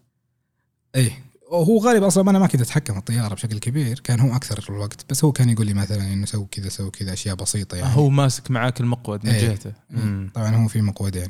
إيه. 0.95 1.30
هو 1.51 1.77
غالبا 1.77 2.07
أصلا 2.07 2.29
أنا 2.29 2.39
ما 2.39 2.47
كنت 2.47 2.61
أتحكم 2.61 2.97
الطيارة 2.97 3.33
بشكل 3.33 3.59
كبير 3.59 3.99
كان 3.99 4.19
هو 4.19 4.35
أكثر 4.35 4.65
الوقت. 4.69 5.05
بس 5.09 5.23
هو 5.23 5.31
كان 5.31 5.49
يقول 5.49 5.65
لي 5.65 5.73
مثلا 5.73 6.13
إنه 6.13 6.25
سوي 6.25 6.47
كذا 6.51 6.69
سوي 6.69 6.91
كذا 6.91 7.13
أشياء 7.13 7.35
بسيطة 7.35 7.75
يعني. 7.77 7.95
هو 7.95 8.09
ماسك 8.09 8.51
معاك 8.51 8.81
المقود 8.81 9.25
من 9.25 9.31
إيه. 9.31 9.49
جهته. 9.49 9.73
مم. 9.89 10.31
طبعا 10.33 10.55
هو 10.55 10.67
في 10.67 10.81
مقودين. 10.81 11.29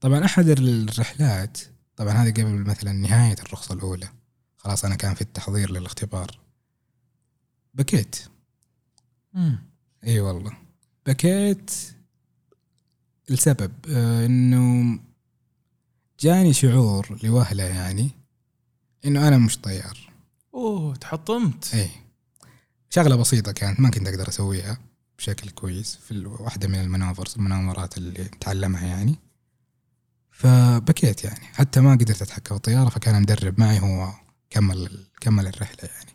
طبعا 0.00 0.24
أحد 0.24 0.48
الرحلات 0.48 1.58
طبعا 1.96 2.12
هذه 2.12 2.30
قبل 2.30 2.54
مثلا 2.54 2.92
نهاية 2.92 3.36
الرخصة 3.42 3.74
الأولى. 3.74 4.08
خلاص 4.56 4.84
أنا 4.84 4.94
كان 4.94 5.14
في 5.14 5.20
التحضير 5.20 5.70
للاختبار. 5.70 6.40
بكيت. 7.74 8.16
مم. 9.34 9.58
إي 10.06 10.20
والله. 10.20 10.52
بكيت 11.06 11.70
السبب 13.30 13.72
آه 13.90 14.26
إنه 14.26 14.98
جاني 16.20 16.52
شعور 16.52 17.18
لوهلة 17.22 17.64
يعني. 17.64 18.19
إنه 19.04 19.28
أنا 19.28 19.38
مش 19.38 19.58
طيار. 19.58 20.10
أوه 20.54 20.96
تحطمت. 20.96 21.74
اي 21.74 21.90
شغلة 22.90 23.16
بسيطة 23.16 23.52
كانت 23.52 23.80
ما 23.80 23.90
كنت 23.90 24.08
أقدر 24.08 24.28
أسويها 24.28 24.78
بشكل 25.18 25.50
كويس 25.50 25.96
في 25.96 26.26
واحدة 26.26 26.68
من 26.68 26.80
المناورز 26.80 27.34
المناورات 27.36 27.98
اللي 27.98 28.24
تعلمها 28.24 28.86
يعني. 28.86 29.18
فبكيت 30.30 31.24
يعني. 31.24 31.44
حتى 31.44 31.80
ما 31.80 31.92
قدرت 31.92 32.22
أتحكم 32.22 32.44
في 32.44 32.52
الطيارة 32.54 32.88
فكان 32.88 33.22
مدرب 33.22 33.60
معي 33.60 33.80
هو 33.80 34.12
كمل 34.50 35.06
كمل 35.20 35.46
الرحلة 35.46 35.88
يعني. 35.94 36.10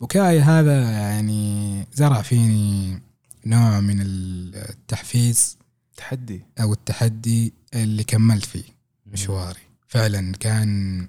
بكائي 0.00 0.40
هذا 0.40 0.90
يعني 0.90 1.86
زرع 1.92 2.22
فيني 2.22 3.00
نوع 3.46 3.80
من 3.80 4.00
التحفيز 4.00 5.58
تحدي. 5.96 6.44
أو 6.60 6.72
التحدي 6.72 7.54
اللي 7.74 8.04
كملت 8.04 8.44
فيه 8.44 8.64
مشواري. 9.06 9.60
فعلا 9.88 10.32
كان 10.32 11.08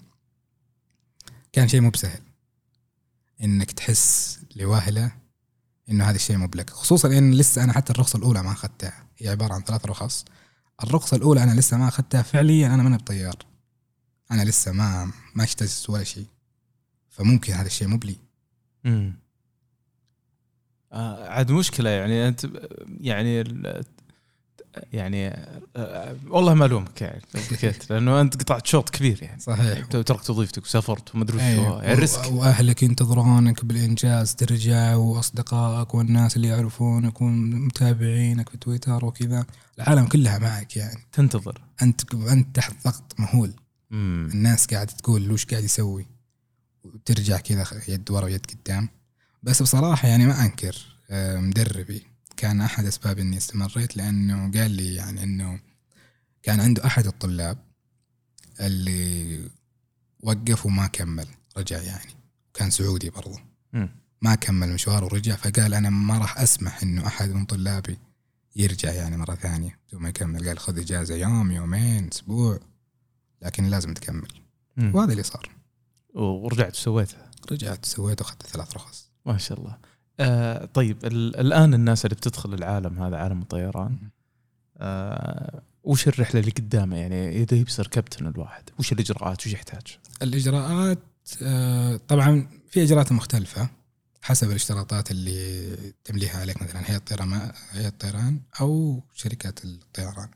كان 1.53 1.67
شيء 1.67 1.81
مو 1.81 1.89
بسهل. 1.89 2.21
إنك 3.43 3.71
تحس 3.71 4.39
لوهلة 4.55 5.11
إنه 5.89 6.09
هذا 6.09 6.15
الشيء 6.15 6.37
مو 6.37 6.47
بلك. 6.47 6.69
خصوصا 6.69 7.17
إن 7.17 7.33
لسه 7.33 7.63
أنا 7.63 7.73
حتى 7.73 7.93
الرخصة 7.93 8.17
الأولى 8.17 8.43
ما 8.43 8.51
أخذتها. 8.51 9.07
هي 9.17 9.29
عبارة 9.29 9.53
عن 9.53 9.61
ثلاث 9.61 9.85
رخص. 9.85 10.25
الرخصة 10.83 11.17
الأولى 11.17 11.43
أنا 11.43 11.59
لسه 11.59 11.77
ما 11.77 11.87
أخذتها 11.87 12.21
فعليا 12.21 12.67
أنا 12.67 12.83
ماني 12.83 12.97
بطيار. 12.97 13.35
أنا 14.31 14.41
لسه 14.41 14.71
ما 14.71 15.11
ما 15.35 15.43
اجتزت 15.43 15.89
ولا 15.89 16.03
شيء. 16.03 16.27
فممكن 17.09 17.53
هذا 17.53 17.67
الشيء 17.67 17.87
مو 17.87 17.97
بلي. 17.97 18.15
مم. 18.83 19.19
آه 20.91 21.27
عاد 21.27 21.51
مشكلة 21.51 21.89
يعني 21.89 22.27
أنت 22.27 22.47
يعني 22.99 23.43
يعني 24.93 25.27
آه 25.75 26.15
والله 26.29 26.53
ما 26.53 26.65
ألومك 26.65 27.01
يعني 27.01 27.21
لأنه 27.89 28.21
أنت 28.21 28.37
قطعت 28.43 28.67
شوط 28.67 28.89
كبير 28.89 29.23
يعني. 29.23 29.39
صحيح. 29.39 29.85
تركت 29.85 30.29
وظيفتك 30.29 30.63
وسافرت 30.63 31.15
ومدري 31.15 31.37
وش 31.37 31.43
أيوة. 31.43 31.67
هو. 31.67 31.81
يعني 31.81 31.99
ريسك. 31.99 32.31
و- 32.31 32.35
وأهلك 32.35 32.83
ينتظرونك 32.83 33.65
بالإنجاز 33.65 34.35
ترجع 34.35 34.95
وأصدقائك 34.95 35.95
والناس 35.95 36.35
اللي 36.35 36.47
يعرفونك 36.47 37.21
ومتابعينك 37.21 38.49
في 38.49 38.57
تويتر 38.57 39.05
وكذا. 39.05 39.45
العالم 39.77 40.05
كلها 40.05 40.37
معك 40.39 40.77
يعني. 40.77 40.99
تنتظر. 41.11 41.61
أنت 41.81 42.13
أنت 42.15 42.55
تحت 42.55 42.73
ضغط 42.85 43.15
مهول. 43.19 43.53
مم. 43.91 44.29
الناس 44.33 44.65
قاعدة 44.67 44.91
تقول 44.93 45.31
وش 45.31 45.45
قاعد 45.45 45.63
يسوي؟ 45.63 46.05
وترجع 46.83 47.37
كذا 47.37 47.65
يد 47.87 48.11
ورا 48.11 48.25
ويد 48.25 48.45
قدام. 48.45 48.89
بس 49.43 49.61
بصراحة 49.61 50.07
يعني 50.07 50.25
ما 50.27 50.45
أنكر 50.45 50.75
آه، 51.09 51.37
مدربي. 51.37 52.03
كان 52.37 52.61
أحد 52.61 52.85
أسباب 52.85 53.19
إني 53.19 53.37
استمريت 53.37 53.97
لأنه 53.97 54.51
قال 54.51 54.71
لي 54.71 54.95
يعني 54.95 55.23
إنه 55.23 55.59
كان 56.43 56.59
عنده 56.59 56.85
أحد 56.85 57.07
الطلاب 57.07 57.57
اللي 58.59 59.49
وقف 60.19 60.65
وما 60.65 60.87
كمل 60.87 61.27
رجع 61.57 61.81
يعني. 61.81 62.11
كان 62.53 62.69
سعودي 62.69 63.09
برضه. 63.09 63.39
ما 64.21 64.35
كمل 64.35 64.73
مشواره 64.73 65.05
ورجع 65.05 65.35
فقال 65.35 65.73
أنا 65.73 65.89
ما 65.89 66.17
راح 66.17 66.37
أسمح 66.37 66.83
إنه 66.83 67.07
أحد 67.07 67.29
من 67.29 67.45
طلابي 67.45 67.97
يرجع 68.55 68.91
يعني 68.91 69.17
مرة 69.17 69.35
ثانية. 69.35 69.79
بدون 69.87 70.01
ما 70.01 70.09
يكمل. 70.09 70.47
قال 70.47 70.59
خذ 70.59 70.79
إجازة 70.79 71.15
يوم 71.15 71.51
يومين 71.51 72.09
أسبوع 72.13 72.59
لكن 73.41 73.65
لازم 73.65 73.93
تكمل. 73.93 74.27
مم. 74.77 74.95
وهذا 74.95 75.11
اللي 75.11 75.23
صار. 75.23 75.49
ورجعت 76.13 76.73
وسويتها. 76.73 77.31
رجعت 77.51 77.85
سويت 77.85 78.21
وأخذت 78.21 78.43
ثلاث 78.43 78.73
رخص. 78.75 79.11
ما 79.25 79.37
شاء 79.37 79.59
الله. 79.59 79.77
آه 80.19 80.65
طيب 80.65 81.05
ال- 81.05 81.35
الآن 81.39 81.73
الناس 81.73 82.05
اللي 82.05 82.15
بتدخل 82.15 82.53
العالم 82.53 82.99
هذا 83.03 83.17
عالم 83.17 83.41
الطيران 83.41 83.97
آه 84.77 85.61
وش 85.83 86.07
الرحلة 86.07 86.39
اللي 86.39 86.51
قدامه 86.51 86.97
يعني 86.97 87.43
إذا 87.43 87.57
يبصر 87.57 87.87
كابتن 87.87 88.27
الواحد 88.27 88.63
وش 88.79 88.91
الإجراءات 88.91 89.39
وش 89.47 89.53
يحتاج؟ 89.53 89.97
الإجراءات 90.21 90.99
آه، 91.41 91.99
طبعا 92.07 92.47
في 92.69 92.83
إجراءات 92.83 93.11
مختلفة 93.11 93.69
حسب 94.21 94.49
الاشتراطات 94.49 95.11
اللي 95.11 95.75
تمليها 96.03 96.39
عليك 96.39 96.61
مثلا 96.61 96.81
هيئة 96.89 96.95
الطيران 96.97 97.51
هيئة 97.71 97.87
الطيران 97.87 98.39
أو 98.61 99.03
شركات 99.13 99.65
الطيران 99.65 100.27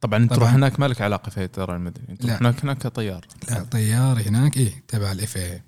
طبعا 0.00 0.18
أنت. 0.22 0.32
تروح 0.32 0.54
هناك 0.54 0.80
مالك 0.80 1.00
علاقة 1.02 1.30
في 1.30 1.44
الطيران 1.44 1.76
المدني 1.76 2.08
أنت. 2.08 2.22
تروح 2.22 2.40
هناك 2.40 2.60
هناك 2.64 2.78
كطيار 2.78 3.26
لا 3.50 3.62
طيار 3.64 4.20
هناك 4.28 4.56
إيه 4.56 4.84
تبع 4.88 5.12
الاف 5.12 5.36
اي. 5.36 5.62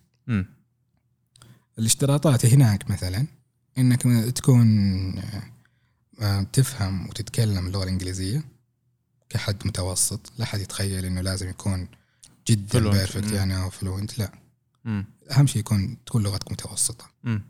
الاشتراطات 1.79 2.47
هناك 2.47 2.91
مثلا 2.91 3.27
إنك 3.79 4.03
تكون 4.33 4.69
آه، 5.19 5.43
آه، 6.21 6.43
تفهم 6.43 7.09
وتتكلم 7.09 7.67
اللغة 7.67 7.85
الإنجليزية 7.85 8.45
كحد 9.29 9.67
متوسط 9.67 10.33
لا 10.39 10.45
حد 10.45 10.61
يتخيل 10.61 11.05
إنه 11.05 11.21
لازم 11.21 11.49
يكون 11.49 11.89
جدا. 12.47 12.91
perfect. 12.91 13.33
يعني 13.33 13.63
أو 13.63 13.71
fluent 13.71 14.19
لا 14.19 14.33
مم. 14.85 15.05
أهم 15.31 15.47
شيء 15.47 15.61
يكون 15.61 15.97
تكون 16.07 16.23
لغتك 16.23 16.53
متوسطة 16.53 17.11
مم. 17.25 17.43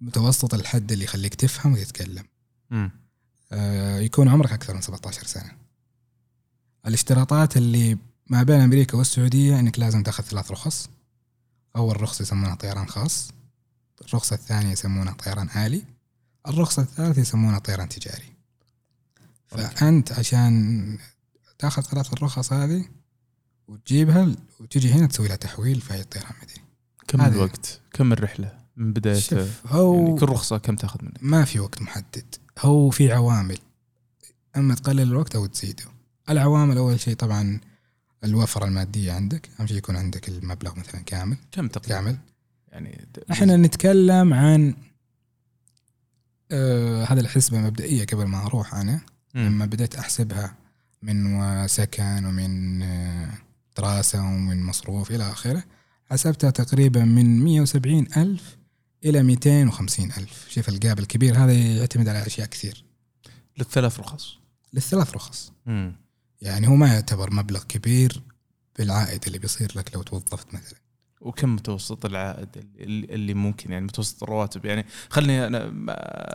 متوسط 0.00 0.54
الحد 0.54 0.92
اللي 0.92 1.04
يخليك 1.04 1.34
تفهم 1.34 1.72
وتتكلم 1.72 2.24
مم. 2.70 2.90
آه، 3.52 3.98
يكون 3.98 4.28
عمرك 4.28 4.52
أكثر 4.52 4.74
من 4.74 4.80
17 4.80 5.26
سنة 5.26 5.52
الاشتراطات 6.86 7.56
اللي 7.56 7.98
ما 8.26 8.42
بين 8.42 8.60
أمريكا 8.60 8.96
والسعودية 8.98 9.58
إنك 9.58 9.78
لازم 9.78 10.02
تأخذ 10.02 10.24
ثلاث 10.24 10.50
رخص 10.50 10.88
أول 11.76 12.02
رخصه 12.02 12.22
يسمونها 12.22 12.54
طيران 12.54 12.86
خاص 12.88 13.30
الرخصة 14.08 14.34
الثانية 14.34 14.72
يسمونها 14.72 15.12
طيران 15.12 15.48
آلي 15.48 15.84
الرخصة 16.48 16.82
الثالثة 16.82 17.20
يسمونها 17.20 17.58
طيران 17.58 17.88
تجاري. 17.88 18.32
فأنت 19.46 20.12
عشان 20.12 20.98
تأخذ 21.58 21.82
ثلاث 21.82 22.12
الرخص 22.12 22.52
هذه 22.52 22.84
وتجيبها 23.68 24.36
وتجي 24.60 24.92
هنا 24.92 25.06
تسوي 25.06 25.28
لها 25.28 25.36
تحويل 25.36 25.80
في 25.80 25.94
اي 25.94 26.04
طيران 26.04 26.32
مدني 26.42 26.64
كم 27.08 27.20
الوقت؟ 27.20 27.80
كم 27.92 28.12
الرحلة؟ 28.12 28.58
من 28.76 28.92
بداية 28.92 29.18
شوف 29.18 29.66
هو 29.66 30.06
يعني 30.06 30.18
كل 30.18 30.26
رخصة 30.26 30.58
كم 30.58 30.76
تأخذ 30.76 31.04
منك؟ 31.04 31.18
ما 31.20 31.44
في 31.44 31.60
وقت 31.60 31.82
محدد. 31.82 32.34
هو 32.58 32.90
في 32.90 33.12
عوامل. 33.12 33.58
أما 34.56 34.74
تقلل 34.74 35.00
الوقت 35.00 35.36
أو 35.36 35.46
تزيده. 35.46 35.84
العوامل 36.28 36.76
أول 36.76 37.00
شيء 37.00 37.16
طبعا 37.16 37.60
الوفرة 38.24 38.64
المادية 38.64 39.12
عندك. 39.12 39.50
أهم 39.60 39.66
شيء 39.66 39.76
يكون 39.76 39.96
عندك 39.96 40.28
المبلغ 40.28 40.78
مثلا 40.78 41.00
كامل. 41.00 41.36
كم 41.52 41.68
تقريبا؟ 41.68 42.00
كامل. 42.00 42.18
يعني 42.74 43.08
إحنا 43.30 43.56
نتكلم 43.56 44.34
عن 44.34 44.74
آه 46.52 47.04
هذه 47.04 47.20
الحسبة 47.20 47.60
مبدئية 47.60 48.06
قبل 48.06 48.24
ما 48.24 48.46
أروح 48.46 48.74
أنا. 48.74 49.00
مم. 49.34 49.46
لما 49.46 49.66
بديت 49.66 49.96
أحسبها 49.96 50.56
من 51.02 51.68
سكن 51.68 52.24
ومن 52.24 52.82
آه، 52.82 53.30
دراسة 53.76 54.22
ومن 54.22 54.62
مصروف 54.62 55.10
إلى 55.10 55.30
آخره 55.30 55.64
حسبتها 56.10 56.50
تقريبا 56.50 57.04
من 57.04 57.44
170 57.44 58.06
ألف 58.16 58.56
إلى 59.04 59.22
250 59.22 60.12
ألف. 60.18 60.46
شوف 60.48 60.68
الجاب 60.68 60.98
الكبير 60.98 61.38
هذا 61.38 61.52
يعتمد 61.52 62.08
على 62.08 62.26
أشياء 62.26 62.46
كثير. 62.46 62.84
للثلاث 63.58 64.00
رخص. 64.00 64.38
للثلاث 64.72 65.14
رخص. 65.14 65.52
مم. 65.66 65.96
يعني 66.42 66.68
هو 66.68 66.74
ما 66.74 66.94
يعتبر 66.94 67.34
مبلغ 67.34 67.62
كبير 67.62 68.22
بالعائد 68.78 69.24
اللي 69.26 69.38
بيصير 69.38 69.72
لك 69.76 69.94
لو 69.94 70.02
توظفت 70.02 70.54
مثلا. 70.54 70.83
وكم 71.24 71.54
متوسط 71.54 72.04
العائد 72.04 72.48
اللي, 72.78 73.06
اللي 73.14 73.34
ممكن 73.34 73.72
يعني 73.72 73.84
متوسط 73.84 74.22
الرواتب؟ 74.22 74.64
يعني 74.64 74.86
خلني 75.10 75.46
أنا 75.46 75.58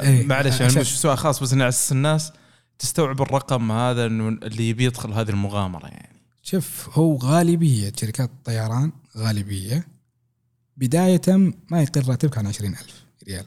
إيه، 0.01 0.27
معلش 0.27 0.59
يعني 0.59 0.79
مش 0.79 0.99
سؤال 0.99 1.17
خاص 1.17 1.43
بس 1.43 1.53
على 1.53 1.73
الناس 1.91 2.31
تستوعب 2.79 3.21
الرقم 3.21 3.71
هذا 3.71 4.05
إنه 4.05 4.27
اللي 4.27 4.69
يبي 4.69 4.85
يدخل 4.85 5.13
هذه 5.13 5.29
المغامرة 5.29 5.87
يعني. 5.87 6.19
شوف 6.43 6.89
هو 6.93 7.15
غالبية 7.15 7.91
شركات 7.95 8.29
الطيران 8.29 8.91
غالبية 9.17 9.87
بداية 10.77 11.21
ما 11.71 11.81
يقل 11.81 12.07
راتبك 12.07 12.37
عن 12.37 12.47
20 12.47 12.71
ألف 12.71 13.05
ريال 13.27 13.45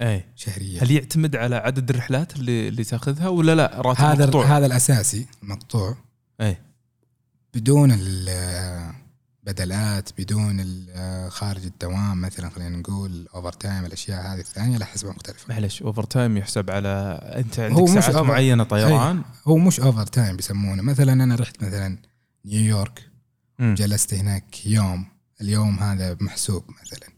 اي 0.00 0.24
شهريا. 0.36 0.82
هل 0.82 0.90
يعتمد 0.90 1.36
على 1.36 1.56
عدد 1.56 1.90
الرحلات 1.90 2.36
اللي 2.36 2.68
اللي 2.68 2.84
تأخذها 2.84 3.28
ولا 3.28 3.54
لا؟ 3.54 3.72
راتب 3.76 4.00
هذا 4.00 4.26
مقطوع؟ 4.26 4.44
هذا 4.44 4.66
الأساسي 4.66 5.26
مقطوع. 5.42 5.96
اي 6.40 6.56
بدون 7.54 7.90
البدلات 9.46 10.20
بدون 10.20 10.60
ال- 10.60 11.32
خارج 11.32 11.64
الدوام 11.64 12.20
مثلا 12.20 12.48
خلينا 12.50 12.76
نقول 12.76 13.28
overtime 13.34 13.84
الأشياء 13.84 14.26
هذه 14.34 14.40
الثانية 14.40 14.76
لها 14.78 14.86
حسبه 14.86 15.10
مختلفة. 15.10 15.54
معلش 15.54 15.82
overtime 15.82 16.36
يحسب 16.36 16.70
على 16.70 17.20
أنت 17.36 17.60
هو 17.60 17.64
عندك 17.78 17.96
مش 17.96 18.04
ساعات 18.04 18.16
over- 18.16 18.28
معينة 18.28 18.64
طيران؟ 18.64 19.22
هو 19.44 19.56
مش 19.56 19.80
overtime 19.80 20.36
بيسمونه. 20.36 20.82
مثلا 20.82 21.12
أنا 21.12 21.34
رحت 21.34 21.64
مثلا 21.64 21.98
نيويورك 22.44 23.08
مم. 23.58 23.74
جلست 23.74 24.14
هناك 24.14 24.66
يوم. 24.66 25.06
اليوم 25.40 25.78
هذا 25.78 26.16
محسوب 26.20 26.64
مثلا 26.82 27.08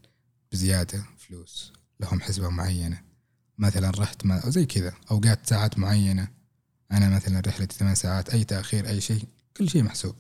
بزيادة 0.52 1.02
فلوس 1.18 1.72
لهم 2.00 2.20
حسبة 2.20 2.48
معينة. 2.48 3.00
مثلا 3.58 3.90
رحت 3.90 4.26
ما 4.26 4.40
زي 4.46 4.66
كذا 4.66 4.92
أوقات 5.10 5.46
ساعات 5.46 5.78
معينة. 5.78 6.28
أنا 6.92 7.08
مثلا 7.08 7.42
رحلتي 7.46 7.76
ثمان 7.78 7.94
ساعات 7.94 8.28
أي 8.30 8.44
تأخير 8.44 8.88
أي 8.88 9.00
شيء 9.00 9.24
كل 9.56 9.68
شيء 9.68 9.82
محسوب. 9.82 10.14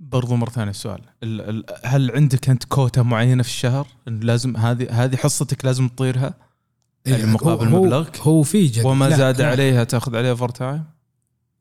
برضو 0.00 0.36
مرة 0.36 0.50
ثانية 0.50 0.70
السؤال 0.70 1.00
ال- 1.22 1.40
ال- 1.40 1.64
هل 1.84 2.10
عندك 2.10 2.48
أنت 2.50 2.64
كوتا 2.64 3.02
معينة 3.02 3.42
في 3.42 3.48
الشهر؟ 3.48 3.86
لازم 4.06 4.56
هذه 4.56 5.04
هذه 5.04 5.16
حصتك 5.16 5.64
لازم 5.64 5.88
تطيرها؟ 5.88 6.34
يعني 7.06 7.26
مقابل 7.26 7.68
هو- 7.68 7.82
مبلغك؟ 7.84 8.16
هو 8.16 8.42
في 8.42 8.66
جد. 8.66 8.84
وما 8.84 9.10
زاد 9.16 9.40
لا. 9.40 9.50
عليها 9.50 9.84
تاخذ 9.84 10.16
عليها 10.16 10.30
overtime 10.30 10.84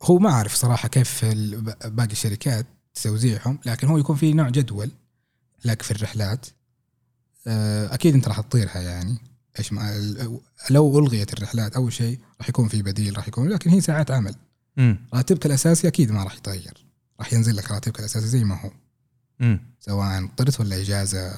هو 0.03 0.19
ما 0.19 0.29
أعرف 0.29 0.55
صراحة 0.55 0.87
كيف 0.89 1.25
باقي 1.85 2.11
الشركات 2.11 2.65
توزيعهم 3.03 3.59
لكن 3.65 3.87
هو 3.87 3.97
يكون 3.97 4.15
في 4.15 4.33
نوع 4.33 4.49
جدول 4.49 4.91
لك 5.65 5.81
في 5.81 5.91
الرحلات. 5.91 6.45
آه، 7.47 7.93
أكيد 7.93 8.13
أنت 8.13 8.27
راح 8.27 8.39
تطيرها 8.41 8.81
يعني. 8.81 9.17
إيش 9.59 9.73
لو 10.69 10.99
ألغيت 10.99 11.33
الرحلات 11.33 11.75
أول 11.75 11.93
شيء 11.93 12.19
راح 12.39 12.49
يكون 12.49 12.67
في 12.67 12.81
بديل 12.81 13.17
راح 13.17 13.27
يكون 13.27 13.49
لكن 13.49 13.69
هي 13.69 13.81
ساعات 13.81 14.11
عمل. 14.11 14.35
راتبك 15.13 15.45
الأساسي 15.45 15.87
أكيد 15.87 16.11
ما 16.11 16.23
راح 16.23 16.35
يتغير. 16.35 16.88
راح 17.19 17.33
ينزل 17.33 17.55
لك 17.55 17.71
راتبك 17.71 17.99
الأساسي 17.99 18.27
زي 18.27 18.43
ما 18.43 18.61
هو. 18.61 18.71
امم 19.41 19.59
سواء 19.79 20.25
طرت 20.37 20.59
ولا 20.59 20.81
إجازة 20.81 21.33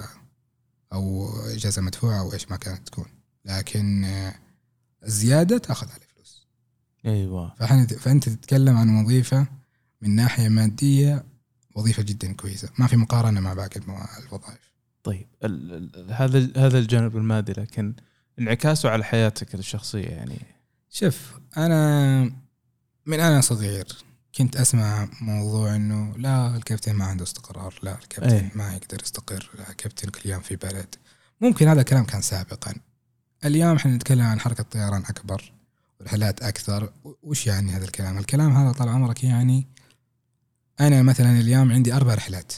أو 0.93 1.29
إجازة 1.45 1.81
مدفوعة 1.81 2.19
أو 2.19 2.33
إيش 2.33 2.51
ما 2.51 2.57
كانت 2.57 2.87
تكون. 2.87 3.05
لكن 3.45 4.03
آه، 4.03 4.35
الزيادة 5.05 5.57
تأخذ 5.57 5.87
عليه 5.91 6.05
فلوس. 6.15 6.47
أيوه. 7.05 7.55
فأنت 7.99 8.29
تتكلم 8.29 8.77
عن 8.77 9.03
وظيفة 9.03 9.47
من 10.01 10.15
ناحية 10.15 10.49
مادية 10.49 11.25
وظيفة 11.75 12.03
جدا 12.03 12.33
كويسة. 12.33 12.69
ما 12.77 12.87
في 12.87 12.97
مقارنة 12.97 13.39
مع 13.39 13.53
باقي 13.53 13.81
الوظائف. 14.19 14.71
طيب 15.03 15.27
هذا 16.09 16.49
هذا 16.57 16.79
الجانب 16.79 17.17
المادي 17.17 17.51
لكن 17.51 17.93
انعكاسه 18.39 18.89
على 18.89 19.03
حياتك 19.03 19.55
الشخصية 19.55 20.07
يعني. 20.07 20.41
شوف 20.89 21.39
أنا 21.57 22.23
من 23.05 23.19
أنا 23.19 23.41
صغير 23.41 23.87
كنت 24.35 24.55
أسمع 24.55 25.07
موضوع 25.21 25.75
إنه 25.75 26.17
لا 26.17 26.55
الكابتن 26.55 26.93
ما 26.93 27.05
عنده 27.05 27.23
استقرار 27.23 27.79
لا 27.83 27.97
الكابتن 27.99 28.35
أي. 28.35 28.51
ما 28.55 28.73
يقدر 28.75 29.01
يستقر 29.01 29.49
لا 29.57 29.69
الكابتن 29.69 30.09
كل 30.09 30.29
يوم 30.29 30.41
في 30.41 30.55
بلد. 30.55 30.95
ممكن 31.41 31.67
هذا 31.67 31.79
الكلام 31.79 32.05
كان 32.05 32.21
سابقا. 32.21 32.75
اليوم 33.45 33.75
إحنا 33.75 33.95
نتكلم 33.95 34.21
عن 34.21 34.39
حركة 34.39 34.63
طيران 34.63 35.01
أكبر 35.01 35.51
ورحلات 35.99 36.41
أكثر. 36.41 36.93
وش 37.23 37.47
يعني 37.47 37.71
هذا 37.71 37.85
الكلام؟ 37.85 38.17
الكلام 38.17 38.57
هذا 38.57 38.71
طال 38.71 38.89
عمرك 38.89 39.23
يعني 39.23 39.67
أنا 40.79 41.01
مثلا 41.01 41.39
اليوم 41.39 41.71
عندي 41.71 41.93
أربع 41.93 42.13
رحلات. 42.13 42.53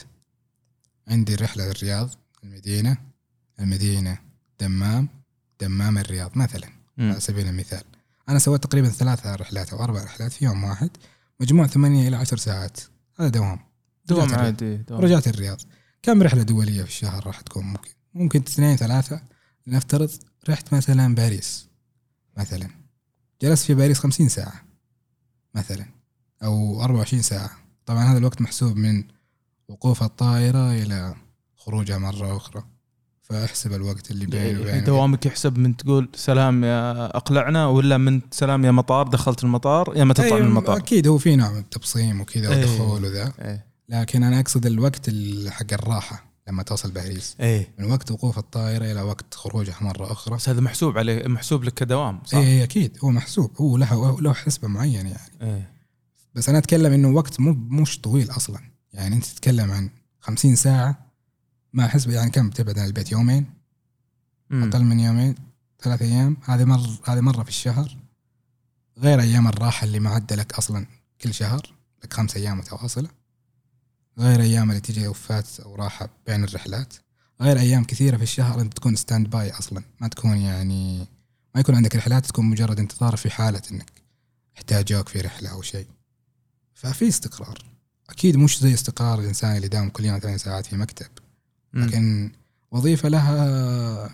عندي 1.08 1.34
رحلة 1.34 1.70
الرياض 1.70 2.10
المدينة 2.44 2.96
المدينة 3.60 4.18
دمام 4.60 5.08
دمام 5.60 5.98
الرياض 5.98 6.38
مثلا. 6.38 6.68
على 6.98 7.20
سبيل 7.20 7.48
المثال. 7.48 7.84
أنا 8.28 8.38
سويت 8.38 8.62
تقريبا 8.62 8.88
ثلاثة 8.88 9.34
رحلات 9.34 9.72
أو 9.72 9.84
أربع 9.84 10.04
رحلات 10.04 10.32
في 10.32 10.44
يوم 10.44 10.64
واحد. 10.64 10.90
مجموع 11.44 11.66
ثمانية 11.66 12.08
إلى 12.08 12.16
عشر 12.16 12.36
ساعات. 12.36 12.80
هذا 13.20 13.28
دوام. 13.28 13.58
دوام. 14.06 14.34
عادي 14.34 14.76
دوام. 14.76 15.00
رجعت 15.00 15.28
الرياض. 15.28 15.60
كم 16.02 16.22
رحلة 16.22 16.42
دولية 16.42 16.82
في 16.82 16.88
الشهر 16.88 17.26
راح 17.26 17.40
تكون؟ 17.40 17.64
ممكن. 17.64 17.90
ممكن 18.14 18.40
اثنين 18.40 18.76
ثلاثة. 18.76 19.22
نفترض 19.66 20.10
رحت 20.48 20.74
مثلا 20.74 21.14
باريس. 21.14 21.68
مثلا. 22.36 22.70
جلست 23.42 23.64
في 23.64 23.74
باريس 23.74 23.98
خمسين 23.98 24.28
ساعة. 24.28 24.64
مثلا. 25.54 25.86
أو 26.42 26.82
أربعة 26.82 26.98
وعشرين 26.98 27.22
ساعة. 27.22 27.50
طبعا 27.86 28.04
هذا 28.04 28.18
الوقت 28.18 28.42
محسوب 28.42 28.76
من 28.76 29.04
وقوف 29.68 30.02
الطائرة 30.02 30.72
إلى 30.72 31.14
خروجها 31.56 31.98
مرة 31.98 32.36
أخرى. 32.36 32.64
فاحسب 33.24 33.72
الوقت 33.72 34.10
اللي 34.10 34.26
بيني 34.26 34.44
يعني 34.46 34.60
وبين 34.60 34.84
دوامك 34.84 35.26
يحسب 35.26 35.58
من 35.58 35.76
تقول 35.76 36.08
سلام 36.14 36.64
يا 36.64 37.16
أقلعنا 37.16 37.66
ولا 37.66 37.98
من 37.98 38.20
سلام 38.30 38.64
يا 38.64 38.70
مطار 38.70 39.08
دخلت 39.08 39.44
المطار 39.44 39.92
يا 39.96 40.04
ما 40.04 40.14
تطلع 40.14 40.26
من 40.26 40.32
أيوة، 40.32 40.46
المطار. 40.46 40.76
أكيد 40.76 41.06
هو 41.08 41.18
في 41.18 41.36
نوع 41.36 41.50
من 41.52 41.58
التبصيم 41.58 42.20
وكذا 42.20 42.48
أيوة. 42.54 42.72
ودخول 42.72 43.04
وذا. 43.04 43.32
إيه. 43.42 43.66
لكن 43.88 44.22
أنا 44.22 44.40
أقصد 44.40 44.66
الوقت 44.66 45.08
ال- 45.08 45.52
حق 45.52 45.72
الراحة 45.72 46.24
لما 46.48 46.62
توصل 46.62 46.90
باريس. 46.90 47.36
إيه. 47.40 47.74
من 47.78 47.90
وقت 47.90 48.10
وقوف 48.10 48.38
الطائرة 48.38 48.92
إلى 48.92 49.02
وقت 49.02 49.34
خروجها 49.34 49.76
مرة 49.80 50.12
أخرى. 50.12 50.34
بس 50.36 50.48
هذا 50.48 50.60
محسوب 50.60 50.98
عليه 50.98 51.28
محسوب 51.28 51.64
لك 51.64 51.74
كدوام 51.74 52.20
صح؟ 52.24 52.38
اي 52.38 52.44
إيه 52.46 52.64
أكيد. 52.64 52.98
هو 53.04 53.10
محسوب. 53.10 53.50
هو 53.56 53.76
له 53.76 54.20
له 54.20 54.32
حسبة 54.32 54.68
معينة 54.68 55.10
يعني. 55.10 55.32
إيه. 55.42 55.70
بس 56.34 56.48
أنا 56.48 56.58
أتكلم 56.58 56.92
إنه 56.92 57.08
وقت 57.08 57.40
مو 57.40 57.52
مش 57.52 58.00
طويل 58.00 58.30
أصلا. 58.30 58.58
يعني 58.92 59.14
أنت 59.16 59.24
تتكلم 59.24 59.70
عن 59.72 59.90
خمسين 60.20 60.56
ساعة 60.56 61.03
ما 61.74 61.88
حسبه 61.88 62.14
يعني 62.14 62.30
كم 62.30 62.50
تبعد 62.50 62.78
عن 62.78 62.86
البيت 62.86 63.12
يومين؟ 63.12 63.46
مم. 64.50 64.68
أقل 64.68 64.84
من 64.84 65.00
يومين 65.00 65.34
ثلاث 65.80 66.02
أيام. 66.02 66.36
هذه 66.44 66.64
مر 66.64 66.98
هذه 67.04 67.20
مرة 67.20 67.42
في 67.42 67.48
الشهر. 67.48 67.96
غير 68.98 69.20
أيام 69.20 69.48
الراحة 69.48 69.84
اللي 69.84 70.00
معدلك 70.00 70.52
أصلا 70.52 70.86
كل 71.20 71.34
شهر 71.34 71.74
لك 72.04 72.12
خمس 72.12 72.36
أيام 72.36 72.58
متواصلة. 72.58 73.08
غير 74.18 74.40
أيام 74.40 74.70
اللي 74.70 74.80
تجي 74.80 75.08
و 75.08 75.18
off 75.18 75.50
ات 75.50 75.60
أو 75.60 75.74
راحة 75.74 76.08
بين 76.26 76.44
الرحلات. 76.44 76.94
غير 77.40 77.58
أيام 77.58 77.84
كثيرة 77.84 78.16
في 78.16 78.22
الشهر 78.22 78.60
أنت 78.60 78.74
تكون 78.74 78.96
standby 78.96 79.50
أصلا. 79.50 79.82
ما 80.00 80.08
تكون 80.08 80.36
يعني 80.38 80.98
ما 81.54 81.60
يكون 81.60 81.74
عندك 81.74 81.96
رحلات 81.96 82.26
تكون 82.26 82.44
مجرد 82.44 82.78
انتظار 82.80 83.16
في 83.16 83.30
حالة 83.30 83.62
إنك 83.72 83.92
احتاجوك 84.56 85.08
في 85.08 85.20
رحلة 85.20 85.50
أو 85.50 85.62
شيء. 85.62 85.86
ففي 86.74 87.08
استقرار. 87.08 87.58
أكيد 88.10 88.36
مش 88.36 88.60
زي 88.60 88.74
استقرار 88.74 89.20
الإنسان 89.20 89.56
اللي 89.56 89.68
داوم 89.68 89.88
كل 89.88 90.04
يوم 90.04 90.18
ثمان 90.18 90.38
ساعات 90.38 90.66
في 90.66 90.76
مكتب. 90.76 91.23
لكن 91.74 92.30
وظيفة 92.70 93.08
لها 93.08 94.10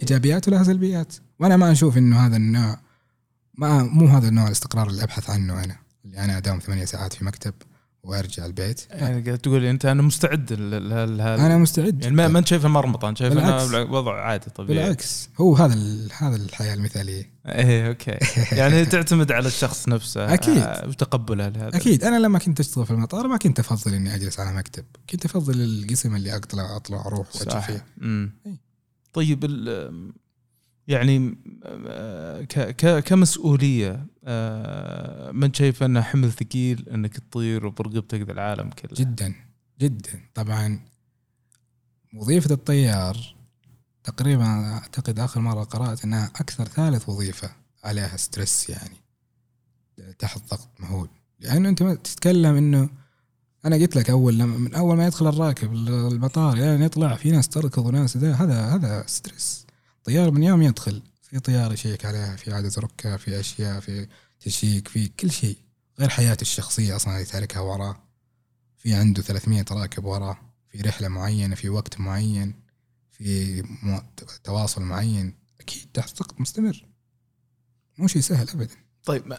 إيجابيات 0.00 0.48
ولها 0.48 0.62
سلبيات. 0.62 1.14
وأنا 1.40 1.56
ما 1.56 1.72
أشوف 1.72 1.98
إنه 1.98 2.26
هذا 2.26 2.36
النوع 2.36 2.78
ما 3.54 3.82
مو 3.82 4.06
هذا 4.06 4.28
النوع 4.28 4.46
الاستقرار 4.46 4.88
اللي 4.88 5.02
أبحث 5.02 5.30
عنه 5.30 5.64
أنا 5.64 5.76
اللي 6.04 6.18
أنا 6.18 6.36
أداوم 6.38 6.58
ثمانية 6.58 6.84
ساعات 6.84 7.12
في 7.12 7.24
مكتب. 7.24 7.54
وارجع 8.02 8.46
البيت. 8.46 8.80
يعني 8.90 9.22
قاعد 9.22 9.38
تقول 9.38 9.64
أنت 9.64 9.84
أنا 9.84 10.02
مستعد 10.02 10.52
لهذا 10.52 11.34
أنا 11.46 11.58
مستعد. 11.58 12.02
يعني 12.04 12.16
ما 12.16 12.28
ما 12.28 12.38
أنت 12.38 12.48
شايفه 12.48 12.68
مرمطه 12.68 13.08
انت 13.08 13.18
شايف 13.18 13.34
بالعكس. 13.34 13.74
انه 13.74 13.92
وضع 13.92 14.20
عادي 14.20 14.50
طبيعي. 14.50 14.82
بالعكس. 14.82 15.28
هو 15.40 15.56
هذا 15.56 15.74
هذا 16.18 16.36
الحياة 16.36 16.74
المثالية. 16.74 17.30
إيه 17.46 17.88
أوكي. 17.88 18.18
يعني 18.52 18.84
تعتمد 18.94 19.32
على 19.32 19.48
الشخص 19.48 19.88
نفسه 19.88 20.34
أكيد. 20.34 20.56
آه، 20.58 20.88
وتقبله 20.88 21.48
لهذا. 21.48 21.76
أكيد. 21.76 22.04
أنا 22.04 22.16
لما 22.18 22.38
كنت 22.38 22.60
أشتغل 22.60 22.86
في 22.86 22.90
المطار 22.90 23.28
ما 23.28 23.36
كنت 23.36 23.58
أفضل 23.58 23.94
إني 23.94 24.14
أجلس 24.14 24.40
على 24.40 24.56
مكتب. 24.56 24.84
كنت 25.10 25.24
أفضل 25.24 25.60
القسم 25.60 26.16
اللي 26.16 26.36
اطلع 26.36 26.76
أطلع 26.76 27.06
أروح 27.06 27.26
وأجي 27.36 27.60
فيه. 27.66 27.86
إيه. 28.46 28.56
طيب 29.12 29.44
ال- 29.44 30.12
يعني 30.90 31.38
آه، 31.64 33.00
كمسؤولية 33.00 34.06
آه، 34.24 35.30
من 35.30 35.54
شايف 35.54 35.82
انه 35.82 36.02
حمل 36.02 36.32
ثقيل 36.32 36.88
أنك 36.88 37.18
تطير 37.18 37.66
وبرقبتك 37.66 38.20
ذا 38.20 38.32
العالم 38.32 38.70
كله؟ 38.70 38.90
جدا 38.94 39.34
جدا. 39.80 40.20
طبعا 40.34 40.80
وظيفة 42.14 42.54
الطيار 42.54 43.36
تقريبا 44.04 44.44
أعتقد 44.44 45.18
آخر 45.18 45.40
مرة 45.40 45.64
قرأت 45.64 46.04
أنها 46.04 46.26
أكثر 46.26 46.64
ثالث 46.64 47.08
وظيفة 47.08 47.50
عليها 47.84 48.16
stress 48.16 48.70
يعني 48.70 48.96
تحت 50.18 50.50
ضغط 50.50 50.68
مهول. 50.80 51.08
لأنه 51.40 51.68
أنت 51.68 51.82
تتكلم 51.82 52.56
إنه 52.56 52.90
أنا 53.64 53.76
قلت 53.76 53.96
لك 53.96 54.10
أول 54.10 54.38
لما 54.38 54.58
من 54.58 54.74
أول 54.74 54.96
ما 54.96 55.06
يدخل 55.06 55.28
الراكب 55.28 55.72
المطار 55.72 56.56
يعني 56.56 56.84
يطلع 56.84 57.16
في 57.16 57.30
ناس 57.30 57.48
تركض 57.48 57.86
وناس 57.86 58.16
هذا 58.16 58.66
هذا 58.66 59.04
stress. 59.06 59.66
طيار 60.04 60.30
من 60.30 60.42
يوم 60.42 60.62
يدخل 60.62 61.02
في 61.22 61.40
طيار 61.40 61.72
يشيك 61.72 62.04
عليها 62.04 62.36
في 62.36 62.52
عدد 62.52 62.78
ركاب 62.78 63.18
في 63.18 63.40
أشياء 63.40 63.80
في 63.80 64.06
check 64.40 64.88
في 64.88 65.08
كل 65.08 65.30
شيء. 65.30 65.56
غير 65.98 66.08
حياته 66.08 66.42
الشخصية 66.42 66.96
أصلا 66.96 67.14
اللي 67.14 67.24
تاركها 67.26 67.60
وراه. 67.60 68.02
في 68.76 68.94
عنده 68.94 69.22
300 69.22 69.64
راكب 69.70 70.04
وراه. 70.04 70.38
في 70.68 70.80
رحلة 70.80 71.08
معينة 71.08 71.54
في 71.54 71.68
وقت 71.68 72.00
معين 72.00 72.54
في 73.10 73.62
تواصل 74.44 74.82
معين. 74.82 75.34
أكيد 75.60 75.88
تحت 75.94 76.18
ضغط 76.18 76.40
مستمر. 76.40 76.86
مو 77.98 78.06
شيء 78.06 78.22
سهل 78.22 78.48
ابدا. 78.48 78.74
طيب 79.04 79.34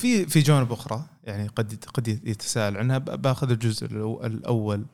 في 0.00 0.26
في 0.26 0.40
جوانب 0.40 0.72
أخرى 0.72 1.06
يعني 1.24 1.46
قد 1.48 1.84
قد 1.94 2.08
يتساءل 2.08 2.76
عنها. 2.76 2.98
بأخذ 2.98 3.50
الجزء 3.50 3.86
الأو- 3.88 4.24
الأول. 4.24 4.86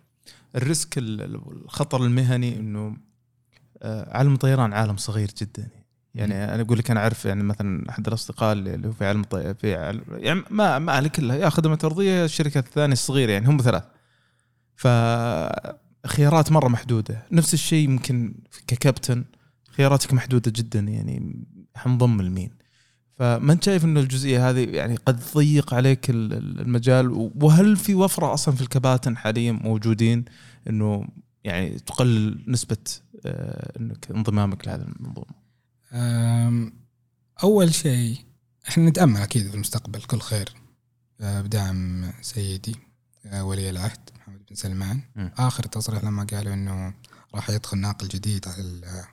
الريسك 0.56 0.98
ال- 0.98 1.22
ال- 1.22 1.62
الخطر 1.64 2.04
المهني 2.04 2.56
إنه 2.56 2.96
آه، 3.86 4.18
عالم 4.18 4.32
الطيران 4.34 4.72
عالم 4.72 4.96
صغير 4.96 5.30
جدا. 5.40 5.68
يعني 6.14 6.54
أنا 6.54 6.62
أقول 6.62 6.78
لك 6.78 6.90
أنا 6.90 7.00
أعرف 7.00 7.24
يعني 7.24 7.42
مثلا 7.42 7.90
أحد 7.90 8.06
الأصدقاء 8.06 8.52
اللي 8.52 8.88
هو 8.88 8.92
في 8.92 9.04
عالم 9.06 9.20
الطي... 9.20 9.54
في 9.54 9.74
عالم 9.74 10.02
يعني 10.10 10.42
ما 10.50 10.78
ما 10.78 10.92
عليه 10.92 11.08
كلها 11.08 11.36
يا 11.36 11.48
خدمه 11.48 11.78
ارضيه 11.84 12.24
الشركات 12.24 12.66
الثانية 12.66 12.92
الصغيرة 12.92 13.30
يعني 13.32 13.46
هم 13.48 13.58
ثلاث. 13.62 13.82
فخيارات 16.04 16.52
مرة 16.52 16.68
محدودة. 16.68 17.26
نفس 17.32 17.54
الشيء 17.54 17.88
ممكن 17.88 18.34
ككابتن 18.66 19.24
خياراتك 19.70 20.14
محدودة 20.14 20.52
جدا 20.56 20.80
يعني 20.80 21.44
حنضم 21.74 22.22
لمين 22.22 22.50
فما 23.18 23.52
أنت 23.52 23.64
شايف 23.64 23.84
إنه 23.84 24.00
الجزئية 24.00 24.50
هذه 24.50 24.64
يعني 24.64 24.96
قد 24.96 25.18
تضيق 25.18 25.74
عليك 25.74 26.10
ال- 26.10 26.32
ال- 26.32 26.60
المجال؟ 26.60 27.30
وهل 27.42 27.76
في 27.76 27.94
وفرة 27.94 28.34
أصلا 28.34 28.54
في 28.54 28.60
الكباتن 28.60 29.16
حاليا 29.16 29.52
موجودين 29.52 30.24
إنه 30.70 31.08
يعني 31.46 31.78
تقلل 31.78 32.44
نسبة 32.48 32.76
آه، 33.26 33.78
إنك 33.80 34.10
انضمامك 34.10 34.66
لهذا 34.66 34.84
المنظومة. 34.84 35.46
أول 37.42 37.74
شيء 37.74 38.18
إحنا 38.68 38.88
نتأمل 38.90 39.20
أكيد 39.20 39.48
في 39.48 39.54
المستقبل 39.54 40.02
كل 40.02 40.20
خير 40.20 40.52
أه، 41.20 41.40
بدعم 41.40 42.12
سيدي 42.22 42.76
أه، 43.26 43.44
ولي 43.44 43.70
العهد 43.70 44.10
محمد 44.16 44.40
بن 44.48 44.56
سلمان. 44.56 45.00
مم. 45.16 45.30
آخر 45.38 45.62
تصريح 45.62 46.04
لما 46.04 46.24
قالوا 46.24 46.54
إنه 46.54 46.94
راح 47.34 47.50
يدخل 47.50 47.78
ناقل 47.78 48.08
جديد 48.08 48.48
على 48.48 49.04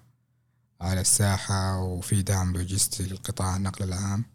على 0.82 1.02
الساحة 1.02 1.82
وفي 1.82 2.22
دعم 2.22 2.54
لوجستي 2.54 3.04
للقطاع 3.04 3.56
النقل 3.56 3.84
العام. 3.84 4.26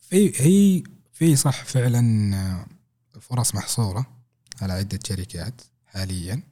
في 0.00 0.42
هي 0.42 0.82
في 1.12 1.36
صح 1.36 1.64
فعلا 1.64 2.66
فرص 3.20 3.54
محصورة. 3.54 4.19
على 4.60 4.72
عدة 4.72 4.98
شركات 5.08 5.60
حاليا. 5.86 6.42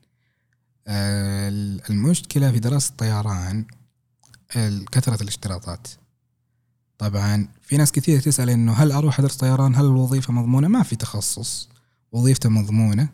المشكلة 1.89 2.51
في 2.51 2.59
دراسة 2.59 2.89
الطيران 2.91 3.65
ال- 4.55 4.85
كثرة 4.89 5.23
الاشتراطات. 5.23 5.87
طبعا 6.97 7.47
في 7.61 7.77
ناس 7.77 7.91
كثير 7.91 8.21
تسأل 8.21 8.49
إنه 8.49 8.73
هل 8.73 8.91
أروح 8.91 9.19
أدرس 9.19 9.35
طيران؟ 9.35 9.75
هل 9.75 9.85
الوظيفة 9.85 10.33
مضمونة؟ 10.33 10.67
ما 10.67 10.83
في 10.83 10.95
تخصص. 10.95 11.69
وظيفته 12.11 12.49
مضمونة 12.49 13.09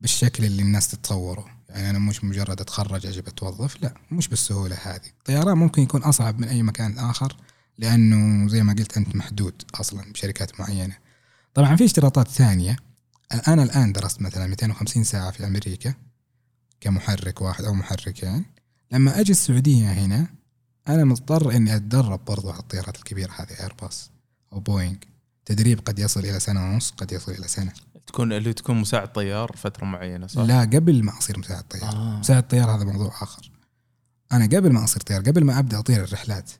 بالشكل 0.00 0.44
اللي 0.44 0.62
الناس 0.62 0.88
تتصوره. 0.88 1.46
يعني 1.68 1.90
أنا 1.90 1.98
مش 1.98 2.24
مجرد 2.24 2.60
أتخرج 2.60 3.06
أجي 3.06 3.18
اتوظف 3.20 3.82
لا 3.82 3.94
مش 4.10 4.28
بالسهولة 4.28 4.76
هذه. 4.82 5.06
الطيران 5.18 5.58
ممكن 5.58 5.82
يكون 5.82 6.02
أصعب 6.02 6.38
من 6.40 6.48
أي 6.48 6.62
مكان 6.62 6.98
آخر 6.98 7.36
لأنه 7.78 8.48
زي 8.48 8.62
ما 8.62 8.72
قلت 8.72 8.96
أنت 8.96 9.16
محدود 9.16 9.62
أصلا 9.74 10.12
بشركات 10.12 10.60
معينة. 10.60 10.96
طبعا 11.54 11.76
في 11.76 11.84
اشتراطات 11.84 12.28
ثانية 12.28 12.76
أنا 13.32 13.62
الآن 13.62 13.92
درست 13.92 14.22
مثلا 14.22 14.46
250 14.46 15.04
ساعة 15.04 15.30
في 15.30 15.46
أمريكا 15.46 15.94
كمحرك 16.80 17.40
واحد 17.42 17.64
أو 17.64 17.74
محركين 17.74 18.44
لما 18.92 19.20
أجي 19.20 19.32
السعودية 19.32 19.92
هنا 19.92 20.26
أنا 20.88 21.04
مضطر 21.04 21.50
إني 21.56 21.76
أتدرب 21.76 22.24
برضو 22.24 22.50
على 22.50 22.60
الطيارات 22.60 22.96
الكبيرة 22.96 23.32
هذه 23.36 23.60
ايرباص 23.60 24.10
أو 24.52 24.60
بوينغ 24.60 24.96
تدريب 25.44 25.80
قد 25.80 25.98
يصل 25.98 26.20
إلى 26.20 26.40
سنة 26.40 26.64
ونص 26.64 26.90
قد 26.90 27.12
يصل 27.12 27.32
إلى 27.32 27.48
سنة. 27.48 27.72
تكون 28.06 28.32
اللي 28.32 28.52
تكون 28.52 28.76
مساعد 28.76 29.12
طيار 29.12 29.56
فترة 29.56 29.84
معينة 29.84 30.26
صح؟ 30.26 30.42
لا 30.42 30.60
قبل 30.60 31.04
ما 31.04 31.18
أصير 31.18 31.38
مساعد 31.38 31.62
طيار. 31.62 31.92
آه. 31.92 32.18
مساعد 32.18 32.48
طيار 32.48 32.76
هذا 32.76 32.84
موضوع 32.84 33.08
آخر. 33.08 33.50
أنا 34.32 34.44
قبل 34.44 34.72
ما 34.72 34.84
أصير 34.84 35.02
طيار 35.02 35.22
قبل 35.22 35.44
ما 35.44 35.58
أبدأ 35.58 35.78
أطير 35.78 36.04
الرحلات. 36.04 36.50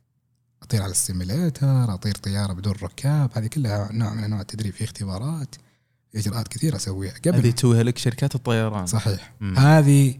أطير 0.62 0.82
على 0.82 0.90
ال 0.90 1.01
simulator 1.01 1.94
أطير 1.94 2.14
طيارة 2.14 2.52
بدون 2.52 2.74
ركاب 2.82 3.30
هذه 3.34 3.46
كلها 3.46 3.92
نوع 3.92 4.14
من 4.14 4.24
أنواع 4.24 4.40
التدريب 4.40 4.74
في 4.74 4.84
اختبارات 4.84 5.54
إجراءات 6.18 6.48
كثيرة 6.48 6.76
أسويها. 6.76 7.14
قبل. 7.26 7.34
هذه 7.38 7.50
توها 7.50 7.82
لك 7.82 7.98
شركات 7.98 8.34
الطيران. 8.34 8.86
صحيح. 8.86 9.32
مم. 9.40 9.58
هذه 9.58 10.18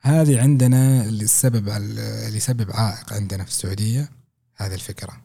هذه 0.00 0.40
عندنا 0.40 1.04
اللي 1.04 1.24
السبب 1.24 1.68
اللي 1.68 2.36
يسبب 2.36 2.70
عائق 2.70 3.12
عندنا 3.12 3.44
في 3.44 3.50
السعودية 3.50 4.10
هذه 4.56 4.74
الفكرة. 4.74 5.22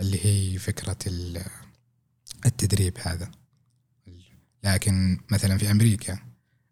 اللي 0.00 0.26
هي 0.26 0.58
فكرة 0.58 0.96
ال- 1.06 1.42
التدريب 2.46 2.98
هذا. 3.02 3.30
لكن 4.64 5.18
مثلا 5.30 5.58
في 5.58 5.70
أمريكا 5.70 6.18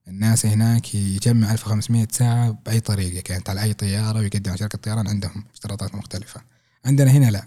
الناس 0.08 0.46
هناك 0.46 0.94
يجمع 0.94 1.52
1500 1.52 2.08
ساعة 2.12 2.50
بأي 2.50 2.80
طريقة 2.80 3.20
كانت 3.20 3.50
على 3.50 3.62
أي 3.62 3.74
طيارة 3.74 4.18
ويقدم 4.18 4.50
على 4.50 4.58
شركة 4.58 4.78
طيران 4.78 5.08
عندهم 5.08 5.44
اشتراطات 5.54 5.94
مختلفة. 5.94 6.40
عندنا 6.84 7.10
هنا 7.10 7.30
لا. 7.30 7.44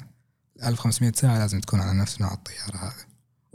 1500 0.64 1.12
ساعة 1.16 1.38
لازم 1.38 1.60
تكون 1.60 1.80
على 1.80 2.00
نفس 2.00 2.22
نوع 2.22 2.34
الطيارة 2.34 2.78
هذا. 2.78 3.06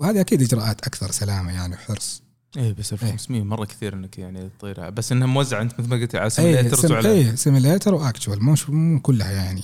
وهذه 0.00 0.20
أكيد 0.20 0.42
إجراءات 0.42 0.86
أكثر 0.86 1.10
سلامة 1.10 1.52
يعني 1.52 1.74
وحرص. 1.74 2.22
إيه 2.56 2.72
بس 2.72 2.92
1500 2.92 3.42
مرة 3.42 3.64
كثير 3.64 3.94
إنك 3.94 4.18
يعني 4.18 4.50
تطيرها. 4.58 4.90
بس 4.90 5.12
إنها 5.12 5.26
موزعة 5.26 5.62
أنت 5.62 5.80
مثل 5.80 5.88
ما 5.88 5.96
قلت 5.96 6.14
على 6.14 6.24
اي 6.24 6.30
simulators 6.30 6.80
سم... 6.80 6.92
وعلى 6.92 7.12
اي 7.12 7.36
simulator 7.36 7.94
و 7.94 8.03
actual 8.03 8.56
مو 8.68 9.00
كلها 9.00 9.32
يعني 9.32 9.62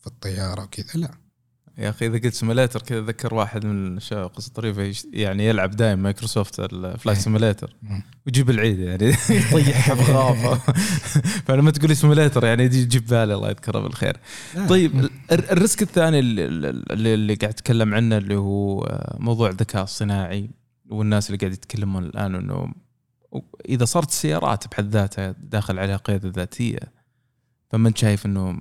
في 0.00 0.06
الطيارة 0.06 0.62
وكذا 0.62 0.86
لا. 0.94 1.10
يا 1.78 1.90
أخي 1.90 2.06
إذا 2.06 2.18
قلت 2.18 2.34
simulator 2.34 2.82
كذا 2.82 3.00
ذكر 3.00 3.34
واحد 3.34 3.66
من 3.66 3.96
الشباب 3.96 4.28
قصة 4.30 4.52
طريفة 4.54 4.94
يعني 5.12 5.46
يلعب 5.46 5.70
دائما 5.70 6.02
مايكروسوفت 6.02 6.60
ال 6.60 6.67
flight. 6.67 7.18
simulator. 7.18 7.76
ويجيب 8.26 8.50
العيد 8.50 8.78
يعني 8.78 9.04
يطيحها 9.30 9.94
بغرابة 10.02 10.72
فلما 11.46 11.70
تقول 11.70 11.88
لي 11.88 11.94
simulator 11.94 12.44
يعني 12.44 12.64
يجي 12.64 12.78
يجيب 12.82 13.06
بالي 13.06 13.34
الله 13.34 13.48
يذكره 13.48 13.78
بالخير. 13.78 14.16
طيب 14.68 14.98
ال- 15.00 15.10
ال- 15.32 15.50
الريسك 15.50 15.82
الثاني 15.82 16.18
اللي, 16.18 16.44
اللي, 16.90 17.14
اللي 17.14 17.34
قاعد 17.34 17.52
اتكلم 17.52 17.94
عنه 17.94 18.16
اللي 18.16 18.36
هو 18.36 18.82
آه، 18.84 19.16
موضوع 19.20 19.48
الذكاء 19.50 19.82
الصناعي 19.84 20.50
والناس 20.90 21.26
اللي 21.26 21.38
قاعد 21.38 21.52
يتكلمون 21.52 22.04
الآن 22.04 22.34
إنه 22.34 22.72
إذا 23.68 23.84
صارت 23.84 24.08
السيارات 24.08 24.68
بحد 24.68 24.90
ذاتها 24.90 25.34
داخل 25.42 25.78
عليها 25.78 25.96
قيادة 25.96 26.28
ذاتية 26.28 26.78
فما 27.70 27.88
انت 27.88 27.98
شايف 27.98 28.26
إنه 28.26 28.60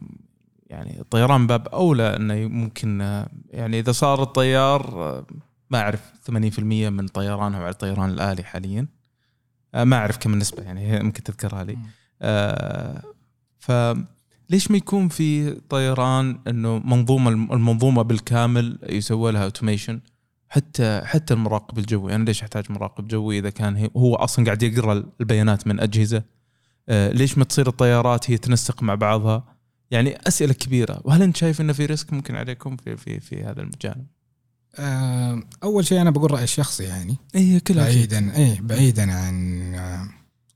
يعني 0.67 0.99
الطيران 0.99 1.47
باب 1.47 1.67
أولى 1.67 2.15
إنه 2.15 2.47
ممكن 2.47 2.99
يعني 3.49 3.79
إذا 3.79 3.91
صار 3.91 4.23
الطيار 4.23 5.23
ما 5.69 5.79
أعرف 5.79 6.01
80% 6.31 6.59
من 6.59 7.07
طيرانهم 7.07 7.61
على 7.61 7.69
الطيران 7.69 8.09
الآلي 8.09 8.43
حاليا. 8.43 8.87
آه، 9.75 9.83
ما 9.83 9.95
أعرف 9.97 10.17
كم 10.17 10.33
النسبة 10.33 10.63
يعني 10.63 11.03
ممكن 11.03 11.23
تذكرها 11.23 11.63
لي. 11.63 11.77
آه، 12.21 13.03
ف 13.57 13.71
ليش 14.49 14.71
ما 14.71 14.77
يكون 14.77 15.07
في 15.07 15.51
طيران 15.69 16.39
إنه 16.47 16.79
منظومة 16.79 17.31
المنظومة 17.31 18.01
بالكامل 18.01 18.79
يسوى 18.89 19.31
لها 19.31 19.43
automation 19.43 19.99
حتى 20.49 21.01
حتى 21.05 21.33
المراقب 21.33 21.77
الجوي. 21.77 22.15
أنا 22.15 22.23
ليش 22.23 22.41
أحتاج 22.41 22.71
مراقب 22.71 23.07
جوي 23.07 23.39
إذا 23.39 23.49
كان 23.49 23.89
هو 23.97 24.15
أصلا 24.15 24.45
قاعد 24.45 24.63
يقرأ 24.63 25.03
البيانات 25.21 25.67
من 25.67 25.79
أجهزة؟ 25.79 26.23
آه 26.89 27.11
ليش 27.11 27.37
ما 27.37 27.43
تصير 27.43 27.67
الطيارات 27.67 28.31
هي 28.31 28.37
تنسق 28.37 28.83
مع 28.83 28.95
بعضها؟ 28.95 29.56
يعني 29.91 30.17
أسئلة 30.27 30.53
كبيرة. 30.53 31.01
وهل 31.03 31.21
أنت 31.21 31.37
شايف 31.37 31.61
إنه 31.61 31.73
في 31.73 31.85
risk 31.85 32.13
ممكن 32.13 32.35
عليكم 32.35 32.77
في 32.77 32.97
في 32.97 33.19
في 33.19 33.43
هذا 33.43 33.61
المجال؟ 33.61 34.05
آه، 34.75 35.43
أول 35.63 35.85
شيء 35.85 36.01
أنا 36.01 36.09
بقول 36.09 36.31
رأيي 36.31 36.43
الشخصي 36.43 36.83
يعني. 36.83 37.17
اي 37.35 37.59
كلها 37.59 37.83
بعيدا 37.83 38.37
اي 38.37 38.61
بعيدا 38.61 39.13
عن 39.13 39.61
آه، 39.75 40.09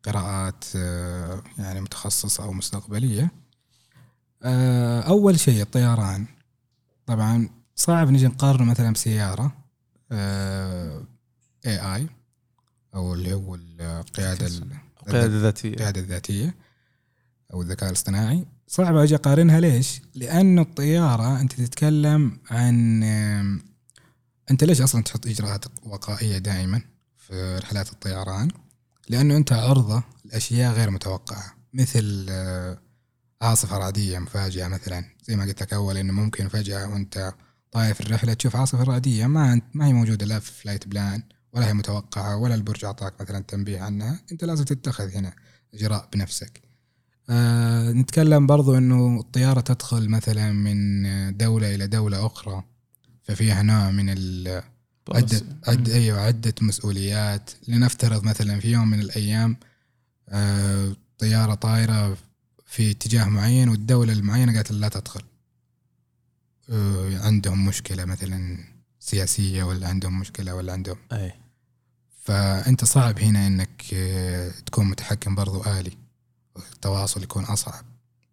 قراءات 0.03 0.65
آه، 0.75 1.43
يعني 1.57 1.81
متخصصة 1.81 2.43
أو 2.43 2.53
مستقبلية. 2.53 3.31
أول 5.07 5.39
شيء 5.39 5.61
الطيران. 5.61 6.25
طبعا 7.05 7.49
صعب 7.75 8.09
نجي 8.09 8.27
نقارنه 8.27 8.63
مثلا 8.63 8.93
بسيارة 8.93 9.55
اي 11.65 11.95
اي 11.95 12.07
أو 12.95 13.13
اللي 13.13 13.33
هو 13.33 13.55
القيادة 13.55 14.47
القيادة 14.47 15.25
الذاتية. 15.25 15.69
القيادة 15.69 16.01
الذاتية 16.01 16.55
أو 17.53 17.61
الذكاء 17.61 17.89
الاصطناعي. 17.89 18.45
صعب 18.71 18.95
أجي 18.95 19.15
أقارنها 19.15 19.59
ليش؟ 19.59 20.01
لأنه 20.15 20.61
الطيارة 20.61 21.41
أنت 21.41 21.53
تتكلم 21.53 22.37
عن 22.49 23.03
أنت 24.51 24.63
ليش 24.63 24.81
أصلا 24.81 25.03
تحط 25.03 25.27
إجراءات 25.27 25.65
وقائية 25.83 26.37
دائما 26.37 26.81
في 27.17 27.59
رحلات 27.63 27.91
الطيران؟ 27.91 28.47
لأنه 29.09 29.37
أنت 29.37 29.53
عرضة 29.53 30.03
لأشياء 30.25 30.73
غير 30.73 30.89
متوقعة 30.89 31.55
مثل 31.73 32.25
آه، 32.29 32.77
عاصفه 33.41 33.77
رعديه 33.77 34.19
مفاجئة 34.19 34.67
مثلا 34.67 35.05
زي 35.23 35.35
ما 35.35 35.43
قلت 35.43 35.61
لك 35.61 35.73
أول 35.73 35.97
إنه 35.97 36.13
ممكن 36.13 36.47
فجأة 36.47 36.89
وأنت 36.89 37.33
طاير 37.71 37.93
في 37.93 38.01
الرحلة 38.01 38.33
تشوف 38.33 38.55
عاصفه 38.55 38.83
رعديه 38.83 39.27
ما 39.27 39.61
ما 39.73 39.87
هي 39.87 39.93
موجودة 39.93 40.25
لا 40.25 40.39
في 40.39 40.51
flight 40.61 40.87
plan 40.87 41.23
ولا 41.53 41.67
هي 41.67 41.73
متوقعة 41.73 42.37
ولا 42.37 42.55
البرج 42.55 42.85
أعطاك 42.85 43.21
مثلا 43.21 43.39
تنبيه 43.39 43.81
عنها 43.81 44.19
أنت 44.31 44.43
لازم 44.43 44.63
تتخذ 44.63 45.09
هنا 45.11 45.33
إجراء 45.73 46.09
بنفسك 46.13 46.70
آه 47.29 47.91
نتكلم 47.91 48.47
برضو 48.47 48.77
إنه 48.77 49.19
الطيارة 49.19 49.59
تدخل 49.61 50.09
مثلا 50.09 50.51
من 50.51 51.37
دولة 51.37 51.75
إلى 51.75 51.87
دولة 51.87 52.25
أخرى 52.25 52.63
ففيها 53.23 53.61
نوع 53.61 53.91
من 53.91 54.05
ال 54.09 54.63
عدة 55.11 55.41
عدة 55.67 55.93
أيوه 55.95 56.19
عدة 56.19 56.53
مسؤوليات. 56.61 57.51
لنفترض 57.67 58.23
مثلا 58.23 58.59
في 58.59 58.71
يوم 58.71 58.87
من 58.89 58.99
الأيام 58.99 59.57
آه 60.29 60.95
طيارة 61.19 61.53
طايرة 61.53 62.17
في 62.67 62.91
اتجاه 62.91 63.25
معين 63.29 63.69
والدولة 63.69 64.13
المعينة 64.13 64.55
قالت 64.55 64.71
لا 64.71 64.89
تدخل. 64.89 65.21
آه 66.69 67.19
عندهم 67.19 67.65
مشكلة 67.65 68.05
مثلا 68.05 68.57
سياسية 68.99 69.63
ولا 69.63 69.87
عندهم 69.87 70.19
مشكلة 70.19 70.55
ولا 70.55 70.73
عندهم. 70.73 70.97
أي. 71.11 71.31
فأنت 72.23 72.85
صعب 72.85 73.19
هنا 73.19 73.47
أنك 73.47 73.81
آه، 73.93 74.51
تكون 74.65 74.85
متحكم 74.89 75.35
برضو 75.35 75.63
آلي. 75.63 75.91
التواصل 76.73 77.23
يكون 77.23 77.43
أصعب 77.43 77.85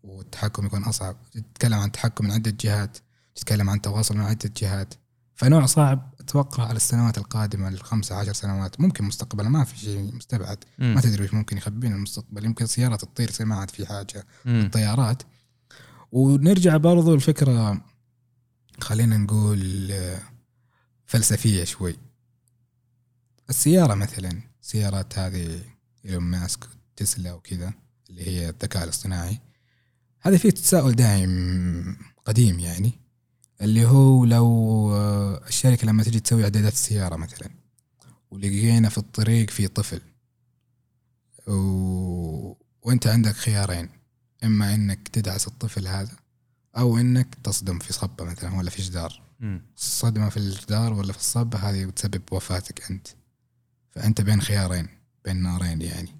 والتحكم 0.02 0.66
يكون 0.66 0.84
أصعب. 0.84 1.16
تتكلم 1.32 1.78
عن 1.78 1.92
تحكم 1.92 2.24
من 2.24 2.30
عدة 2.30 2.56
جهات 2.60 2.98
تتكلم 3.34 3.70
عن 3.70 3.80
تواصل 3.80 4.16
من 4.16 4.24
عدة 4.24 4.52
جهات. 4.56 4.94
فنوع 5.34 5.66
صعب 5.66 6.14
أتوقع 6.20 6.66
على 6.66 6.76
السنوات 6.76 7.18
القادمة 7.18 7.68
الخمسة 7.68 8.14
عشر 8.14 8.32
سنوات. 8.32 8.80
ممكن 8.80 9.04
مستقبلا 9.04 9.48
ما 9.48 9.64
في 9.64 9.78
شيء 9.78 10.14
مستبعد. 10.14 10.64
ما 10.78 11.00
تدري 11.00 11.24
وش 11.24 11.34
ممكن 11.34 11.56
يخبينا 11.56 11.96
المستقبل. 11.96 12.44
يمكن 12.44 12.66
سيارة 12.66 12.96
تطير 12.96 13.30
زي 13.30 13.44
ما 13.44 13.56
عاد 13.56 13.70
في 13.70 13.86
حاجة. 13.86 14.26
م. 14.44 14.60
الطيارات. 14.60 15.22
ونرجع 16.12 16.76
برضو 16.76 17.14
الفكرة 17.14 17.84
خلينا 18.80 19.16
نقول 19.16 19.92
فلسفية 21.06 21.64
شوي. 21.64 21.96
السيارة 23.50 23.94
مثلا 23.94 24.42
سيارات 24.60 25.18
هذه 25.18 25.60
إيلون 26.04 26.22
ماسك 26.22 26.68
تسلا 26.96 27.32
وكذا. 27.32 27.72
اللي 28.18 28.30
هي 28.30 28.48
الذكاء 28.48 28.84
الاصطناعي. 28.84 29.40
هذا 30.20 30.36
فيه 30.36 30.50
تساؤل 30.50 30.92
دائم 30.92 31.96
قديم 32.24 32.60
يعني 32.60 32.92
اللي 33.62 33.86
هو 33.86 34.24
لو 34.24 34.96
الشركة 35.46 35.86
لما 35.86 36.02
تجي 36.02 36.20
تسوي 36.20 36.44
إعدادات 36.44 36.72
السيارة 36.72 37.16
مثلا 37.16 37.50
ولقينا 38.30 38.88
في 38.88 38.98
الطريق 38.98 39.50
في 39.50 39.68
طفل 39.68 40.00
و... 41.46 42.54
وأنت 42.82 43.06
عندك 43.06 43.32
خيارين 43.32 43.88
إما 44.44 44.74
إنك 44.74 45.08
تدعس 45.08 45.48
الطفل 45.48 45.88
هذا 45.88 46.16
أو 46.76 46.98
إنك 46.98 47.34
تصدم 47.44 47.78
في 47.78 47.92
صبة 47.92 48.24
مثلا 48.24 48.54
ولا 48.54 48.70
في 48.70 48.82
جدار. 48.82 49.22
الصدمه 49.76 50.28
في 50.28 50.36
الجدار 50.36 50.92
ولا 50.92 51.12
في 51.12 51.18
الصبة 51.18 51.58
هذه 51.58 51.90
تسبب 51.90 52.22
وفاتك 52.30 52.90
أنت. 52.90 53.08
فأنت 53.90 54.20
بين 54.20 54.40
خيارين 54.40 54.88
بين 55.24 55.36
نارين 55.42 55.82
يعني. 55.82 56.14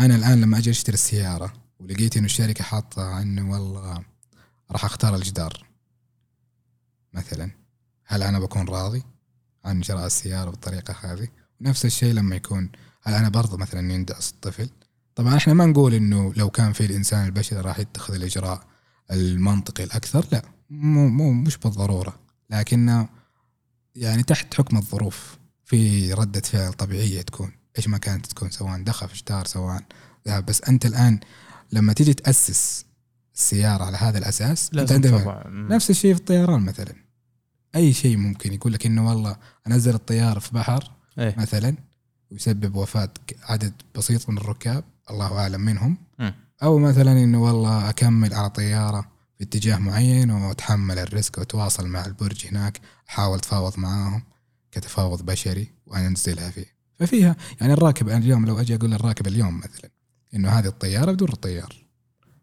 أنا 0.00 0.16
الآن 0.16 0.40
لما 0.40 0.58
أجي 0.58 0.70
أشتري 0.70 0.94
السيارة 0.94 1.52
ولقيت 1.78 2.16
إنه 2.16 2.26
الشركة 2.26 2.64
حاطة 2.64 3.22
إنه 3.22 3.50
والله 3.50 4.04
راح 4.70 4.84
أختار 4.84 5.14
الجدار 5.14 5.66
مثلا. 7.12 7.50
هل 8.04 8.22
أنا 8.22 8.38
بكون 8.38 8.68
راضي؟ 8.68 9.02
عن 9.64 9.82
شراء 9.82 10.06
السيارة 10.06 10.50
بالطريقة 10.50 10.94
هذه؟ 11.02 11.28
نفس 11.60 11.84
الشيء 11.84 12.12
لما 12.12 12.36
يكون 12.36 12.72
هل 13.02 13.14
أنا 13.14 13.28
برضه 13.28 13.56
مثلا 13.56 13.92
يندعس 13.92 14.30
الطفل 14.30 14.70
طبعا 15.14 15.36
إحنا 15.36 15.54
ما 15.54 15.66
نقول 15.66 15.94
إنه 15.94 16.32
لو 16.36 16.50
كان 16.50 16.72
في 16.72 16.86
الإنسان 16.86 17.26
البشري 17.26 17.60
راح 17.60 17.78
يتخذ 17.78 18.14
الإجراء 18.14 18.66
المنطقي 19.10 19.84
الأكثر 19.84 20.26
لا. 20.32 20.42
مو 20.70 21.08
مو 21.08 21.32
مش 21.32 21.56
بالضرورة. 21.56 22.20
لكنه 22.50 23.08
يعني 23.94 24.22
تحت 24.22 24.54
حكم 24.54 24.76
الظروف 24.76 25.38
في 25.64 26.12
ردة 26.12 26.40
فعل 26.40 26.72
طبيعية 26.72 27.22
تكون. 27.22 27.52
إيش 27.78 27.88
ما 27.88 27.98
كانت 27.98 28.26
تكون 28.26 28.50
سواء 28.50 28.82
دخل 28.82 29.08
في 29.08 29.16
شتار 29.16 29.46
سواء 29.46 29.82
ذهب 30.28 30.46
بس 30.46 30.62
أنت 30.62 30.86
الآن 30.86 31.20
لما 31.72 31.92
تيجي 31.92 32.14
تأسس 32.14 32.84
السيارة 33.34 33.84
على 33.84 33.96
هذا 33.96 34.18
الأساس 34.18 34.70
أنت 34.74 34.92
عندك 34.92 35.42
نفس 35.46 35.90
الشيء 35.90 36.14
في 36.14 36.20
الطيران 36.20 36.60
مثلا. 36.60 36.94
أي 37.76 37.92
شيء 37.92 38.16
ممكن 38.16 38.52
يقول 38.52 38.72
لك 38.72 38.86
إنه 38.86 39.08
والله 39.08 39.36
أنزل 39.66 39.94
الطيارة 39.94 40.38
في 40.38 40.54
بحر 40.54 40.90
أيه. 41.18 41.34
مثلا 41.38 41.76
ويسبب 42.30 42.76
وفاة 42.76 43.10
عدد 43.42 43.72
بسيط 43.94 44.28
من 44.30 44.38
الركاب 44.38 44.84
الله 45.10 45.38
أعلم 45.38 45.60
منهم. 45.60 45.96
م. 46.18 46.30
أو 46.62 46.78
مثلا 46.78 47.12
إنه 47.12 47.42
والله 47.42 47.88
أكمل 47.88 48.34
على 48.34 48.50
طيارة 48.50 49.00
في 49.38 49.44
اتجاه 49.44 49.78
معين 49.78 50.30
وأتحمل 50.30 50.98
ال 50.98 51.06
risk 51.06 51.38
وأتواصل 51.38 51.86
مع 51.86 52.06
البرج 52.06 52.46
هناك 52.46 52.80
أحاول 53.08 53.38
أتفاوض 53.38 53.78
معاهم 53.78 54.22
كتفاوض 54.72 55.22
بشري 55.22 55.72
وأنزلها 55.86 56.50
فيه. 56.50 56.77
ففيها 56.98 57.36
يعني 57.60 57.72
الراكب 57.72 58.08
أنا 58.08 58.18
اليوم 58.18 58.46
لو 58.46 58.60
أجي 58.60 58.74
أقول 58.74 58.90
للراكب 58.90 59.26
اليوم 59.26 59.58
مثلا 59.58 59.90
إنه 60.34 60.48
هذه 60.48 60.66
الطيارة 60.66 61.12
بدون 61.12 61.28
الطيار 61.28 61.74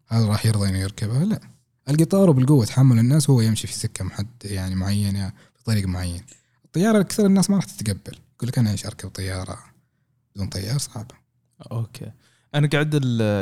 هل 0.08 0.28
راح 0.28 0.46
يرضى 0.46 0.68
إنه 0.68 0.78
يركبها؟ 0.78 1.24
لا. 1.24 1.40
القطار 1.88 2.30
وبالقوة 2.30 2.64
تحمل 2.64 2.98
الناس 2.98 3.30
وهو 3.30 3.40
يمشي 3.40 3.66
في 3.66 3.72
سكة 3.72 4.04
محد 4.04 4.26
يعني 4.44 4.74
معينة 4.74 5.32
بطريق 5.60 5.86
معين. 5.86 6.22
الطيارة 6.64 7.00
أكثر 7.00 7.26
الناس 7.26 7.50
ما 7.50 7.56
راح 7.56 7.64
تتقبل 7.64 8.18
يقول 8.36 8.48
لك 8.48 8.58
أنا 8.58 8.70
إيش 8.70 8.86
أركب 8.86 9.08
طيارة 9.08 9.58
بدون 10.34 10.46
طيار؟ 10.48 10.78
صعبه 10.78 11.14
okay. 11.72 12.12
أنا 12.54 12.68
قاعد 12.68 12.94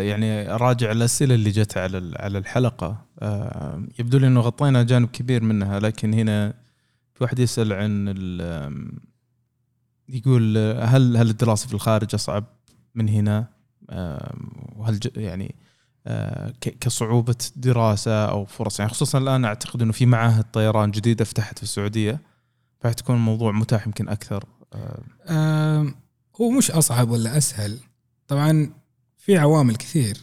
يعني 0.02 0.54
أراجع 0.54 0.92
الأسئلة 0.92 1.34
اللي 1.34 1.50
جت 1.50 1.76
على 1.76 2.14
على 2.16 2.38
الحلقة. 2.38 3.06
آه، 3.18 3.82
يبدو 3.98 4.18
لي 4.18 4.26
إنه 4.26 4.40
غطينا 4.40 4.82
جانب 4.82 5.08
كبير 5.08 5.42
منها 5.42 5.80
لكن 5.80 6.14
هنا 6.14 6.54
في 7.14 7.24
واحد 7.24 7.38
يسأل 7.38 7.72
عن 7.72 8.08
يقول 10.08 10.58
هل 10.58 11.16
هل 11.16 11.30
الدراسة 11.30 11.68
في 11.68 11.74
الخارج 11.74 12.14
أصعب 12.14 12.44
من 12.94 13.08
هنا؟ 13.08 13.46
وهل 14.76 15.00
يعني 15.16 15.54
آه، 16.06 16.52
كصعوبة 16.60 17.36
دراسة 17.56 18.24
أو 18.24 18.44
فرص؟ 18.44 18.78
يعني 18.80 18.90
خصوصا 18.90 19.18
الآن 19.18 19.44
أعتقد 19.44 19.82
إنه 19.82 19.92
في 19.92 20.06
معاهد 20.06 20.44
طيران 20.52 20.90
جديدة 20.90 21.24
فتحت 21.24 21.58
في 21.58 21.62
السعودية 21.62 22.20
فراح 22.80 22.92
تكون 22.92 23.16
الموضوع 23.16 23.52
متاح 23.52 23.86
يمكن 23.86 24.08
أكثر. 24.08 24.44
هو 26.40 26.50
مش 26.50 26.70
أصعب 26.70 27.10
ولا 27.10 27.36
أسهل. 27.36 27.78
طبعا 28.28 28.70
في 29.18 29.38
عوامل 29.38 29.76
كثير. 29.76 30.18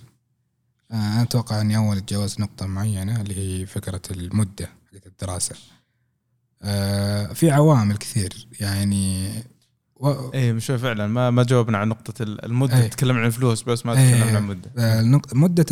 آه، 0.92 0.96
أنا 0.96 1.22
أتوقع 1.22 1.62
إني 1.62 1.78
أول 1.78 1.98
اتجاوز 1.98 2.42
نقطة 2.42 2.66
معينة 2.66 3.22
اللي 3.22 3.36
هي 3.38 3.66
فكرة 3.66 4.02
المدة 4.12 4.70
حقت 4.92 5.08
الدراسة. 5.08 5.56
آه، 6.62 7.34
في 7.34 7.52
عوامل 7.52 7.98
كثير. 7.98 8.48
يعني 8.60 9.30
و... 10.02 10.32
إيه 10.34 10.54
مش 10.54 10.66
فعلا 10.66 11.08
ما 11.08 11.30
ما 11.30 11.43
جاوبنا 11.43 11.78
عن 11.78 11.89
نقطة 11.89 12.24
المدة 12.24 12.78
أيه. 12.78 12.88
تكلمنا 12.88 13.20
عن 13.20 13.28
الفلوس 13.28 13.64
بس 13.64 13.86
ما 13.86 13.93
تكلمنا 13.93 14.26
أيه. 14.26 14.30
عن 14.30 14.38
المدة. 14.38 14.72
آه، 14.78 15.22
مدة 15.34 15.66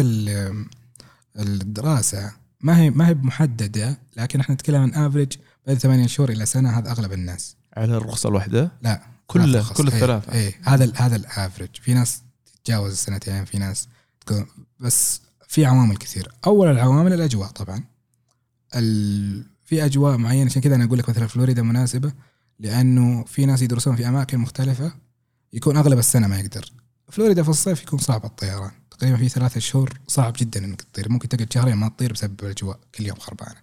الدراسة 1.40 2.32
ما 2.62 2.80
هي 2.80 2.90
ما 2.90 3.08
هي 3.08 3.14
محددة 3.14 4.00
لكن 4.18 4.40
إحنا 4.40 4.56
نتكلم 4.56 4.82
عن 4.82 4.94
افريج 4.94 5.34
بين 5.68 5.78
ثمانية 5.78 6.08
شهور 6.08 6.30
إلى 6.30 6.46
سنة 6.46 6.80
هذا 6.80 6.92
أغلب 6.92 7.14
الناس. 7.14 7.56
على 7.78 7.98
الرخصة 7.98 8.30
الواحدة؟ 8.30 8.72
لا. 8.82 9.02
كل 9.28 9.64
كل 9.64 9.88
الثلاثة. 9.88 10.34
إيه, 10.34 10.40
إيه 10.48 10.56
هذا 10.64 10.92
هذا 10.96 11.16
ال 11.16 11.23
average 11.23 11.70
في 11.82 11.94
ناس 11.94 12.22
تتجاوز 12.46 12.92
السنتين 12.92 13.46
في 13.46 13.58
ناس 13.58 13.88
تكون 14.22 14.46
بس 14.80 15.22
في 15.48 15.66
عوامل 15.66 15.98
كثير. 15.98 16.32
أول 16.48 16.68
العوامل 16.72 17.14
الأجواء 17.14 17.50
طبعا. 17.50 17.84
ال... 18.76 19.46
في 19.66 19.86
أجواء 19.86 20.18
معينة 20.18 20.46
عشان 20.46 20.62
كذا 20.62 20.76
أنا 20.76 20.84
أقول 20.84 21.00
لك 21.00 21.10
مثلا 21.10 21.28
فلوريدا 21.28 21.62
مناسبة. 21.62 22.14
لأنه 22.60 23.24
في 23.24 23.46
ناس 23.46 23.62
يدرسون 23.62 23.96
في 23.96 24.08
أماكن 24.08 24.38
مختلفة 24.38 24.92
يكون 25.54 25.78
أغلب 25.78 26.00
السنة 26.00 26.28
ما 26.28 26.40
يقدر. 26.40 26.72
فلوريدا 27.12 27.44
في 27.44 27.50
الصيف 27.50 27.84
يكون 27.84 28.00
صعب 28.00 28.26
الطيران. 28.26 28.72
تقريبا 28.92 29.18
في 29.18 29.30
ثلاثة 29.30 29.60
شهور 29.60 29.94
صعب 30.08 30.34
جدا 30.38 30.66
إنك 30.66 30.82
تطير. 30.82 31.10
ممكن 31.10 31.30
تقعد 31.30 31.54
شهرين 31.54 31.76
ما 31.76 31.90
تطير 31.90 32.14
بسبب 32.14 32.44
الأجواء 32.44 32.80
كل 32.96 33.06
يوم 33.06 33.18
خربانة. 33.20 33.56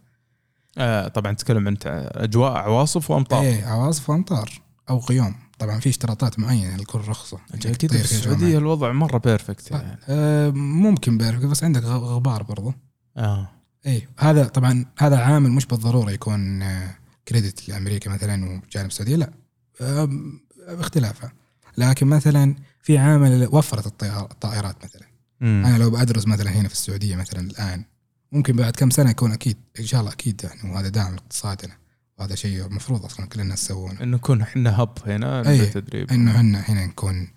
آه 0.78 1.08
طبعا 1.08 1.32
تتكلم 1.32 1.68
أنت 1.68 2.10
أجواء 2.14 2.52
عواصف 2.52 3.10
وأمطار. 3.10 3.42
إيه 3.42 3.64
عواصف 3.64 4.10
وأمطار 4.10 4.62
أو 4.90 4.98
غيوم 4.98 5.34
طبعا 5.58 5.80
في 5.80 5.88
اشتراطات 5.88 6.38
معينة 6.38 6.76
لكل 6.76 6.98
رخصة. 6.98 7.38
أكيد 7.54 7.92
في 7.92 8.00
السعودية 8.00 8.58
الوضع 8.58 8.92
مرة 8.92 9.18
perfect 9.18 9.70
يعني. 9.70 9.98
آه 10.08 10.50
ممكن 10.50 11.18
perfect 11.18 11.44
بس 11.44 11.64
عندك 11.64 11.82
غبار 11.82 12.42
برضو. 12.42 12.74
آه. 13.16 13.48
اي 13.86 14.08
هذا 14.18 14.44
طبعا 14.44 14.84
هذا 14.98 15.18
عامل 15.18 15.50
مش 15.50 15.66
بالضرورة 15.66 16.10
يكون 16.10 16.64
credit 17.28 17.68
لأمريكا 17.68 18.10
مثلا 18.10 18.44
وجانب 18.44 18.86
السعودية 18.86 19.16
لا. 19.16 19.32
باختلافها. 20.68 21.32
لكن 21.78 22.06
مثلا 22.06 22.54
في 22.82 22.98
عامل 22.98 23.48
وفرت 23.52 23.86
الطائرات 24.04 24.84
مثلا. 24.84 25.06
مم. 25.40 25.62
أنا 25.66 25.78
لو 25.78 25.90
بدرس 25.90 26.26
مثلا 26.26 26.50
هنا 26.50 26.68
في 26.68 26.74
السعودية 26.74 27.16
مثلا 27.16 27.40
الآن 27.40 27.84
ممكن 28.32 28.56
بعد 28.56 28.76
كم 28.76 28.90
سنة 28.90 29.10
يكون 29.10 29.32
أكيد 29.32 29.56
إن 29.80 29.86
شاء 29.86 30.00
الله 30.00 30.12
أكيد 30.12 30.44
يعني 30.44 30.74
وهذا 30.74 30.88
داعم 30.88 31.14
لاقتصادنا. 31.14 31.76
وهذا 32.18 32.34
شيء 32.34 32.66
المفروض 32.66 33.04
أصلا 33.04 33.26
كل 33.26 33.40
الناس 33.40 33.64
يسوونه 33.64 34.00
انه 34.02 34.16
نكون 34.16 34.40
إحنا 34.40 34.82
هب 34.82 34.98
هنا 35.06 35.42
للتدريب 35.42 36.10
إنه 36.10 36.36
إحنا 36.36 36.60
هنا 36.60 36.86
نكون 36.86 37.28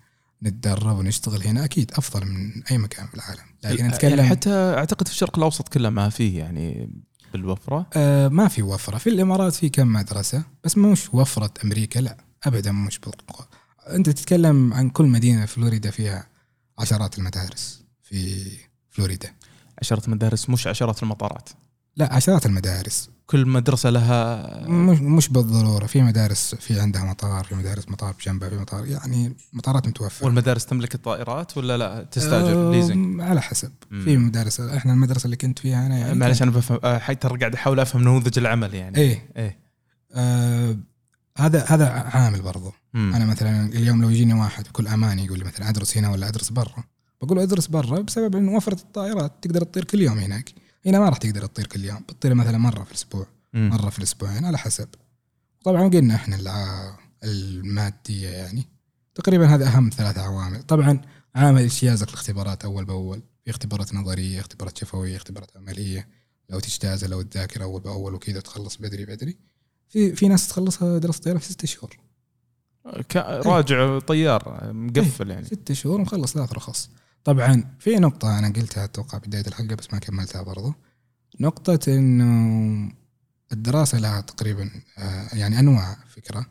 نتدرب 0.42 0.98
ونشتغل 0.98 1.42
هنا 1.42 1.64
أكيد 1.64 1.92
أفضل 1.92 2.26
من 2.26 2.62
أي 2.70 2.78
مكان 2.78 3.06
في 3.06 3.14
العالم. 3.14 3.42
لكن 3.64 3.86
نتكلم 3.86 4.18
يعني 4.18 4.30
حتى 4.30 4.50
أعتقد 4.50 5.08
في 5.08 5.12
الشرق 5.12 5.38
الأوسط 5.38 5.68
كله 5.68 5.90
ما 5.90 6.08
فيه 6.08 6.38
يعني 6.38 6.90
بالوفرة؟ 7.32 7.86
آه 7.96 8.28
ما 8.28 8.48
في 8.48 8.62
وفرة. 8.62 8.98
في 8.98 9.10
الإمارات 9.10 9.54
في 9.54 9.68
كم 9.68 9.92
مدرسة 9.92 10.42
بس 10.64 10.78
مش 10.78 11.14
وفرة 11.14 11.50
أمريكا 11.64 11.98
لا 11.98 12.16
ابدا 12.44 12.72
مش 12.72 12.98
بالقوة. 12.98 13.48
أنت 13.88 14.10
تتكلم 14.10 14.74
عن 14.74 14.90
كل 14.90 15.04
مدينة 15.04 15.46
في 15.46 15.54
فلوريدا 15.54 15.90
فيها 15.90 16.26
عشرات 16.78 17.18
المدارس 17.18 17.84
في 18.02 18.46
فلوريدا. 18.90 19.32
عشرات 19.82 20.04
المدارس 20.08 20.50
مش 20.50 20.66
عشرات 20.66 21.02
المطارات. 21.02 21.48
لا 21.96 22.12
عشرات 22.14 22.46
المدارس. 22.46 23.10
كل 23.30 23.46
مدرسة 23.46 23.90
لها 23.90 24.68
مش 24.68 24.98
مش 24.98 25.28
بالضرورة. 25.28 25.86
في 25.86 26.02
مدارس 26.02 26.54
في 26.54 26.80
عندها 26.80 27.04
مطار 27.04 27.44
في 27.44 27.54
مدارس 27.54 27.88
مطار 27.88 28.14
بجنبها 28.18 28.48
في 28.48 28.56
مطار 28.56 28.86
يعني 28.86 29.36
مطارات 29.52 29.88
متوفرة. 29.88 30.26
والمدارس 30.26 30.66
تملك 30.66 30.94
الطائرات 30.94 31.56
ولا 31.58 31.76
لا؟ 31.76 32.02
تستأجر 32.10 32.70
ليزنج 32.70 33.20
على 33.20 33.42
حسب. 33.42 33.72
مم. 33.90 34.04
في 34.04 34.16
مدارس 34.16 34.60
إحنا 34.60 34.92
المدرسة 34.92 35.24
اللي 35.24 35.36
كنت 35.36 35.58
فيها 35.58 35.86
أنا 35.86 35.98
يعني 35.98 36.14
معلش 36.14 36.42
أنا 36.42 36.50
بفهم 36.50 36.78
آه، 36.84 36.98
حتى 36.98 37.28
قاعد 37.28 37.54
أحاول 37.54 37.80
أفهم 37.80 38.02
نموذج 38.02 38.38
العمل 38.38 38.74
يعني. 38.74 38.98
إيه. 38.98 39.28
إيه. 39.36 39.58
آه 40.12 40.76
هذا 41.38 41.64
هذا 41.68 41.88
عامل 41.88 42.42
برضو. 42.42 42.72
مم. 42.94 43.14
أنا 43.14 43.24
مثلا 43.24 43.66
اليوم 43.66 44.02
لو 44.02 44.10
يجيني 44.10 44.34
واحد 44.34 44.64
بكل 44.64 44.88
أمان 44.88 45.18
يقول 45.18 45.38
لي 45.38 45.44
مثلا 45.44 45.68
أدرس 45.68 45.96
هنا 45.98 46.10
ولا 46.10 46.28
أدرس 46.28 46.48
برا؟ 46.48 46.84
بقول 47.22 47.36
له 47.38 47.42
أدرس 47.42 47.66
برا 47.66 48.00
بسبب 48.00 48.36
إنه 48.36 48.52
وفرت 48.52 48.80
الطائرات 48.80 49.32
تقدر 49.42 49.64
تطير 49.64 49.84
كل 49.84 50.00
يوم 50.00 50.18
هناك. 50.18 50.52
هنا 50.86 50.98
ما 50.98 51.08
راح 51.08 51.18
تقدر 51.18 51.46
تطير 51.46 51.66
كل 51.66 51.84
يوم 51.84 51.98
بتطير 51.98 52.34
مثلا 52.34 52.58
مرة 52.58 52.84
في 52.84 52.90
الأسبوع 52.90 53.26
مرة 53.54 53.90
في 53.90 53.98
الأسبوعين 53.98 54.44
على 54.44 54.58
حسب. 54.58 54.88
طبعا 55.64 55.88
قلنا 55.88 56.14
إحنا 56.14 56.38
المادية 57.24 58.28
يعني 58.28 58.64
تقريبا 59.14 59.46
هذا 59.46 59.66
أهم 59.66 59.90
ثلاث 59.90 60.18
عوامل. 60.18 60.62
طبعا 60.62 61.00
عامل 61.34 61.62
اجتيازك 61.62 62.08
الاختبارات 62.08 62.64
أول 62.64 62.84
بأول 62.84 63.22
في 63.44 63.50
اختبارات 63.50 63.94
نظرية 63.94 64.40
اختبارات 64.40 64.78
شفوية 64.78 65.16
اختبارات 65.16 65.56
عملية 65.56 66.08
لو 66.50 66.60
تجتازها 66.60 67.08
لو 67.08 67.22
تذاكر 67.22 67.62
أول 67.62 67.80
بأول 67.80 68.14
وكذا 68.14 68.40
تخلص 68.40 68.76
بدري 68.76 69.04
بدري. 69.04 69.36
في 69.88 70.16
في 70.16 70.28
ناس 70.28 70.48
تخلصها 70.48 70.98
دراسة 70.98 71.20
طياره 71.20 71.38
في 71.38 71.44
ست 71.44 71.66
شهور. 71.66 71.98
راجع 73.16 73.98
طيار 73.98 74.72
مقفل 74.72 75.30
يعني. 75.30 75.44
ست 75.44 75.72
شهور 75.72 76.00
ومخلص 76.00 76.32
ثلاث 76.32 76.52
رخص. 76.52 76.90
طبعا 77.24 77.64
في 77.78 77.96
نقطة 77.96 78.38
أنا 78.38 78.48
قلتها 78.48 78.84
أتوقع 78.84 79.18
بداية 79.18 79.46
الحلقة 79.46 79.74
بس 79.74 79.92
ما 79.92 79.98
كملتها 79.98 80.42
برضو. 80.42 80.74
نقطة 81.40 81.78
إنه 81.88 82.92
الدراسة 83.52 83.98
لها 83.98 84.20
تقريبا 84.20 84.70
آه، 84.98 85.28
يعني 85.32 85.58
أنواع 85.58 85.96
فكرة. 86.16 86.46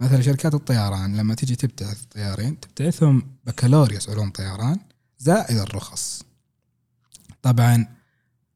مثلا 0.00 0.22
شركات 0.22 0.54
الطيران 0.54 1.16
لما 1.16 1.34
تيجي 1.34 1.56
تبتعث 1.56 2.02
طيارين 2.04 2.60
تبتعثهم 2.60 3.22
بكالوريوس 3.46 4.08
علوم 4.10 4.30
طيران 4.30 4.76
زائد 5.18 5.58
الرخص. 5.58 6.22
طبعا 7.42 7.86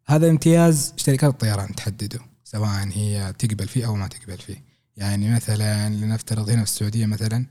هذا 0.07 0.31
امتياز 0.31 0.95
شركات 0.97 1.31
الطيران 1.31 1.75
تحدده 1.75 2.21
سواء 2.45 2.89
هي 2.89 3.33
تقبل 3.39 3.69
فيه 3.69 3.87
أو 3.87 3.95
ما 3.97 4.09
تقبل 4.09 4.39
فيه. 4.39 4.65
يعني 4.97 5.35
مثلا 5.35 5.89
لنفترض 5.89 6.51
هنا 6.51 6.65
في 6.65 6.71
السعودية 6.71 7.07
مثلا 7.07 7.47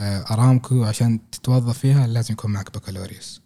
أرامكو 0.00 0.84
عشان 0.84 1.30
تتوظف 1.30 1.78
فيها 1.78 2.06
لازم 2.06 2.32
يكون 2.32 2.50
معك 2.52 2.74
بكالوريوس. 2.74 3.42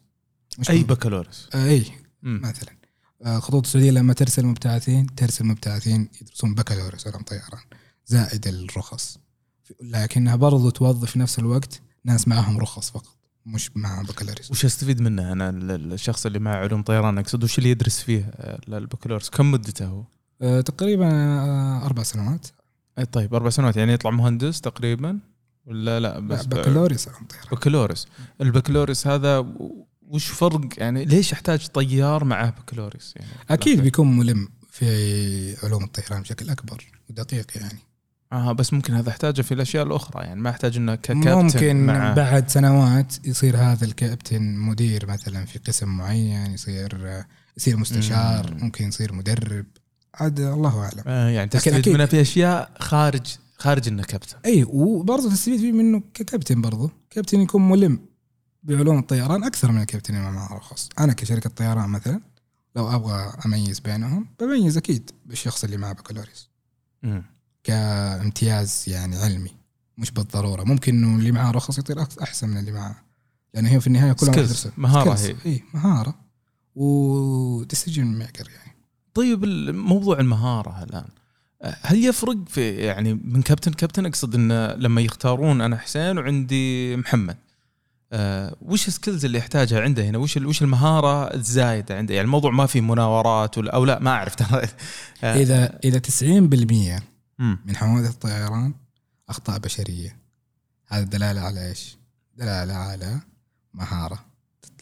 أي 0.71 0.83
بكالوريوس؟ 0.83 1.49
آه 1.55 1.69
إي 1.69 1.85
مم. 2.23 2.41
مثلا. 2.45 2.77
آه 3.23 3.39
خطوط 3.39 3.67
السعودية 3.67 3.91
لما 3.91 4.13
ترسل 4.13 4.47
مبتعثين 4.47 5.15
ترسل 5.15 5.47
مبتعثين 5.47 6.09
يدرسون 6.23 6.55
بكالوريوس 6.55 7.07
علوم 7.07 7.23
طيران 7.23 7.61
زائد 8.07 8.47
الرخص. 8.47 9.19
لكنها 9.83 10.37
برضو 10.37 10.71
توظف 10.71 11.11
في 11.11 11.19
نفس 11.19 11.39
الوقت 11.39 11.81
ناس 12.05 12.29
معهم 12.29 12.59
رخص 12.59 12.91
فقط 12.91 13.17
مش 13.47 13.71
مع 13.77 14.03
بكالوريوس. 14.03 14.51
وش 14.51 14.65
أستفيد 14.65 15.01
منه 15.01 15.33
أنا؟ 15.33 15.51
الشخص 15.77 16.27
اللي 16.27 16.39
معه 16.39 16.57
علوم 16.57 16.83
طيران 16.83 17.19
أقصد 17.19 17.45
وش 17.45 17.59
اللي 17.59 17.71
يدرس 17.71 18.01
فيه 18.01 18.31
آه، 18.35 18.61
البكالوريوس؟ 18.69 19.31
كم 19.31 19.51
مدته 19.51 19.87
هو؟ 19.87 20.05
آه 20.43 20.61
تقريبا 20.61 21.09
آه 21.13 21.87
أربع 21.87 22.03
سنوات. 22.03 22.47
طيب 23.13 23.35
أربع 23.35 23.51
سنوات. 23.51 23.77
يعني 23.77 23.93
يطلع 23.93 24.11
مهندس 24.11 24.61
تقريبا؟ 24.61 25.19
ولا 25.67 26.01
لا؟ 26.01 26.19
بس 26.19 26.47
بكالوريوس 26.47 27.09
بكالوريوس. 27.53 28.07
البكالوريوس 28.41 29.07
هذا 29.07 29.47
وش 30.09 30.27
فرق؟ 30.27 30.61
يعني 30.79 31.05
ليش 31.05 31.33
يحتاج 31.33 31.67
طيار 31.67 32.25
معه 32.25 32.51
بكالوريوس 32.51 33.15
يعني؟ 33.17 33.31
أكيد 33.51 33.81
بيكون 33.81 34.17
ملم 34.17 34.49
في 34.71 35.67
علوم 35.67 35.85
الطيران 35.85 36.23
بشكل 36.23 36.51
أكبر 36.51 36.85
ودقيق 37.11 37.47
يعني. 37.57 37.79
آه 38.33 38.53
بس 38.53 38.73
ممكن 38.73 38.95
هذا 38.95 39.09
احتاجه 39.11 39.43
في 39.43 39.55
الأشياء 39.55 39.87
الأخرى 39.87 40.25
يعني. 40.25 40.41
ما 40.41 40.51
يحتاج 40.51 40.77
إنه 40.77 40.95
ككابتن 40.95 41.33
ممكن 41.33 41.87
مع 41.87 42.13
بعد 42.13 42.49
سنوات 42.51 43.27
يصير 43.27 43.57
هذا 43.57 43.85
الكابتن 43.85 44.43
مدير 44.43 45.07
مثلا 45.09 45.47
في 45.47 45.59
قسم 45.59 45.89
معين 45.89 46.53
يصير 46.53 47.25
يصير 47.57 47.77
مستشار 47.77 48.55
مم. 48.55 48.65
ممكن 48.65 48.89
يصير 48.89 49.13
مدرب. 49.13 49.67
عاد 50.15 50.41
الله 50.41 50.81
أعلم. 50.81 51.03
آه 51.07 51.29
يعني 51.29 51.51
تستفيد 51.51 51.89
منه 51.89 52.07
في 52.07 52.21
أشياء 52.21 52.71
خارج 52.81 53.37
خارج 53.59 53.89
إنه 53.89 54.03
كابتن 54.03 54.37
اي 54.45 54.65
وبرضه 54.69 55.31
تستفيد 55.31 55.61
فيه 55.61 55.73
منه 55.73 56.03
ككابتن 56.15 56.61
برضه. 56.61 56.91
كابتن 57.11 57.41
يكون 57.41 57.69
ملم 57.69 58.01
بعلوم 58.63 58.99
الطيران 58.99 59.45
أكثر 59.45 59.73
من 59.73 59.81
الكابتن 59.81 60.17
اللي 60.17 60.31
معه 60.31 60.57
رخص 60.57 60.89
أنا 60.99 61.13
كشركة 61.13 61.51
طيران 61.51 61.89
مثلا 61.89 62.21
لو 62.77 62.95
أبغى 62.95 63.33
أميز 63.47 63.81
بينهم 63.81 64.27
بميز 64.41 64.77
أكيد 64.77 65.11
بالشخص 65.27 65.65
اللي 65.65 65.77
معه 65.77 65.93
بكالوريوس 65.93 66.51
كامتياز 67.65 68.85
يعني 68.87 69.17
علمي 69.17 69.51
مش 69.99 70.11
بالضرورة. 70.11 70.65
ممكن 70.65 70.95
إنه 70.95 71.19
اللي 71.19 71.33
معاه 71.33 71.51
رخص 71.51 71.79
يطير 71.79 72.07
أحسن 72.23 72.49
من 72.49 72.57
اللي 72.57 72.73
معاه 72.73 72.97
لأن 73.55 73.67
هي 73.67 73.81
في 73.81 73.87
النهاية 73.87 74.13
كلها 74.13 74.47
مهارة 74.77 75.15
هي. 75.15 75.37
اي 75.47 75.63
مهارة. 75.75 76.15
و 76.75 76.91
decision 76.91 78.19
maker 78.19 78.51
يعني. 78.51 78.77
طيب 79.15 79.45
موضوع 79.75 80.21
المهارة 80.21 80.83
الآن. 80.83 81.09
هل 81.63 82.05
يفرق 82.05 82.37
في 82.49 82.71
يعني 82.71 83.15
من 83.15 83.43
كابتن 83.43 83.73
كابتن 83.73 84.07
أقصد 84.07 84.35
انه 84.35 84.73
لما 84.73 85.01
يختارون 85.01 85.61
أنا 85.61 85.77
حسين 85.77 86.19
وعندي 86.19 86.97
محمد 86.97 87.37
أه 88.13 88.57
وش 88.63 88.89
ال 88.89 88.94
skills 88.94 89.25
اللي 89.25 89.39
يحتاجها 89.39 89.81
عنده 89.81 90.05
هنا؟ 90.05 90.19
وش 90.19 90.37
وش 90.37 90.63
المهارة 90.63 91.35
الزايدة 91.35 91.97
عنده؟ 91.97 92.15
يعني 92.15 92.25
الموضوع 92.25 92.51
ما 92.51 92.67
في 92.67 92.81
مناورات 92.81 93.59
ولا 93.59 93.75
أو 93.75 93.85
لا 93.85 93.99
ما 93.99 94.11
أعرف. 94.11 94.35
ترى 94.41 94.69
أه. 95.25 95.35
اذا 95.35 95.79
إذا 95.85 96.01
90% 96.99 97.03
من 97.41 97.77
حوادث 97.77 98.11
الطيران 98.11 98.75
أخطاء 99.29 99.59
بشرية. 99.59 100.17
هذا 100.87 101.05
دلالة 101.05 101.41
على 101.41 101.69
إيش؟ 101.69 101.97
دلالة 102.37 102.75
على 102.75 103.21
مهارة 103.75 104.25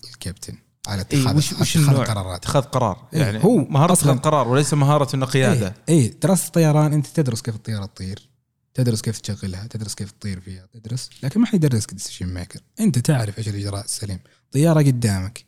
الكابتن. 0.04 0.63
على 0.86 1.04
إيه، 1.12 1.20
اتخاذ 1.20 1.30
إيه 1.30 1.36
وش 1.36 1.52
وش 1.52 1.76
اتخاذ 1.76 1.96
قرارات. 1.96 2.38
اتخاذ 2.44 2.62
قرار 2.62 3.08
إيه 3.14 3.20
يعني 3.20 3.44
هو 3.44 3.56
مهارة 3.56 3.92
اتخاذ 3.92 4.18
قرار 4.18 4.48
وليس 4.48 4.74
مهارة 4.74 5.16
إنه 5.16 5.26
قيادة. 5.26 5.74
اي 5.88 5.94
إيه 5.94 6.20
دراسة 6.20 6.46
الطيران 6.46 6.92
أنت 6.92 7.06
تدرس 7.06 7.42
كيف 7.42 7.54
الطيارة 7.54 7.86
تطير 7.86 8.28
تدرس 8.74 9.00
كيف 9.00 9.20
تشغلها 9.20 9.66
تدرس 9.66 9.94
كيف 9.94 10.10
تطير 10.10 10.40
فيها 10.40 10.66
تدرس 10.72 11.10
لكن 11.22 11.40
ما 11.40 11.46
حيدرسك 11.46 11.94
decision 11.94 12.26
maker 12.26 12.60
أنت 12.80 12.98
تعرف 12.98 13.38
إيش 13.38 13.48
الاجراء 13.48 13.84
السليم. 13.84 14.18
طيارة 14.52 14.80
قدامك. 14.82 15.44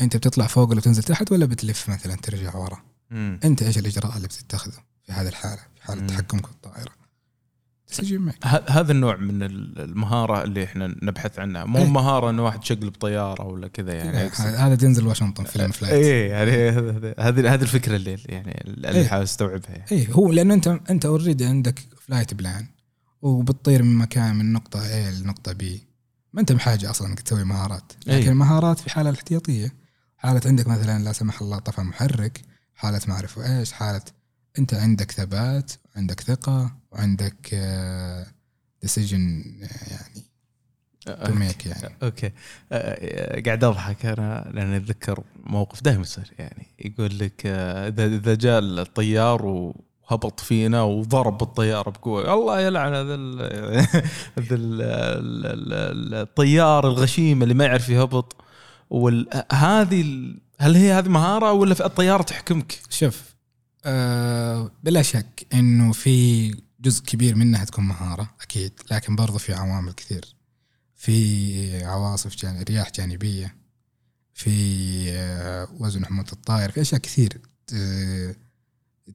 أنت 0.00 0.16
بتطلع 0.16 0.46
فوق 0.46 0.70
ولا 0.70 0.80
تنزل 0.80 1.02
تحت 1.02 1.32
ولا 1.32 1.46
بتلف 1.46 1.88
مثلا 1.88 2.14
ترجع 2.14 2.56
ورا. 2.56 2.82
أنت 3.44 3.62
إيش 3.62 3.78
الإجراء 3.78 4.16
اللي 4.16 4.28
بتتخذه 4.28 4.82
في 5.02 5.12
هذه 5.12 5.28
الحالة 5.28 5.62
في 5.76 5.82
حالة 5.82 6.06
تحكمك 6.06 6.46
بالطائره 6.46 6.92
تسجل 7.88 8.18
معك 8.18 8.46
هذا 8.70 8.92
النوع 8.92 9.16
من 9.16 9.42
ال- 9.42 9.78
المهارة 9.80 10.42
اللي 10.44 10.64
إحنا 10.64 10.86
نبحث 11.02 11.38
عنها 11.38 11.64
مو 11.64 11.78
إيه. 11.78 11.86
مهارة 11.90 12.30
إنه 12.30 12.44
واحد 12.44 12.62
يشقلب 12.62 12.94
طيارة 12.94 13.44
ولا 13.46 13.68
كذا 13.68 13.92
يعني 13.94 14.26
أقصد. 14.26 14.44
هذا 14.44 14.74
دينزل 14.74 15.06
واشنطن 15.06 15.44
فيلم 15.44 15.70
فلايت 15.70 15.92
إيه 15.94 16.30
يعني 16.30 16.50
هذه 17.18 17.54
هذه 17.54 17.62
الفكرة 17.62 17.96
اللي 17.96 18.16
يعني 18.26 18.64
اللي 18.66 18.88
إيه. 18.88 19.06
حاول 19.08 19.22
أستوعبها 19.22 19.70
يعني. 19.70 19.84
اي 19.92 20.08
هو 20.12 20.32
لأنه 20.32 20.54
انت 20.54 20.68
أنت 20.90 21.06
already 21.06 21.44
عندك 21.44 21.78
flight 22.06 22.34
plan 22.34 22.66
وبتطير 23.22 23.82
من 23.82 23.94
مكان 23.94 24.36
من 24.36 24.52
نقطة 24.52 24.80
A 24.80 25.20
لنقطة 25.22 25.52
B 25.52 25.64
ما 26.32 26.40
أنت 26.40 26.52
بحاجة 26.52 26.90
أصلا 26.90 27.08
إنك 27.08 27.20
تسوي 27.20 27.44
مهارات 27.44 27.92
أي. 28.08 28.20
لكن 28.20 28.30
المهارات 28.30 28.78
في 28.80 28.90
حالة 28.90 29.10
الاحتياطية 29.10 29.72
حالة 30.16 30.40
عندك 30.46 30.66
مثلا 30.68 31.04
لا 31.04 31.12
سمح 31.12 31.40
الله 31.42 31.58
طفى 31.58 31.80
محرك 31.80 32.40
حالة 32.74 33.00
ما 33.08 33.14
أعرف 33.14 33.38
إيش 33.38 33.72
حالة 33.72 34.00
انت 34.58 34.74
عندك 34.74 35.10
ثبات 35.10 35.72
عندك 35.96 36.20
ثقة 36.20 36.72
وعندك 36.92 37.54
ديسيجن 38.82 39.44
يعني 39.90 40.28
to 41.06 41.32
make 41.34 41.66
يعني. 41.66 41.94
okay. 42.02 42.32
آه، 42.72 43.40
قاعد 43.40 43.64
أضحك 43.64 44.06
أنا 44.06 44.50
لأن 44.54 44.72
أتذكر 44.72 45.22
موقف 45.46 45.82
دائما 45.82 46.00
يصير 46.00 46.32
يعني 46.38 46.66
يقول 46.78 47.18
لك 47.18 47.42
آه، 47.46 47.88
إذا 47.88 48.06
إذا 48.06 48.34
جاء 48.34 48.58
الطيار 48.58 49.46
وهبط 49.46 50.40
فينا 50.40 50.82
وضرب 50.82 51.38
بالطياره 51.38 51.90
بقوة 51.90 52.34
الله 52.34 52.60
يلعن 52.60 52.94
هذا 52.94 53.14
ال- 53.14 53.40
هذا 54.38 54.54
ال- 54.54 54.82
ال- 54.82 55.72
ال- 55.72 56.14
الطيار 56.14 56.88
الغشيم 56.88 57.42
اللي 57.42 57.54
ما 57.54 57.64
يعرف 57.64 57.88
يهبط 57.88 58.36
وهذه 58.90 60.32
هل 60.60 60.76
هي 60.76 60.92
هذه 60.92 61.08
مهارة 61.08 61.52
ولا 61.52 61.74
في 61.74 61.84
الطياره 61.84 62.22
تحكمك؟ 62.22 62.80
شوف 62.90 63.27
آه 63.84 64.70
بلا 64.84 65.02
شك 65.02 65.46
إنه 65.54 65.92
في 65.92 66.48
جزء 66.80 67.04
كبير 67.04 67.34
منها 67.36 67.64
تكون 67.64 67.84
مهارة 67.84 68.34
أكيد. 68.40 68.72
لكن 68.90 69.16
برضو 69.16 69.38
في 69.38 69.54
عوامل 69.54 69.92
كثير. 69.92 70.34
في 70.96 71.84
عواصف 71.84 72.36
جان... 72.36 72.62
رياح 72.62 72.90
جانبية 72.92 73.56
في 74.34 74.50
آه 75.12 75.68
وزن 75.78 76.06
حموله 76.06 76.32
الطائر 76.32 76.70
في 76.70 76.80
أشياء 76.80 77.00
كثير 77.00 77.40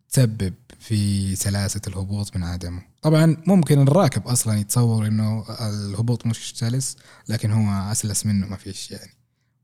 تسبب 0.09 0.53
في 0.79 1.35
سلاسة 1.35 1.81
الهبوط 1.87 2.35
من 2.35 2.43
عدمه. 2.43 2.81
طبعا 3.01 3.37
ممكن 3.47 3.81
الراكب 3.81 4.27
أصلا 4.27 4.59
يتصور 4.59 5.07
إنه 5.07 5.45
الهبوط 5.49 6.25
مش 6.25 6.53
سلس 6.55 6.97
لكن 7.29 7.51
هو 7.51 7.91
أسلس 7.91 8.25
منه 8.25 8.47
ما 8.47 8.55
فيش 8.57 8.91
يعني. 8.91 9.11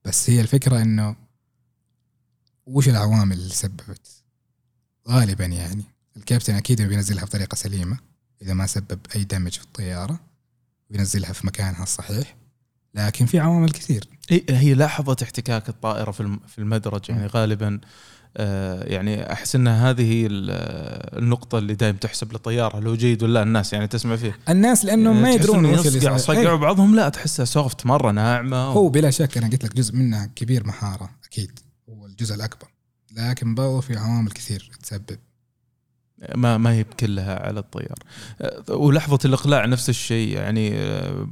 بس 0.05 0.29
هي 0.29 0.41
الفكرة 0.41 0.81
إنه 0.81 1.15
وش 2.65 2.89
العوامل 2.89 3.37
اللي 3.37 3.53
سببت؟ 3.53 4.18
غالبا 5.09 5.45
يعني. 5.45 5.83
الكابتن 6.17 6.55
أكيد 6.55 6.81
بينزلها 6.81 7.25
بطريقة 7.25 7.55
سليمة 7.55 7.97
إذا 8.41 8.53
ما 8.53 8.65
سبب 8.67 8.99
أي 9.15 9.23
دمج 9.23 9.51
في 9.51 9.63
الطيارة 9.63 10.19
بينزلها 10.89 11.33
في 11.33 11.47
مكانها 11.47 11.83
الصحيح. 11.83 12.35
لكن 12.95 13.25
في 13.25 13.39
عوامل 13.39 13.71
كثير. 13.71 14.07
هي 14.49 14.73
لحظة 14.75 15.15
احتكاك 15.23 15.69
الطائرة 15.69 16.11
في 16.11 16.19
الم- 16.19 16.39
في 16.47 16.59
المدرج 16.59 17.09
يعني. 17.09 17.27
غالبا 17.27 17.79
آه، 18.37 18.83
يعني 18.83 19.31
أحس 19.33 19.55
إن 19.55 19.67
هذه 19.67 20.11
هي 20.11 20.25
ال- 20.25 21.17
النقطة 21.19 21.57
اللي 21.57 21.75
دائما 21.75 21.97
تحسب 21.97 22.31
للطيارة 22.33 22.79
هل 22.79 22.87
هو 22.87 22.95
جيد 22.95 23.23
ولا 23.23 23.33
لا 23.33 23.43
الناس 23.43 23.73
يعني 23.73 23.87
تسمع 23.87 24.15
فيه. 24.15 24.37
الناس 24.49 24.85
لأنه 24.85 25.13
ما 25.13 25.35
تحس 25.35 25.45
يدرون 25.45 25.65
يصقع. 25.65 26.17
صقع 26.17 26.39
إيه، 26.39 26.53
وبعضهم 26.53 26.95
لا 26.95 27.09
تحسها 27.09 27.45
سوفت 27.45 27.85
مرة 27.85 28.11
ناعمة 28.11 28.57
هو 28.57 28.89
بلا 28.89 29.09
شك 29.11 29.37
أنا 29.37 29.47
قلت 29.49 29.63
لك 29.63 29.75
جزء 29.75 29.95
منها 29.95 30.25
كبير 30.35 30.67
مهاره 30.67 31.09
أكيد. 31.25 31.59
هو 31.89 32.05
الجزء 32.05 32.35
الأكبر. 32.35 32.67
لكن 33.11 33.55
برضو 33.55 33.81
في 33.81 33.97
عوامل 33.97 34.31
كثير 34.31 34.71
تسبب. 34.83 35.19
ما 36.35 36.57
ما 36.57 36.71
هي 36.73 36.83
كلها 36.83 37.47
على 37.47 37.59
الطيار. 37.59 37.99
ولحظة 38.69 39.19
الإقلاع 39.25 39.65
نفس 39.65 39.89
الشيء 39.89 40.35
يعني 40.35 40.67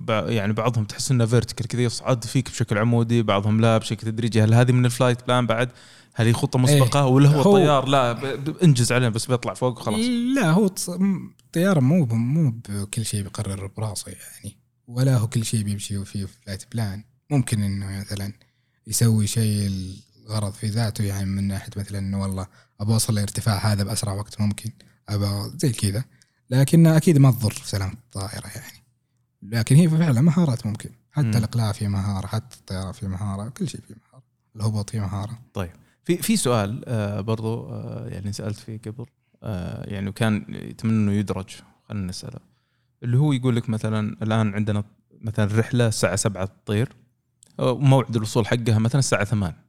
يعني 0.09 0.53
بعضهم 0.53 0.83
تحس 0.85 1.11
إنه 1.11 1.25
vertical 1.25 1.67
كذا 1.67 1.81
يصعد 1.81 2.23
فيك 2.25 2.49
بشكل 2.49 2.77
عمودي 2.77 3.21
بعضهم 3.23 3.61
لا 3.61 3.77
بشكل 3.77 4.07
تدريجي. 4.07 4.43
هل 4.43 4.53
هذه 4.53 4.71
من 4.71 4.85
ال 4.85 4.91
flight 4.91 5.27
plan 5.27 5.47
بعد؟ 5.47 5.69
هل 6.13 6.25
هي 6.25 6.33
خطة 6.33 6.59
مسبقة؟ 6.59 7.05
ولا 7.05 7.29
هو 7.29 7.41
هو- 7.41 7.57
الطيار 7.57 7.87
لا 7.87 8.19
انجز 8.63 8.91
عليه 8.91 9.09
بس 9.09 9.25
بيطلع 9.25 9.53
فوق 9.53 9.79
وخلاص. 9.79 9.99
لا 10.35 10.51
هو 10.51 10.65
الطياره 11.45 11.79
مو 11.79 12.05
مو 12.05 12.53
بكل 12.69 13.05
شيء 13.05 13.21
بيقرر 13.23 13.67
براسه 13.77 14.11
يعني. 14.11 14.57
ولا 14.87 15.17
هو 15.17 15.27
كل 15.27 15.45
شيء 15.45 15.63
بيمشي 15.63 16.05
فيه 16.05 16.25
flight 16.25 16.63
plan 16.73 17.03
ممكن 17.29 17.63
إنه 17.63 17.99
مثلا 17.99 18.33
يسوي 18.87 19.27
شيء 19.27 19.69
الغرض 20.27 20.53
في 20.53 20.67
ذاته 20.67 21.03
يعني 21.03 21.25
من 21.25 21.47
ناحية 21.47 21.69
مثلا 21.77 21.99
إنه 21.99 22.21
والله 22.21 22.47
ابى 22.79 22.93
أوصل 22.93 23.15
لارتفاع 23.15 23.57
هذا 23.57 23.83
بأسرع 23.83 24.13
وقت 24.13 24.41
ممكن 24.41 24.71
ابى 25.09 25.57
زي 25.57 25.71
كذا. 25.71 26.03
لكن 26.49 26.87
أكيد 26.87 27.17
ما 27.17 27.31
تضر 27.31 27.51
في 27.51 27.67
سلامة 27.67 27.93
الطائرة 27.93 28.47
يعني. 28.47 28.83
لكن 29.41 29.75
هي 29.75 29.89
فعلا 29.89 30.21
مهارات 30.21 30.65
ممكن. 30.65 30.89
حتى 31.11 31.27
مم. 31.27 31.37
الإقلاع 31.37 31.71
فيه 31.71 31.87
مهارة 31.87 32.27
حتى 32.27 32.57
الطيارة 32.57 32.91
فيه 32.91 33.07
مهارة 33.07 33.49
كل 33.49 33.69
شيء 33.69 33.81
فيه 33.81 33.95
مهارة. 33.95 34.23
الهبوط 34.55 34.89
فيه 34.89 34.99
مهارة. 34.99 35.39
في 36.03 36.17
في 36.17 36.37
سؤال 36.37 36.83
آه 36.87 37.21
برضو 37.21 37.69
آه 37.69 38.07
يعني 38.07 38.33
سألت 38.33 38.59
فيه 38.59 38.77
قبل. 38.85 39.05
آه 39.43 39.89
يعني 39.89 40.09
وكان 40.09 40.45
يتمنى 40.49 40.93
إنه 40.93 41.11
يدرج 41.11 41.49
خلينا 41.89 42.07
نسأله. 42.07 42.39
اللي 43.03 43.17
هو 43.17 43.33
يقول 43.33 43.55
لك 43.55 43.69
مثلا 43.69 44.17
الآن 44.23 44.55
عندنا 44.55 44.83
مثلا 45.21 45.45
الرحله 45.45 45.87
الساعة 45.87 46.15
7 46.15 46.45
تطير. 46.45 46.95
وموعد 47.59 48.15
الوصول 48.15 48.47
حقها 48.47 48.79
مثلا 48.79 48.99
الساعة 48.99 49.23
8 49.23 49.66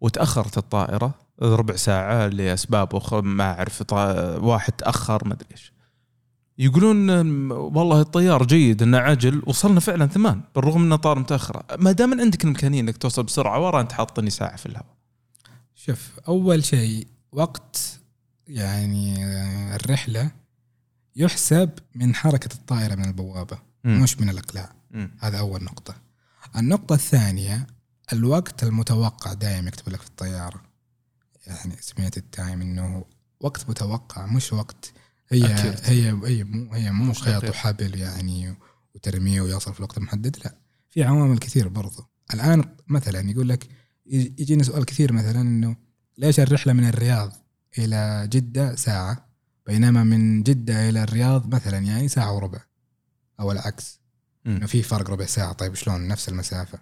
وتأخرت 0.00 0.58
الطائرة 0.58 1.14
ربع 1.42 1.76
ساعة 1.76 2.26
لأسباب 2.28 2.96
أخرى 2.96 3.22
ما 3.22 3.44
أعرف 3.52 3.82
طا- 3.82 3.94
واحد 4.42 4.72
تأخر 4.72 5.28
ما 5.28 5.34
أدري 5.34 5.46
إيش. 5.52 5.72
يقولون 6.58 7.10
والله 7.52 8.00
الطيار 8.00 8.46
جيد 8.46 8.82
إنه 8.82 8.98
عجل 8.98 9.42
وصلنا 9.46 9.80
فعلا 9.80 10.06
ثمان 10.06 10.40
بالرغم 10.54 10.82
إنه 10.82 10.96
طار 10.96 11.18
متاخره 11.18 11.64
ما 11.78 11.92
دام 11.92 12.20
عندك 12.20 12.44
الامكانيه 12.44 12.80
إنك 12.80 12.96
توصل 12.96 13.22
بسرعة 13.22 13.60
ورا 13.66 13.80
انت 13.80 13.92
حاطني 13.92 14.30
ساعة 14.30 14.56
في 14.56 14.66
الهواء. 14.66 14.94
شوف 15.74 16.20
أول 16.28 16.64
شيء 16.64 17.06
وقت 17.32 18.00
يعني 18.46 19.24
الرحلة 19.76 20.30
يحسب 21.16 21.70
من 21.94 22.14
حركة 22.14 22.54
الطائرة 22.54 22.94
من 22.94 23.04
البوابة 23.04 23.58
مم. 23.84 24.02
مش 24.02 24.20
من 24.20 24.28
الإقلاع. 24.28 24.72
مم. 24.90 25.10
هذا 25.20 25.38
أول 25.38 25.64
نقطة. 25.64 25.94
النقطة 26.56 26.94
الثانية 26.94 27.66
الوقت 28.12 28.62
المتوقع 28.62 29.32
دائما 29.32 29.68
يكتب 29.68 29.88
لك 29.92 30.00
في 30.00 30.06
الطيارة 30.08 30.62
يعني 31.46 31.74
سمعت 31.80 32.16
التايم 32.16 32.60
إنه 32.62 33.04
وقت 33.40 33.70
متوقع 33.70 34.26
مش 34.26 34.52
وقت 34.52 34.92
هي 35.28 35.42
Accurate. 35.56 35.88
هي 35.88 36.08
هي 36.24 36.44
مو 36.44 36.74
هي 36.74 36.90
مو 36.92 37.12
خيط. 37.12 37.44
وحبل 37.44 37.98
يعني 37.98 38.54
وترمية 38.94 39.40
ويوصل 39.40 39.72
في 39.72 39.78
الوقت 39.80 39.98
المحدد 39.98 40.36
لا 40.44 40.54
في 40.90 41.04
عوامل 41.04 41.38
كثير 41.38 41.68
برضو 41.68 42.06
الآن 42.34 42.76
مثلا 42.88 43.30
يقول 43.30 43.48
لك 43.48 43.68
يجي- 44.06 44.34
يجينا 44.38 44.62
سؤال 44.62 44.84
كثير 44.84 45.12
مثلا 45.12 45.40
إنه 45.40 45.76
ليش 46.18 46.40
الرحلة 46.40 46.72
من 46.72 46.88
الرياض 46.88 47.32
إلى 47.78 48.28
جدة 48.32 48.74
ساعة 48.76 49.28
بينما 49.66 50.04
من 50.04 50.42
جدة 50.42 50.88
إلى 50.88 51.02
الرياض 51.02 51.54
مثلا 51.54 51.78
يعني 51.78 52.08
ساعة 52.08 52.32
وربع 52.34 52.60
أو 53.40 53.52
العكس. 53.52 54.00
إنه 54.46 54.66
في 54.66 54.82
فرق 54.82 55.10
ربع 55.10 55.26
ساعة 55.26 55.52
طيب 55.52 55.74
شلون 55.74 56.08
نفس 56.08 56.28
المسافة 56.28 56.78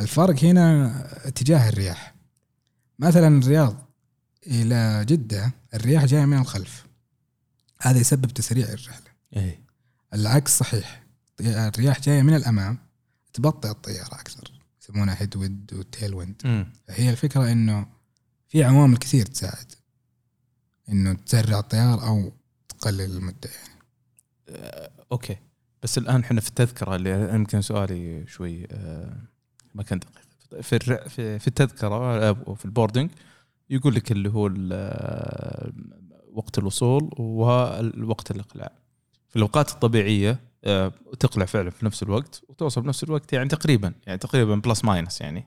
الفرق 0.00 0.44
هنا 0.44 0.92
اتجاه 1.28 1.68
الرياح. 1.68 2.14
مثلا 2.98 3.38
الرياض 3.38 3.88
إلى 4.46 5.04
جدة 5.04 5.52
الرياح 5.74 6.04
جاية 6.04 6.24
من 6.24 6.38
الخلف. 6.38 6.86
هذا 7.80 7.98
يسبب 7.98 8.26
تسريع 8.26 8.66
الرحلة. 8.66 9.06
إيه. 9.36 9.62
العكس 10.14 10.58
صحيح. 10.58 11.02
الرياح 11.40 12.00
جاية 12.00 12.22
من 12.22 12.34
الأمام 12.34 12.78
تبطئ 13.32 13.70
الطيارة 13.70 14.14
أكثر. 14.14 14.52
يسمونها 14.82 15.22
head 15.22 15.36
wind 15.36 15.74
و 15.74 15.82
tail 15.82 16.14
wind 16.14 16.42
مم. 16.44 16.72
هي 16.88 17.10
الفكرة 17.10 17.52
إنه 17.52 17.86
في 18.48 18.64
عوامل 18.64 18.96
كثير 18.96 19.26
تساعد. 19.26 19.72
إنه 20.88 21.12
تسرع 21.12 21.58
الطيار 21.58 22.06
أو 22.06 22.32
تقلل 22.68 23.16
المدة 23.16 23.50
يعني. 23.50 23.80
آه، 24.48 24.90
okay. 25.12 25.36
بس 25.82 25.98
الآن 25.98 26.20
إحنا 26.20 26.40
في 26.40 26.48
التذكرة 26.48 26.96
اللي 26.96 27.34
يمكن 27.34 27.62
سؤالي 27.62 28.26
شوي 28.26 28.66
آه، 28.70 29.27
ما 29.78 29.84
كان 29.84 29.98
دقيق 29.98 30.60
في 30.60 30.78
في, 31.08 31.38
في 31.38 31.48
التذكرة 31.48 32.28
آه، 32.28 32.54
في 32.54 32.64
ال 32.64 32.69
boarding 32.69 33.10
يقول 33.70 33.94
لك 33.94 34.12
اللي 34.12 34.28
هو 34.28 34.50
آه، 34.72 35.72
وقت 36.32 36.58
الوصول 36.58 37.10
ووقت 37.18 38.30
الإقلاع. 38.30 38.72
في 39.28 39.36
الأوقات 39.36 39.70
الطبيعية 39.70 40.40
آه، 40.64 40.92
تقلع 41.20 41.44
فعلا 41.44 41.70
في 41.70 41.86
نفس 41.86 42.02
الوقت 42.02 42.42
وتوصل 42.48 42.80
بنفس 42.80 43.04
الوقت 43.04 43.32
يعني 43.32 43.48
تقريبا 43.48 43.92
يعني 44.06 44.18
تقريبا 44.18 44.54
plus 44.54 44.84
minus 44.84 45.20
يعني 45.20 45.46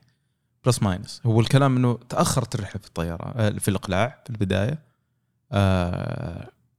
plus 0.64 0.82
minus 0.82 1.20
هو 1.26 1.40
الكلام 1.40 1.76
إنه 1.76 1.98
تأخرت 2.08 2.54
الرحلة 2.54 2.80
في 2.80 2.86
الطيارة 2.88 3.58
في 3.58 3.68
الإقلاع 3.68 4.22
في 4.24 4.30
البداية 4.30 4.78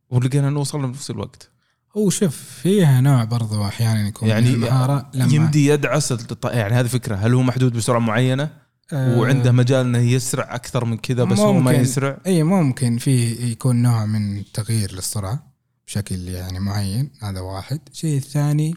ولقينا 0.10 0.48
إنه 0.48 0.60
وصلنا 0.60 0.88
بنفس 0.88 1.12
الوقت. 1.12 1.53
هو 1.98 2.10
شوف 2.10 2.36
فيها 2.62 3.02
نوع 3.02 3.24
برضو 3.24 3.66
أحيانا 3.66 4.08
يكون 4.08 4.30
يعني 4.30 4.50
المهارة 4.50 5.10
لما 5.14 5.34
يمدي 5.34 5.68
يدعس 5.68 6.14
يعني 6.46 6.74
هذه 6.74 6.88
فكرة 6.88 7.16
هل 7.16 7.34
هو 7.34 7.42
محدود 7.42 7.74
بسرعة 7.74 8.00
معينة؟ 8.00 8.64
آه، 8.94 9.20
وعنده 9.20 9.52
مجال 9.52 9.86
إنه 9.86 9.98
يسرع 9.98 10.56
أكثر 10.56 10.86
من 10.86 10.98
كذا 10.98 11.24
بس 11.24 11.40
هو 11.40 11.54
ما. 11.54 11.72
يسرع؟ 11.72 12.20
إي 12.26 12.44
ممكن. 12.44 12.98
في 12.98 13.32
يكون 13.52 13.82
نوع 13.82 14.06
من 14.06 14.44
تغيير 14.54 14.94
للسرعة 14.94 15.54
بشكل 15.88 16.28
يعني 16.28 16.60
معين 16.60 17.12
هذا 17.22 17.40
واحد. 17.40 17.80
الشيء 17.92 18.18
الثاني 18.18 18.76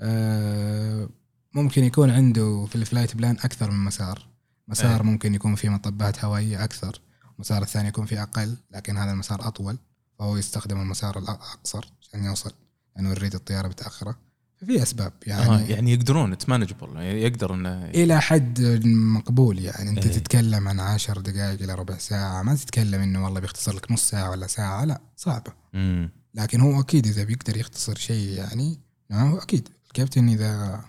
آه، 0.00 1.08
ممكن 1.54 1.84
يكون 1.84 2.10
عنده 2.10 2.66
في 2.66 2.76
ال 2.76 2.82
flight 2.82 3.16
plan 3.16 3.36
أكثر 3.44 3.70
من 3.70 3.84
مسار. 3.84 4.26
مسار. 4.68 5.02
ممكن 5.02 5.34
يكون 5.34 5.54
فيه 5.54 5.68
مطبات 5.68 6.24
هوائية 6.24 6.64
أكثر 6.64 7.00
المسار 7.34 7.62
الثاني 7.62 7.88
يكون 7.88 8.06
فيه 8.06 8.22
أقل 8.22 8.56
لكن 8.70 8.96
هذا 8.96 9.12
المسار 9.12 9.48
أطول. 9.48 9.78
فهو 10.18 10.36
يستخدم 10.36 10.80
المسار 10.80 11.18
الأقصر 11.18 11.92
عشان 12.00 12.24
يوصل 12.24 12.52
لأنه 12.96 13.10
يريد 13.10 13.34
الطيارة 13.34 13.68
متأخرة 13.68 14.16
ففي 14.56 14.82
أسباب 14.82 15.12
يعني, 15.26 15.50
آه 15.50 15.60
يعني 15.60 15.92
يقدرون 15.92 16.32
it's 16.32 16.48
manageable 16.48 16.96
يقدر 17.00 17.54
إنه 17.54 17.84
إلى 17.84 18.20
حد 18.20 18.60
مقبول 18.86 19.58
يعني 19.58 19.90
أنت 19.90 20.06
إيه. 20.06 20.12
تتكلم 20.12 20.68
عن 20.68 20.80
عشر 20.80 21.20
دقائق 21.20 21.62
إلى 21.62 21.74
ربع 21.74 21.98
ساعة 21.98 22.42
ما 22.42 22.54
تتكلم 22.54 23.00
إنه 23.00 23.24
والله 23.24 23.40
بيختصر 23.40 23.76
لك 23.76 23.92
نص 23.92 24.08
ساعة 24.08 24.30
ولا 24.30 24.46
ساعة 24.46 24.84
لا 24.84 25.00
صعبة 25.16 25.52
مم. 25.72 26.10
لكن 26.34 26.60
هو 26.60 26.80
أكيد 26.80 27.06
إذا 27.06 27.24
بيقدر 27.24 27.56
يختصر 27.56 27.96
شيء 27.96 28.28
يعني 28.28 28.78
نعم 29.10 29.30
هو 29.30 29.38
أكيد 29.38 29.68
الكابتن 29.86 30.28
إذا 30.28 30.80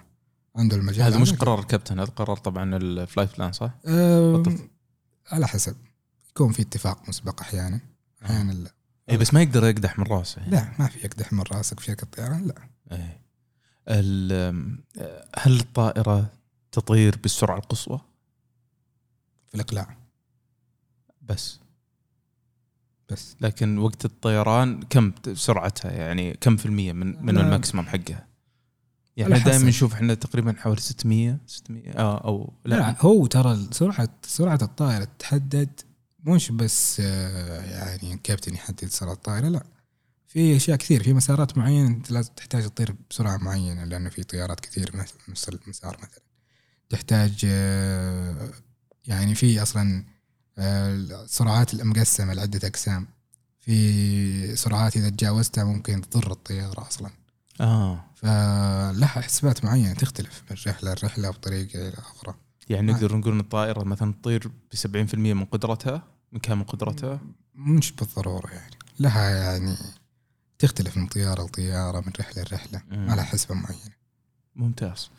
عنده 0.56 0.76
المجال 0.76 1.06
هذا 1.06 1.18
مش 1.18 1.34
قرار 1.34 1.60
الكابتن 1.60 2.00
هذا 2.00 2.10
قرار 2.10 2.38
طبعا 2.38 2.76
ال 2.76 2.85
flight 2.85 3.38
plan 3.38 3.52
صح؟ 3.52 3.72
أه. 3.86 4.44
على 5.32 5.48
حسب 5.48 5.76
يكون 6.30 6.52
في 6.52 6.62
اتفاق 6.62 7.10
مسبق 7.10 7.42
أحيانا 7.42 7.80
أحيانا 8.26 8.52
لا 8.52 8.77
اي 9.10 9.18
بس 9.18 9.34
ما 9.34 9.42
يقدر 9.42 9.64
يقدح 9.66 10.00
من 10.00 10.06
راسه 10.06 10.40
يعني. 10.42 10.52
لا 10.52 10.72
ما 10.80 10.88
في 10.88 11.00
يقدح 11.00 11.34
من 11.34 11.42
راسك 11.52 11.80
في 11.80 11.86
شركه 11.86 12.08
طيران 12.08 12.48
لا. 12.48 13.08
ال- 13.90 14.80
هل 15.38 15.60
الطائرة 15.60 16.32
تطير 16.72 17.18
بالسرعة 17.18 17.58
القصوى 17.58 18.02
في 19.48 19.56
الإقلاع 19.56 19.98
بس 21.22 21.60
بس 23.10 23.36
لكن 23.42 23.78
وقت 23.78 24.06
الطيران 24.06 24.82
كم 24.90 25.12
سرعتها 25.34 25.92
يعني 25.92 26.34
كم 26.34 26.58
في 26.58 26.66
المية 26.66 26.94
من 26.94 27.26
من. 27.26 27.38
الماكسيمم 27.38 27.84
حقها؟ 27.86 28.28
يعني 29.18 29.40
دائما. 29.40 29.66
نشوف 29.66 29.94
إحنا 29.94 30.14
تقريبا 30.14 30.54
حوالي 30.58 30.82
600 30.82 31.38
600 31.48 31.92
آه 31.92 32.18
أو 32.18 32.54
لا, 32.66 32.76
لا 32.76 32.96
هو 33.02 33.26
ترى 33.28 33.68
سرعة 33.72 34.10
سرعة 34.24 34.60
الطائرة 34.62 35.04
تتحدد 35.04 35.70
مش 36.26 36.52
بس 36.52 37.02
آه، 37.06 37.62
يعني 37.62 38.14
الكابتن 38.14 38.54
يحدد 38.54 38.86
سرعه 38.86 39.14
الطائرة 39.14 39.48
لا. 39.48 39.64
في 40.28 40.56
أشياء 40.56 40.78
كثير 40.78 41.04
في 41.04 41.14
مسارات 41.14 41.58
معينة 41.58 41.88
أنت 41.88 42.12
لازم 42.12 42.34
تحتاج 42.34 42.64
تطير 42.64 42.96
بسرعة 43.10 43.38
معينة 43.38 43.84
لأنه 43.84 44.10
في 44.10 44.24
طيارات 44.24 44.60
كثير 44.60 44.92
مثل 44.96 45.14
نفس 45.30 45.50
المسار 45.50 45.98
مثلا. 45.98 46.22
تحتاج 46.90 47.42
آه، 47.46 48.52
يعني 49.08 49.36
في 49.36 49.62
أصلا 49.62 50.06
آه، 50.58 50.96
السرعات 50.96 51.74
المقسمة 51.74 52.34
لعدة 52.34 52.68
أقسام. 52.68 53.08
في 53.60 54.56
سرعات 54.56 54.98
إذا 54.98 55.10
تجاوزتها 55.10 55.64
ممكن 55.64 56.02
تضر 56.02 56.32
الطيارة 56.32 56.88
أصلا. 56.88 57.12
آه. 57.62 58.06
فلها 58.16 59.08
حسبات 59.08 59.66
معينة 59.66 59.94
تختلف 59.94 60.44
من 60.52 60.58
رحلة 60.68 60.92
لرحلة 60.94 61.30
بطريقه 61.30 61.88
إلى 61.88 61.98
أخرى. 61.98 62.36
يعني 62.70 62.92
آه. 62.92 62.96
نقدر 62.96 63.16
نقول 63.16 63.34
إن 63.34 63.40
الطائرة 63.40 63.84
مثلا 63.84 64.14
تطير 64.14 64.48
ب 64.48 64.76
70% 64.76 65.16
من 65.16 65.46
قدرتها 65.46 66.04
من 66.32 66.40
كامل 66.40 66.64
قدرتها؟ 66.64 67.20
مش 67.56 67.92
بالضرورة 67.92 68.52
يعني. 68.52 68.76
لها 69.00 69.30
يعني 69.30 69.76
تختلف 70.60 70.98
من 70.98 71.08
طيارة 71.08 71.44
لطيارة 71.44 72.00
من 72.00 72.12
رحلة 72.20 72.44
لرحلة 72.44 72.82
مم. 72.92 73.06
ما 73.08 73.16
لها 73.16 73.24
حسبة 73.24 73.56
معينة. 73.56 73.98
ممتاز. 74.56 75.10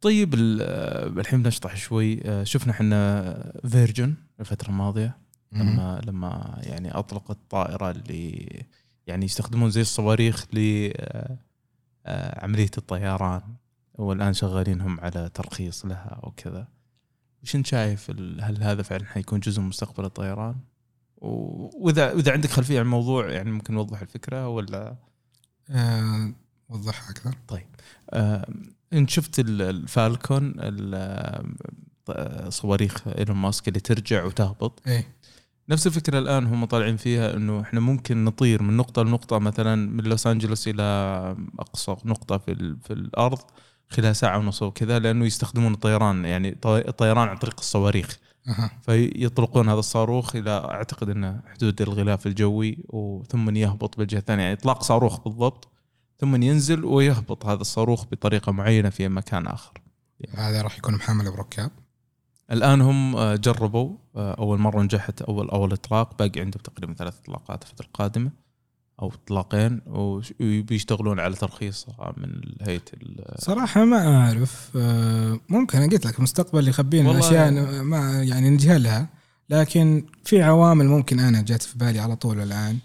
طيب 0.00 0.34
آه، 0.60 1.06
الحين 1.06 1.42
نشطح 1.42 1.76
شوي. 1.76 2.20
آه، 2.24 2.44
شفنا 2.44 2.72
إحنا 2.72 3.52
فيرجن 3.68 4.14
الفترة 4.40 4.68
الماضية 4.68 5.16
لما 5.52 6.00
لما 6.04 6.58
يعني 6.62 6.90
اطلق 6.90 7.30
الطائره 7.30 7.90
اللي 7.90 8.48
يعني 9.06 9.24
يستخدمون 9.24 9.70
زي 9.70 9.80
الصواريخ 9.80 10.46
لعمليه 12.06 12.70
الطيران 12.78 13.42
والآن 13.94 14.32
شغالين 14.32 14.80
هم 14.80 15.00
على 15.00 15.30
ترخيص 15.34 15.86
لها 15.86 16.20
وكذا. 16.22 16.68
وش 17.44 17.54
انت 17.56 17.66
شايف 17.66 18.10
هل 18.40 18.62
هذا 18.62 18.82
فعلا 18.82 19.04
حيكون 19.04 19.40
جزء 19.40 19.60
من 19.60 19.68
مستقبل 19.68 20.04
الطيران؟ 20.04 20.54
واذا 21.18 22.12
اذا 22.12 22.32
عندك 22.32 22.50
خلفية 22.50 22.78
عن 22.78 22.84
الموضوع 22.84 23.30
يعني 23.30 23.50
ممكن 23.50 23.74
نوضح 23.74 24.00
الفكرة 24.00 24.48
ولا؟ 24.48 24.96
آه 25.70 26.32
وضحها 26.68 27.10
أكثر. 27.10 27.34
آه 28.10 28.46
انت 28.92 29.10
شفت 29.10 29.38
ال- 29.38 29.62
الفالكون 29.62 30.54
ال- 30.58 30.94
آه، 32.08 32.48
صواريخ 32.48 33.08
إيلون 33.08 33.36
ماسك 33.36 33.68
اللي 33.68 33.80
ترجع 33.80 34.24
وتهبط. 34.24 34.82
إيه. 34.86 35.14
نفس 35.68 35.86
الفكرة 35.86 36.18
الآن 36.18 36.46
هم 36.46 36.64
طالعين 36.64 36.96
فيها 36.96 37.36
إنه 37.36 37.60
إحنا 37.60 37.80
ممكن 37.80 38.24
نطير 38.24 38.62
من 38.62 38.76
نقطة 38.76 39.02
لنقطة 39.02 39.38
مثلا 39.38 39.74
من 39.74 40.04
لوس 40.04 40.26
أنجلوس 40.26 40.68
إلى 40.68 40.82
أقصى 41.58 41.96
نقطة 42.04 42.38
في 42.38 42.76
في 42.84 42.92
الأرض. 42.92 43.38
خلال 43.90 44.16
ساعة 44.16 44.38
ونص 44.38 44.62
وكذا 44.62 44.98
لأنه 44.98 45.24
يستخدمون 45.26 45.72
الطيران 45.74 46.24
يعني 46.24 46.50
طي- 46.50 46.88
الطيران 46.88 47.28
عن 47.28 47.36
طريق 47.36 47.54
الصواريخ. 47.58 48.18
أها. 48.48 48.70
فيطلقون 48.82 49.68
هذا 49.68 49.78
الصاروخ 49.78 50.36
إلى 50.36 50.50
أعتقد 50.50 51.08
إنه 51.08 51.40
حدود 51.54 51.82
الغلاف 51.82 52.26
الجوي 52.26 52.78
وثم 52.88 53.56
يهبط 53.56 53.98
بالجهه 53.98 54.18
الثانية 54.18 54.42
يعني 54.42 54.54
إطلاق 54.54 54.82
صاروخ 54.82 55.20
بالضبط 55.20 55.68
ثم 56.20 56.42
ينزل 56.42 56.84
ويهبط 56.84 57.46
هذا 57.46 57.60
الصاروخ 57.60 58.04
بطريقة 58.12 58.52
معينة 58.52 58.90
في 58.90 59.08
مكان 59.08 59.46
آخر. 59.46 59.72
هذا 60.34 60.62
راح 60.62 60.78
يكون 60.78 60.94
محمل 60.94 61.30
بركاب؟ 61.36 61.70
الآن 62.52 62.80
هم 62.80 63.16
آه، 63.16 63.36
جربوا 63.36 63.96
آه، 64.16 64.34
أول 64.34 64.58
مرة 64.58 64.82
نجحت 64.82 65.22
أول 65.22 65.48
أول 65.50 65.72
إطلاق 65.72 66.18
باقي 66.18 66.40
عندهم 66.40 66.62
تقريبا 66.62 66.94
ثلاث 66.94 67.18
إطلاقات 67.20 67.62
الفترة 67.62 67.86
القادمة. 67.86 68.30
أو 69.02 69.08
اطلاقين 69.08 69.80
وش- 69.86 70.32
وبيشتغلون 70.40 71.20
على 71.20 71.34
ترخيصها 71.34 72.14
من 72.16 72.42
هيئه 72.60 72.80
صراحة 73.38 73.84
ما 73.84 74.16
أعرف 74.16 74.70
آه 74.76 75.40
ممكن 75.48 75.78
أنا 75.78 75.92
قلت 75.92 76.06
لك 76.06 76.18
المستقبل 76.18 76.68
يخبينا 76.68 77.18
أشياء 77.18 77.50
ما 77.82 78.22
يعني 78.22 78.50
نجهلها 78.50 79.08
لكن 79.50 80.06
في 80.24 80.42
عوامل 80.42 80.86
ممكن 80.86 81.20
أنا 81.20 81.42
جات 81.42 81.62
في 81.62 81.78
بالي 81.78 81.98
على 81.98 82.16
طول 82.16 82.40
الآن. 82.40 82.78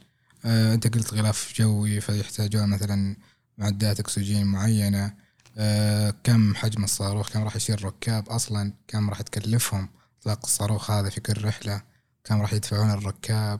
آه 0.45 0.73
أنت 0.73 0.95
قلت 0.95 1.13
غلاف 1.13 1.53
جوي 1.55 2.01
فيحتاجون 2.01 2.69
مثلا 2.69 3.15
معدات 3.57 3.99
أكسجين 3.99 4.45
معينة. 4.47 5.13
آه 5.57 6.13
كم 6.23 6.55
حجم 6.55 6.83
الصاروخ؟ 6.83 7.29
كم 7.29 7.43
راح 7.43 7.55
يشيل 7.55 7.85
ركاب 7.85 8.29
أصلا؟ 8.29 8.73
كم 8.87 9.09
راح 9.09 9.21
تكلفهم؟ 9.21 9.89
إطلاق 10.21 10.39
الصاروخ 10.43 10.91
هذا 10.91 11.09
في 11.09 11.21
كل 11.21 11.45
رحلة. 11.45 11.81
كم 12.23 12.41
راح 12.41 12.53
يدفعون 12.53 12.91
الركاب؟ 12.91 13.59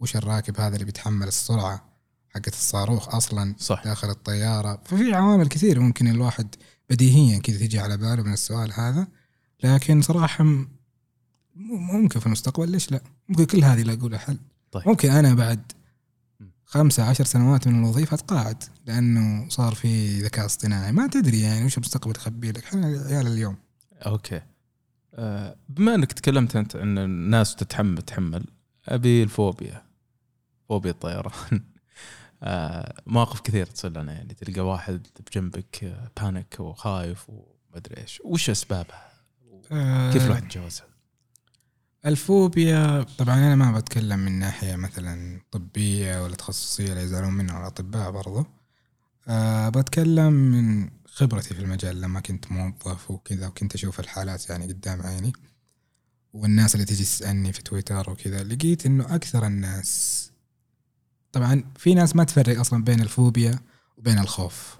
وش 0.00 0.16
الراكب 0.16 0.60
هذا 0.60 0.74
اللي 0.74 0.84
بيتحمل 0.84 1.28
السرعة؟ 1.28 1.87
حقت 2.38 2.54
الصاروخ 2.54 3.14
أصلا 3.14 3.54
صح. 3.58 3.84
داخل 3.84 4.10
الطيارة. 4.10 4.82
ففي 4.84 5.14
عوامل 5.14 5.48
كثير 5.48 5.80
ممكن 5.80 6.08
الواحد 6.08 6.54
بديهيا 6.90 7.38
كذا 7.38 7.58
تجي 7.58 7.78
على 7.78 7.96
باله 7.96 8.22
من 8.22 8.32
السؤال 8.32 8.72
هذا. 8.72 9.06
لكن 9.64 10.02
صراحة 10.02 10.44
م- 10.44 10.68
ممكن 11.92 12.20
في 12.20 12.26
المستقبل. 12.26 12.70
ليش 12.70 12.92
لا؟ 12.92 13.00
ممكن 13.28 13.44
كل 13.44 13.64
هذه 13.64 13.82
لاقوا 13.82 14.08
لها 14.08 14.18
حل. 14.18 14.38
طيب. 14.72 14.88
ممكن 14.88 15.10
أنا 15.10 15.34
بعد. 15.34 15.72
خمسة 16.64 17.02
عشر 17.04 17.24
سنوات 17.24 17.68
من 17.68 17.78
الوظيفة 17.84 18.14
أتقاعد 18.14 18.64
لأنه 18.86 19.48
صار 19.48 19.74
في 19.74 20.20
ذكاء 20.20 20.46
اصطناعي. 20.46 20.92
ما 20.92 21.06
تدري 21.06 21.40
يعني 21.40 21.64
وش 21.64 21.78
المستقبل 21.78 22.12
يخبي 22.16 22.52
لك. 22.52 22.64
إحنا 22.64 22.86
عيال 22.86 23.26
اليوم. 23.26 23.56
okay. 24.06 24.40
آه، 25.14 25.56
بما 25.68 25.94
إنك 25.94 26.12
تكلمت 26.12 26.56
أنت 26.56 26.76
ان 26.76 26.98
الناس 26.98 27.56
تتحمل 27.56 28.02
تحمل 28.02 28.44
أبي 28.88 29.22
الفوبيا. 29.22 29.82
فوبيا 30.68 30.90
الطيران. 30.90 31.60
مواقف 33.06 33.40
كثير 33.40 33.66
تصير 33.66 33.90
لنا 33.90 34.12
يعني 34.12 34.34
تلقى 34.34 34.60
واحد 34.60 35.06
بجنبك 35.26 35.84
آه، 35.84 36.10
panic 36.20 36.60
وخايف 36.60 37.26
ومدري 37.28 38.02
إيش. 38.02 38.22
وش 38.24 38.50
أسبابها؟ 38.50 39.08
كيف 40.12 40.24
الواحد 40.24 40.44
يتجاوزها؟ 40.44 40.86
الفوبيا 42.06 43.06
طبعا 43.18 43.34
أنا 43.36 43.54
ما 43.54 43.78
بتكلم 43.78 44.18
من 44.18 44.32
ناحية 44.32 44.76
مثلا 44.76 45.40
طبية 45.50 46.24
ولا 46.24 46.36
تخصصية 46.36 46.94
لا 46.94 47.02
يزعلون 47.02 47.32
منها 47.34 47.60
الاطباء 47.60 48.10
برضو. 48.10 48.46
أه 49.28 49.68
بتكلم 49.68 50.32
من 50.32 50.90
خبرتي 51.04 51.54
في 51.54 51.60
المجال 51.60 52.00
لما 52.00 52.20
كنت 52.20 52.52
موظف 52.52 53.10
وكذا 53.10 53.46
وكنت 53.46 53.74
أشوف 53.74 54.00
الحالات 54.00 54.50
يعني 54.50 54.66
قدام 54.66 55.02
عيني. 55.02 55.32
والناس 56.32 56.74
اللي 56.74 56.86
تجي 56.86 57.04
تسألني 57.04 57.52
في 57.52 57.62
تويتر 57.62 58.10
وكذا 58.10 58.42
لقيت 58.44 58.86
إنه 58.86 59.14
أكثر 59.14 59.46
الناس 59.46 60.30
طبعا 61.32 61.64
في 61.78 61.94
ناس 61.94 62.16
ما 62.16 62.24
تفرق 62.24 62.60
أصلا 62.60 62.84
بين 62.84 63.00
الفوبيا 63.00 63.58
وبين 63.96 64.18
الخوف. 64.18 64.78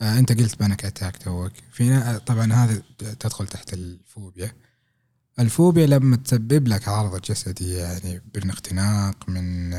آه 0.00 0.18
أنت 0.18 0.32
قلت 0.40 0.58
بأنك 0.58 0.84
اتاك 0.84 1.16
توك 1.16 1.52
في 1.72 1.88
نا- 1.88 2.18
طبعا 2.18 2.52
هذا 2.52 2.82
تدخل 3.20 3.46
تحت 3.46 3.72
الفوبيا. 3.72 4.52
الفوبيا 5.38 5.86
لما 5.86 6.16
تسبب 6.16 6.68
لك 6.68 6.88
عرض 6.88 7.20
جسدي 7.20 7.72
يعني 7.74 8.22
من 8.36 8.50
اختناق 8.50 9.28
من 9.28 9.70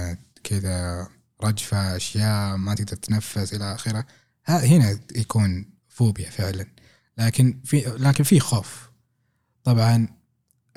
كذا 0.43 1.07
رجفة 1.43 1.95
أشياء 1.95 2.57
ما 2.57 2.75
تقدر 2.75 2.95
تتنفس 2.95 3.53
إلى 3.53 3.75
آخره 3.75 4.05
ها- 4.45 4.65
هنا 4.65 4.99
يكون 5.15 5.65
فوبيا 5.87 6.29
فعلا. 6.29 6.65
لكن 7.17 7.59
في 7.65 7.79
لكن 7.97 8.23
في 8.23 8.39
خوف. 8.39 8.89
طبعا 9.63 10.07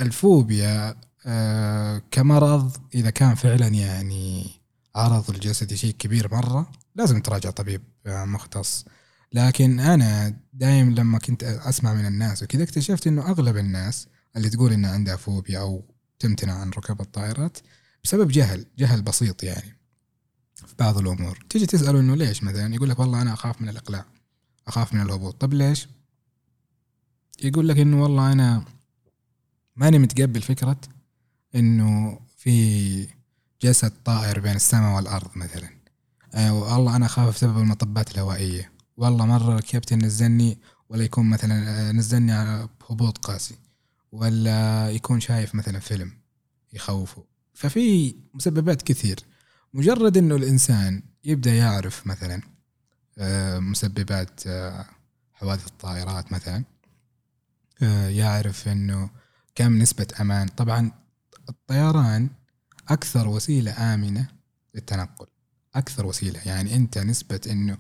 الفوبيا 0.01 0.97
آه 1.27 2.03
كمرض 2.11 2.77
إذا 2.95 3.11
كان 3.11 3.35
فعلا 3.35 3.67
يعني 3.69 4.60
عرض 4.95 5.31
الجسدي 5.31 5.77
شيء 5.77 5.95
كبير 5.99 6.35
مرة 6.35 6.73
لازم 6.95 7.21
تراجع 7.21 7.51
طبيب 7.51 7.83
آه، 8.07 8.25
مختص. 8.25 8.85
لكن 9.33 9.81
أنا 9.81 10.37
دايم 10.53 10.95
لما 10.95 11.19
كنت 11.19 11.43
أسمع 11.43 11.95
من 11.95 12.07
الناس 12.07 12.43
وكذا 12.43 12.63
اكتشفت 12.63 13.07
إنه 13.07 13.31
أغلب 13.31 13.57
الناس 13.57 14.09
اللي 14.37 14.51
تقول 14.51 14.73
انها 14.73 14.91
عندها 14.91 15.17
فوبيا 15.17 15.61
أو 15.61 15.85
تمتنع 16.19 16.53
عن 16.53 16.71
ركوب 16.71 17.01
الطائرات 17.01 17.59
بسبب 18.05 18.29
جهل 18.29 18.67
جهل 18.79 19.03
بسيط 19.03 19.43
يعني 19.43 19.77
في 20.55 20.75
بعض 20.79 20.99
الأمور. 20.99 21.45
تيجي 21.51 21.67
تساله 21.67 22.01
إنه 22.01 22.15
ليش 22.17 22.43
مثلا؟ 22.43 22.75
يقول 22.75 22.91
لك 22.91 22.99
والله 22.99 23.23
أنا 23.23 23.33
أخاف 23.33 23.63
من 23.63 23.69
الإقلاع 23.69 24.05
أخاف 24.69 24.95
من 24.95 25.01
الهبوط. 25.01 25.41
طب 25.41 25.55
ليش؟ 25.55 25.89
يقول 27.43 27.69
لك 27.69 27.79
إنه 27.79 28.03
والله 28.03 28.33
أنا 28.33 28.65
ماني 29.77 29.99
متقبل 29.99 30.43
فكرة 30.43 30.81
إنه 31.55 32.21
في 32.37 33.20
جسد 33.63 33.93
طائر 34.05 34.41
بين 34.41 34.57
السماء 34.57 34.97
والأرض 34.97 35.31
مثلا. 35.37 35.69
آه 36.35 36.55
والله 36.55 36.97
أنا 36.97 37.07
أخاف 37.07 37.35
بسبب 37.35 37.59
المطبات 37.59 38.15
الهوائية. 38.15 38.73
والله 38.97 39.27
مرة 39.27 39.57
الكابتن 39.59 39.99
نزلني 39.99 40.59
ولا 40.89 41.05
يكون 41.05 41.31
مثلا 41.31 41.89
آه، 41.89 41.93
نزلني 41.93 42.33
على 42.33 42.69
هبوط 42.91 43.19
قاسي 43.19 43.55
ولا 44.13 44.91
يكون 44.91 45.21
شايف 45.21 45.55
مثلا 45.55 45.79
فيلم 45.79 46.13
يخوفه. 46.73 47.25
ففي 47.55 48.15
مسببات 48.35 48.83
كثير. 48.83 49.21
مجرد 49.75 50.17
إنه 50.17 50.37
الإنسان 50.37 51.03
يبدأ 51.25 51.55
يعرف 51.55 52.07
مثلا 52.07 52.43
آه، 53.19 53.59
مسببات 53.59 54.41
آه، 54.47 54.87
حوادث 55.35 55.67
الطائرات 55.67 56.33
مثلا 56.33 56.65
يعرف 58.09 58.69
إنه 58.69 59.11
كم 59.55 59.79
نسبة 59.79 60.07
أمان. 60.21 60.49
طبعا 60.49 60.93
الطيران 61.49 62.31
أكثر 62.91 63.29
وسيلة 63.29 63.95
آمنة 63.95 64.29
للتنقل. 64.75 65.27
أكثر 65.75 66.07
وسيلة 66.07 66.41
يعني 66.47 66.77
أنت 66.77 66.99
نسبة 66.99 67.41
إنه 67.51 67.79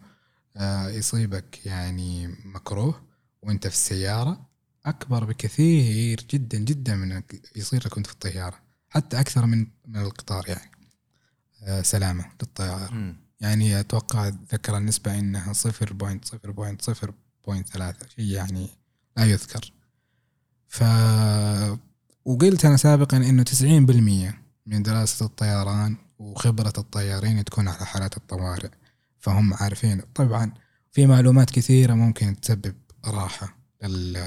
يصيبك 0.89 1.67
يعني 1.67 2.37
مكروه 2.45 3.03
وأنت 3.43 3.67
في 3.67 3.75
السيارة 3.75 4.47
أكبر 4.87 5.25
بكثير 5.25 6.27
جدا 6.31 6.59
جدا 6.59 6.97
من 6.97 7.23
يصير 7.57 7.87
لك 7.87 7.97
وأنت 7.97 8.07
في 8.07 8.13
الطيارة 8.13 8.61
حتى 8.89 9.21
أكثر 9.21 9.47
من 9.47 9.67
من 9.87 9.97
القطار 9.97 10.45
يعني. 10.49 10.71
سلامة 11.83 12.25
للطيارة 12.43 13.15
يعني 13.41 13.81
أتوقع 13.81 14.29
اتذكر 14.29 14.77
النسبة 14.77 15.19
إنها 15.19 15.53
صفر 15.53 15.93
point 15.93 16.25
صفر 16.25 16.51
point 16.51 16.83
صفر 16.83 17.15
point 17.47 17.69
ثلاثة 17.69 18.09
شيء 18.09 18.25
يعني 18.25 18.69
لا 19.17 19.25
يذكر. 19.25 19.73
ف 20.69 20.83
وقلت 22.25 22.65
أنا 22.65 22.77
سابقا 22.77 23.17
إنه 23.17 23.43
تسعين 23.43 23.87
بالمية 23.87 24.43
من 24.67 24.83
دراسة 24.83 25.27
الطيران 25.27 25.97
وخبرة 26.19 26.73
الطيارين 26.79 27.45
تكون 27.45 27.69
على 27.69 27.87
حالات 27.87 28.17
الطوارئ 28.17 28.71
فهم 29.19 29.55
عارفين. 29.55 30.03
طبعا 30.15 30.53
في 30.93 31.07
معلومات 31.07 31.51
كثيرة 31.51 31.95
ممكن 31.95 32.41
تسبب 32.41 32.75
راحة 33.05 33.57
لل... 33.83 34.25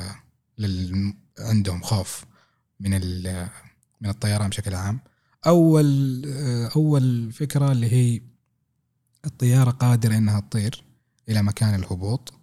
لل... 0.57 1.13
عندهم 1.39 1.81
خوف 1.81 2.25
من 2.79 2.93
ال... 2.93 3.47
من 4.01 4.09
الطيران 4.09 4.49
بشكل 4.49 4.75
عام. 4.75 4.99
أول 5.47 6.21
أول 6.75 7.31
فكرة 7.31 7.71
اللي 7.71 7.93
هي 7.93 8.21
الطيارة 9.25 9.71
قادرة 9.71 10.17
إنها 10.17 10.39
تطير 10.39 10.83
إلى 11.29 11.43
مكان 11.43 11.75
الهبوط 11.75 12.33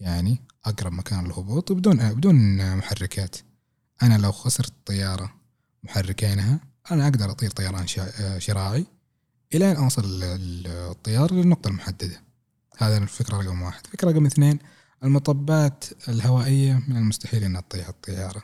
يعني 0.00 0.42
أقرب 0.64 0.92
مكان 0.92 1.26
الهبوط 1.26 1.72
بدون 1.72 2.14
بدون 2.14 2.76
محركات. 2.76 3.36
أنا 4.02 4.18
لو 4.18 4.32
خسرت 4.32 4.68
الطياره 4.68 5.34
محركينها 5.82 6.60
أنا 6.90 7.04
أقدر 7.04 7.30
أطير 7.30 7.50
طيران 7.50 7.86
شراعي 8.38 8.86
إلى 9.54 9.70
أن 9.70 9.76
أوصل 9.76 10.22
الطياره 10.66 11.34
للنقطه 11.34 11.68
المحددة. 11.68 12.22
هذا 12.78 12.98
الفكرة 12.98 13.36
رقم 13.36 13.62
واحد. 13.62 13.86
فكرة 13.86 14.10
رقم 14.10 14.26
اثنين 14.26 14.58
المطبات 15.04 15.84
الهوائية 16.08 16.82
من 16.88 16.96
المستحيل 16.96 17.44
إنها 17.44 17.60
تطيح 17.60 17.88
الطيارة. 17.88 18.42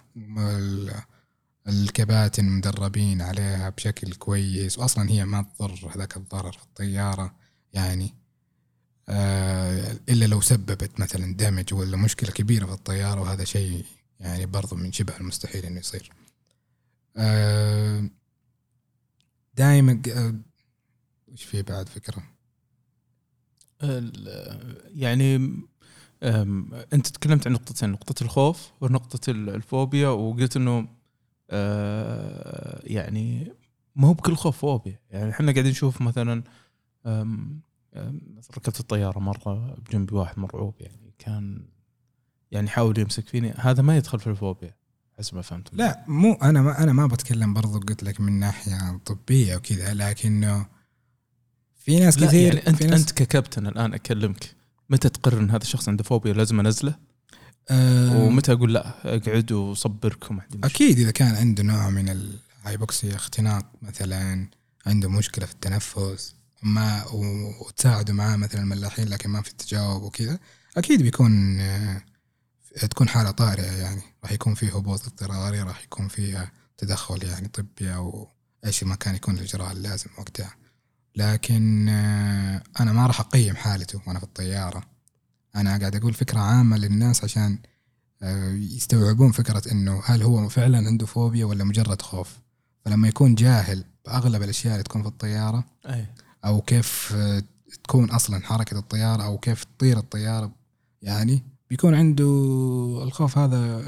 الكباتن 1.69 2.45
مدربين 2.45 3.23
عليها 3.23 3.69
بشكل 3.69 4.15
كويس 4.15 4.79
واصلا 4.79 5.11
هي 5.11 5.25
ما 5.25 5.47
تضر 5.59 5.91
هذاك 5.97 6.17
الضرر 6.17 6.53
في 6.53 6.63
الطيارة 6.63 7.35
يعني 7.73 8.15
آه 9.09 9.99
إلا 10.09 10.25
لو 10.25 10.41
سببت 10.41 11.01
مثلا 11.01 11.35
دمج 11.37 11.75
ولا 11.75 11.97
مشكلة 11.97 12.31
كبيرة 12.31 12.67
في 12.67 12.73
الطيارة 12.73 13.21
وهذا 13.21 13.45
شيء 13.45 13.85
يعني 14.21 14.47
برضو 14.47 14.77
من 14.77 14.93
شبه 14.93 15.17
المستحيل 15.17 15.67
إنه 15.67 15.81
يصير. 15.81 16.13
آه 17.17 18.11
دائما 19.57 20.03
آه 20.09 20.35
وش 21.29 21.45
في 21.45 21.63
بعد 21.63 21.89
فكرة؟ 21.89 22.23
يعني 24.95 25.37
أنت 26.93 27.07
تكلمت 27.07 27.47
عن 27.47 27.53
نقطتين 27.53 27.91
نقطة 27.91 28.23
الخوف 28.23 28.73
ونقطة 28.81 29.31
الفوبيا 29.31 30.09
وقلت 30.09 30.57
إنه 30.57 30.89
آه، 31.51 32.81
يعني 32.85 33.53
ما 33.97 34.09
هو 34.09 34.13
بكل 34.15 34.37
خوف 34.37 34.59
فوبيا. 34.59 34.99
يعني 35.11 35.31
إحنا 35.31 35.53
قاعدين 35.53 35.71
نشوف 35.71 36.03
مثلا 36.03 36.43
ركبت 38.57 38.81
الطيارة 38.81 39.19
مرة 39.19 39.75
بجنبي 39.79 40.15
واحد 40.15 40.39
مرعوب 40.39 40.75
يعني 40.81 41.15
كان 41.19 41.67
يعني 42.51 42.69
حاول 42.69 42.99
يمسك 42.99 43.29
فيني. 43.29 43.55
هذا 43.57 43.83
ما 43.83 43.97
يدخل 43.97 44.21
في 44.21 44.27
الفوبيا. 44.27 44.75
حسب 45.19 45.35
ما 45.35 45.43
فهمت 45.43 45.69
لا 45.73 46.05
مو 46.09 46.33
أنا 46.33 46.63
ما 46.63 46.83
أنا 46.83 46.93
ما 46.93 47.07
بتكلم 47.07 47.55
برضو 47.55 47.79
قلت 47.79 48.03
لك 48.03 48.21
من 48.21 48.33
ناحية 48.33 49.01
طبية 49.05 49.57
وكذا 49.57 49.95
لكنه 49.95 50.67
في 51.79 52.01
ناس 52.01 52.17
كثير 52.17 52.55
يعني 52.55 52.69
أنت 52.69 52.77
في 52.77 52.87
ناس 52.87 53.01
أنت 53.01 53.13
ككابتن 53.13 53.67
الآن 53.67 53.95
أكلمك 53.95 54.51
متى 54.91 55.09
تقرر 55.09 55.41
إن 55.41 55.51
هذا 55.51 55.63
الشخص 55.63 55.89
عنده 55.89 56.05
فوبيا 56.05 56.33
لازم 56.33 56.61
أنزله؟ 56.61 56.95
أه 57.71 58.19
ومتى 58.19 58.53
أقول 58.53 58.75
لا 58.75 58.95
أقعد 59.05 59.53
وصبرك 59.53 60.31
وما 60.31 60.43
أكيد 60.65 60.99
إذا 60.99 61.11
كان 61.11 61.35
عنده 61.35 61.63
نوع 61.63 61.91
من 61.91 62.09
الهايبوكسيا 62.09 63.15
اختناق 63.15 63.73
مثلا 63.83 64.49
عنده 64.87 65.09
مشكلة 65.09 65.47
في 65.47 65.53
التنفس 65.53 66.35
ما 66.63 67.05
وتساعدوا 67.61 68.15
معاه 68.15 68.37
مثلا 68.37 68.61
الملاحين 68.61 69.09
لكن 69.09 69.31
ما 69.31 69.43
في 69.43 69.51
التجاوب 69.51 70.03
وكذا 70.03 70.39
أكيد 70.77 71.03
بيكون 71.03 71.61
آه، 71.61 72.03
تكون 72.81 73.09
حالة 73.09 73.31
طارئة 73.31 73.73
يعني. 73.73 74.03
راح 74.25 74.33
يكون 74.33 74.55
في 74.55 74.71
هبوط 74.71 75.07
اضطراري 75.07 75.63
راح 75.63 75.83
يكون 75.83 76.09
في 76.09 76.49
تدخل 76.79 77.25
يعني 77.25 77.49
طبي 77.49 77.95
أو 77.95 78.29
إيش 78.65 78.85
ما 78.85 78.95
كان 78.95 79.15
يكون 79.15 79.35
الإجراء 79.35 79.73
اللازم 79.73 80.11
وقتها. 80.19 80.55
لكن 81.17 81.89
آه، 81.89 82.63
أنا 82.81 82.93
ما 82.93 83.07
راح 83.07 83.21
أقيم 83.21 83.57
حالته 83.57 84.01
وأنا 84.07 84.19
في 84.19 84.25
الطيارة. 84.25 84.83
أنا 85.57 85.79
قاعد 85.79 85.97
أقول 85.97 86.15
فكرة 86.15 86.39
عامة 86.39 86.77
للناس 86.77 87.25
عشان 87.25 87.59
آه، 88.23 88.53
يستوعبون 88.53 89.33
فكرة 89.33 89.73
إنه 89.73 90.03
هل 90.05 90.23
هو 90.23 90.49
فعلا 90.49 90.79
عنده 90.79 91.07
فوبيا 91.07 91.45
ولا 91.45 91.65
مجرد 91.65 92.03
خوف. 92.03 92.39
فلما 92.85 93.09
يكون 93.09 93.35
جاهل 93.35 93.85
بأغلب 94.05 94.43
الأشياء 94.43 94.73
اللي 94.73 94.85
تكون 94.85 95.03
في 95.03 95.09
الطيارة 95.09 95.65
أي. 95.87 96.07
أو 96.45 96.61
كيف 96.61 97.13
آه، 97.17 97.43
تكون 97.85 98.11
أصلا 98.11 98.43
حركة 98.43 98.79
الطيارة 98.79 99.23
أو 99.23 99.39
كيف 99.39 99.65
تطير 99.65 99.99
الطيارة 99.99 100.53
يعني 101.03 101.43
بيكون 101.71 101.95
عنده 101.95 102.25
الخوف 103.03 103.39
هذا 103.39 103.85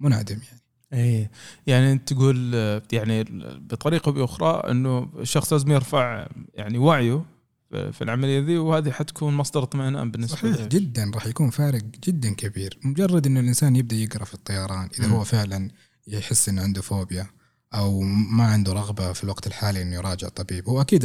منعدم 0.00 0.38
يعني. 0.42 0.60
إيه 0.92 1.30
يعني 1.66 1.92
أنت 1.92 2.12
تقول 2.12 2.54
يعني 2.92 3.24
بطريقة 3.58 4.08
أو 4.08 4.12
بأخرى 4.12 4.70
إنه 4.70 5.08
الشخص 5.18 5.52
لازم 5.52 5.70
يرفع 5.70 6.28
يعني 6.54 6.78
وعيه 6.78 7.24
في 7.70 8.02
العملية 8.02 8.40
ذي 8.40 8.58
وهذه 8.58 8.90
حتكون 8.90 9.34
مصدر 9.34 9.62
اطمئنان 9.62 10.10
بالنسبة 10.10 10.36
صحيح 10.36 10.66
جدا 10.66 11.10
راح 11.14 11.26
يكون 11.26 11.50
فارق 11.50 11.82
جدا 12.04 12.34
كبير. 12.34 12.78
مجرد 12.84 13.26
إنه 13.26 13.40
الإنسان 13.40 13.76
يبدأ 13.76 13.96
يقرأ 13.96 14.24
في 14.24 14.34
الطيران 14.34 14.88
إذا 14.98 15.08
م. 15.08 15.12
هو 15.12 15.24
فعلا 15.24 15.70
يحس 16.06 16.48
إنه 16.48 16.62
عنده 16.62 16.82
فوبيا 16.82 17.26
أو 17.74 18.00
ما 18.00 18.44
عنده 18.44 18.72
رغبة 18.72 19.12
في 19.12 19.24
الوقت 19.24 19.46
الحالي 19.46 19.82
إنه 19.82 19.94
يراجع 19.94 20.28
طبيب 20.28 20.68
هو 20.68 20.80
أكيد 20.80 21.04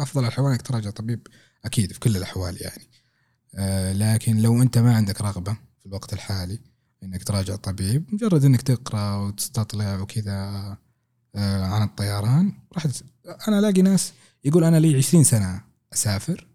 أفضل 0.00 0.22
الاحوال 0.22 0.52
إنك 0.52 0.62
تراجع 0.62 0.90
طبيب 0.90 1.26
أكيد 1.64 1.92
في 1.92 2.00
كل 2.00 2.16
الأحوال 2.16 2.62
يعني. 2.62 2.88
لكن 3.92 4.36
لو 4.36 4.62
أنت 4.62 4.78
ما 4.78 4.96
عندك 4.96 5.20
رغبة 5.20 5.52
في 5.80 5.86
الوقت 5.86 6.12
الحالي 6.12 6.58
إنك 7.02 7.24
تراجع 7.24 7.56
طبيب 7.56 8.14
مجرد 8.14 8.44
إنك 8.44 8.62
تقرأ 8.62 9.16
وتستطلع 9.16 10.00
وكذا 10.00 10.32
آه 11.34 11.64
عن 11.64 11.82
الطيران 11.82 12.52
راح 12.74 12.86
أنا 13.48 13.58
ألاقي 13.58 13.82
ناس 13.82 14.12
يقول 14.44 14.64
أنا 14.64 14.76
لي 14.76 14.96
20 14.96 15.24
سنة 15.24 15.60
أسافر 15.92 16.46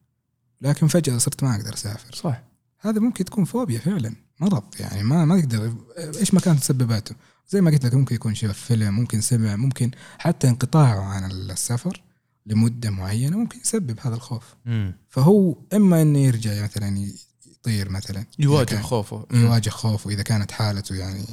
لكن 0.62 0.88
فجأة 0.88 1.18
صرت 1.18 1.44
ما 1.44 1.56
أقدر 1.56 1.74
أسافر. 1.74 2.16
صح 2.16 2.44
هذا 2.80 3.00
ممكن 3.00 3.26
تكون 3.26 3.46
فوبيا 3.46 3.80
فعلا 3.80 4.16
مرض 4.40 4.64
يعني 4.80 5.04
ما 5.04 5.26
ما 5.26 5.42
تقدر 5.42 5.74
إيش 5.98 6.34
ما 6.34 6.40
كانت 6.40 6.60
تسبباته؟ 6.60 7.16
زي 7.50 7.62
ما 7.62 7.72
قلت 7.72 7.86
لك 7.86 7.94
ممكن 7.94 8.16
يكون 8.16 8.36
شاف 8.36 8.58
فيلم 8.58 8.94
ممكن 8.94 9.22
سمع 9.22 9.56
ممكن 9.56 9.92
حتى 10.18 10.50
انقطاعه 10.50 11.02
عن 11.02 11.32
السفر. 11.32 12.02
لمدة 12.46 12.90
معينة 12.90 13.38
ممكن 13.38 13.60
يسبب 13.60 14.00
هذا 14.02 14.16
الخوف 14.16 14.56
مم. 14.66 14.94
فهو 15.10 15.58
إما 15.74 16.02
إنه 16.02 16.20
يرجع 16.20 16.64
مثلا 16.64 17.08
يطير 17.46 17.90
مثلا 17.90 18.26
يواجه 18.40 18.82
خوفه 18.82 19.26
يواجه 19.34 19.70
خوفه 19.70 20.10
إذا 20.10 20.24
كانت 20.24 20.52
حالته 20.52 20.96
يعني 20.96 21.26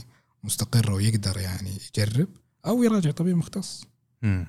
مستقرة 0.45 0.95
ويقدر 0.95 1.39
يعني 1.39 1.71
يجرب 1.97 2.29
أو 2.67 2.83
يراجع 2.83 3.11
طبيب 3.11 3.37
مختص 3.37 3.85
مم. 4.23 4.47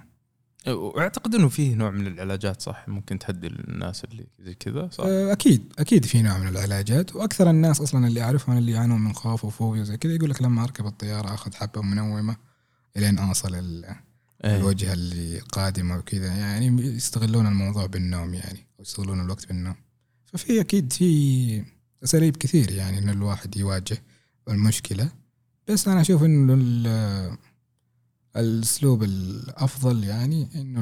واعتقد 0.68 1.36
إنه 1.36 1.50
فيه 1.50 1.76
نوع 1.76 1.90
من 1.92 2.08
العلاجات 2.08 2.62
صح 2.62 2.88
ممكن 2.88 3.20
تهدي 3.20 3.48
الناس 3.48 4.04
اللي 4.04 4.28
زي 4.40 4.54
كذا 4.54 4.90
صح؟ 4.92 5.04
آه، 5.08 5.32
أكيد 5.32 5.74
أكيد 5.80 6.06
في 6.06 6.22
نوع 6.22 6.38
من 6.38 6.48
العلاجات 6.48 7.16
وأكثر 7.16 7.50
الناس 7.50 7.82
أصلا 7.82 8.08
اللي 8.08 8.22
أعرفهم 8.22 8.58
اللي 8.58 8.72
يعانون 8.72 9.02
من 9.02 9.14
خوف 9.14 9.46
وفوبيا 9.46 9.82
وزي 9.82 9.98
كذا 9.98 10.14
يقول 10.14 10.30
لك 10.30 10.42
لما 10.42 10.64
أركب 10.64 10.86
الطيارة 10.86 11.34
أخذ 11.34 11.54
حبة 11.54 11.82
منومة 11.82 12.36
إلين 12.98 13.18
اوصل 13.20 13.56
إيه. 14.44 14.58
الوجهه 14.58 14.94
اللي 14.94 15.40
قادمة 15.40 15.98
وكذا. 15.98 16.28
يعني 16.28 16.66
يستغلون 16.84 17.48
الموضوع 17.48 17.86
بالنوم 17.86 18.34
يعني 18.34 18.68
يستغلون 18.80 19.22
الوقت 19.22 19.48
بالنوم. 19.48 19.76
ففي 20.26 20.62
أكيد 20.62 20.94
في 20.94 21.64
أساليب 22.04 22.38
كثير 22.38 22.72
يعني 22.72 22.98
إن 22.98 23.10
الواحد 23.10 23.58
يواجه 23.58 24.04
المشكلة. 24.50 25.12
بس 25.68 25.88
أنا 25.88 26.02
أشوف 26.02 26.24
إنه 26.24 26.54
ال- 26.54 27.38
الأسلوب 28.36 29.04
الأفضل 29.04 30.04
يعني 30.04 30.48
إنه 30.56 30.82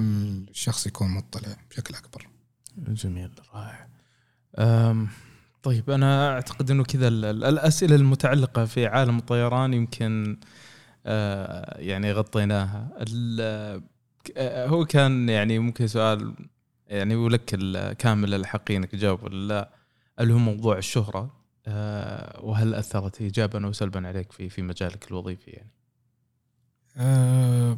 الشخص 0.49 0.87
يكون 0.87 1.09
مطلع 1.09 1.55
بشكل 1.71 1.95
أكبر. 1.95 2.27
جميل 2.77 3.31
رائع. 3.53 3.87
طيب 5.63 5.89
أنا 5.89 6.29
أعتقد 6.33 6.71
إنه 6.71 6.83
كذا 6.83 7.07
ال- 7.07 7.25
ال- 7.25 7.43
الأسئلة 7.43 7.95
المتعلقة 7.95 8.65
في 8.65 8.85
عالم 8.85 9.17
الطيران 9.17 9.73
يمكن 9.73 10.37
يعني 11.79 12.11
غطيناها. 12.11 12.89
ال- 12.99 13.81
آه، 14.37 14.67
هو 14.67 14.85
كان 14.85 15.29
يعني 15.29 15.59
ممكن 15.59 15.87
سؤال 15.87 16.33
يعني 16.87 17.15
ولك 17.15 17.45
كامل 17.97 18.33
الحق 18.33 18.71
إنك 18.71 18.91
تجاوب 18.91 19.23
ولا 19.23 19.47
لا. 19.47 19.69
اللي 20.19 20.33
هو 20.33 20.37
موضوع 20.37 20.77
الشهرة؟ 20.77 21.33
آه، 21.67 22.45
وهل 22.45 22.73
أثرت 22.73 23.21
ايجابا 23.21 23.65
أو 23.65 23.71
سلبا 23.73 24.07
عليك 24.07 24.31
في 24.31 24.49
في 24.49 24.61
مجالك 24.61 25.07
الوظيفي 25.11 25.51
يعني؟ 25.51 25.71
أه 26.97 27.77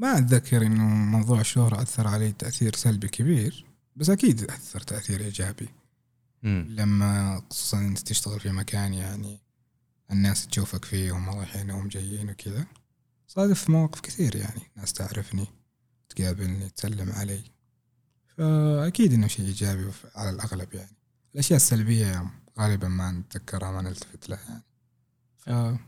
ما 0.00 0.18
أتذكر 0.18 0.62
إنه 0.66 0.84
موضوع 0.84 1.40
الشهرة 1.40 1.82
أثر 1.82 2.06
علي 2.08 2.32
تأثير 2.32 2.74
سلبي 2.74 3.08
كبير 3.08 3.64
بس 3.96 4.10
أكيد 4.10 4.42
أثر 4.50 4.80
تأثير 4.80 5.20
إيجابي. 5.20 5.68
مم. 6.42 6.66
لما 6.70 7.42
خصوصا 7.50 7.78
أنت 7.78 7.98
تشتغل 7.98 8.40
في 8.40 8.50
مكان 8.50 8.94
يعني 8.94 9.38
الناس 10.10 10.46
تشوفك 10.46 10.84
فيه 10.84 11.12
وهم 11.12 11.30
رايحين 11.30 11.70
وهم 11.70 11.88
جايين 11.88 12.30
وكذا. 12.30 12.66
صادف 13.26 13.70
مواقف 13.70 14.00
كثير 14.00 14.36
يعني 14.36 14.60
ناس 14.76 14.92
تعرفني 14.92 15.46
تقابلني 16.08 16.68
تسلم 16.68 17.12
علي. 17.12 17.40
فأكيد 18.36 19.12
إنه 19.12 19.26
شيء 19.26 19.46
إيجابي 19.46 19.90
على 20.14 20.30
الأغلب 20.30 20.74
يعني. 20.74 20.96
الأشياء 21.34 21.56
السلبية 21.56 22.30
غالبا 22.58 22.88
ما 22.88 23.10
نتذكرها 23.10 23.70
ما 23.70 23.82
نلتفت 23.82 24.28
لها 24.28 24.62
يعني. 25.46 25.78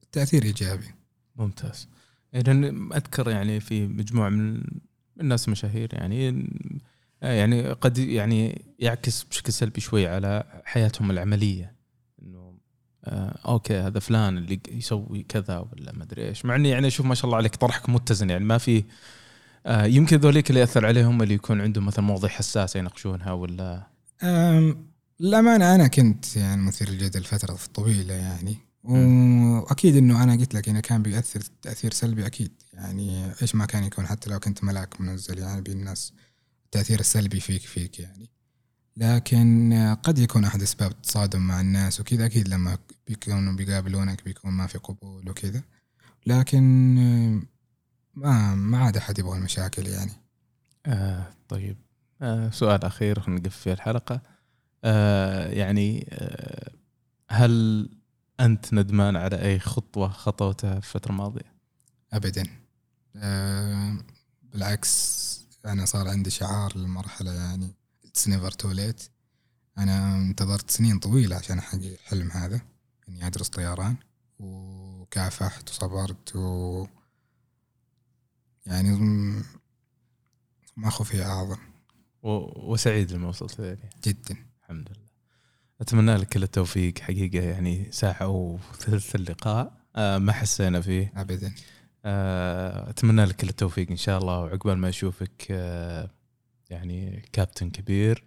فالتأثير 0.00 0.42
إيجابي. 0.42 0.94
ممتاز. 1.36 1.88
يعني 2.32 2.68
أذكر 2.96 3.30
يعني 3.30 3.60
في 3.60 3.86
مجموعة 3.86 4.28
من 4.28 4.62
الناس 5.20 5.46
المشاهير 5.46 5.94
يعني 5.94 6.48
يعني 7.22 7.72
قد 7.72 7.98
يعني 7.98 8.62
يعكس 8.78 9.22
بشكل 9.22 9.52
سلبي 9.52 9.80
شوي 9.80 10.06
على 10.06 10.62
حياتهم 10.64 11.10
آه 11.18 11.79
أوكي 13.04 13.76
هذا 13.76 13.98
فلان 13.98 14.38
اللي 14.38 14.60
يسوي 14.68 15.22
كذا 15.28 15.58
ولا 15.58 15.92
ما 15.92 16.02
أدري 16.02 16.28
إيش. 16.28 16.44
مع 16.44 16.56
إني 16.56 16.68
يعني 16.68 16.86
أشوف 16.86 17.06
ما 17.06 17.14
شاء 17.14 17.24
الله 17.24 17.36
عليك 17.36 17.56
طرحك 17.56 17.88
متزن 17.88 18.30
يعني 18.30 18.44
ما 18.44 18.58
في 18.58 18.84
آه 19.66 19.84
يمكن 19.84 20.16
ذوليك 20.16 20.50
اللي 20.50 20.60
يأثر 20.60 20.86
عليهم 20.86 21.22
اللي 21.22 21.34
يكون 21.34 21.60
عندهم 21.60 21.86
مثلا 21.86 22.04
مواضيع 22.04 22.30
حساسه 22.30 22.78
يناقشونها 22.78 23.32
ولا؟ 23.32 23.86
أم، 24.22 24.86
للأمانة 25.20 25.74
أنا 25.74 25.86
كنت 25.86 26.36
يعني 26.36 26.62
مثير 26.62 26.88
الجدل 26.88 27.24
فترة 27.24 27.58
طويلة 27.74 28.14
يعني. 28.14 28.56
وأكيد 28.84 29.96
إنه 29.96 30.22
أنا 30.22 30.36
قلت 30.36 30.54
لك 30.54 30.68
إنه 30.68 30.80
كان 30.80 31.02
بيأثر 31.02 31.40
تأثير 31.62 31.92
سلبي 31.92 32.26
أكيد. 32.26 32.52
يعني 32.74 33.32
إيش 33.42 33.54
ما 33.54 33.66
كان 33.66 33.84
يكون 33.84 34.06
حتى 34.06 34.30
لو 34.30 34.38
كنت 34.38 34.64
ملاك 34.64 35.00
منزل 35.00 35.38
يعني 35.38 35.60
بالناس 35.60 36.12
التاثير 36.64 37.00
السلبي 37.00 37.40
فيك 37.40 37.62
فيك 37.62 38.00
يعني. 38.00 38.30
لكن 39.00 39.96
قد 40.02 40.18
يكون 40.18 40.44
أحد 40.44 40.62
أسباب 40.62 40.90
التصادم 40.90 41.40
مع 41.40 41.60
الناس 41.60 42.00
وكذا 42.00 42.26
أكيد 42.26 42.48
لما 42.48 42.78
بيكونوا 43.06 43.52
بيقابلونك 43.52 44.24
بيكون 44.24 44.50
ما 44.50 44.66
في 44.66 44.78
قبول 44.78 45.30
وكذا. 45.30 45.62
لكن 46.26 46.64
ما 48.14 48.54
ما 48.54 48.78
عاد 48.78 48.96
أحد 48.96 49.18
يبغى 49.18 49.38
المشاكل 49.38 49.86
يعني. 49.86 50.12
آه 50.86 51.26
طيب. 51.48 51.76
آه 52.22 52.50
سؤال 52.50 52.84
أخير 52.84 53.20
خلينا 53.20 53.40
نقفل 53.40 53.70
الحلقة. 53.70 54.22
آه 54.84 55.48
يعني 55.48 56.08
آه 56.12 56.70
هل 57.30 57.88
أنت 58.40 58.74
ندمان 58.74 59.16
على 59.16 59.42
أي 59.42 59.58
خطوة 59.58 60.08
خطوتها 60.08 60.80
في 60.80 60.86
الفترة 60.86 61.10
الماضية؟ 61.10 61.54
ابدا. 62.12 62.44
أه 63.16 63.96
بالعكس 64.42 65.20
أنا 65.66 65.84
صار 65.84 66.08
عندي 66.08 66.30
شعار 66.30 66.76
للمرحلة 66.76 67.32
يعني. 67.32 67.79
it's 68.10 68.28
never 68.28 68.50
too 68.50 68.70
late 68.70 69.02
أنا 69.78 70.16
انتظرت 70.16 70.70
سنين 70.70 70.98
طويلة 70.98 71.36
عشان 71.36 71.58
أحقق 71.58 71.84
الحلم 71.84 72.30
هذا 72.30 72.60
إني 73.08 73.26
أدرس 73.26 73.48
طيران 73.48 73.96
وكافحت 74.38 75.70
وصبرت 75.70 76.36
و 76.36 76.86
يعني 78.66 78.90
ما 80.76 80.90
خفي 80.90 81.24
أعظم. 81.24 81.58
و... 82.22 82.30
وسعيد 82.72 83.12
لما 83.12 83.28
وصلت 83.28 83.58
يعني 83.58 83.90
جدا. 84.04 84.36
الحمد 84.62 84.88
لله. 84.88 85.10
أتمنى 85.80 86.16
لك 86.16 86.28
كل 86.28 86.42
التوفيق. 86.42 86.98
حقيقة 86.98 87.44
يعني 87.44 87.92
ساعة 87.92 88.28
وثلث 88.28 89.14
اللقاء 89.14 89.80
آه 89.96 90.18
ما 90.18 90.32
حسينا 90.32 90.80
فيه. 90.80 91.12
ابدا. 91.16 91.54
آه 92.04 92.90
أتمنى 92.90 93.24
لك 93.24 93.36
كل 93.36 93.48
التوفيق 93.48 93.90
إن 93.90 93.96
شاء 93.96 94.18
الله. 94.18 94.40
وعقبال 94.40 94.78
ما 94.78 94.88
أشوفك 94.88 95.46
آه 95.50 96.10
يعني 96.70 97.22
كابتن 97.32 97.70
كبير. 97.70 98.24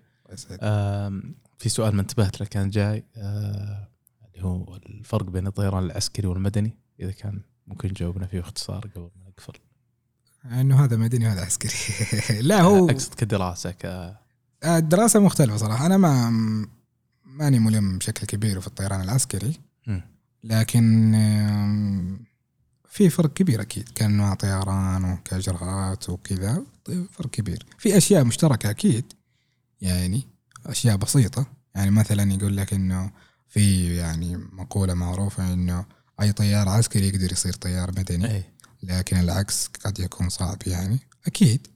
آه 0.52 1.22
في 1.57 1.70
سؤال 1.70 1.95
ما 1.95 2.02
انتبهت 2.02 2.40
له 2.40 2.45
كان 2.45 2.70
جاي. 2.70 3.03
آه 3.15 3.88
اللي 4.26 4.45
هو 4.45 4.76
الفرق 4.76 5.26
بين 5.26 5.48
الطيران 5.48 5.84
العسكري 5.84 6.28
والمدني 6.28 6.78
إذا 6.99 7.11
كان 7.11 7.41
ممكن 7.68 7.94
تجاوبنا 7.94 8.28
فيه 8.28 8.40
باختصار 8.40 8.88
قبل 8.95 9.10
ما 9.15 9.30
نقفل. 9.30 9.53
إنه 10.45 10.84
هذا 10.84 10.98
مدني 10.98 11.28
وهذا 11.28 11.41
عسكري. 11.41 11.72
لا 12.49 12.61
هو 12.61 12.90
أقصد 12.90 13.14
كدراسة 13.14 13.72
ك 13.72 14.14
الدراسة 14.65 15.20
مختلفة 15.20 15.57
صراحة. 15.57 15.86
أنا 15.86 15.98
ما 15.98 16.30
ماني 17.26 17.60
ملم 17.60 17.98
بشكل 17.98 18.28
كبير 18.28 18.60
في 18.60 18.68
الطيران 18.68 19.02
العسكري. 19.02 19.60
لكن 20.44 21.11
في 22.94 23.10
فرق 23.10 23.34
كبير 23.34 23.61
أكيد 23.61 23.90
كانواع 23.90 24.34
طيران 24.34 25.03
وكإجراءات 25.03 26.10
وكذا 26.10 26.64
فرق 27.11 27.30
كبير. 27.30 27.65
في 27.78 27.98
أشياء 27.98 28.24
مشتركة 28.24 28.70
أكيد 28.70 29.06
يعني 29.82 30.28
أشياء 30.65 30.95
بسيطة. 30.95 31.45
يعني 31.76 31.91
مثلا 31.91 32.34
يقول 32.34 32.57
لك 32.57 32.74
إنه 32.74 33.11
في 33.48 33.95
يعني 33.95 34.38
مقولة 34.38 34.94
معروفة 34.94 35.53
إنه 35.53 35.86
أي 36.22 36.32
طيار 36.32 36.70
عسكري 36.70 37.07
يقدر 37.07 37.32
يصير 37.32 37.53
طيار 37.53 37.91
مدني 37.91 38.32
أي. 38.32 38.44
لكن 38.84 39.18
العكس 39.18 39.68
قد 39.68 39.99
يكون 39.99 40.30
صعب 40.30 40.57
يعني. 40.68 40.99
أكيد 41.26 41.68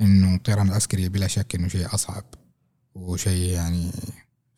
إنه 0.00 0.34
الطيران 0.34 0.68
العسكري 0.68 1.08
بلا 1.08 1.26
شك 1.26 1.54
إنه 1.54 1.68
شيء 1.68 1.94
أصعب 1.94 2.24
وشيء 2.94 3.52
يعني 3.52 3.92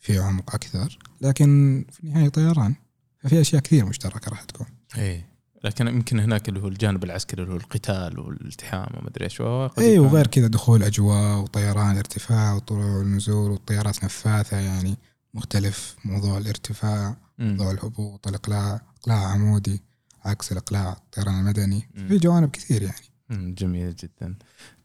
فيه 0.00 0.20
عمق 0.20 0.54
أكثر 0.54 0.98
لكن 1.20 1.84
في 1.92 2.04
النهاية 2.04 2.28
طيران. 2.28 2.74
ففي 3.18 3.40
أشياء 3.40 3.62
كثير 3.62 3.86
مشتركة 3.86 4.28
راح 4.28 4.44
تكون. 4.44 4.66
اي 4.96 5.27
لكن 5.64 5.86
يمكن 5.88 6.20
هناك 6.20 6.48
اللي 6.48 6.60
هو 6.60 6.68
الجانب 6.68 7.04
العسكري 7.04 7.42
اللي 7.42 7.52
هو 7.54 7.56
القتال 7.56 8.18
والالتحام 8.20 8.88
وما 8.94 9.08
أدري 9.08 9.24
إيش 9.24 9.40
اي 9.78 9.98
وغير 9.98 10.26
كذا 10.26 10.46
دخول 10.46 10.82
أجواء 10.82 11.38
وطيران 11.38 11.96
ارتفاع 11.96 12.54
وطلوع 12.54 12.96
والنزول 12.96 13.50
والطيارات 13.50 14.04
نفاثة 14.04 14.56
يعني 14.56 14.96
مختلف 15.34 15.96
موضوع 16.04 16.38
الارتفاع. 16.38 17.16
موضوع 17.38 17.70
الهبوط 17.70 18.28
الإقلاع 18.28 18.80
إقلاع 19.00 19.26
عمودي 19.26 19.82
عكس 20.24 20.52
الإقلاع 20.52 20.92
الطيران 20.92 21.38
المدني. 21.40 21.88
في 22.08 22.16
جوانب 22.18 22.50
كثير 22.50 22.82
يعني 22.82 23.54
جميل 23.54 23.94
جدا 23.94 24.34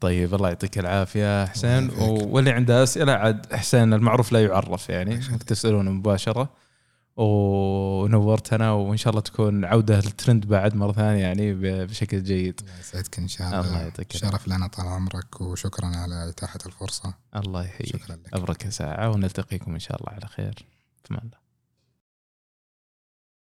طيب 0.00 0.34
الله 0.34 0.48
يعطيك 0.48 0.78
العافية 0.78 1.46
حسين. 1.46 1.90
واللي 1.98 2.50
عنده 2.50 2.82
أسئلة 2.82 3.12
عاد 3.12 3.54
حسين 3.54 3.94
المعروف 3.94 4.32
لا 4.32 4.44
يعرف 4.44 4.88
يعني. 4.88 5.16
تسالونه 5.46 5.90
مباشرة 5.90 6.63
ونورتنا 7.16 8.72
وإن 8.72 8.96
شاء 8.96 9.10
الله 9.10 9.20
تكون 9.20 9.64
عودة 9.64 9.96
للترند 9.96 10.46
بعد 10.46 10.74
مرة 10.74 10.92
ثانية 10.92 11.22
يعني 11.22 11.54
بشكل 11.84 12.22
جيد. 12.22 12.60
الله 12.60 12.78
يسعدك 12.80 13.18
إن 13.18 13.28
شاء 13.28 13.48
الله 13.48 13.60
الله. 13.60 13.82
يعطيك 13.82 14.12
شرف 14.12 14.48
لنا 14.48 14.66
طال 14.66 14.86
عمرك 14.86 15.40
وشكرا 15.40 15.86
على 15.86 16.28
إتاحة 16.28 16.58
الفرصة. 16.66 17.14
الله 17.36 17.64
يحييك. 17.64 17.96
شكرا 17.96 18.16
لك. 18.16 18.34
أبرك 18.34 18.68
ساعة 18.68 19.10
ونلتقيكم 19.10 19.72
إن 19.72 19.78
شاء 19.78 20.00
الله 20.00 20.12
على 20.12 20.26
خير. 20.26 20.66
في 21.04 21.10
الله. 21.10 21.43